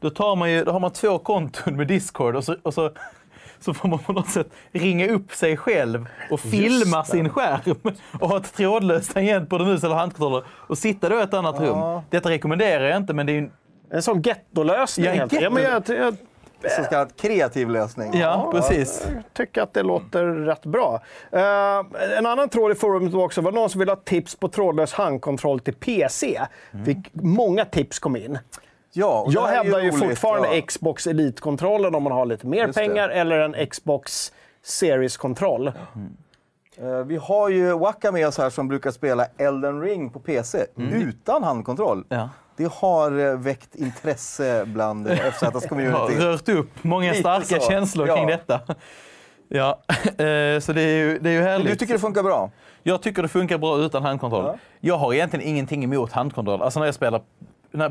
Då, 0.00 0.10
tar 0.10 0.36
man 0.36 0.50
ju, 0.50 0.64
då 0.64 0.72
har 0.72 0.80
man 0.80 0.90
två 0.90 1.18
konton 1.18 1.76
med 1.76 1.86
Discord 1.86 2.36
och 2.36 2.44
så, 2.44 2.56
och 2.62 2.74
så, 2.74 2.90
så 3.60 3.74
får 3.74 3.88
man 3.88 3.98
på 3.98 4.12
något 4.12 4.28
sätt 4.28 4.48
ringa 4.72 5.08
upp 5.08 5.32
sig 5.32 5.56
själv 5.56 6.06
och 6.30 6.40
filma 6.40 7.04
sin 7.04 7.28
skärm 7.28 7.94
och 8.20 8.28
ha 8.28 8.36
ett 8.36 8.54
trådlöst 8.54 9.14
tangentbord, 9.14 9.60
mus 9.60 9.84
eller 9.84 9.94
handkontroller 9.94 10.42
och 10.48 10.78
sitta 10.78 11.08
då 11.08 11.18
i 11.18 11.22
ett 11.22 11.34
annat 11.34 11.60
rum. 11.60 12.00
Detta 12.10 12.30
rekommenderar 12.30 12.84
jag 12.84 12.96
inte 12.96 13.12
men 13.14 13.26
det 13.26 13.32
är 13.32 13.40
ju 13.40 13.50
En 13.90 14.02
sån 14.02 14.22
gettolösning. 14.22 15.06
Ja, 15.06 15.12
helt 15.12 15.32
getto- 15.32 15.42
ja, 15.42 15.50
men 15.50 15.62
jag, 15.62 15.82
jag 15.88 16.16
Så 16.70 16.82
kallad 16.82 17.16
kreativ 17.16 17.70
lösning. 17.70 18.18
Ja, 18.18 18.48
precis. 18.52 19.06
tycker 19.32 19.62
att 19.62 19.74
det 19.74 19.82
låter 19.82 20.24
rätt 20.24 20.66
bra. 20.66 21.00
Eh, 21.32 21.78
en 22.18 22.26
annan 22.26 22.48
tråd 22.48 22.72
i 22.72 22.74
forumet 22.74 23.12
var 23.12 23.24
också 23.24 23.40
var 23.40 23.52
någon 23.52 23.70
som 23.70 23.78
ville 23.78 23.92
ha 23.92 23.96
tips 23.96 24.34
på 24.36 24.48
trådlös 24.48 24.92
handkontroll 24.92 25.60
till 25.60 25.74
PC. 25.74 26.40
Fick 26.84 27.10
många 27.12 27.64
tips 27.64 27.98
kom 27.98 28.16
in. 28.16 28.38
Ja, 28.92 29.24
det 29.28 29.34
Jag 29.34 29.46
hävdar 29.46 29.80
ju 29.80 29.90
roligt, 29.90 29.98
fortfarande 30.08 30.56
ja. 30.56 30.62
Xbox 30.66 31.06
Elite-kontrollen 31.06 31.94
om 31.94 32.02
man 32.02 32.12
har 32.12 32.26
lite 32.26 32.46
mer 32.46 32.66
Just 32.66 32.78
det. 32.78 32.86
pengar, 32.88 33.08
eller 33.08 33.38
en 33.38 33.66
Xbox 33.66 34.32
Series-kontroll. 34.62 35.72
Eh, 36.78 36.86
Vi 37.06 37.16
har 37.16 37.48
ju 37.48 37.72
Waka 37.78 38.12
med 38.12 38.28
oss 38.28 38.38
här 38.38 38.50
som 38.50 38.68
brukar 38.68 38.90
spela 38.90 39.26
Elden 39.38 39.80
Ring 39.82 40.10
på 40.10 40.20
PC 40.20 40.66
utan 40.92 41.42
handkontroll. 41.42 42.04
Ja. 42.08 42.28
Det 42.56 42.72
har 42.72 43.18
eh, 43.18 43.38
väckt 43.38 43.74
intresse 43.74 44.64
bland 44.66 45.06
eh, 45.10 45.16
FZs 45.16 45.40
har 45.54 45.68
community. 45.68 46.18
rört 46.18 46.48
upp 46.48 46.70
många 46.82 47.14
starka 47.14 47.60
känslor 47.60 48.08
Ja. 48.08 48.16
kring 48.16 48.26
detta. 48.26 48.60
Ja, 49.48 49.80
eh, 50.04 50.60
så 50.60 50.72
det 50.72 50.82
är 50.82 50.96
ju, 50.98 51.18
det 51.18 51.30
är 51.30 51.32
ju 51.34 51.42
härligt. 51.42 51.68
Du 51.68 51.76
tycker 51.76 51.92
det 51.94 52.00
funkar 52.00 52.22
bra? 52.22 52.50
Jag 52.82 53.02
tycker 53.02 53.22
det 53.22 53.28
funkar 53.28 53.58
bra 53.58 53.78
utan 53.78 54.02
handkontroll. 54.02 54.44
Ja. 54.44 54.56
Jag 54.80 54.98
har 54.98 55.14
egentligen 55.14 55.46
ingenting 55.48 55.84
emot 55.84 56.12
handkontroll. 56.12 56.62
Alltså 56.62 56.78
när 56.80 56.86
jag 56.86 56.94
spelar 56.94 57.20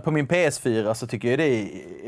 på 0.04 0.12
min 0.12 0.28
PS4 0.28 0.94
så 0.94 1.08
tycker 1.08 1.28
jag 1.30 1.40
det 1.40 1.46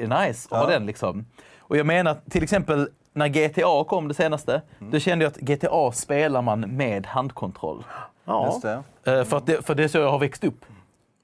är 0.01 0.26
nice 0.28 0.47
att 0.51 0.58
ha 0.58 0.64
Ja. 0.64 0.80
den. 0.80 0.86
Liksom. 0.86 1.26
Och 1.60 1.78
jag 1.78 1.86
menar 1.86 2.16
till 2.30 2.43
exempel 2.43 2.89
när 3.14 3.28
GTA 3.28 3.84
kom 3.84 4.08
det 4.08 4.14
senaste, 4.14 4.62
Mm. 4.80 4.91
då 4.91 4.99
kände 4.99 5.26
jag 5.26 5.32
att 5.32 5.38
GTA 5.38 5.91
spelar 5.91 6.41
man 6.41 6.60
med 6.60 7.05
handkontroll. 7.05 7.84
Ja. 8.26 8.60
För, 9.03 9.38
att 9.38 9.45
det, 9.45 9.66
för 9.66 9.76
det 9.76 9.84
är 9.84 9.88
så 9.88 9.97
jag 9.97 10.12
har 10.12 10.20
växt 10.20 10.43
upp. 10.43 10.66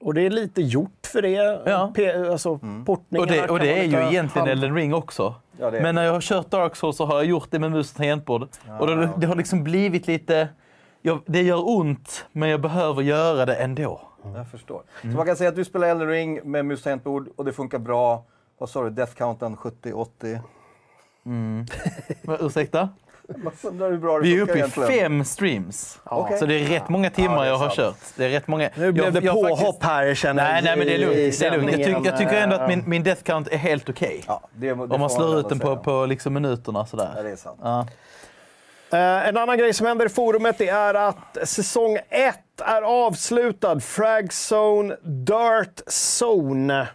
Och 0.04 0.14
det 0.14 0.26
är 0.26 0.30
lite 0.30 0.62
gjort 0.62 1.06
för 1.12 1.22
det. 1.22 1.62
Ja. 1.66 1.92
P- 1.96 2.12
alltså, 2.14 2.58
portningarna 2.86 3.20
Och 3.22 3.26
det, 3.26 3.48
och 3.52 3.58
det 3.58 3.72
är 3.78 3.82
ju 3.84 3.96
egentligen 4.08 4.28
hand- 4.28 4.48
Elden 4.48 4.74
Ring 4.74 4.94
också. 4.94 5.34
Ja, 5.60 5.70
Men 5.70 5.94
när 5.94 6.04
jag 6.04 6.12
har 6.12 6.20
kört 6.20 6.50
Dark 6.50 6.76
Souls 6.76 6.96
så 6.96 7.04
har 7.06 7.14
jag 7.14 7.24
gjort 7.24 7.46
det 7.50 7.58
med 7.58 7.70
mus 7.72 7.90
och 7.90 7.96
tangentbord. 7.96 8.48
och 8.80 8.86
det, 8.86 9.10
det 9.18 9.26
har 9.26 9.34
liksom 9.36 9.64
blivit 9.64 10.06
lite... 10.06 10.48
Jag, 11.02 11.20
det 11.26 11.42
gör 11.42 11.68
ont, 11.78 12.26
men 12.32 12.48
jag 12.48 12.60
behöver 12.60 13.02
göra 13.02 13.46
det 13.46 13.54
ändå. 13.54 14.00
Jag 14.34 14.50
förstår. 14.50 14.82
Så 15.00 15.06
man 15.08 15.26
kan 15.26 15.36
säga 15.36 15.48
att 15.50 15.56
du 15.56 15.64
spelar 15.64 15.88
Elden 15.88 16.08
Ring 16.08 16.40
med 16.50 16.64
mus 16.66 16.78
och 16.80 16.84
tangentbord 16.84 17.28
och 17.36 17.44
det 17.44 17.52
funkar 17.52 17.78
bra. 17.78 18.24
Vad 18.58 18.70
sa 18.70 18.82
du? 18.84 18.90
Death 18.90 19.14
counten 19.14 19.56
70-80? 19.56 20.38
Va, 22.22 22.36
Ursäkta? 22.40 22.88
Jag 23.28 23.52
undrar 23.70 23.90
hur 23.90 23.98
bra 23.98 24.18
det 24.18 24.24
Vi 24.24 24.36
är 24.36 24.42
uppe 24.42 24.52
i 24.52 24.56
egentligen. 24.56 24.88
fem 24.88 25.24
streams. 25.24 25.98
Okej. 26.04 26.38
Så 26.38 26.46
det 26.46 26.54
är 26.54 26.64
rätt 26.64 26.88
många 26.88 27.10
timmar 27.10 27.36
Ja, 27.36 27.46
jag 27.46 27.56
har 27.56 27.70
kört. 27.70 27.96
Det 28.16 28.24
är 28.24 28.28
rätt 28.28 28.46
många. 28.48 28.70
Nu 28.74 28.92
blev 28.92 29.04
jag, 29.04 29.14
det 29.14 29.20
jag 29.24 29.34
påhopp 29.34 29.58
faktiskt- 29.60 29.82
här 29.82 30.14
känner 30.14 30.42
Nej, 30.52 30.62
nej, 30.64 30.76
men 30.76 30.86
det 30.86 30.94
är 30.94 30.98
lugnt. 30.98 31.38
Det 31.40 31.46
är 31.46 31.50
lugnt. 31.50 31.70
Jag, 31.70 31.84
tycker, 31.84 32.00
jag 32.04 32.18
tycker 32.18 32.34
ändå 32.34 32.56
att 32.56 32.68
min, 32.68 32.82
min 32.86 33.02
death 33.02 33.22
count 33.22 33.48
är 33.48 33.56
helt 33.56 33.88
okej. 33.88 34.24
Ja, 34.26 34.40
det, 34.54 34.66
det 34.66 34.72
Om 34.72 35.00
man 35.00 35.10
slår 35.10 35.38
ut 35.40 35.48
den 35.48 35.58
på, 35.58 35.76
på 35.76 36.06
liksom 36.06 36.34
minuterna 36.34 36.86
sådär. 36.86 37.12
Ja, 37.16 37.22
det 37.22 37.30
är 37.30 37.36
sant. 37.36 37.60
Ja. 37.62 37.86
Eh, 38.92 39.28
en 39.28 39.36
annan 39.36 39.58
grej 39.58 39.72
som 39.74 39.86
händer 39.86 40.06
i 40.06 40.08
forumet 40.08 40.58
det 40.58 40.68
är 40.68 40.94
att 40.94 41.38
säsong 41.44 41.98
1 42.10 42.34
är 42.64 42.82
avslutad. 42.82 43.80
Frag 43.80 44.28
Zone, 44.52 44.96
Dirt 45.02 45.80
Zone. 46.20 46.86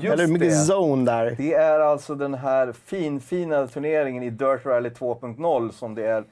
Just 0.00 0.12
Eller 0.12 0.26
mycket 0.26 0.48
det. 0.48 0.72
zone 0.74 1.04
där. 1.04 1.34
Det 1.38 1.54
är 1.54 1.80
alltså 1.80 2.14
den 2.14 2.34
här 2.34 2.72
finfina 2.72 3.66
turneringen 3.66 4.22
i 4.22 4.30
Dirt 4.30 4.66
Rally 4.66 4.88
2.0 4.88 5.70
som 5.70 5.94
det 5.94 6.06
är 6.06 6.24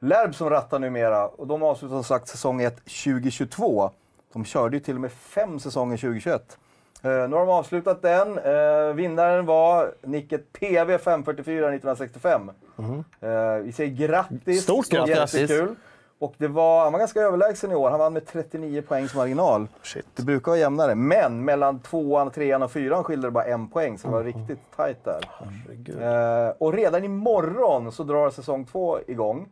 Lärb 0.00 0.34
som 0.34 0.50
rattar 0.50 0.78
numera. 0.78 1.26
Och 1.28 1.46
de 1.46 1.62
avslutar 1.62 1.94
som 1.94 2.04
sagt 2.04 2.28
säsong 2.28 2.62
1 2.62 2.76
2022. 2.84 3.90
De 4.32 4.44
körde 4.44 4.76
ju 4.76 4.80
till 4.80 4.94
och 4.94 5.00
med 5.00 5.12
fem 5.12 5.58
säsonger 5.60 5.96
2021. 5.96 6.58
Eh, 7.02 7.10
nu 7.10 7.36
har 7.36 7.46
de 7.46 7.48
avslutat 7.48 8.02
den. 8.02 8.38
Eh, 8.38 8.94
vinnaren 8.94 9.46
var 9.46 9.94
nicket 10.02 10.52
PV 10.52 10.98
544 10.98 11.58
1965. 11.58 12.50
Eh, 13.20 13.62
vi 13.62 13.72
säger 13.72 14.06
grattis. 14.06 14.62
Stort 14.62 14.88
grattis. 14.88 15.34
Jättekul. 15.34 15.74
Och 16.18 16.34
det 16.38 16.48
var, 16.48 16.82
han 16.84 16.92
var 16.92 16.98
ganska 16.98 17.20
överlägsen 17.20 17.72
i 17.72 17.74
år. 17.74 17.90
Han 17.90 17.98
vann 17.98 18.12
med 18.12 18.26
39 18.26 18.82
poängs 18.82 19.14
marginal. 19.14 19.68
Shit. 19.82 20.06
Det 20.14 20.22
brukar 20.22 20.50
vara 20.50 20.58
jämnare. 20.58 20.94
Men 20.94 21.44
mellan 21.44 21.80
tvåan, 21.80 22.30
trean 22.30 22.62
och 22.62 22.70
fyran 22.70 23.04
skilde 23.04 23.26
det 23.26 23.30
bara 23.30 23.44
en 23.44 23.68
poäng. 23.68 23.98
Så 23.98 24.08
det 24.08 24.14
var 24.14 24.24
riktigt 24.24 24.58
tajt 24.76 25.04
där. 25.04 25.20
Eh, 26.48 26.54
och 26.58 26.72
redan 26.72 27.04
imorgon 27.04 27.92
så 27.92 28.02
drar 28.02 28.30
säsong 28.30 28.64
två 28.64 28.98
igång. 29.06 29.48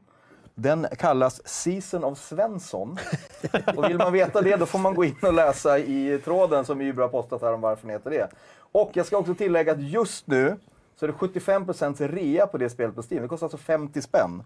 Den 0.54 0.86
kallas 0.98 1.48
Season 1.48 2.04
of 2.04 2.18
Svensson. 2.18 2.98
och 3.76 3.88
vill 3.88 3.98
man 3.98 4.12
veta 4.12 4.40
det 4.40 4.56
då 4.56 4.66
får 4.66 4.78
man 4.78 4.94
gå 4.94 5.04
in 5.04 5.16
och 5.22 5.32
läsa 5.32 5.78
i 5.78 6.20
tråden 6.24 6.64
som 6.64 6.80
Ybro 6.80 7.02
har 7.02 7.08
postat 7.08 7.42
här 7.42 7.52
om 7.52 7.60
varför 7.60 7.86
den 7.86 7.96
heter 7.96 8.10
det. 8.10 8.28
Och 8.56 8.90
jag 8.92 9.06
ska 9.06 9.16
också 9.16 9.34
tillägga 9.34 9.72
att 9.72 9.82
just 9.82 10.26
nu 10.26 10.56
så 10.96 11.06
är 11.06 11.08
det 11.08 11.14
75% 11.14 12.08
rea 12.08 12.46
på 12.46 12.58
det 12.58 12.70
spelet 12.70 12.94
på 12.94 13.02
Steam. 13.02 13.22
Det 13.22 13.28
kostar 13.28 13.44
alltså 13.44 13.58
50 13.58 14.02
spänn. 14.02 14.42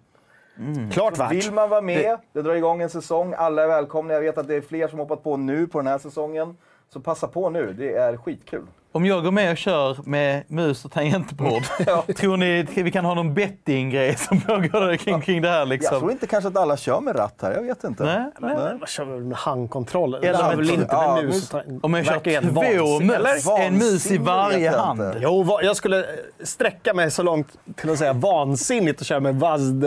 Klart 0.93 1.19
värt. 1.19 1.33
Vill 1.33 1.53
man 1.53 1.69
vara 1.71 1.81
med, 1.81 2.19
det 2.33 2.43
drar 2.43 2.55
igång 2.55 2.83
en 2.83 2.91
säsong, 2.91 3.35
alla 3.39 3.63
är 3.63 3.69
välkomna. 3.69 4.15
Jag 4.15 4.21
vet 4.21 4.39
att 4.39 4.49
det 4.49 4.55
är 4.55 4.61
fler 4.61 4.89
som 4.89 4.99
hoppat 4.99 5.25
på 5.25 5.37
nu 5.37 5.67
på 5.67 5.79
den 5.79 5.87
här 5.87 5.99
säsongen. 5.99 6.57
Så 6.93 7.01
passa 7.01 7.29
på 7.29 7.51
nu, 7.51 7.73
det 7.79 7.95
är 7.95 8.17
skitkul. 8.17 8.63
Om 8.93 9.07
jag 9.07 9.25
går 9.25 9.31
med 9.31 9.51
och 9.51 9.57
kör 9.57 9.99
med 10.05 10.43
mus 10.49 10.85
och 10.85 10.93
tangentbord, 10.93 11.63
Ja. 11.87 12.05
tror 12.17 12.37
ni 12.37 12.61
att 12.61 12.77
vi 12.79 12.91
kan 12.91 13.05
ha 13.05 13.15
någon 13.15 13.35
betting-grej 13.35 14.17
som 14.17 14.41
pågår 14.41 14.97
kring, 14.97 15.21
kring 15.21 15.43
det 15.43 15.49
här? 15.49 15.59
Jag 15.59 15.69
Liksom? 15.69 15.99
tror 15.99 16.13
inte 16.13 16.27
kanske 16.27 16.49
att 16.49 16.57
alla 16.57 16.77
kör 16.77 17.01
med 17.01 17.17
ratt 17.19 17.39
här, 17.43 17.53
jag 17.53 17.63
vet 17.63 17.85
inte. 17.85 18.05
Nej, 18.05 18.31
nej. 18.39 18.55
Men 18.57 18.79
vad 18.79 18.89
kör 18.89 19.05
vi 19.05 19.21
med 19.21 19.39
handkontroll? 19.39 20.15
Eller 20.15 20.57
väl 20.57 20.71
inte 20.71 20.87
ja, 20.91 21.15
med 21.15 21.25
mus 21.25 21.53
mus- 21.53 21.55
och 21.79 21.85
Om 21.85 21.95
jag 21.95 22.07
kör 22.07 22.19
två 22.21 23.01
mus, 23.01 23.47
en 23.61 23.75
mus 23.79 24.11
i 24.11 24.19
varje 24.19 24.59
jag 24.73 24.79
hand. 24.79 25.03
Jo, 25.21 25.59
jag 25.63 25.77
skulle 25.77 26.05
sträcka 26.43 26.95
mig 26.95 27.11
så 27.11 27.23
långt 27.23 27.49
till 27.77 27.91
att 27.91 27.99
säga 27.99 28.13
vansinnigt 28.13 29.01
att 29.01 29.07
köra 29.07 29.21
med 29.21 29.35
VASD 29.41 29.85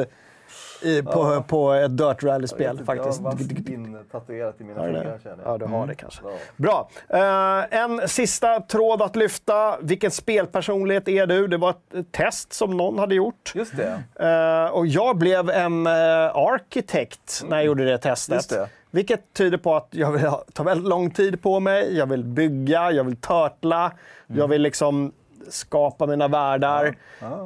i, 0.81 1.03
på, 1.03 1.43
på 1.47 1.71
ett 1.73 1.97
Dirt 1.97 2.23
Rally-spel 2.23 2.85
faktiskt. 2.85 3.21
Jag 3.21 3.31
har 3.31 3.71
intatuerat 3.71 4.61
i 4.61 4.63
mina 4.63 4.83
fingrar 4.83 5.19
känner 5.23 5.43
jag. 5.43 5.53
Ja, 5.53 5.57
du 5.57 5.65
har 5.65 5.87
det 5.87 5.95
kanske. 5.95 6.21
Ja. 6.23 6.31
Bra. 6.57 6.89
Eh, 7.09 7.79
en 7.81 8.07
sista 8.07 8.59
tråd 8.59 9.01
att 9.01 9.15
lyfta. 9.15 9.77
Vilken 9.81 10.11
spelpersonlighet 10.11 11.07
är 11.07 11.27
du? 11.27 11.47
Det 11.47 11.57
var 11.57 11.69
ett 11.69 12.11
test 12.11 12.53
som 12.53 12.77
någon 12.77 12.99
hade 12.99 13.15
gjort. 13.15 13.51
Just 13.55 13.73
det. 13.77 14.03
Eh, 14.25 14.73
och 14.73 14.87
jag 14.87 15.17
blev 15.17 15.49
en 15.49 15.87
uh, 15.87 15.93
arkitekt 16.35 17.43
när 17.47 17.57
jag 17.57 17.65
gjorde 17.65 17.85
det 17.85 17.97
testet. 17.97 18.31
Mm. 18.31 18.37
Just 18.37 18.49
det. 18.49 18.69
Vilket 18.91 19.33
tyder 19.33 19.57
på 19.57 19.75
att 19.75 19.87
jag 19.91 20.11
vill 20.11 20.31
ta 20.53 20.63
väldigt 20.63 20.87
lång 20.87 21.11
tid 21.11 21.41
på 21.41 21.59
mig. 21.59 21.97
Jag 21.97 22.05
vill 22.05 22.23
bygga, 22.23 22.91
jag 22.91 23.03
vill 23.03 23.15
törtla, 23.15 23.91
Mm. 24.31 24.39
jag 24.39 24.47
vill 24.47 24.61
liksom 24.61 25.11
skapa 25.49 26.07
mina 26.07 26.27
världar. 26.27 26.95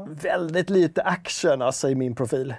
Väldigt 0.07 0.69
lite 0.69 1.01
action 1.01 1.61
alltså, 1.61 1.89
i 1.89 1.95
min 1.95 2.15
profil. 2.15 2.53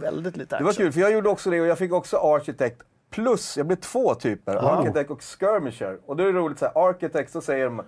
Väldigt 0.00 0.36
lite 0.36 0.48
Det 0.50 0.56
action. 0.56 0.66
var 0.66 0.72
kul, 0.72 0.92
för 0.92 1.00
jag 1.00 1.12
gjorde 1.12 1.28
också 1.28 1.50
det 1.50 1.60
och 1.60 1.66
jag 1.66 1.78
fick 1.78 1.92
också 1.92 2.16
Architect 2.16 2.76
plus, 3.10 3.56
jag 3.56 3.66
blev 3.66 3.76
två 3.76 4.14
typer, 4.14 4.56
Architect 4.80 5.10
och 5.10 5.22
Skirmisher. 5.22 5.98
Och 6.06 6.16
då 6.16 6.22
är 6.24 6.32
det 6.32 6.38
roligt 6.38 6.58
så 6.58 6.64
här, 6.64 6.88
Architect 6.88 7.32
så 7.32 7.40
säger 7.40 7.64
de 7.64 7.82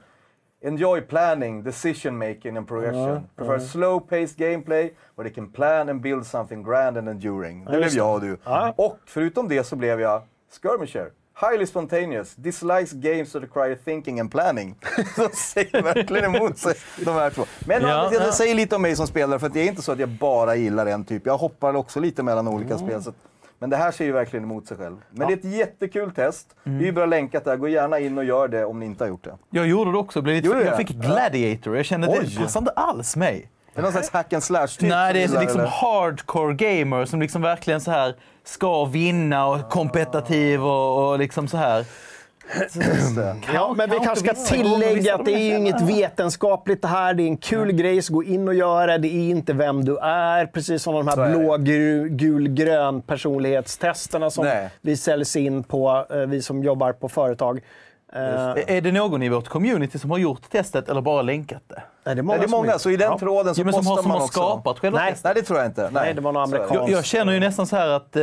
Enjoy 0.62 1.00
planning, 1.00 1.62
decision 1.62 2.18
making 2.18 2.56
and 2.56 2.68
progression. 2.68 3.20
Prefer 3.36 3.58
slow 3.58 4.00
paced 4.00 4.36
gameplay 4.36 4.94
where 5.16 5.28
they 5.28 5.34
can 5.34 5.52
plan 5.52 5.88
and 5.88 6.00
build 6.00 6.26
something 6.26 6.62
grand 6.62 6.96
and 6.98 7.08
enduring. 7.08 7.64
Det 7.64 7.70
blev 7.70 7.82
just 7.82 7.94
det. 7.94 7.98
jag 7.98 8.14
och 8.14 8.20
du. 8.20 8.38
Och 8.76 8.98
förutom 9.06 9.48
det 9.48 9.64
så 9.64 9.76
blev 9.76 10.00
jag 10.00 10.22
Skirmisher. 10.62 11.10
Highly 11.40 11.66
spontaneous, 11.66 12.34
dislikes 12.34 12.92
games 12.92 13.32
that 13.32 13.42
require 13.42 13.76
thinking 13.84 14.20
and 14.20 14.30
planning. 14.30 14.74
Så 15.16 15.28
säger 15.28 15.82
verkligen 15.82 16.34
emot 16.34 16.58
sig, 16.58 16.74
de 17.04 17.10
här 17.14 17.30
två. 17.30 17.44
Men 17.66 17.82
Ja, 17.82 17.88
ja, 17.88 18.18
det 18.18 18.24
ja. 18.26 18.32
säger 18.32 18.54
lite 18.54 18.76
om 18.76 18.82
mig 18.82 18.96
som 18.96 19.06
spelare, 19.06 19.38
för 19.38 19.48
det 19.48 19.60
är 19.60 19.66
inte 19.68 19.82
så 19.82 19.92
att 19.92 19.98
jag 19.98 20.08
bara 20.08 20.56
gillar 20.56 20.86
en 20.86 21.04
typ. 21.04 21.26
Jag 21.26 21.38
hoppar 21.38 21.74
också 21.76 22.00
lite 22.00 22.22
mellan 22.22 22.48
olika 22.48 22.78
spel. 22.78 23.02
Så 23.02 23.12
men 23.58 23.70
det 23.70 23.76
här 23.76 23.90
ser 23.90 24.04
ju 24.04 24.12
verkligen 24.12 24.44
emot 24.44 24.66
sig 24.66 24.76
själv. 24.76 24.96
Men 25.10 25.26
det 25.28 25.32
är 25.34 25.36
ett 25.36 25.44
jättekul 25.44 26.12
test. 26.12 26.56
Vi 26.62 26.88
är 26.88 26.92
bra 26.92 27.06
länkat 27.06 27.44
där. 27.44 27.56
Gå 27.56 27.68
gärna 27.68 27.98
in 27.98 28.18
och 28.18 28.24
gör 28.24 28.48
det 28.48 28.64
om 28.64 28.80
ni 28.80 28.86
inte 28.86 29.04
har 29.04 29.08
gjort 29.08 29.24
det. 29.24 29.36
Jag 29.50 29.66
gjorde 29.66 29.92
det 29.92 29.98
också. 29.98 30.22
Blev 30.22 30.36
lite, 30.36 30.48
jag 30.48 30.66
det? 30.66 30.76
fick 30.76 30.88
Gladiator. 30.88 31.76
Jag 31.76 31.84
kände 31.86 32.06
att 32.06 32.18
Oj. 32.18 32.26
det 32.34 32.42
passar 32.42 32.60
inte 32.60 32.70
alls 32.70 33.16
mig. 33.16 33.50
Är 33.72 33.76
det 33.76 33.82
någon 33.82 33.92
slags 33.92 34.10
hack 34.10 34.32
and 34.32 34.42
slash 34.42 34.66
typ? 34.66 34.88
Nej, 34.88 35.12
det 35.12 35.22
är 35.22 35.40
liksom 35.40 35.60
eller? 35.60 35.70
hardcore 35.70 36.54
gamer 36.54 37.04
som 37.04 37.20
liksom 37.20 37.42
verkligen 37.42 37.80
så 37.80 37.90
här 37.90 38.14
ska 38.44 38.84
vinna 38.84 39.46
och 39.46 39.70
kompetitiv 39.70 40.64
och, 40.64 41.10
och 41.10 41.18
liksom 41.18 41.48
så 41.48 41.56
här. 41.56 41.84
Det. 43.16 43.36
Ja, 43.54 43.74
men 43.76 43.90
vi 43.90 43.96
Kanske 43.96 44.34
ska 44.34 44.54
tillägga 44.54 45.14
att 45.14 45.24
det 45.24 45.32
är 45.32 45.38
ju 45.38 45.56
inget 45.56 45.80
vetenskapligt 45.80 46.82
det 46.82 46.88
här. 46.88 47.14
Det 47.14 47.22
är 47.22 47.26
en 47.26 47.36
kul 47.36 47.72
grej, 47.72 48.02
så 48.02 48.14
gå 48.14 48.24
in 48.24 48.48
och 48.48 48.54
göra. 48.54 48.98
Det 48.98 49.08
är 49.08 49.30
inte 49.30 49.52
vem 49.52 49.84
du 49.84 49.98
är. 49.98 50.46
Precis 50.46 50.82
som 50.82 50.94
de 50.94 51.08
här 51.08 51.16
är 51.16 51.28
det. 51.28 51.38
blå, 51.38 51.56
gul, 51.56 52.08
gul, 52.08 52.48
grön 52.48 53.02
personlighetstesterna 53.02 54.30
som 54.30 54.44
Nej. 54.44 54.70
vi 54.80 54.96
säljs 54.96 55.36
in 55.36 55.62
på, 55.62 56.06
eh, 56.10 56.16
vi 56.16 56.42
som 56.42 56.62
jobbar 56.62 56.92
på 56.92 57.08
företag. 57.08 57.60
Eh, 58.14 58.76
Är 58.76 58.80
det 58.80 58.92
någon 58.92 59.22
i 59.22 59.28
vårt 59.28 59.48
community 59.48 59.98
som 59.98 60.10
har 60.10 60.18
gjort 60.18 60.50
testet 60.50 60.88
eller 60.88 61.00
bara 61.00 61.22
länkat 61.22 61.62
det? 61.68 61.74
nej, 61.74 61.82
det 62.04 62.10
är 62.10 62.14
Nej, 62.14 62.22
många, 62.24 62.38
det 62.38 62.44
är 62.44 62.48
många, 62.48 62.70
som- 62.70 62.78
så 62.78 62.90
i 62.90 62.96
den 62.96 63.10
Ja. 63.10 63.18
tråden 63.18 63.54
så 63.54 63.60
Ja, 63.60 63.64
men 63.64 63.74
som 63.74 63.80
postar 63.82 63.94
har, 63.96 64.02
som 64.02 64.08
man 64.08 64.18
har 64.18 64.24
också. 64.24 64.40
skapat 64.40 64.78
själva 64.78 64.98
Nej. 64.98 65.10
testet? 65.12 65.24
Nej, 65.24 65.34
det 65.34 65.42
tror 65.42 65.58
jag 65.58 65.68
inte. 65.68 65.82
Nej, 65.82 65.90
Nej, 65.92 66.14
det 66.14 66.20
var 66.20 66.32
någon 66.32 66.48
Så 66.48 66.54
är 66.54 66.58
det. 66.58 66.64
amerikan. 66.64 66.90
Jag, 66.90 66.98
jag 66.98 67.04
känner 67.04 67.32
ju 67.32 67.40
nästan 67.40 67.66
så 67.66 67.76
här 67.76 67.88
att 67.88 68.16
eh, 68.16 68.22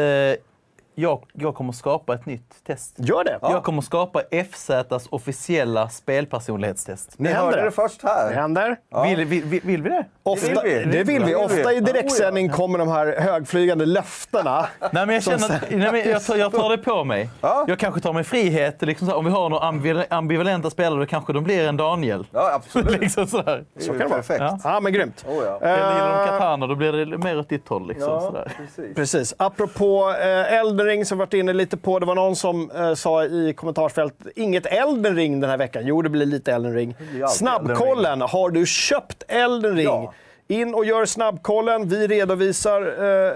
jag, 0.96 1.24
jag 1.34 1.56
kommer 1.56 1.74
skapa 1.74 2.14
ett 2.14 2.26
nytt 2.26 2.64
test. 2.68 2.96
Gör 2.98 3.24
det. 3.24 3.40
Jag 3.42 3.64
kommer 3.64 3.82
skapa 3.82 4.22
FZs 4.32 5.08
officiella 5.10 5.90
spelpersonlighetstest. 5.90 7.14
Ni 7.20 7.28
händer 7.30 7.44
hörde 7.46 7.58
det. 7.58 7.64
det 7.64 7.72
först 7.72 8.02
Det 8.02 8.08
här. 8.08 8.34
händer. 8.34 8.78
Vill, 9.04 9.26
vill, 9.26 9.44
vill, 9.44 9.62
vill 9.64 9.82
vi 9.84 9.90
det? 9.90 10.06
Ofta, 10.24 10.48
vill 10.48 10.60
vi. 10.64 10.84
det 10.92 11.04
vill 11.04 11.06
vi. 11.06 11.20
Det 11.20 11.26
vill 11.26 11.36
Ofta 11.36 11.70
vi. 11.70 11.76
i 11.76 11.80
direktsändning 11.80 12.50
kommer 12.50 12.80
de 12.80 12.88
här 12.88 13.16
högflygande 13.20 13.86
löftena. 13.86 14.66
Nej, 14.80 15.06
men 15.06 15.10
jag 15.10 15.24
känner 15.24 15.56
att 15.56 15.70
nej, 15.70 15.92
men 15.92 16.10
jag, 16.10 16.26
tar, 16.26 16.36
jag 16.36 16.52
tar 16.52 16.70
det 16.70 16.78
på 16.78 17.04
mig. 17.04 17.30
Ja. 17.42 17.66
Jag 17.68 17.80
kanske 17.80 18.02
tar 18.02 18.14
mig 18.14 18.24
frihet. 18.24 18.82
Liksom 18.82 19.08
så, 19.08 19.12
här, 19.14 19.18
om 19.20 19.26
vi 19.26 19.32
har 19.32 19.50
några 19.50 19.64
ambival- 19.72 20.06
ambivalenta 20.10 20.70
spelare, 20.70 21.00
då 21.00 21.06
kanske 21.06 21.34
de 21.34 21.44
blir 21.44 21.68
en 21.68 21.78
Daniel. 21.78 22.26
Ja, 22.32 22.52
absolut. 22.54 23.00
liksom 23.02 23.28
sådär. 23.28 23.64
Det 23.74 23.88
är 23.88 23.94
ju 23.94 24.00
perfekt. 24.00 24.40
Ja. 24.42 24.60
Ja, 24.64 24.80
men 24.80 24.94
grymt. 24.94 25.26
Oh, 25.28 25.44
ja. 25.46 25.60
Eller 25.62 25.94
gillar 25.94 26.16
de 26.18 26.22
Eh, 26.22 26.28
katana, 26.28 26.68
då 26.68 26.76
blir 26.76 26.92
det 26.92 27.18
mer 27.18 27.40
åt 27.40 27.50
ditt 27.50 27.68
håll. 27.68 27.88
Liksom, 27.88 28.10
Ja, 28.14 28.22
sådär. 28.22 28.52
precis. 28.58 28.96
Precis. 28.96 29.34
Apropå 29.38 30.16
eh, 30.22 30.54
Elden 30.54 30.86
Ring 30.86 31.06
som 31.06 31.18
vi 31.18 31.20
varit 31.20 31.34
inne 31.34 31.54
lite 31.54 31.78
på. 31.78 32.00
Det 32.00 32.06
var 32.06 32.16
någon 32.16 32.36
som 32.36 32.72
eh, 32.72 32.94
sa 32.94 33.24
i 33.24 33.54
kommentarsfältet, 33.58 34.28
inget 34.36 34.66
Elden 34.66 35.16
Ring 35.16 35.40
den 35.42 35.50
här 35.50 35.58
veckan. 35.58 35.84
Jo, 35.86 36.02
det 36.02 36.10
blir 36.10 36.26
lite 36.26 36.54
Elden 36.54 36.74
Ring. 36.74 36.96
blir 37.12 37.24
alltid 37.24 37.38
Snabbkollen, 37.38 38.22
har 38.22 38.50
du 38.50 38.66
köpt 38.66 39.24
Elden 39.28 39.76
Ring? 39.76 39.86
Ja. 39.86 40.14
In 40.52 40.74
och 40.74 40.86
gör 40.86 41.06
snabbkollen. 41.06 41.88
Vi 41.88 42.08
redovisar 42.08 42.82
eh, 42.82 43.28
eh, 43.28 43.34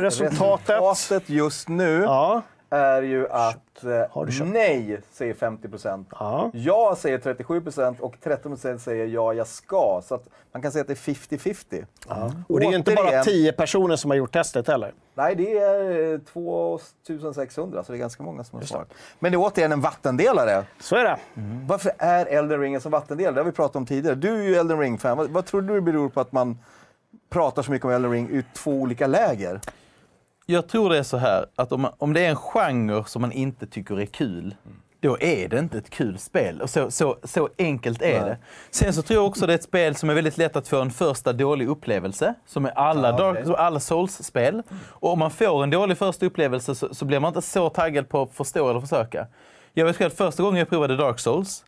resultatet. 0.00 0.68
Resultatet 0.80 1.28
just 1.30 1.68
nu 1.68 2.02
Ja. 2.02 2.42
är 2.70 3.02
ju 3.02 3.28
att 3.28 3.62
Har 4.10 4.24
du 4.26 4.32
köpt? 4.32 4.50
nej 4.50 5.00
säger 5.12 5.34
50 5.34 5.68
procent. 5.68 6.08
Ja. 6.10 6.50
Ja 6.54 6.96
säger 6.98 7.18
37 7.18 7.60
procent 7.60 8.00
och 8.00 8.14
13 8.22 8.52
procent 8.52 8.80
säger 8.82 9.06
ja, 9.06 9.32
jag 9.32 9.46
ska. 9.46 10.02
Så 10.04 10.20
man 10.52 10.62
kan 10.62 10.72
säga 10.72 10.80
att 10.82 10.86
det 10.88 10.92
är 11.08 11.12
50-50. 11.12 11.84
Och 12.48 12.60
det 12.60 12.66
är 12.66 12.70
ju 12.70 12.76
inte 12.76 12.94
bara 12.94 13.06
Återigen- 13.10 13.24
10 13.24 13.52
personer 13.52 13.96
som 13.96 14.10
har 14.10 14.16
gjort 14.18 14.32
testet 14.32 14.66
heller. 14.68 14.92
Nej, 15.14 15.34
det 15.34 15.58
är 15.58 16.12
eh, 16.12 16.18
2600, 16.18 17.84
så 17.84 17.92
det 17.92 17.96
är 17.96 18.00
ganska 18.00 18.22
många 18.22 18.44
som 18.44 18.58
har 18.58 18.66
svarat. 18.66 18.88
Men 19.18 19.32
det 19.32 19.36
är 19.36 19.40
återigen 19.40 19.72
en 19.72 19.80
vattendelare. 19.80 20.64
Så 20.80 20.96
är 20.96 21.04
det. 21.04 21.16
Varför 21.66 21.92
är 21.98 22.26
Elden 22.26 22.60
Ring 22.60 22.74
en 22.74 22.80
som 22.80 22.92
vattendelare? 22.92 23.34
Det 23.34 23.40
har 23.40 23.44
vi 23.44 23.52
pratat 23.52 23.76
om 23.76 23.86
tidigare. 23.86 24.14
Du 24.14 24.38
är 24.38 24.42
ju 24.42 24.54
Elden 24.56 24.78
Ring-fan. 24.78 25.16
Vad, 25.18 25.30
vad 25.30 25.46
tror 25.46 25.62
du 25.62 25.74
det 25.74 25.80
beror 25.80 26.08
på 26.08 26.20
att 26.20 26.32
man 26.32 26.58
pratar 27.30 27.62
så 27.62 27.70
mycket 27.70 27.84
om 27.84 27.90
Elden 27.90 28.10
Ring 28.10 28.28
ur 28.30 28.44
två 28.54 28.70
olika 28.72 29.06
läger? 29.06 29.60
Jag 30.50 30.68
tror 30.68 30.90
det 30.90 30.98
är 30.98 31.02
så 31.02 31.16
här, 31.16 31.46
att 31.56 31.72
om, 31.72 31.88
om 31.98 32.12
det 32.12 32.20
är 32.20 32.30
en 32.30 32.36
genre 32.36 33.04
som 33.04 33.22
man 33.22 33.32
inte 33.32 33.66
tycker 33.66 34.00
är 34.00 34.06
kul, 34.06 34.54
då 35.00 35.20
är 35.20 35.48
det 35.48 35.58
inte 35.58 35.78
ett 35.78 35.90
kul 35.90 36.18
spel. 36.18 36.60
Och 36.60 36.70
så, 36.70 36.90
så, 36.90 37.18
så 37.24 37.48
enkelt 37.58 38.02
är 38.02 38.24
det. 38.24 38.38
Sen 38.70 38.92
så 38.92 39.02
tror 39.02 39.20
jag 39.20 39.26
också 39.26 39.46
det 39.46 39.52
är 39.52 39.54
ett 39.54 39.62
spel 39.62 39.94
som 39.94 40.10
är 40.10 40.14
väldigt 40.14 40.38
lätt 40.38 40.56
att 40.56 40.68
få 40.68 40.80
en 40.80 40.90
första 40.90 41.32
dålig 41.32 41.68
upplevelse, 41.68 42.34
som 42.46 42.64
är 42.64 42.70
alla, 42.70 43.12
Dark, 43.12 43.44
som 43.44 43.54
alla 43.54 43.80
Souls-spel. 43.80 44.62
Och 44.88 45.12
om 45.12 45.18
man 45.18 45.30
får 45.30 45.62
en 45.62 45.70
dålig 45.70 45.98
första 45.98 46.26
upplevelse 46.26 46.74
så, 46.74 46.94
så 46.94 47.04
blir 47.04 47.20
man 47.20 47.28
inte 47.28 47.42
så 47.42 47.70
taggad 47.70 48.08
på 48.08 48.22
att 48.22 48.34
förstå 48.34 48.70
eller 48.70 48.80
försöka. 48.80 49.26
Jag 49.72 49.84
vet 49.84 49.96
själv, 49.96 50.10
första 50.10 50.42
gången 50.42 50.58
jag 50.58 50.68
provade 50.68 50.96
Dark 50.96 51.18
Souls, 51.18 51.64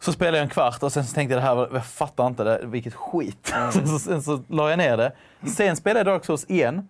så 0.00 0.12
spelade 0.12 0.36
jag 0.36 0.44
en 0.44 0.50
kvart 0.50 0.82
och 0.82 0.92
sen 0.92 1.04
så 1.04 1.14
tänkte 1.14 1.34
jag 1.34 1.42
det 1.42 1.46
här, 1.46 1.68
jag 1.72 1.86
fattar 1.86 2.26
inte 2.26 2.44
det, 2.44 2.60
vilket 2.64 2.94
skit. 2.94 3.54
sen, 3.72 3.88
så, 3.88 3.98
sen 3.98 4.22
så 4.22 4.42
la 4.48 4.70
jag 4.70 4.78
ner 4.78 4.96
det. 4.96 5.12
Sen 5.56 5.76
spelade 5.76 6.00
jag 6.00 6.06
Dark 6.14 6.24
Souls 6.24 6.44
igen 6.50 6.88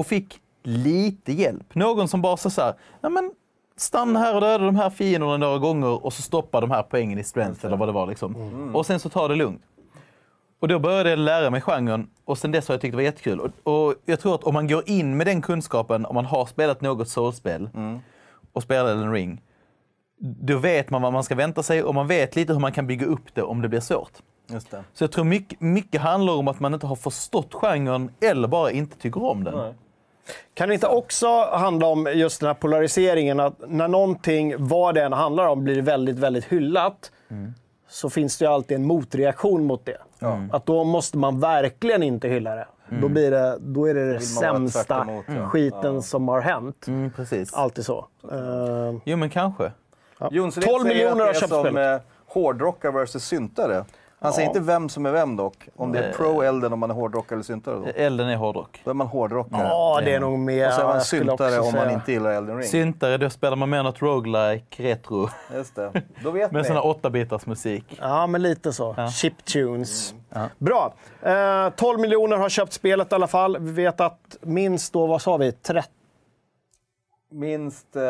och 0.00 0.06
fick 0.06 0.40
lite 0.62 1.32
hjälp. 1.32 1.74
Någon 1.74 2.08
som 2.08 2.22
bara 2.22 2.36
sa 2.36 2.50
så 2.50 2.60
här, 2.62 2.74
"Nej, 3.00 3.12
men 3.12 3.32
stanna 3.76 4.18
här 4.18 4.34
och 4.34 4.40
döda 4.40 4.64
de 4.64 4.76
här 4.76 4.90
fienderna 4.90 5.36
några 5.36 5.58
gånger 5.58 6.04
och 6.04 6.12
så 6.12 6.22
stoppa 6.22 6.60
de 6.60 6.70
här 6.70 6.82
poängen 6.82 7.18
i 7.18 7.24
strength 7.24 7.66
eller 7.66 7.76
vad 7.76 7.88
det 7.88 7.92
var. 7.92 8.06
Liksom. 8.06 8.36
Och 8.74 8.86
sen 8.86 9.00
så 9.00 9.08
ta 9.08 9.28
det 9.28 9.34
lugnt. 9.34 9.62
Och 10.60 10.68
då 10.68 10.78
började 10.78 11.10
jag 11.10 11.18
lära 11.18 11.50
mig 11.50 11.60
genren 11.60 12.10
och 12.24 12.38
sen 12.38 12.52
dess 12.52 12.68
har 12.68 12.74
jag 12.74 12.80
tyckt 12.80 12.92
det 12.92 12.96
var 12.96 13.02
jättekul. 13.02 13.40
Och, 13.40 13.50
och 13.88 13.94
jag 14.04 14.20
tror 14.20 14.34
att 14.34 14.44
om 14.44 14.54
man 14.54 14.68
går 14.68 14.82
in 14.86 15.16
med 15.16 15.26
den 15.26 15.42
kunskapen, 15.42 16.06
om 16.06 16.14
man 16.14 16.24
har 16.24 16.46
spelat 16.46 16.80
något 16.80 17.08
soulspel 17.08 17.68
och 18.52 18.62
spelar 18.62 18.90
Elden 18.90 19.12
ring, 19.12 19.40
då 20.20 20.58
vet 20.58 20.90
man 20.90 21.02
vad 21.02 21.12
man 21.12 21.24
ska 21.24 21.34
vänta 21.34 21.62
sig 21.62 21.82
och 21.82 21.94
man 21.94 22.06
vet 22.06 22.36
lite 22.36 22.52
hur 22.52 22.60
man 22.60 22.72
kan 22.72 22.86
bygga 22.86 23.06
upp 23.06 23.34
det 23.34 23.42
om 23.42 23.62
det 23.62 23.68
blir 23.68 23.80
svårt. 23.80 24.12
Så 24.94 25.04
jag 25.04 25.12
tror 25.12 25.24
mycket, 25.24 25.60
mycket 25.60 26.00
handlar 26.00 26.32
om 26.32 26.48
att 26.48 26.60
man 26.60 26.74
inte 26.74 26.86
har 26.86 26.96
förstått 26.96 27.54
genren 27.54 28.10
eller 28.20 28.48
bara 28.48 28.70
inte 28.70 28.96
tycker 28.98 29.22
om 29.24 29.44
den. 29.44 29.54
Kan 30.54 30.68
det 30.68 30.74
inte 30.74 30.86
också 30.86 31.26
handla 31.52 31.86
om 31.86 32.08
just 32.14 32.40
den 32.40 32.46
här 32.46 32.54
polariseringen, 32.54 33.40
att 33.40 33.54
när 33.68 33.88
någonting, 33.88 34.54
vad 34.58 34.94
det 34.94 35.02
än 35.02 35.12
handlar 35.12 35.46
om, 35.46 35.64
blir 35.64 35.82
väldigt, 35.82 36.18
väldigt 36.18 36.44
hyllat, 36.44 37.10
så 37.88 38.10
finns 38.10 38.38
det 38.38 38.44
ju 38.44 38.50
alltid 38.50 38.74
en 38.76 38.86
motreaktion 38.86 39.64
mot 39.64 39.84
det. 39.86 39.96
Att 40.52 40.66
då 40.66 40.84
måste 40.84 41.18
man 41.18 41.40
verkligen 41.40 42.02
inte 42.02 42.28
hylla 42.28 42.54
det. 42.54 42.66
Då, 43.02 43.08
blir 43.08 43.30
det, 43.30 43.56
då 43.60 43.84
är 43.88 43.94
det 43.94 44.12
det 44.12 44.20
sämsta 44.20 45.02
emot, 45.02 45.24
ja. 45.28 45.46
skiten 45.48 46.02
som 46.02 46.28
har 46.28 46.40
hänt. 46.40 46.86
Mm, 46.88 47.10
precis. 47.10 47.54
Alltid 47.54 47.84
så. 47.84 48.06
Eh, 48.32 48.94
Jo, 49.04 49.16
men 49.16 49.30
kanske. 49.30 49.72
Jonsson 50.30 50.62
12 50.62 50.82
säger 50.82 50.94
miljoner 50.94 51.26
har 51.26 51.34
köpt 51.34 51.48
som 51.48 51.64
spelet. 51.64 52.00
eh, 52.02 52.06
hårdrockare 52.26 52.92
versus 52.92 53.24
syntare. 53.24 53.84
Han 54.22 54.32
säger 54.32 54.48
inte 54.48 54.60
vem 54.60 54.88
som 54.88 55.06
är 55.06 55.12
vem 55.12 55.36
dock. 55.36 55.68
Om 55.76 55.92
det 55.92 55.98
är 55.98 56.12
pro 56.12 56.42
Elden 56.42 56.72
om 56.72 56.78
man 56.78 56.90
är 56.90 56.94
hårdrockare 56.94 57.36
eller 57.36 57.44
syntare. 57.44 57.74
Då, 57.74 57.86
Elden 57.86 58.28
är 58.28 58.36
hårdrock. 58.36 58.80
då 58.84 58.90
är 58.90 58.94
man 58.94 59.06
hårdrockare. 59.06 59.62
Ja, 59.62 60.00
det 60.04 60.14
är 60.14 60.20
nog 60.20 60.38
mer... 60.38 60.66
Och 60.66 60.72
så 60.72 60.80
är 60.80 60.84
man 60.84 61.00
syntare 61.00 61.60
om 61.60 61.74
man 61.74 61.90
inte 61.90 62.12
gillar 62.12 62.30
Elden 62.30 62.58
Ring. 62.58 62.68
Syntare, 62.68 63.16
då 63.16 63.30
spelar 63.30 63.56
man 63.56 63.70
mer 63.70 63.82
något 63.82 64.02
roguelike, 64.02 64.82
retro. 64.82 65.28
Just 65.54 65.76
det. 65.76 65.92
Då 66.22 66.30
vet 66.30 66.52
Med 66.52 66.66
här 66.66 66.80
8-bitars 66.80 67.48
musik. 67.48 67.98
Ja, 68.00 68.26
men 68.26 68.42
lite 68.42 68.72
så. 68.72 68.96
Chiptunes. 69.14 70.14
Mm. 70.34 70.48
Bra. 70.58 70.94
Eh, 71.22 71.70
12 71.76 72.00
miljoner 72.00 72.36
har 72.36 72.48
köpt 72.48 72.72
spelet 72.72 73.12
i 73.12 73.14
alla 73.14 73.26
fall. 73.26 73.58
Vi 73.58 73.72
vet 73.72 74.00
att 74.00 74.36
minst 74.40 74.92
då, 74.92 75.06
vad 75.06 75.22
sa 75.22 75.36
vi, 75.36 75.52
30 75.52 75.88
Minst 77.32 77.96
eh, 77.96 78.02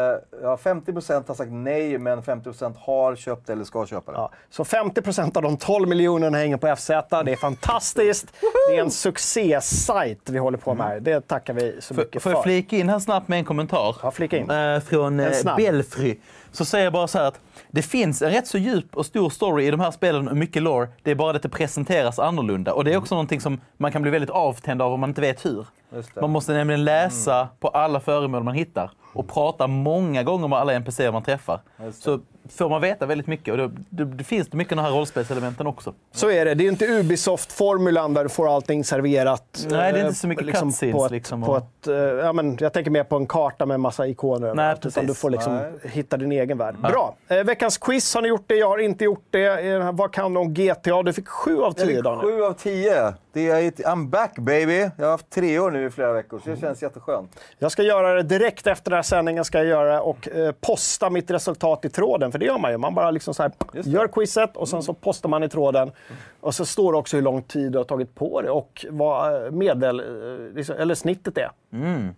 ja, 0.43 0.57
50 0.57 0.93
procent 0.93 1.29
har 1.29 1.35
sagt 1.35 1.53
nej, 1.53 1.99
men 1.99 2.23
50 2.23 2.45
procent 2.45 2.77
har 2.79 3.17
köpt 3.17 3.51
eller 3.51 3.65
ska 3.65 3.87
köpa 3.87 4.13
det. 4.13 4.19
Ja, 4.19 4.31
så 4.51 4.65
50 4.65 5.03
procent 5.03 5.37
av 5.37 5.43
de 5.43 5.57
12 5.57 5.89
miljonerna 5.89 6.39
hänger 6.39 6.57
på 6.57 6.77
FZ. 6.77 6.89
Det 6.89 7.33
är 7.33 7.37
fantastiskt. 7.37 8.27
Det 8.69 8.77
är 8.77 8.81
en 8.81 8.91
succésajt 8.91 10.31
vi 10.31 10.39
håller 10.39 10.59
på 10.59 10.75
med 10.75 10.87
här. 10.87 11.01
Det 11.01 11.21
tackar 11.21 11.55
vi 11.55 11.77
så 11.81 11.95
Får, 11.95 12.03
mycket 12.03 12.23
får 12.23 12.31
för. 12.31 12.37
jag 12.37 12.45
flika 12.45 12.77
in 12.77 12.89
här 12.89 12.99
snabbt 12.99 13.29
med 13.29 13.39
en 13.39 13.45
kommentar? 13.45 13.97
Ja, 14.03 14.11
flika 14.11 14.39
in. 14.39 14.51
Eh, 14.51 14.81
från 14.81 15.21
eh. 15.21 15.57
Belfry. 15.57 16.19
Så 16.53 16.65
säger 16.65 16.85
jag 16.85 16.93
bara 16.93 17.09
så 17.09 17.19
här 17.19 17.25
att 17.25 17.41
det 17.71 17.83
finns 17.83 18.23
en 18.23 18.31
rätt 18.31 18.47
så 18.47 18.59
djup 18.59 18.97
och 18.97 19.07
stor 19.07 19.31
story 19.31 19.67
i 19.67 19.71
de 19.71 19.81
här 19.81 19.91
spelen 19.91 20.29
och 20.29 20.37
mycket 20.37 20.63
lore. 20.63 20.89
Det 21.03 21.11
är 21.11 21.15
bara 21.15 21.37
att 21.37 21.43
det 21.43 21.49
presenteras 21.49 22.19
annorlunda. 22.19 22.73
Och 22.73 22.85
det 22.85 22.93
är 22.93 22.97
också 22.97 23.15
någonting 23.15 23.41
som 23.41 23.61
man 23.77 23.93
kan 23.93 24.03
bli 24.03 24.11
väldigt 24.11 24.31
avtänd 24.31 24.83
av 24.83 24.93
om 24.93 25.01
man 25.01 25.11
inte 25.11 25.21
vet 25.21 25.45
hur. 25.45 25.67
Just 25.95 26.15
det. 26.15 26.21
Man 26.21 26.31
måste 26.31 26.53
nämligen 26.53 26.85
läsa 26.85 27.49
på 27.61 27.69
alla 27.69 28.01
föremål 28.01 28.43
man 28.43 28.55
hittar 28.55 28.91
och 29.13 29.29
prata 29.29 29.67
många 29.67 30.23
gånger 30.23 30.49
med 30.49 30.59
alla 30.59 30.73
NPCer 30.73 31.13
man 31.13 31.23
träffar. 31.23 31.61
Så 31.93 32.21
får 32.49 32.69
man 32.69 32.81
veta 32.81 33.07
väldigt 33.07 33.27
mycket. 33.27 33.53
Och 33.53 33.59
då, 33.59 33.71
det, 33.91 34.05
det 34.05 34.25
finns 34.25 34.49
det 34.49 34.57
mycket 34.57 34.73
av 34.73 34.77
de 34.77 34.83
här 34.83 34.91
rollspelselementen 34.91 35.67
också. 35.67 35.95
Så 36.13 36.31
är 36.31 36.45
det. 36.45 36.55
Det 36.55 36.65
är 36.65 36.69
inte 36.69 36.87
Ubisoft-formulan 36.87 38.15
där 38.15 38.23
du 38.23 38.29
får 38.29 38.55
allting 38.55 38.85
serverat. 38.85 39.67
Nej, 39.71 39.93
det 39.93 39.99
är 39.99 40.01
inte 40.01 40.09
eh, 40.09 40.13
så 40.13 40.29
mycket 40.29 40.47
liksom 40.47 40.69
cutscenes, 40.69 40.97
på 40.97 41.07
ett, 41.07 41.13
liksom, 41.13 41.43
på 41.43 41.57
ett, 41.57 41.87
eh, 41.87 41.95
ja, 41.95 42.33
men 42.33 42.57
Jag 42.61 42.73
tänker 42.73 42.91
mer 42.91 43.05
på 43.05 43.17
en 43.17 43.27
karta 43.27 43.67
med 43.67 43.81
massa 43.81 44.07
ikoner 44.07 44.49
överallt, 44.49 44.79
Utan 44.79 44.91
precis. 44.93 45.09
du 45.09 45.15
får 45.15 45.31
liksom 45.31 45.57
Nej. 45.57 45.73
hitta 45.83 46.17
din 46.17 46.33
egen 46.33 46.59
värld. 46.59 46.75
Bra. 46.79 47.15
Eh, 47.29 47.45
veckans 47.45 47.79
quiz, 47.79 48.15
har 48.15 48.23
ni 48.23 48.29
gjort 48.29 48.45
det? 48.47 48.57
Jag 48.57 48.69
har 48.69 48.79
inte 48.79 49.05
gjort 49.05 49.27
det. 49.31 49.71
Eh, 49.71 49.93
vad 49.93 50.13
kan 50.13 50.35
du 50.35 50.41
om 50.41 50.55
GTA? 50.55 51.03
Du 51.03 51.13
fick 51.13 51.29
7 51.29 51.57
av 51.57 51.75
Jag 51.77 51.77
10, 51.77 51.87
fick 51.87 52.05
Daniel. 52.05 52.21
Sju 52.21 52.43
av 52.43 52.53
tio. 52.53 53.15
Det 53.33 53.51
är 53.51 53.71
I'm 53.71 54.09
back 54.09 54.39
baby. 54.39 54.91
Jag 54.97 55.05
har 55.05 55.11
haft 55.11 55.31
tre 55.31 55.59
år 55.59 55.71
nu 55.71 55.87
i 55.87 55.91
flera 55.91 56.13
veckor, 56.13 56.41
så 56.45 56.51
det 56.51 56.57
känns 56.61 56.83
jätteskönt. 56.83 57.41
Jag 57.59 57.73
ska 57.73 57.83
göra 57.83 58.15
det 58.15 58.23
direkt 58.23 58.67
efter 58.67 58.91
den 58.91 58.97
här 58.97 59.03
sändningen 59.03 59.45
ska 59.45 59.59
jag 59.59 59.67
göra 59.67 60.03
och 60.03 60.29
eh, 60.29 60.53
posta 60.61 61.11
mitt 61.11 61.31
resultat 61.31 61.85
i 61.85 61.91
tråden. 61.91 62.30
För 62.33 62.39
det 62.39 62.45
gör 62.45 62.59
man 62.59 62.71
ju. 62.71 62.79
Man 62.79 62.95
bara 62.95 63.11
liksom 63.11 63.35
så 63.35 63.43
här, 63.43 63.53
gör 63.73 64.09
quizet 64.09 64.57
och 64.57 64.69
sen 64.69 64.83
så 64.83 64.95
postar 64.95 65.29
man 65.29 65.43
i 65.43 65.49
tråden. 65.49 65.93
Och 66.41 66.55
så 66.55 66.65
står 66.65 66.93
det 66.93 66.99
också 66.99 67.17
hur 67.17 67.23
lång 67.23 67.43
tid 67.43 67.73
du 67.73 67.79
har 67.79 67.85
tagit 67.85 68.15
på 68.15 68.43
det 68.43 68.51
och 68.51 68.87
vad 68.91 69.45
eh, 69.45 69.51
medel, 69.51 70.01
eh, 70.01 70.55
liksom, 70.55 70.77
eller 70.79 70.95
snittet 70.95 71.39
är. 71.39 71.51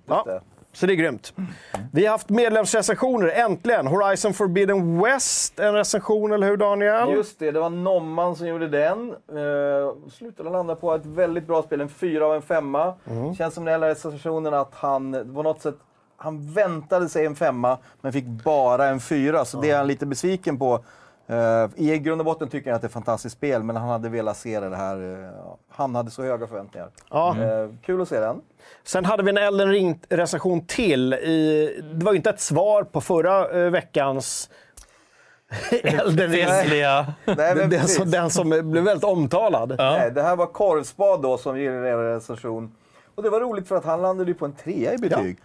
Ja, 0.07 0.23
det. 0.27 0.41
så 0.73 0.87
det 0.87 0.93
är 0.93 0.95
grymt. 0.95 1.35
Vi 1.93 2.05
har 2.07 2.11
haft 2.13 2.29
medlemsrecensioner, 2.29 3.29
äntligen. 3.29 3.87
Horizon 3.87 4.35
Forbidden 4.35 5.03
West, 5.03 5.61
en 5.61 5.75
recension, 5.75 6.33
eller 6.33 6.47
hur 6.47 6.57
Daniel? 6.57 7.11
Just 7.11 7.39
det, 7.39 7.51
det 7.51 7.61
var 7.61 7.71
Nomman 7.71 8.37
som 8.37 8.47
gjorde 8.47 8.69
den. 8.69 9.15
Uh, 9.33 9.93
slutade 10.13 10.51
landa 10.51 10.75
på 10.75 10.95
ett 10.95 11.07
väldigt 11.07 11.47
bra 11.47 11.63
spel, 11.63 11.81
en 11.81 11.89
fyra 11.89 12.27
av 12.27 12.35
en 12.35 12.43
femma. 12.43 12.95
Känns 13.39 13.55
som 13.55 13.67
jag 13.67 13.81
läste 13.81 14.09
recensionen 14.09 14.55
att 14.55 14.75
han 14.75 15.33
på 15.35 15.43
något 15.43 15.61
sätt 15.61 15.77
han 16.23 16.53
väntade 16.53 17.09
sig 17.09 17.27
en 17.27 17.37
femma, 17.37 17.79
men 18.01 18.12
fick 18.12 18.27
bara 18.27 18.87
en 18.89 19.01
fyra. 19.01 19.45
Så 19.45 19.61
det 19.61 19.70
är 19.70 19.77
han 19.77 19.87
lite 19.87 20.07
besviken 20.07 20.59
på. 20.59 20.85
Eh, 21.27 21.68
I 21.77 21.99
grund 21.99 22.20
och 22.20 22.25
botten 22.25 22.49
tycker 22.49 22.70
jag 22.70 22.75
att 22.77 22.83
det 22.83 22.87
är 22.87 22.89
ett 22.89 22.93
fantastiskt 22.93 23.37
spel, 23.37 23.62
men 23.62 23.77
han 23.77 23.89
hade 23.89 24.09
velat 24.09 24.37
se 24.37 24.61
det 24.61 24.77
här. 24.77 25.25
eh, 25.25 25.31
han 25.68 25.95
hade 25.95 26.11
så 26.11 26.23
höga 26.23 26.47
förväntningar. 26.47 26.89
Ja. 27.11 27.37
Eh, 27.43 27.68
kul 27.85 28.03
att 28.03 28.09
se 28.09 28.20
den. 28.20 28.41
Sen 28.85 29.05
hade 29.05 29.23
vi 29.23 29.31
en 29.31 29.37
Elden 29.39 29.68
Ring-recension 29.68 30.66
till. 30.66 31.14
I, 31.14 31.83
det 31.95 32.05
var 32.05 32.12
ju 32.12 32.16
inte 32.16 32.31
ett 32.31 32.41
svar 32.41 32.83
på 32.85 33.01
förra 33.01 33.70
veckans 33.70 34.51
Elden 35.83 36.31
Ring. 36.33 36.47
Nej, 36.47 37.07
Den, 37.57 37.70
den, 37.70 37.89
som, 37.89 38.11
den 38.11 38.31
som 38.31 38.49
blev 38.49 38.85
väldigt 38.85 39.05
omtalad. 39.05 39.75
Nej, 39.79 40.11
det 40.11 40.23
här 40.23 40.37
var 40.37 40.47
Korvspad 40.47 41.23
då 41.23 41.39
som 41.39 41.57
genererade 41.57 42.16
recension. 42.16 42.75
Och 43.14 43.23
det 43.23 43.31
var 43.31 43.41
roligt 43.41 43.68
för 43.68 43.77
att 43.77 43.85
han 43.85 44.03
landade 44.03 44.31
ju 44.31 44.35
på 44.35 44.45
en 44.45 44.53
trea 44.53 44.95
i 44.95 44.99
betyg. 44.99 45.39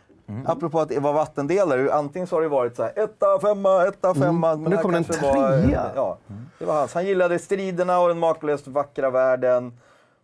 Apropå 0.45 0.79
att 0.79 0.89
det 0.89 0.99
var 0.99 1.13
vattendelare. 1.13 1.93
Antingen 1.93 2.27
så 2.27 2.35
har 2.35 2.41
det 2.41 2.47
varit 2.47 2.75
så 2.75 2.83
här, 2.83 2.91
etta, 2.95 3.39
femma, 3.41 3.87
etta, 3.87 4.13
femma. 4.15 4.55
Men 4.55 4.69
nu 4.69 4.75
här 4.75 4.83
kommer 4.83 4.97
en 4.97 5.03
var- 5.03 5.61
trea. 5.61 5.91
Ja, 5.95 6.17
det 6.59 6.65
var 6.65 6.73
hans. 6.73 6.93
Han 6.93 7.05
gillade 7.05 7.39
striderna 7.39 7.99
och 7.99 8.07
den 8.07 8.19
makalöst 8.19 8.67
vackra 8.67 9.09
världen. 9.09 9.79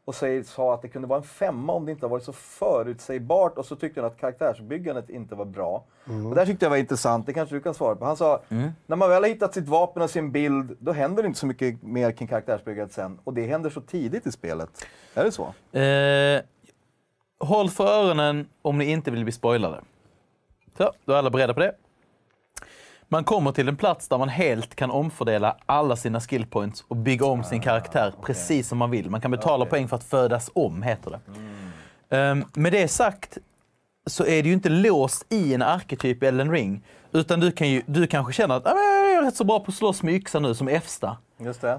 Och 0.06 0.16
säger, 0.16 0.43
sa 0.43 0.74
att 0.74 0.82
det 0.82 0.88
kunde 0.88 1.08
vara 1.08 1.18
en 1.18 1.24
femma 1.24 1.74
om 1.74 1.86
det 1.86 1.91
inte 1.91 2.08
varit 2.08 2.24
så 2.24 2.34
förutsägbart. 2.34 3.58
Och 3.58 3.66
så 3.66 3.76
tyckte 3.76 4.01
han 4.01 4.08
att 4.12 4.18
karaktärsbyggandet 4.20 5.10
inte 5.10 5.36
var 5.36 5.45
bra. 5.45 5.84
Och 6.30 6.36
det 6.36 6.45
tyckte 6.45 6.66
jag 6.66 6.70
var 6.70 6.78
intressant, 6.78 7.26
det 7.26 7.34
kanske 7.34 7.56
du 7.56 7.62
kan 7.62 7.74
svara 7.74 7.95
på. 7.95 8.06
Han 8.06 8.18
sa, 8.18 8.41
när 8.88 8.95
man 8.95 9.10
väl 9.10 9.24
har 9.24 9.30
hittat 9.30 9.54
sitt 9.54 9.68
vapen 9.68 10.04
och 10.04 10.10
sin 10.10 10.32
bild, 10.32 10.78
då 10.80 10.91
händer 10.91 11.24
det 11.24 11.28
inte 11.28 11.39
så 11.39 11.45
mycket 11.45 11.84
mer 11.84 12.12
kring 12.12 12.28
karaktärsbyggandet 12.28 12.93
sen. 12.93 13.20
Och 13.24 13.34
det 13.34 13.45
händer 13.45 13.70
så 13.70 13.82
tidigt 13.82 14.28
i 14.28 14.32
spelet. 14.32 14.70
Är 15.14 15.24
det 15.24 15.32
så? 15.32 15.43
Eh, 15.80 16.41
håll 17.47 17.70
för 17.70 17.88
öronen 17.88 18.47
om 18.62 18.78
ni 18.78 18.86
inte 18.91 19.12
vill 19.12 19.24
bli 19.24 19.32
spoilade. 19.32 19.82
Så, 20.78 20.91
då 21.05 21.13
är 21.13 21.17
alla 21.17 21.30
beredda 21.30 21.53
på 21.53 21.59
det. 21.59 21.76
Man 23.07 23.24
kommer 23.24 23.51
till 23.51 23.67
en 23.67 23.78
plats 23.78 24.07
där 24.07 24.17
man 24.17 24.30
helt 24.30 24.76
kan 24.76 24.91
omfördela 24.91 25.57
alla 25.65 25.95
sina 25.95 26.19
skill 26.19 26.45
points 26.45 26.84
och 26.88 26.95
bygga 26.95 27.26
om 27.26 27.43
sin 27.43 27.61
karaktär 27.61 28.13
precis 28.21 28.67
som 28.67 28.78
man 28.78 28.91
vill. 28.91 29.09
Man 29.09 29.21
kan 29.21 29.32
betala 29.32 29.65
poäng 29.65 29.88
för 29.88 29.95
att 29.95 30.03
födas 30.03 30.49
om, 30.53 30.84
heter 30.84 31.11
det. 31.11 31.19
Ehm, 32.17 32.45
med 32.53 32.71
det 32.71 32.88
sagt 32.88 33.38
så 34.05 34.26
är 34.26 34.43
det 34.43 34.47
ju 34.47 34.53
inte 34.53 34.69
låst 34.69 35.26
i 35.30 35.53
en 35.53 35.61
arketyp 35.61 36.24
i 36.24 36.26
Elden 36.26 36.51
Ring. 36.51 36.84
Utan 37.11 37.39
du, 37.39 37.51
kan 37.51 37.69
ju, 37.69 37.82
du 37.86 38.07
kanske 38.07 38.34
känner 38.34 38.55
att 38.55 38.65
"Ah, 39.24 39.26
men 39.26 39.28
jag 39.28 39.28
är 39.28 39.32
rätt 39.32 39.36
så 39.38 39.43
bra 39.43 39.59
på 39.59 39.69
att 39.69 39.76
slåss 39.76 40.03
med 40.03 40.13
yxa 40.13 40.39
nu 40.39 40.55
som 40.55 40.67
Efsta. 40.67 41.17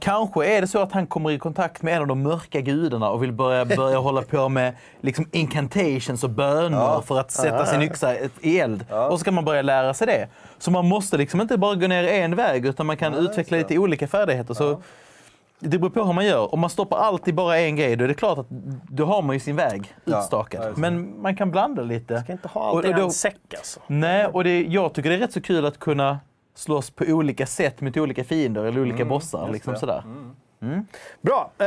Kanske 0.01 0.47
är 0.47 0.61
det 0.61 0.67
så 0.67 0.79
att 0.79 0.93
han 0.93 1.07
kommer 1.07 1.31
i 1.31 1.39
kontakt 1.39 1.83
med 1.83 1.95
en 1.97 2.01
av 2.03 2.07
de 2.09 2.23
mörka 2.23 2.61
gudarna 2.61 3.11
och 3.11 3.23
vill 3.23 3.33
börja, 3.33 3.65
börja 3.65 3.99
hålla 3.99 4.23
på 4.23 4.49
med 4.49 4.75
liksom 5.01 5.27
incantations 5.33 6.25
och 6.25 6.31
böner 6.31 7.01
för 7.01 7.21
att 7.21 7.31
sätta 7.31 7.67
sin 7.67 7.83
yxa 7.83 8.15
i 8.41 8.59
eld. 8.61 8.85
Och 9.11 9.19
så 9.19 9.25
kan 9.25 9.35
man 9.35 9.45
börja 9.45 9.63
lära 9.63 9.95
sig 9.95 10.07
det. 10.07 10.29
Så 10.59 10.71
man 10.71 10.89
måste 10.89 11.17
liksom 11.17 11.41
inte 11.41 11.59
bara 11.59 11.75
gå 11.75 11.87
ner 11.87 12.05
en 12.05 12.37
väg 12.37 12.67
utan 12.67 12.87
man 12.87 12.97
kan 12.97 13.15
utveckla 13.15 13.57
lite 13.59 13.79
olika 13.79 14.07
färdigheter. 14.09 14.55
Så 14.55 14.83
det 15.59 15.79
beror 15.79 15.91
på 15.91 16.05
hur 16.05 16.13
man 16.13 16.27
gör. 16.27 16.55
Om 16.55 16.61
man 16.61 16.71
stoppar 16.71 16.99
alltid 16.99 17.35
bara 17.35 17.59
en 17.59 17.77
grej, 17.77 17.97
då 17.97 18.05
är 18.05 18.09
det 18.09 18.15
klart 18.15 18.39
att 18.39 18.47
då 18.91 19.05
har 19.05 19.23
man 19.23 19.37
ju 19.37 19.41
sin 19.41 19.57
väg 19.57 19.95
Ja, 20.05 20.19
utstakad. 20.19 20.65
ja. 20.65 20.73
Men 20.77 21.23
man 21.23 21.37
kan 21.37 21.51
blanda 21.51 21.83
lite. 21.83 22.21
Ska 22.21 22.33
inte 22.33 22.49
ha 22.49 22.69
allt 22.69 22.85
i 22.87 22.91
en 22.91 23.11
säck 23.11 23.37
alltså. 23.57 23.81
Nej, 23.87 24.27
och 24.27 24.45
det, 24.45 24.63
jag 24.63 24.93
tycker 24.93 25.11
det 25.11 25.17
är 25.17 25.21
rätt 25.21 25.33
så 25.33 25.41
kul 25.41 25.67
att 25.67 25.79
kunna 25.79 26.19
slåss 26.55 26.91
på 26.91 27.05
olika 27.05 27.47
sätt 27.47 27.81
mot 27.81 27.97
olika 27.97 28.25
fiender 28.25 28.65
eller 28.65 28.81
olika 28.81 29.05
bossar. 29.05 29.51
Liksom 29.53 29.77
sådär. 29.77 30.05
Bra. 31.21 31.51
Eh, 31.59 31.67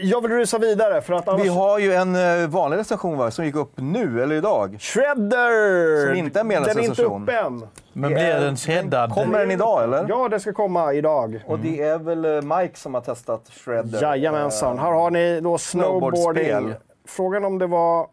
jag 0.00 0.20
vill 0.22 0.30
rusa 0.30 0.58
vidare 0.58 1.00
för 1.00 1.14
att 1.14 1.28
annars... 1.28 1.44
Vi 1.44 1.48
har 1.48 1.78
ju 1.78 1.92
en 1.92 2.16
eh, 2.16 2.48
vanlig 2.48 2.78
recension 2.78 3.18
va, 3.18 3.30
som 3.30 3.44
gick 3.44 3.54
upp 3.54 3.72
nu, 3.74 4.22
eller 4.22 4.34
idag. 4.34 4.76
Shredder! 4.80 6.06
Som 6.06 6.16
inte 6.16 6.40
är 6.40 6.44
Den 6.44 6.78
är 6.78 6.84
inte 6.84 7.02
uppe 7.02 7.38
än. 7.38 7.66
Men 7.92 8.12
blir 8.12 8.40
den 8.40 8.56
cheddad? 8.56 9.10
Kommer 9.10 9.38
den 9.38 9.50
idag 9.50 9.84
eller? 9.84 10.06
Ja, 10.08 10.28
det 10.28 10.40
ska 10.40 10.52
komma 10.52 10.92
idag. 10.92 11.42
Och 11.46 11.58
det 11.58 11.82
är 11.82 11.98
väl 11.98 12.24
eh, 12.24 12.58
Mike 12.58 12.76
som 12.76 12.94
har 12.94 13.00
testat 13.00 13.50
Shredder. 13.64 14.02
Jajamensan. 14.02 14.78
Här 14.78 14.92
har 14.92 15.10
ni 15.10 15.40
då 15.40 15.58
snowboarding. 15.58 16.74
Frågan 17.06 17.44
om 17.44 17.58
det 17.58 17.66
var... 17.66 18.06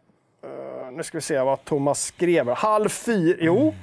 nu 0.92 1.04
ska 1.04 1.18
vi 1.18 1.22
se 1.22 1.40
vad 1.40 1.66
Thomas 1.66 2.04
skrev. 2.04 2.50
Halv 2.50 2.90
fyra... 2.90 3.38
Jo. 3.40 3.74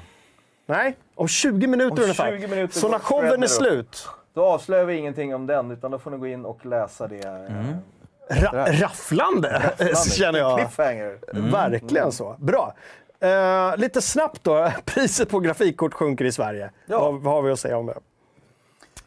Nej, 0.67 0.97
om 1.15 1.29
20 1.29 1.67
minuter 1.67 1.93
Om 1.97 2.03
ungefär. 2.03 2.33
20 2.39 2.47
minuter 2.49 2.81
Så 2.81 2.89
när 2.89 2.99
showen 2.99 3.43
är 3.43 3.47
slut. 3.47 4.09
Då 4.35 4.45
avslöjar 4.45 4.85
vi 4.85 4.95
ingenting 4.97 5.35
om 5.35 5.47
den, 5.47 5.71
utan 5.71 5.91
då 5.91 5.99
får 5.99 6.11
ni 6.11 6.17
gå 6.19 6.27
in 6.27 6.45
och 6.45 6.67
läsa 6.67 7.09
det. 7.09 7.25
eh, 7.25 8.35
Ra- 8.37 8.73
rafflande, 8.73 9.63
känner 10.11 10.39
jag. 10.39 10.59
Cliffhanger. 10.59 11.19
Verkligen 11.53 12.13
så. 12.13 12.37
Bra. 12.39 12.75
Eh, 13.21 13.77
lite 13.77 14.03
snabbt 14.03 14.45
då. 14.45 14.71
Priset 14.85 15.29
på 15.29 15.41
grafikkort 15.41 15.95
sjunker 15.95 16.25
i 16.25 16.33
Sverige. 16.33 16.71
Ja. 16.87 16.99
Vad, 17.01 17.21
vad 17.23 17.35
har 17.35 17.43
vi 17.43 17.53
att 17.53 17.59
säga 17.61 17.79
om 17.79 17.87
det? 17.87 17.95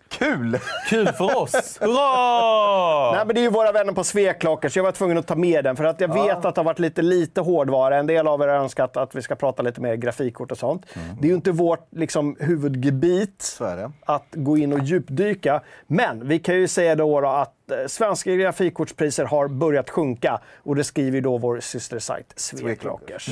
Kul! 0.10 0.60
Kul 0.90 1.08
för 1.08 1.38
oss! 1.38 1.78
Hurra! 1.82 3.12
Nej, 3.12 3.26
men 3.26 3.36
det 3.36 3.42
är 3.42 3.44
ju 3.44 3.50
våra 3.50 3.72
vänner 3.72 3.94
på 3.94 4.04
Sveklockor, 4.04 4.70
så 4.70 4.80
jag 4.80 4.84
var 4.84 4.92
tvungen 4.92 5.18
att 5.18 5.28
ta 5.28 5.36
med 5.36 5.64
den. 5.64 5.76
För 5.76 5.84
att 5.84 6.02
jag 6.02 6.14
vet 6.14 6.46
att 6.46 6.56
det 6.56 6.62
har 6.62 6.64
varit 6.64 6.80
lite, 6.80 7.02
lite 7.02 7.42
hårdvara. 7.42 7.98
En 7.98 8.08
del 8.08 8.28
av 8.28 8.42
er 8.42 8.48
har 8.48 8.56
önskat 8.56 8.98
att 8.98 9.16
vi 9.16 9.22
ska 9.22 9.36
prata 9.36 9.64
lite 9.64 9.82
mer 9.82 9.96
grafikkort 9.96 10.52
och 10.52 10.58
sånt. 10.58 10.86
Det 11.20 11.28
är 11.28 11.30
ju 11.30 11.36
inte 11.36 11.52
vårt 11.52 11.88
liksom, 11.92 12.36
huvudgebit 12.40 13.58
att 14.06 14.26
gå 14.32 14.58
in 14.58 14.74
och 14.74 14.80
djupdyka. 14.84 15.62
Men 15.88 16.28
vi 16.28 16.40
kan 16.40 16.56
ju 16.56 16.68
säga 16.68 16.96
då, 16.96 17.22
då 17.22 17.28
att 17.28 17.72
eh, 17.72 17.78
svenska 17.88 18.36
grafikkortspriser 18.36 19.26
har 19.26 19.48
börjat 19.48 19.90
sjunka. 19.90 20.40
Och 20.64 20.76
det 20.76 20.84
skriver 20.84 21.16
ju 21.16 21.22
då 21.22 21.38
vår 21.38 21.60
systersajt 21.60 22.34
Sveklockers. 22.36 23.30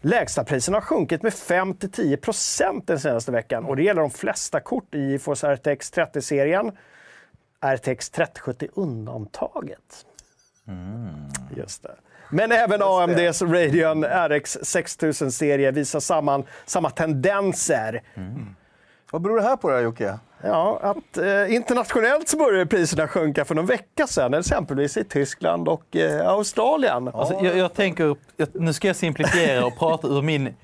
Lägstapriserna 0.00 0.76
har 0.76 0.82
sjunkit 0.82 1.22
med 1.22 1.32
5-10% 1.32 2.82
den 2.86 3.00
senaste 3.00 3.32
veckan 3.32 3.64
och 3.64 3.76
det 3.76 3.82
gäller 3.82 4.00
de 4.00 4.10
flesta 4.10 4.60
kort 4.60 4.94
i 4.94 5.10
GeForce 5.10 5.54
RTX 5.54 5.92
30-serien. 5.92 6.72
RTX 7.60 8.10
3070 8.10 8.68
undantaget. 8.74 10.06
Just 11.56 11.82
det. 11.82 11.94
Men 12.30 12.52
även 12.52 12.82
AMDs 12.82 13.42
Radeon 13.42 14.04
RX 14.04 14.56
6000-serie 14.56 15.70
visar 15.70 16.00
samma, 16.00 16.42
samma 16.66 16.90
tendenser. 16.90 18.02
Vad 19.10 19.22
beror 19.22 19.36
det 19.36 19.42
här 19.42 19.56
på 19.56 19.70
då 19.70 19.80
Jocke? 19.80 20.18
Ja, 20.42 20.78
att 20.82 21.18
eh, 21.18 21.54
internationellt 21.54 22.28
så 22.28 22.36
började 22.36 22.66
priserna 22.66 23.08
sjunka 23.08 23.44
för 23.44 23.54
någon 23.54 23.66
vecka 23.66 24.06
sedan, 24.06 24.34
exempelvis 24.34 24.96
i 24.96 25.04
Tyskland 25.04 25.68
och 25.68 25.96
eh, 25.96 26.28
Australien. 26.28 27.08
Alltså, 27.08 27.44
jag, 27.44 27.56
jag 27.56 27.74
tänker, 27.74 28.16
nu 28.52 28.72
ska 28.72 28.86
jag 28.86 28.96
simplifiera 28.96 29.66
och 29.66 29.78
prata 29.78 30.08
ur 30.08 30.22
min 30.22 30.54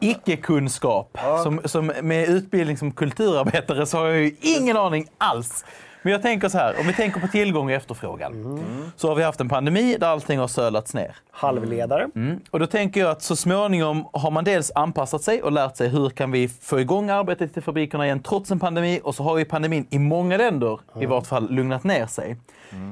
icke-kunskap. 0.00 1.18
Som, 1.42 1.60
som 1.64 1.92
med 2.02 2.28
utbildning 2.28 2.76
som 2.76 2.92
kulturarbetare 2.92 3.86
så 3.86 3.98
har 3.98 4.06
jag 4.06 4.18
ju 4.18 4.36
ingen 4.40 4.76
aning 4.76 5.06
alls. 5.18 5.64
Men 6.02 6.12
jag 6.12 6.22
tänker 6.22 6.48
så 6.48 6.58
här, 6.58 6.80
om 6.80 6.86
vi 6.86 6.92
tänker 6.92 7.20
på 7.20 7.28
tillgång 7.28 7.66
och 7.66 7.72
efterfrågan. 7.72 8.60
Så 8.96 9.08
har 9.08 9.14
vi 9.14 9.22
haft 9.22 9.40
en 9.40 9.48
pandemi 9.48 9.96
där 10.00 10.06
allting 10.06 10.38
har 10.38 10.48
sölats 10.48 10.94
ner. 10.94 11.16
Halvledare. 11.30 12.08
Mm. 12.14 12.40
Och 12.50 12.58
då 12.58 12.66
tänker 12.66 13.00
jag 13.00 13.10
att 13.10 13.22
så 13.22 13.36
småningom 13.36 14.08
har 14.12 14.30
man 14.30 14.44
dels 14.44 14.72
anpassat 14.74 15.22
sig 15.22 15.42
och 15.42 15.52
lärt 15.52 15.76
sig 15.76 15.88
hur 15.88 16.10
kan 16.10 16.30
vi 16.30 16.48
få 16.48 16.80
igång 16.80 17.10
arbetet 17.10 17.56
i 17.56 17.60
fabrikerna 17.60 18.04
igen 18.04 18.22
trots 18.22 18.50
en 18.50 18.58
pandemi. 18.60 19.00
Och 19.04 19.14
så 19.14 19.22
har 19.22 19.38
ju 19.38 19.44
pandemin 19.44 19.86
i 19.90 19.98
många 19.98 20.36
länder 20.36 20.80
i 21.00 21.06
vart 21.06 21.26
fall 21.26 21.50
lugnat 21.50 21.84
ner 21.84 22.06
sig. 22.06 22.36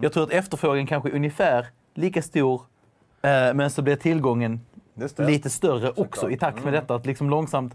Jag 0.02 0.12
tror 0.12 0.22
att 0.22 0.30
efterfrågan 0.30 0.86
kanske 0.86 1.08
är 1.08 1.14
ungefär 1.14 1.66
lika 1.94 2.22
stor, 2.22 2.62
eh, 3.22 3.30
men 3.54 3.70
så 3.70 3.82
blir 3.82 3.96
tillgången 3.96 4.60
lite 5.16 5.50
större 5.50 5.90
också 5.90 6.30
i 6.30 6.36
takt 6.36 6.64
med 6.64 6.72
detta. 6.72 6.94
Att 6.94 7.06
liksom 7.06 7.30
långsamt 7.30 7.74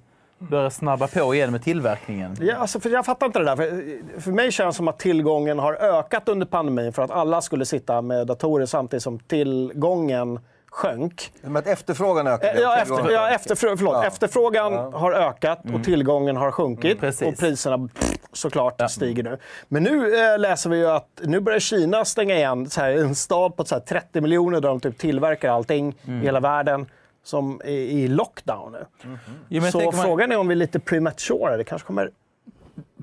börja 0.49 0.69
snabba 0.69 1.07
på 1.07 1.35
igen 1.35 1.51
med 1.51 1.63
tillverkningen. 1.63 2.37
Ja, 2.41 2.55
alltså, 2.55 2.79
för 2.79 2.89
jag 2.89 3.05
fattar 3.05 3.25
inte 3.25 3.39
det 3.39 3.45
där. 3.45 3.55
För, 3.55 4.21
för 4.21 4.31
mig 4.31 4.51
känns 4.51 4.75
det 4.75 4.77
som 4.77 4.87
att 4.87 4.99
tillgången 4.99 5.59
har 5.59 5.73
ökat 5.73 6.29
under 6.29 6.45
pandemin 6.45 6.93
för 6.93 7.01
att 7.01 7.11
alla 7.11 7.41
skulle 7.41 7.65
sitta 7.65 8.01
med 8.01 8.27
datorer 8.27 8.65
samtidigt 8.65 9.03
som 9.03 9.19
tillgången 9.19 10.39
sjönk. 10.69 11.31
Men 11.41 11.57
att 11.57 11.67
efterfrågan 11.67 12.27
ökar. 12.27 12.55
Eh, 12.55 12.61
Ja, 12.61 12.77
efter, 12.77 13.11
ja, 13.11 13.29
efterfrå, 13.29 13.77
förlåt. 13.77 13.93
Ja. 13.93 14.05
Efterfrågan 14.05 14.93
har 14.93 15.11
ökat 15.11 15.59
och 15.73 15.83
tillgången 15.83 16.37
har 16.37 16.51
sjunkit. 16.51 16.99
precis. 16.99 17.27
och 17.27 17.37
priserna 17.37 17.77
pff, 17.77 18.13
såklart 18.33 18.91
stiger 18.91 19.23
nu. 19.23 19.37
Men 19.67 19.83
nu 19.83 20.15
eh, 20.33 20.39
läser 20.39 20.69
vi 20.69 20.77
ju 20.77 20.87
att 20.87 21.07
nu 21.23 21.39
börjar 21.39 21.59
Kina 21.59 22.05
stänga 22.05 22.35
igen 22.35 22.69
så 22.69 22.81
här, 22.81 22.91
en 22.91 23.15
stad 23.15 23.55
på 23.55 23.65
så 23.65 23.75
här, 23.75 23.81
30 23.81 24.21
miljoner 24.21 24.61
där 24.61 24.69
de 24.69 24.79
typ 24.79 24.97
tillverkar 24.97 25.49
allting 25.49 25.95
i 26.05 26.11
hela 26.11 26.39
världen 26.39 26.85
som 27.25 27.61
är 27.63 27.69
i 27.71 28.07
lockdown 28.07 28.71
nu. 28.71 28.85
Men 29.03 29.19
jag 29.47 29.71
Så 29.71 29.79
tänker 29.79 29.97
man- 29.97 30.05
frågan 30.05 30.31
är 30.31 30.37
om 30.37 30.47
vi 30.47 30.51
är 30.51 30.55
lite 30.55 30.79
premature. 30.79 31.57
Det 31.57 31.63
kanske 31.63 31.85
kommer... 31.87 32.11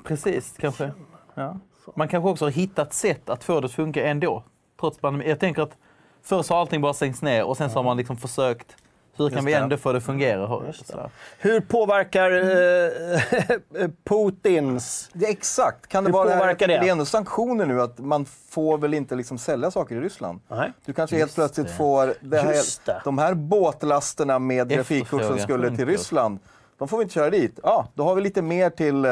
Precis, 0.04 0.54
kanske. 0.58 0.90
Ja. 1.34 1.56
Man 1.96 2.08
kanske 2.08 2.30
också 2.30 2.44
har 2.44 2.50
hittat 2.50 2.92
sätt 2.94 3.28
att 3.30 3.44
få 3.44 3.60
det 3.60 3.64
att 3.66 3.72
funka 3.72 4.06
ändå. 4.06 4.44
Trots 4.80 4.98
pandemin. 4.98 5.28
Jag 5.28 5.40
tänker 5.40 5.62
att 5.62 5.76
först 6.22 6.50
har 6.50 6.56
allting 6.60 6.80
bara 6.80 6.94
stängts 6.94 7.22
ner 7.22 7.44
och 7.44 7.56
sen 7.56 7.70
så 7.70 7.78
har 7.78 7.84
man 7.84 7.96
liksom 7.96 8.16
försökt 8.16 8.76
hur 9.16 9.28
kan 9.28 9.36
Just 9.36 9.46
vi 9.48 9.52
det. 9.52 9.58
ändå 9.58 9.76
få 9.76 9.92
det 9.92 9.98
att 9.98 10.04
fungera? 10.04 10.72
Sådär. 10.72 11.10
Hur 11.38 11.60
påverkar 11.60 12.30
eh, 12.32 13.88
Putins... 14.04 15.10
Det, 15.12 15.26
exakt. 15.26 15.86
Kan 15.86 16.04
det 16.04 16.08
Hur 16.08 16.12
vara 16.12 16.24
det, 16.28 16.34
här, 16.34 16.40
påverkar 16.40 16.68
det? 16.68 16.78
det 16.78 16.88
är 16.88 16.92
ändå 16.92 17.04
sanktioner 17.04 17.66
nu 17.66 17.82
att 17.82 17.98
man 17.98 18.24
får 18.24 18.78
väl 18.78 18.94
inte 18.94 19.14
liksom 19.14 19.38
sälja 19.38 19.70
saker 19.70 19.96
i 19.96 20.00
Ryssland. 20.00 20.40
Nej. 20.48 20.72
Du 20.84 20.92
kanske 20.92 21.16
helt 21.16 21.34
plötsligt 21.34 21.70
får 21.70 22.14
det 22.20 22.38
här, 22.40 22.52
Just 22.54 22.86
det. 22.86 23.00
de 23.04 23.18
här 23.18 23.34
båtlasterna 23.34 24.38
med 24.38 24.68
grafikkort 24.68 25.22
som 25.24 25.38
skulle 25.38 25.76
till. 25.76 25.86
Ryssland. 25.86 26.38
De 26.78 26.88
får 26.88 26.96
vi 26.98 27.02
inte 27.02 27.14
köra 27.14 27.30
dit. 27.30 27.58
Ja, 27.62 27.88
då 27.94 28.04
har 28.04 28.14
vi 28.14 28.20
lite 28.20 28.42
mer 28.42 28.70
till 28.70 29.04
eh, 29.04 29.10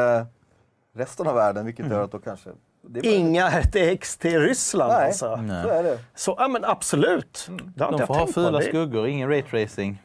resten 0.97 1.27
av 1.27 1.35
världen, 1.35 1.67
vilket 1.67 1.85
Mm. 1.87 1.97
gör 1.97 2.05
att 2.05 2.13
då 2.13 2.19
kanske... 2.19 2.51
Det 2.83 3.01
är 3.01 3.17
Inga 3.17 3.49
RTX 3.63 4.17
till 4.17 4.41
Ryssland 4.41 4.93
Nej, 4.93 5.07
alltså. 5.07 5.37
så 5.65 5.69
är 5.69 5.83
det. 5.83 5.99
Så, 6.15 6.35
ja, 6.39 6.49
men 6.49 6.65
absolut. 6.65 7.49
Det 7.77 7.85
har 7.85 7.93
inte 7.93 8.03
De 8.03 8.07
får 8.07 8.15
ha 8.15 8.27
fula 8.27 8.59
Det- 8.59 8.65
skuggor, 8.65 9.07
ingen 9.09 9.29
raytracing. 9.29 10.03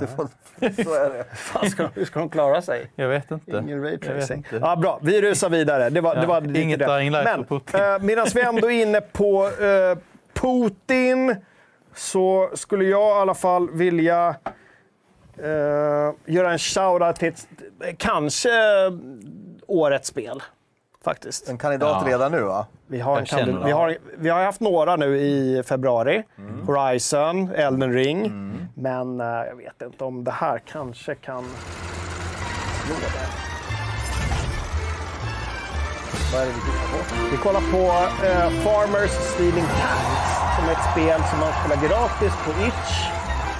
det 0.00 0.06
får, 0.06 0.28
så 0.84 0.94
är 0.94 1.10
det. 1.10 1.24
Fan, 1.34 1.70
ska, 1.70 1.88
hur 1.94 2.04
ska 2.04 2.18
de 2.20 2.28
klara 2.30 2.62
sig? 2.62 2.90
Jag 2.96 3.08
vet 3.08 3.30
inte. 3.30 3.50
Ingen 3.58 3.82
raytracing. 3.82 4.46
Ja, 4.60 4.76
bra, 4.76 4.98
vi 5.02 5.22
rusar 5.22 5.50
vidare. 5.50 5.90
Det 5.90 6.00
var, 6.00 6.14
Ja, 6.14 6.20
det 6.20 6.26
var 6.26 6.56
inget 6.56 6.78
det. 6.78 6.96
Dying 6.96 7.10
Light 7.10 7.24
Men 7.24 7.44
Putin. 7.44 7.80
eh, 7.80 7.98
medan 8.00 8.26
vi 8.34 8.40
ändå 8.42 8.70
är 8.70 8.82
inne 8.82 9.00
på 9.00 9.46
eh, 9.46 9.98
Putin 10.34 11.36
så 11.94 12.50
skulle 12.54 12.84
jag 12.84 13.16
i 13.18 13.20
alla 13.20 13.34
fall 13.34 13.70
vilja 13.70 14.34
eh, 15.38 16.12
göra 16.26 16.52
en 16.52 16.58
shoutout 16.58 17.16
till 17.16 17.28
ett, 17.28 17.48
kanske 17.98 18.50
årets 19.66 20.08
spel. 20.08 20.42
Faktiskt. 21.10 21.48
En 21.48 21.58
kandidat 21.58 22.02
Ja. 22.06 22.08
redan 22.12 22.32
nu 22.32 22.40
va? 22.40 22.66
Vi 22.86 23.00
har, 23.00 23.18
en 23.18 23.24
kandid- 23.26 23.64
vi, 23.64 23.70
har, 23.72 23.96
vi 24.18 24.28
har 24.28 24.44
haft 24.44 24.60
några 24.60 24.96
nu 24.96 25.16
i 25.18 25.62
februari. 25.66 26.22
Horizon, 26.66 27.50
Elden 27.54 27.92
Ring. 27.92 28.22
Men 28.74 29.20
eh, 29.20 29.26
jag 29.26 29.56
vet 29.56 29.82
inte 29.82 30.04
om 30.04 30.24
det 30.24 30.30
här 30.30 30.58
kanske 30.72 31.14
kan 31.14 31.44
slå 32.84 32.94
det. 33.00 33.26
Vad 36.32 36.42
är 36.42 36.46
det 36.46 36.52
vi 36.52 36.60
tittar 36.60 36.88
på? 36.92 37.30
Vi 37.30 37.36
kollar 37.36 37.60
på 37.60 37.84
eh, 38.26 38.50
Farmers 38.64 39.10
Stealing 39.10 39.64
Tanks, 39.64 40.56
som 40.56 40.68
är 40.68 40.72
ett 40.72 40.90
spel 40.92 41.20
som 41.30 41.38
man 41.40 41.52
spelar 41.60 41.88
gratis 41.88 42.32
på 42.44 42.50
Itch. 42.50 43.08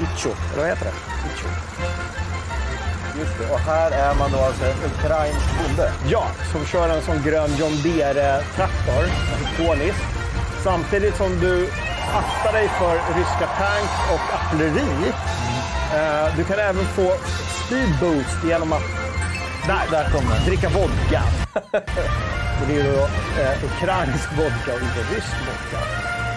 Itcho, 0.00 0.28
eller 0.52 0.62
vad 0.62 0.66
heter 0.70 0.84
det? 0.84 0.92
Itcho. 1.34 1.48
Just 3.18 3.38
det. 3.38 3.54
Och 3.54 3.58
här 3.60 3.90
är 3.90 4.14
man 4.14 4.30
då 4.32 4.38
alltså 4.38 4.64
en 4.64 4.78
ukrainsk 4.90 5.46
bonde. 5.58 5.92
Ja, 6.08 6.26
som 6.52 6.64
kör 6.66 6.88
en 6.88 7.02
sån 7.02 7.22
grön 7.22 7.50
John 7.58 7.72
Deere-traktor. 7.82 9.04
Ikoniskt. 9.42 10.04
Samtidigt 10.64 11.16
som 11.16 11.40
du 11.40 11.68
aktar 12.14 12.52
dig 12.52 12.68
för 12.68 12.94
ryska 13.18 13.46
tanks 13.58 13.94
och 14.14 14.34
artilleri. 14.34 15.12
Eh, 15.94 16.36
du 16.36 16.44
kan 16.44 16.58
även 16.58 16.84
få 16.84 17.12
speed 17.66 17.88
boost 18.00 18.44
genom 18.44 18.72
att 18.72 18.82
där, 19.66 19.82
Där 19.90 20.10
kom 20.10 20.24
den. 20.28 20.44
dricka 20.46 20.68
vodka. 20.68 21.22
och 22.60 22.66
det 22.68 22.80
är 22.80 22.84
då 22.92 22.98
eh, 23.42 23.64
ukrainsk 23.64 24.28
vodka 24.38 24.74
och 24.74 24.80
inte 24.82 25.14
rysk 25.14 25.34
vodka. 25.46 25.86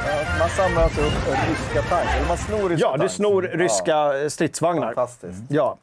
Ja, 0.08 0.16
Man 0.40 0.50
samlar 0.50 0.84
alltså 0.84 1.02
upp 1.02 1.14
ryska 1.50 1.82
tankar. 1.90 2.16
Eller 2.18 2.28
man 2.28 2.38
snor 2.38 2.70
ryska 2.70 2.88
Ja, 2.88 2.98
du 2.98 3.10
snor 3.10 3.42
ryska 3.42 4.22
eh, 4.24 4.28
stridsvagnar. 4.30 4.94
Fantastiskt. 4.94 5.42
Ja. 5.50 5.78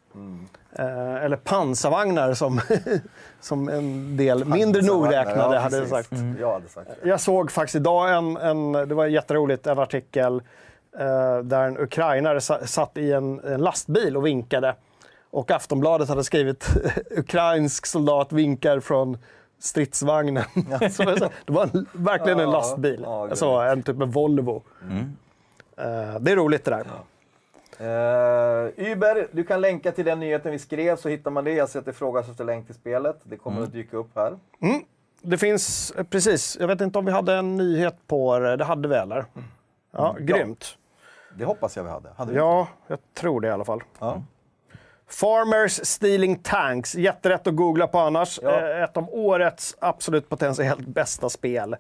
Eh, 0.78 1.24
eller 1.24 1.36
pansarvagnar 1.36 2.35
som, 2.35 2.61
som 3.40 3.69
en 3.69 4.16
del 4.16 4.44
mindre 4.44 4.82
nogräknade 4.82 5.55
Ja, 5.55 5.61
hade 5.61 5.86
sagt. 5.86 6.12
Jag 6.40 6.53
hade 6.53 6.69
sagt 6.69 6.90
det. 7.03 7.09
Jag 7.09 7.20
såg 7.20 7.51
faktiskt 7.51 7.77
idag 7.77 8.16
en, 8.16 8.36
en 8.36 8.73
det 8.73 8.94
var 8.94 9.07
jätteroligt, 9.07 9.66
en 9.66 9.78
artikel 9.78 10.43
eh, 10.98 11.39
där 11.39 11.62
en 11.66 11.78
ukrainare 11.78 12.40
sa, 12.40 12.59
satt 12.66 12.97
i 12.97 13.12
en, 13.12 13.40
en 13.40 13.61
lastbil 13.61 14.16
och 14.16 14.27
vinkade. 14.27 14.74
Och 15.31 15.51
Aftonbladet 15.51 16.09
hade 16.09 16.24
skrivit 16.24 16.69
ukrainsk 17.11 17.86
soldat 17.86 18.32
vinkar 18.32 18.81
från 18.81 19.19
stridsvagnen. 19.59 20.44
Så 20.90 21.03
det 21.03 21.31
var 21.47 21.62
en, 21.62 21.86
verkligen 21.93 22.40
en 22.40 22.44
Ja, 22.47 22.53
lastbil. 22.53 23.01
ja, 23.05 23.28
alltså 23.31 23.47
en 23.47 23.82
typ 23.82 24.01
av 24.03 24.12
Volvo. 24.12 24.62
Eh, 25.77 26.19
det 26.20 26.32
är 26.32 26.36
roligt 26.36 26.65
det 26.65 26.70
där. 26.70 26.85
Uh, 27.81 28.90
Uber, 28.93 29.28
du 29.32 29.44
kan 29.44 29.61
länka 29.61 29.93
till 29.93 30.05
den 30.05 30.20
nyheten 30.20 30.53
vi 30.53 30.59
skrev 30.59 30.97
så 30.97 31.09
hittar 31.09 31.31
man 31.31 31.44
det. 31.44 31.53
Jag 31.53 31.69
ser 31.69 31.78
att 31.78 31.85
det 31.85 31.93
frågas 31.93 32.28
efter 32.28 32.44
länk 32.44 32.66
till 32.66 32.74
spelet. 32.74 33.16
Det 33.23 33.36
kommer 33.36 33.62
att 33.62 33.73
dyka 33.73 33.97
upp 33.97 34.11
här. 34.15 34.39
Det 35.23 35.39
finns, 35.39 35.90
eh, 35.90 36.05
precis, 36.05 36.57
jag 36.61 36.66
vet 36.69 36.81
inte 36.81 36.98
om 36.98 37.05
vi 37.05 37.12
hade 37.12 37.35
en 37.35 37.57
nyhet 37.57 37.97
på 38.07 38.39
det. 38.39 38.57
Det 38.57 38.65
hade 38.65 38.89
vi 38.89 38.94
eller? 38.94 39.24
Ja, 39.90 40.16
grymt. 40.20 40.78
Det 41.35 41.44
hoppas 41.44 41.77
jag 41.77 41.85
vi 41.85 41.90
hade. 41.90 42.09
hade 42.16 42.32
vi 42.32 42.39
Ja, 42.39 42.69
jag 42.86 42.98
tror 43.15 43.40
det 43.40 43.48
i 43.48 43.51
alla 43.51 43.65
fall. 43.65 43.82
Ja. 43.98 44.23
Farmers 45.09 45.86
Stealing 45.86 46.39
Tanks. 46.39 46.94
Jätterätt 46.94 47.47
att 47.47 47.57
googla 47.57 47.86
på 47.86 47.98
annars. 47.98 48.40
Ja. 48.43 48.61
Eh, 48.61 48.82
Ett 48.82 48.97
av 48.97 49.09
årets 49.11 49.77
absolut 49.78 50.28
potentiellt 50.28 50.86
bästa 50.86 51.28
spel. 51.28 51.77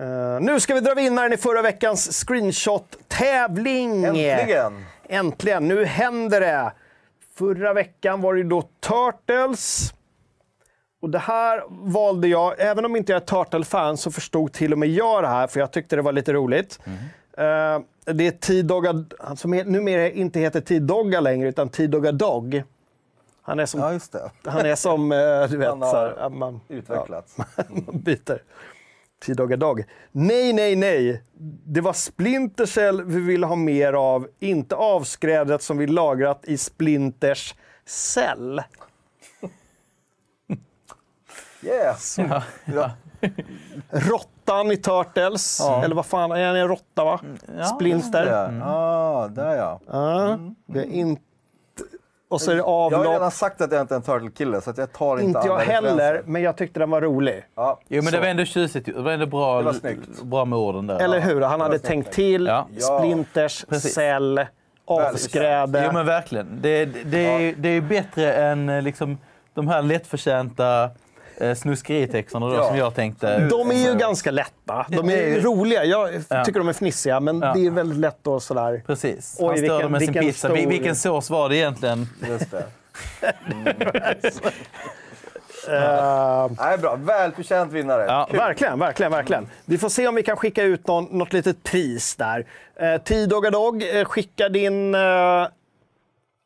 Eh, 0.00 0.40
nu 0.40 0.60
ska 0.60 0.74
vi 0.74 0.80
dra 0.80 0.94
vinnaren 0.94 1.32
i 1.32 1.36
förra 1.36 1.62
veckans 1.62 2.24
screenshot-tävling. 2.26 4.04
Äntligen! 4.04 4.84
Äntligen, 5.08 5.68
nu 5.68 5.84
händer 5.84 6.40
det! 6.40 6.72
Förra 7.38 7.72
veckan 7.72 8.20
var 8.20 8.34
det 8.34 8.42
då 8.42 8.62
Turtles. 8.80 9.94
Och 11.02 11.10
det 11.10 11.18
här 11.18 11.62
valde 11.68 12.28
jag, 12.28 12.54
även 12.58 12.84
om 12.84 12.96
inte 12.96 13.12
jag 13.12 13.22
är 13.22 13.26
Turtle-fan 13.26 13.96
så 13.96 14.10
förstod 14.10 14.52
till 14.52 14.72
och 14.72 14.78
med 14.78 14.88
jag 14.88 15.22
det 15.22 15.28
här, 15.28 15.46
för 15.46 15.60
jag 15.60 15.70
tyckte 15.72 15.96
det 15.96 16.02
var 16.02 16.12
lite 16.12 16.32
roligt. 16.32 16.78
Eh, 17.38 17.80
det 18.14 18.26
är 18.26 18.30
T-Dogga, 18.30 19.04
som 19.36 19.50
numera 19.50 20.10
inte 20.10 20.40
heter 20.40 20.60
T-Dogga 20.60 21.20
längre, 21.20 21.48
utan 21.48 21.68
T-Dogga 21.68 22.12
Dog. 22.12 22.62
Han 23.42 23.60
är 23.60 23.66
som, 23.66 23.80
Ja, 24.12 24.30
han 24.44 24.66
är 24.66 24.74
som 24.74 25.12
eh, 25.12 25.18
du 25.50 25.56
vet, 25.56 25.68
Han 25.68 25.82
har 25.82 25.90
så 25.90 25.96
här, 25.96 26.14
ja, 26.18 26.28
man, 26.28 26.60
Utvecklats. 26.68 27.36
man 27.68 28.00
byter. 28.00 28.42
T-Dogga 29.26 29.56
Dog. 29.56 29.84
Nej, 30.12 30.52
nej, 30.52 30.76
nej. 30.76 31.22
Det 31.66 31.80
var 31.80 31.92
Splinter 31.92 32.66
Cell 32.66 33.04
vi 33.04 33.20
ville 33.20 33.46
ha 33.46 33.56
mer 33.56 33.92
av, 33.92 34.28
inte 34.40 34.76
avskrädet 34.76 35.62
som 35.62 35.78
vi 35.78 35.86
lagrat 35.86 36.44
i 36.44 36.58
Splinters 36.58 37.54
cell. 37.86 38.62
Yeah! 41.62 41.96
Ja. 42.64 42.90
Råttan 43.90 44.72
i 44.72 44.76
Turtles. 44.76 45.60
Eller 45.84 45.94
vad 45.94 46.06
fan, 46.06 46.32
är 46.32 46.54
en 46.54 46.68
råtta 46.68 47.04
va? 47.04 47.20
Splinter. 47.74 48.26
Ja. 48.26 48.64
Ah, 48.64 49.28
där 49.28 49.56
ja. 49.56 49.80
Ja, 49.86 50.38
det 50.66 50.80
är 50.80 50.84
inte... 50.84 51.22
Och 52.28 52.40
så 52.40 52.50
är 52.50 52.54
det 52.54 52.58
Jag 52.58 52.64
har 52.66 52.84
avlopp. 52.84 53.06
redan 53.06 53.30
sagt 53.30 53.60
att 53.60 53.72
jag 53.72 53.80
inte 53.80 53.94
är 53.94 53.96
en 53.96 54.02
Turtle-kille, 54.02 54.60
så 54.60 54.70
att 54.70 54.78
jag 54.78 54.92
tar 54.92 55.16
inte, 55.18 55.24
Inte 55.38 55.40
jag 55.48 55.58
heller, 55.58 55.90
referenser. 55.96 56.22
men 56.30 56.42
jag 56.42 56.56
tyckte 56.56 56.80
den 56.80 56.90
var 56.90 57.00
rolig. 57.00 57.44
Ja, 57.54 57.80
Jo, 57.88 57.96
men 58.02 58.04
så. 58.04 58.10
det 58.16 58.20
var 58.20 58.26
ändå 58.28 58.44
tjusigt. 58.44 58.86
Det 58.86 58.92
var 59.02 59.12
ändå 59.12 59.26
bra, 59.26 59.58
Det 59.58 59.64
var 59.64 59.72
snyggt. 59.72 60.22
bra 60.22 60.44
med 60.44 60.58
orden 60.58 60.86
där. 60.86 60.98
Eller 60.98 61.20
hur? 61.20 61.40
Han 61.40 61.60
hade 61.60 61.78
tänkt 61.78 62.12
till. 62.12 62.46
Ja. 62.46 62.68
Splinters, 62.98 63.64
Precis. 63.68 63.94
cell, 63.94 64.46
avskräde. 64.86 65.82
Jo, 65.86 65.92
men 65.92 66.06
verkligen. 66.06 66.58
Det, 66.62 66.84
det, 66.84 67.02
det, 67.04 67.18
är, 67.26 67.54
det 67.56 67.68
är 67.68 67.80
bättre 67.80 68.32
än 68.34 68.68
eh, 68.68 68.82
liksom, 68.82 69.18
de 69.54 69.68
här 69.68 69.82
lättförtjänta 69.82 70.90
snuskeritexterna 71.56 72.46
då, 72.48 72.54
Ja. 72.54 72.68
som 72.68 72.76
jag 72.76 72.94
tänkte. 72.94 73.38
De 73.38 73.70
är 73.70 73.92
ju 73.92 73.94
ganska 73.98 74.30
lätta. 74.30 74.86
De 74.88 75.10
är 75.10 75.16
ju 75.26 75.40
roliga. 75.40 75.84
Jag 75.84 76.10
Ja. 76.28 76.44
tycker 76.44 76.60
de 76.60 76.68
är 76.68 76.72
fnissiga, 76.72 77.20
men 77.20 77.40
Ja. 77.40 77.52
det 77.54 77.66
är 77.66 77.70
väldigt 77.70 77.98
lätt 77.98 78.26
att 78.26 78.42
sådär... 78.42 78.82
Precis. 78.86 79.36
Oj, 79.38 79.46
Han 79.46 79.56
störde 79.56 79.72
vilken- 79.74 79.92
med 79.92 80.00
sin 80.00 80.08
vilken 80.12 80.24
pizza. 80.24 80.48
stor- 80.48 80.56
Vil- 80.56 80.68
Vilken 80.68 80.96
sås 80.96 81.30
var 81.30 81.48
det 81.48 81.56
egentligen? 81.56 82.08
Just 82.28 82.50
det. 82.50 82.64
Eh, 85.68 86.50
Nej, 86.58 86.78
bra. 86.78 86.96
Välförtjänt 86.96 87.72
vinnare. 87.72 88.04
Ja. 88.04 88.28
verkligen, 88.32 88.78
verkligen, 88.78 89.12
verkligen. 89.12 89.48
Vi 89.64 89.78
får 89.78 89.88
se 89.88 90.08
om 90.08 90.14
vi 90.14 90.22
kan 90.22 90.36
skicka 90.36 90.62
ut 90.62 90.86
någon, 90.86 91.04
något 91.18 91.32
litet 91.32 91.62
pris 91.62 92.16
där. 92.16 92.46
Eh, 92.76 93.02
T-Dogga 93.02 93.50
Dog, 93.50 93.82
eh, 93.96 94.04
skicka 94.04 94.48
din 94.48 94.94
eh, 94.94 95.46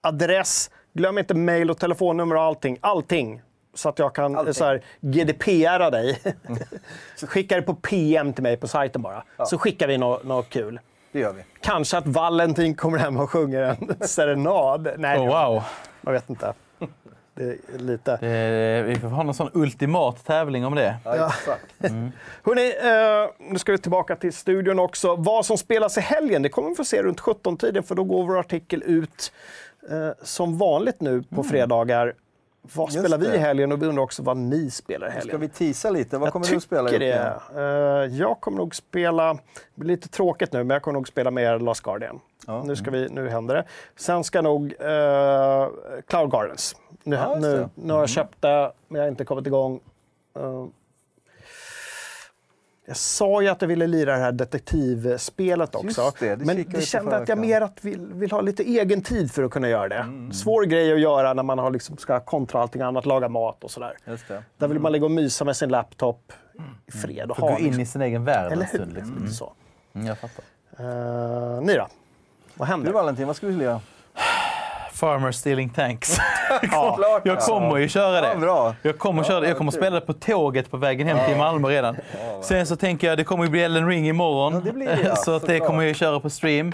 adress. 0.02 0.70
Glöm 0.94 1.18
inte 1.18 1.34
mail 1.34 1.70
och 1.70 1.78
telefonnummer 1.78 2.36
och 2.36 2.42
allting. 2.42 2.78
Allting. 2.80 3.42
Så 3.78 3.88
att 3.88 3.98
jag 3.98 4.14
kan 4.14 4.36
Allting. 4.36 4.54
så 4.54 4.64
här, 4.64 4.82
GDPRa 5.00 5.90
dig. 5.90 6.20
Skicka 7.28 7.56
det 7.56 7.62
på 7.62 7.74
PM 7.74 8.32
till 8.32 8.42
mig 8.42 8.56
på 8.56 8.68
sajten 8.68 9.02
bara. 9.02 9.24
Så 9.46 9.58
skickar 9.58 9.88
vi 9.88 9.98
något 9.98 10.24
nå 10.24 10.42
kul. 10.42 10.80
Det 11.12 11.18
gör 11.18 11.32
vi. 11.32 11.44
Kanske 11.60 11.98
att 11.98 12.06
Valentin 12.06 12.74
kommer 12.74 12.98
hem 12.98 13.16
och 13.16 13.30
sjunger 13.30 13.62
en 13.62 13.96
serenad. 14.08 14.88
Nej, 14.98 15.18
Oh, 15.18 15.26
wow. 15.26 15.62
jag 16.00 16.12
vet 16.12 16.30
inte. 16.30 16.52
Det 17.34 17.44
är 17.44 17.78
lite... 17.78 18.16
Det, 18.16 18.82
vi 18.82 18.96
får 18.96 19.08
ha 19.08 19.22
någon 19.22 19.34
sån 19.34 19.50
ultimat 19.54 20.24
tävling 20.26 20.66
om 20.66 20.74
det. 20.74 20.96
Ja, 21.04 21.26
exakt. 21.26 21.64
Hörrni, 22.44 22.74
eh, 22.82 23.50
nu 23.52 23.58
ska 23.58 23.72
vi 23.72 23.78
tillbaka 23.78 24.16
till 24.16 24.32
studion 24.32 24.78
också. 24.78 25.16
Vad 25.16 25.46
som 25.46 25.58
spelas 25.58 25.98
i 25.98 26.00
helgen, 26.00 26.42
det 26.42 26.48
kommer 26.48 26.68
vi 26.68 26.74
få 26.74 26.84
se 26.84 27.02
runt 27.02 27.20
17-tiden 27.20 27.82
för 27.82 27.94
då 27.94 28.04
går 28.04 28.24
vår 28.26 28.38
artikel 28.38 28.82
ut 28.86 29.32
eh, 29.90 30.10
som 30.22 30.58
vanligt 30.58 31.00
nu 31.00 31.22
på 31.22 31.42
fredagar. 31.44 32.14
Vad 32.62 32.86
Just 32.86 32.98
spelar 32.98 33.18
vi 33.18 33.26
i 33.26 33.38
helgen 33.38 33.72
och 33.72 33.82
vi 33.82 33.86
undrar 33.86 34.02
också 34.02 34.22
vad 34.22 34.36
ni 34.36 34.70
spelar 34.70 35.06
i 35.06 35.10
helgen. 35.10 35.28
Ska 35.28 35.38
vi 35.38 35.48
teasa 35.48 35.90
lite? 35.90 36.18
Vad 36.18 36.26
jag 36.26 36.32
kommer 36.32 36.46
du 36.46 36.60
spela? 36.60 36.90
det. 36.90 36.94
Jocke? 36.94 37.60
Eh, 37.60 38.18
jag 38.18 38.40
kommer 38.40 38.58
nog 38.58 38.74
spela, 38.74 39.34
det 39.34 39.40
blir 39.74 39.88
lite 39.96 40.08
tråkigt 40.08 40.52
nu, 40.52 40.58
men 40.58 40.74
jag 40.74 40.82
kommer 40.82 40.92
nog 40.92 41.08
spela 41.08 41.30
mer 41.30 41.58
Last 41.58 41.82
Guardian. 41.82 42.20
Nu, 42.64 42.76
ska 42.76 42.90
vi, 42.90 43.08
nu 43.08 43.28
händer 43.28 43.54
det. 43.54 43.64
Sen 43.96 44.24
ska 44.24 44.42
nog 44.42 44.64
uh, 44.64 45.68
Cloud 46.06 46.30
Gardens. 46.30 46.76
Nu, 47.02 47.16
Ja, 47.16 47.36
nu, 47.40 47.68
nu 47.74 47.92
har 47.92 48.00
jag 48.00 48.08
köpt 48.08 48.42
det, 48.42 48.72
men 48.88 48.98
jag 48.98 49.06
har 49.06 49.08
inte 49.10 49.24
kommit 49.24 49.46
igång. 49.46 49.80
Eh, 50.36 50.66
jag 52.88 52.96
sa 52.96 53.42
ju 53.42 53.48
att 53.48 53.62
jag 53.62 53.68
ville 53.68 53.86
lira 53.86 54.12
det 54.12 54.18
här 54.18 54.32
detektivspelet 54.32 55.74
också. 55.74 56.12
Det, 56.18 56.36
det 56.36 56.44
men 56.44 56.64
på 56.64 56.80
kände 56.80 57.16
att 57.16 57.28
jag 57.28 57.38
mer 57.38 57.60
att 57.60 57.84
vill, 57.84 58.06
vill 58.12 58.30
ha 58.30 58.40
lite 58.40 58.62
egen 58.62 59.02
tid 59.02 59.32
för 59.32 59.42
att 59.42 59.50
kunna 59.50 59.68
göra 59.68 59.88
det. 59.88 59.96
Mm. 59.96 60.32
Svår 60.32 60.64
grej 60.64 60.92
att 60.92 61.00
göra 61.00 61.34
när 61.34 61.42
man 61.42 61.58
har 61.58 61.70
liksom, 61.70 61.96
ska 61.96 62.20
kontra 62.20 62.60
allting 62.60 62.82
annat, 62.82 63.06
laga 63.06 63.28
mat 63.28 63.64
och 63.64 63.70
sådär. 63.70 63.96
Just 64.04 64.28
det. 64.28 64.42
Där 64.58 64.68
vill 64.68 64.78
man 64.78 64.92
ligga 64.92 65.04
och 65.04 65.10
mysa 65.10 65.44
med 65.44 65.56
sin 65.56 65.68
laptop 65.68 66.32
i 66.86 66.92
fred 66.92 67.30
och 67.30 67.36
ha 67.36 67.48
gå 67.48 67.58
in 67.58 67.64
liksom, 67.64 67.80
i 67.80 67.86
sin 67.86 68.02
egen 68.02 68.24
värld 68.24 68.52
Eller 68.52 68.68
hur? 68.72 68.86
Liksom. 68.86 69.18
Lite 69.20 69.34
så. 69.34 69.52
Mm, 69.92 70.06
jag 70.06 70.18
fattar. 70.18 70.44
Uh, 70.80 71.62
ni 71.62 71.74
då? 71.74 71.88
Vad 72.54 72.68
Du 72.68 72.72
händer? 72.72 72.92
Valentin, 72.92 73.26
vad 73.26 73.36
ska 73.36 73.46
vi 73.46 73.52
lira? 73.52 73.80
Farmer 74.98 75.32
stealing 75.32 75.68
tanks. 75.68 76.16
Klart, 76.62 77.20
Jag 77.24 77.38
kommer 77.40 77.76
ju 77.76 77.88
köra 77.88 78.26
Ja, 78.28 78.34
det. 78.34 78.40
bra. 78.40 78.74
Jag 78.82 78.98
kommer, 78.98 79.22
köra 79.22 79.40
det. 79.40 79.48
jag 79.48 79.56
kommer 79.58 79.70
spela 79.72 80.00
det 80.00 80.06
på 80.06 80.12
tåget 80.12 80.70
på 80.70 80.76
vägen 80.76 81.06
hem 81.06 81.28
till 81.28 81.36
Malmö 81.36 81.68
redan. 81.68 81.96
Sen 82.42 82.66
så 82.66 82.76
tänker 82.76 83.06
jag 83.08 83.18
det 83.18 83.24
kommer 83.24 83.44
ju 83.44 83.50
bli 83.50 83.62
Ellen 83.62 83.88
Ring 83.88 84.08
imorgon. 84.08 84.54
Ja, 84.54 84.60
det 84.60 84.72
blir 84.72 84.86
det, 84.86 85.02
ja. 85.02 85.16
så 85.16 85.36
att 85.36 85.46
det 85.46 85.58
kommer 85.60 85.82
jag 85.82 85.96
köra 85.96 86.20
på 86.20 86.30
stream. 86.30 86.72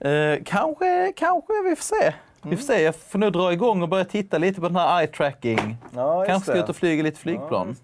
Eh, 0.00 0.10
kanske, 0.44 1.12
kanske 1.16 1.52
vi 1.68 1.76
får 1.76 1.82
se. 1.84 2.14
Vi 2.42 2.56
får 2.56 2.64
se, 2.64 2.82
jag 2.82 2.96
får 2.96 3.18
nog 3.18 3.32
dra 3.32 3.52
igång 3.52 3.82
och 3.82 3.88
börja 3.88 4.04
titta 4.04 4.38
lite 4.38 4.60
på 4.60 4.66
den 4.68 4.76
här 4.76 5.00
eye 5.00 5.06
tracking. 5.06 5.76
Ja, 5.94 6.24
Kanske 6.26 6.50
ska 6.52 6.60
ut 6.60 6.68
och 6.68 6.76
flyga 6.76 7.02
lite 7.02 7.16
Ja, 7.16 7.22
flygplan. 7.22 7.76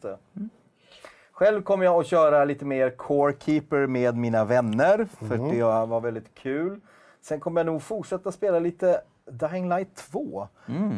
Själv 1.33 1.63
kommer 1.63 1.85
jag 1.85 2.01
att 2.01 2.07
köra 2.07 2.45
lite 2.45 2.65
mer 2.65 2.91
Core 2.91 3.35
Keeper 3.45 3.87
med 3.87 4.17
mina 4.17 4.45
vänner, 4.45 5.07
för 5.29 5.37
det 5.55 5.87
var 5.87 6.01
väldigt 6.01 6.35
kul. 6.43 6.81
Sen 7.23 7.41
kommer 7.41 7.61
jag 7.61 7.67
nog 7.67 7.83
fortsätta 7.83 8.33
spela 8.33 8.59
lite 8.59 9.01
Dying 9.31 9.69
Light 9.69 9.95
2. 9.97 10.49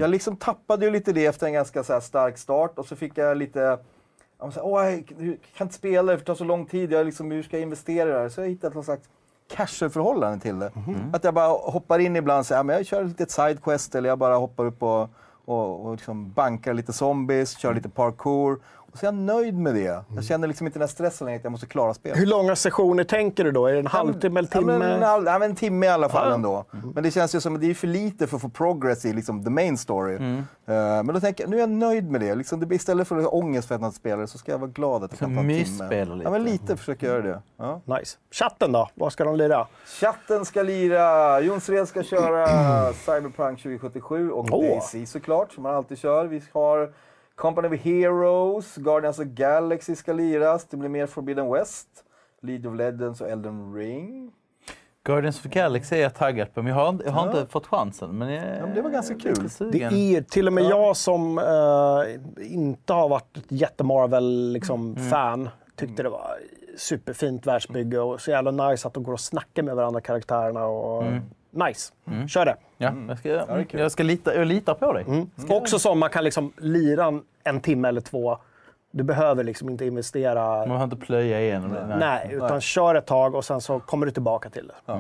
Jag 0.01 0.11
liksom 0.11 0.37
tappade 0.37 0.85
ju 0.85 0.91
lite 0.91 1.13
det 1.13 1.27
efter 1.27 1.47
en 1.47 1.53
ganska 1.53 1.85
så 1.85 1.93
här 1.93 2.01
stark 2.01 2.39
start 2.39 2.79
och 2.79 2.87
så 2.87 2.97
fick 2.97 3.19
jag 3.19 3.37
lite 3.37 3.79
jag 4.41 4.53
så 4.53 4.61
här, 4.61 4.67
Åh, 4.67 4.91
jag 4.91 5.07
kan 5.57 5.65
inte 5.65 5.75
spela 5.75 6.13
det 6.13 6.19
för 6.19 6.25
det 6.25 6.27
tar 6.27 6.35
så 6.35 6.45
lång 6.45 6.67
tid. 6.67 6.93
Jag 6.93 7.07
liksom, 7.07 7.31
hur 7.31 7.43
ska 7.43 7.57
jag 7.57 7.63
investera 7.63 8.09
i 8.09 8.13
det 8.13 8.19
här? 8.19 8.29
Så 8.29 8.41
jag 8.41 8.49
hittade 8.49 8.75
någon 8.75 8.85
slags 8.85 9.09
casual-förhållande 9.57 10.41
till 10.41 10.59
det. 10.59 10.73
Att 11.13 11.25
jag 11.25 11.35
bara 11.35 11.49
hoppar 11.49 11.99
in 11.99 12.17
ibland 12.17 12.39
och 12.41 12.47
säger, 12.47 12.59
ja, 12.59 12.63
men 12.63 12.77
jag 12.77 12.87
kör 12.87 13.05
lite 13.05 13.33
sidequest 13.33 13.95
eller 13.95 14.09
jag 14.09 14.19
bara 14.19 14.37
hoppar 14.37 14.65
upp 14.65 14.83
och, 14.83 15.09
och, 15.45 15.87
och 15.87 15.93
liksom 15.93 16.33
bankar 16.33 16.75
lite 16.75 16.93
zombies, 16.93 17.59
kör 17.59 17.75
lite 17.75 17.89
parkour. 17.89 18.61
Och 18.93 18.99
så 18.99 19.07
är 19.07 19.09
jag 19.09 19.15
nöjd 19.15 19.55
med 19.59 19.75
det. 19.75 20.05
Jag 20.15 20.25
känner 20.25 20.49
liksom 20.49 20.67
inte 20.67 20.79
den 20.79 20.89
här 20.89 20.93
stressen 20.93 21.25
längre 21.25 21.39
att 21.39 21.45
jag 21.45 21.51
måste 21.51 21.67
klara 21.67 21.95
spelet. 21.95 22.19
Hur 22.19 22.27
långa 22.27 22.57
sessioner 22.57 23.05
tänker 23.05 23.45
du 23.45 23.53
då? 23.53 23.67
Är 23.67 23.73
det 23.73 23.79
en 23.79 23.87
halvtimme 23.87 24.39
eller 24.41 24.49
Ja, 24.53 24.59
timme? 24.61 24.79
men, 24.79 24.91
en, 24.91 25.03
halv- 25.03 25.27
ja, 25.27 25.45
en 25.45 25.55
timme 25.55 25.87
i 25.87 25.89
alla 25.89 26.09
fall 26.09 26.29
Ja. 26.29 26.35
ändå. 26.35 26.65
Men 26.95 27.03
det 27.03 27.11
känns 27.11 27.35
ju 27.35 27.41
som 27.41 27.55
att 27.55 27.61
det 27.61 27.71
är 27.71 27.75
för 27.75 27.87
lite 27.87 28.27
för 28.27 28.37
att 28.37 28.43
få 28.43 28.49
progress 28.49 29.05
i 29.05 29.13
liksom, 29.13 29.45
the 29.45 29.51
main 29.51 29.79
story. 29.79 30.17
Mm. 30.17 30.37
Eh, 30.39 30.45
men 30.77 31.07
då 31.07 31.21
tänker 31.21 31.45
jag, 31.45 31.51
nu 31.51 31.57
är 31.57 31.61
jag 31.61 31.71
nöjd 31.71 32.11
med 32.11 32.21
det. 32.21 32.35
Liksom, 32.35 32.61
det 32.69 32.75
istället 32.75 33.09
för 33.09 33.17
att 33.17 33.23
ha 33.25 33.31
ångest 33.31 33.69
för 33.69 33.75
att 33.75 33.81
jag 33.81 33.95
spelar 33.95 34.27
så 34.27 34.39
ska 34.39 34.53
jag 34.53 34.59
vara 34.59 34.71
glad 34.71 35.05
att 35.05 35.11
jag 35.13 35.19
kan 35.19 35.35
ta 35.35 35.41
en 35.41 35.49
timme. 35.65 36.05
lite. 36.05 36.23
Ja, 36.25 36.31
men 36.31 36.45
lite 36.45 36.77
försöker 36.77 37.07
göra 37.07 37.23
det. 37.23 37.43
Ja. 37.57 37.81
Nice. 37.85 38.17
Chatten 38.33 38.73
då? 38.73 38.89
Vad 38.95 39.13
ska 39.13 39.25
de 39.25 39.37
lira? 39.37 39.67
Chatten 40.01 40.45
ska 40.45 40.63
lira, 40.63 41.41
Jonsred 41.41 41.89
ska 41.89 42.03
köra 42.03 42.47
Cyberpunk 42.93 43.59
2077 43.63 44.31
och 44.31 44.47
Åh. 44.53 44.61
Daisy 44.63 45.07
såklart, 45.07 45.53
som 45.53 45.63
man 45.63 45.75
alltid 45.75 45.99
kör. 45.99 46.27
Vi 46.27 46.43
har 46.53 46.93
Company 47.41 47.69
of 47.69 47.75
Heroes, 47.81 48.77
Guardians 48.77 49.19
of 49.19 49.25
the 49.25 49.31
Galaxy 49.31 49.97
ska 49.97 50.13
liras. 50.13 50.65
Det 50.65 50.77
blir 50.77 50.89
mer 50.89 51.07
Forbidden 51.07 51.53
West, 51.53 51.89
League 52.43 52.71
of 52.71 52.77
Legends 52.77 53.21
och 53.21 53.29
Elden 53.29 53.75
Ring. 53.75 54.33
Guardians 55.05 55.37
of 55.37 55.43
the 55.43 55.49
Galaxy 55.49 55.97
är 55.97 56.01
jag 56.03 56.15
taggad 56.15 56.55
på, 56.55 56.63
men 56.63 56.73
jag 56.73 56.81
har, 56.83 56.89
inte- 56.89 57.05
jag 57.05 57.13
har 57.13 57.27
inte 57.27 57.47
fått 57.53 57.67
chansen. 57.67 58.19
Men, 58.19 58.33
jag, 58.33 58.45
men 58.63 58.75
det 58.75 58.83
var 58.83 58.91
ganska 58.91 59.15
kul. 59.15 59.49
Det 59.73 59.83
är 60.17 60.23
till 60.23 60.47
och 60.47 60.53
med 60.53 60.65
jag 60.65 60.97
som 60.97 61.39
eh, 61.39 62.53
inte 62.55 62.93
har 62.93 63.09
varit 63.09 63.37
ett 63.37 63.45
jätte-Marvel-fan 63.53 64.53
liksom, 64.53 64.97
fan, 64.97 65.49
tyckte 65.77 66.03
det 66.03 66.09
var 66.09 66.31
superfint 66.81 67.47
världsbygge 67.47 67.99
och 67.99 68.21
så 68.21 68.31
jävla 68.31 68.51
nice 68.69 68.89
att 68.89 68.95
de 68.95 69.03
går 69.03 69.13
och 69.13 69.21
snackar 69.21 69.63
med 69.63 69.77
varandra, 69.77 70.01
karaktärerna. 70.01 70.65
Och, 70.67 71.05
Nice. 71.53 71.93
Kör 72.29 72.45
det. 72.45 72.57
Ja, 72.79 72.93
jag, 73.09 73.19
ska, 73.19 73.29
jag, 73.79 73.93
ska 73.93 74.03
lita, 74.03 74.35
jag 74.35 74.47
litar 74.47 74.75
på 74.75 74.93
dig. 74.93 75.27
Också 75.49 75.79
som 75.79 75.99
man 75.99 76.11
kan 76.11 76.25
liksom 76.25 76.53
lira 76.57 77.05
en, 77.05 77.23
en 77.45 77.61
timme 77.61 77.89
eller 77.89 78.01
två. 78.01 78.39
Du 78.91 79.05
behöver 79.05 79.45
liksom 79.45 79.69
inte 79.69 79.87
investera. 79.87 80.45
Man 80.45 80.69
behöver 80.69 80.85
inte 80.85 80.97
plöja 80.97 81.41
igenom 81.41 81.73
det. 81.73 81.97
Nej, 81.99 82.31
utan 82.33 82.61
kör 82.61 82.95
ett 82.95 83.07
tag 83.07 83.35
och 83.35 83.45
sen 83.45 83.61
så 83.61 83.81
kommer 83.81 84.07
du 84.07 84.13
tillbaka 84.13 84.51
till 84.51 84.67
det. 84.87 84.93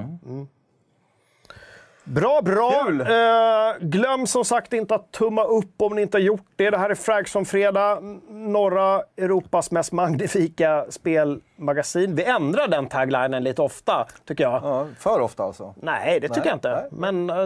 Bra, 2.10 2.40
bra! 2.42 2.86
Eh, 2.90 3.76
glöm 3.80 4.26
som 4.26 4.44
sagt 4.44 4.72
inte 4.72 4.94
att 4.94 5.12
tumma 5.12 5.44
upp 5.44 5.74
om 5.82 5.94
ni 5.96 6.02
inte 6.02 6.16
har 6.16 6.22
gjort 6.22 6.46
det. 6.56 6.70
Det 6.70 6.78
här 6.78 6.90
är 6.90 6.94
Fragson 6.94 7.44
Fredag, 7.44 7.96
n- 7.98 8.20
norra 8.28 9.02
Europas 9.16 9.70
mest 9.70 9.92
magnifika 9.92 10.86
spelmagasin. 10.90 12.14
Vi 12.14 12.24
ändrar 12.24 12.68
den 12.68 12.88
taglinen 12.88 13.44
lite 13.44 13.62
ofta, 13.62 14.06
tycker 14.26 14.44
jag. 14.44 14.60
Ja, 14.64 14.86
för 14.98 15.20
ofta 15.20 15.42
alltså. 15.42 15.74
Nej, 15.76 16.20
det 16.20 16.28
tycker 16.28 16.40
Nej, 16.40 16.48
jag 16.48 16.56
inte. 16.56 16.88
nej. 16.90 17.16
Men 17.16 17.30
eh, 17.30 17.36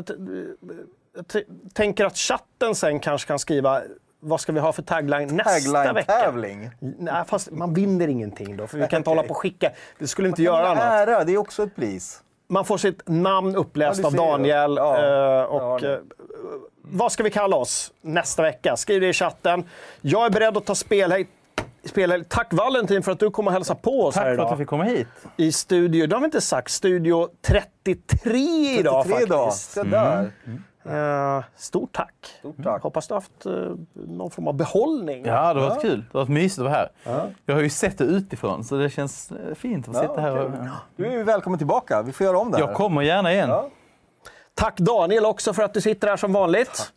jag 1.16 1.28
t- 1.28 1.44
tänker 1.74 2.04
att 2.04 2.16
chatten 2.16 2.74
sen 2.74 3.00
kanske 3.00 3.28
kan 3.28 3.38
skriva 3.38 3.82
vad 4.20 4.40
ska 4.40 4.52
vi 4.52 4.60
ha 4.60 4.72
för 4.72 4.82
tagline 4.82 5.36
nästa 5.36 5.92
vecka? 5.92 6.12
Tagline-tävling. 6.12 6.70
Nej, 6.98 7.24
fast 7.26 7.50
man 7.50 7.74
vinner 7.74 8.08
ingenting 8.08 8.56
då, 8.56 8.66
för 8.66 8.78
vi 8.78 8.86
kan 8.88 8.96
inte 8.96 9.10
hålla 9.14 9.22
på 9.22 9.30
och 9.30 9.36
skicka. 9.36 9.70
Det 9.98 10.06
skulle 10.06 10.28
inte 10.28 10.42
göra 10.42 10.68
annat. 10.68 11.08
Ära, 11.08 11.24
det 11.24 11.32
är 11.32 11.38
också 11.38 11.62
ett 11.62 11.76
pris. 11.76 12.20
Man 12.48 12.64
får 12.64 12.78
sitt 12.78 13.02
namn 13.08 13.56
uppläst 13.56 14.00
Ja, 14.00 14.06
av. 14.06 14.12
Daniel. 14.14 14.76
Ja, 14.76 15.38
eh, 15.40 15.42
och, 15.44 15.80
det. 15.80 15.92
eh, 15.94 15.98
vad 16.82 17.12
ska 17.12 17.22
vi 17.22 17.30
kalla 17.30 17.56
oss 17.56 17.92
nästa 18.02 18.42
vecka? 18.42 18.76
Skriv 18.76 19.00
det 19.00 19.08
i 19.08 19.12
chatten. 19.12 19.64
Jag 20.00 20.26
är 20.26 20.30
beredd 20.30 20.56
att 20.56 20.64
ta 20.66 20.74
spelhelg. 20.74 21.26
spelhelg. 21.84 22.24
Tack 22.28 22.48
Valentin 22.52 23.02
för 23.02 23.12
att 23.12 23.18
du 23.18 23.30
kom 23.30 23.46
och 23.46 23.52
hälsade 23.52 23.80
på 23.82 24.04
oss 24.06 24.14
här 24.16 24.22
Tack 24.22 24.26
för 24.26 24.30
att 24.32 24.34
idag. 24.38 24.50
jag 24.52 24.58
fick 24.58 24.68
komma 24.68 24.84
hit. 24.84 25.06
I 25.36 25.52
studio, 25.52 26.06
det 26.06 26.16
har 26.16 26.20
vi 26.20 26.24
inte 26.24 26.40
sagt, 26.40 26.70
studio 26.70 27.28
33 27.46 28.40
idag 28.78 29.04
33 29.04 29.26
dagar. 29.26 29.44
faktiskt. 29.44 29.70
Se 29.70 29.82
där. 29.82 30.32
Eh, 30.86 31.44
stort 31.56 31.92
tack. 31.92 32.14
Stort 32.38 32.56
tack. 32.64 32.82
Hoppas 32.82 33.08
du 33.08 33.14
har 33.14 33.20
haft 33.20 33.46
eh, 33.46 33.52
någon 33.92 34.30
form 34.30 34.48
av 34.48 34.54
behållning. 34.54 35.26
Ja, 35.26 35.54
det 35.54 35.60
har 35.60 35.68
varit 35.68 35.82
kul. 35.82 35.98
Det 36.12 36.18
har 36.18 36.24
varit 36.24 36.28
mysigt 36.28 36.58
att 36.58 36.64
vara 36.64 36.74
här. 36.74 37.30
Jag 37.46 37.54
har 37.54 37.62
ju 37.62 37.70
sett 37.70 37.98
det 37.98 38.04
utifrån, 38.04 38.64
så 38.64 38.76
det 38.76 38.90
känns 38.90 39.32
eh, 39.32 39.54
fint 39.54 39.88
att 39.88 39.94
få 39.94 40.00
sitta 40.00 40.20
här. 40.20 40.36
Och, 40.38 40.50
Du 40.96 41.06
är 41.06 41.10
ju 41.12 41.22
välkommen 41.22 41.58
tillbaka. 41.58 42.02
Vi 42.02 42.12
får 42.12 42.26
göra 42.26 42.38
om 42.38 42.50
det 42.50 42.56
här. 42.56 42.64
jag 42.66 42.76
kommer 42.76 43.02
gärna 43.02 43.32
igen. 43.32 43.48
Ja. 43.48 43.68
Tack 44.54 44.76
Daniel 44.78 45.24
också 45.26 45.52
för 45.52 45.62
att 45.62 45.74
du 45.74 45.80
sitter 45.80 46.08
här 46.08 46.16
som 46.16 46.32
vanligt. 46.32 46.92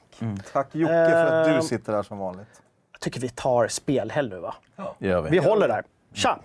Tack 0.53 0.75
Jocke 0.75 0.93
för 0.93 1.41
att 1.41 1.47
Eh, 1.47 1.55
du 1.55 1.61
sitter 1.61 1.93
här 1.93 2.03
som 2.03 2.17
vanligt. 2.17 2.61
Jag 2.91 2.99
tycker 3.01 3.19
vi 3.19 3.29
tar 3.29 3.67
spelhelg 3.67 4.29
nu 4.29 4.39
va? 4.39 4.55
Gör 4.97 5.21
vi. 5.21 5.29
Vi 5.29 5.37
håller 5.37 5.67
där. 5.67 5.83
Tja! 6.13 6.39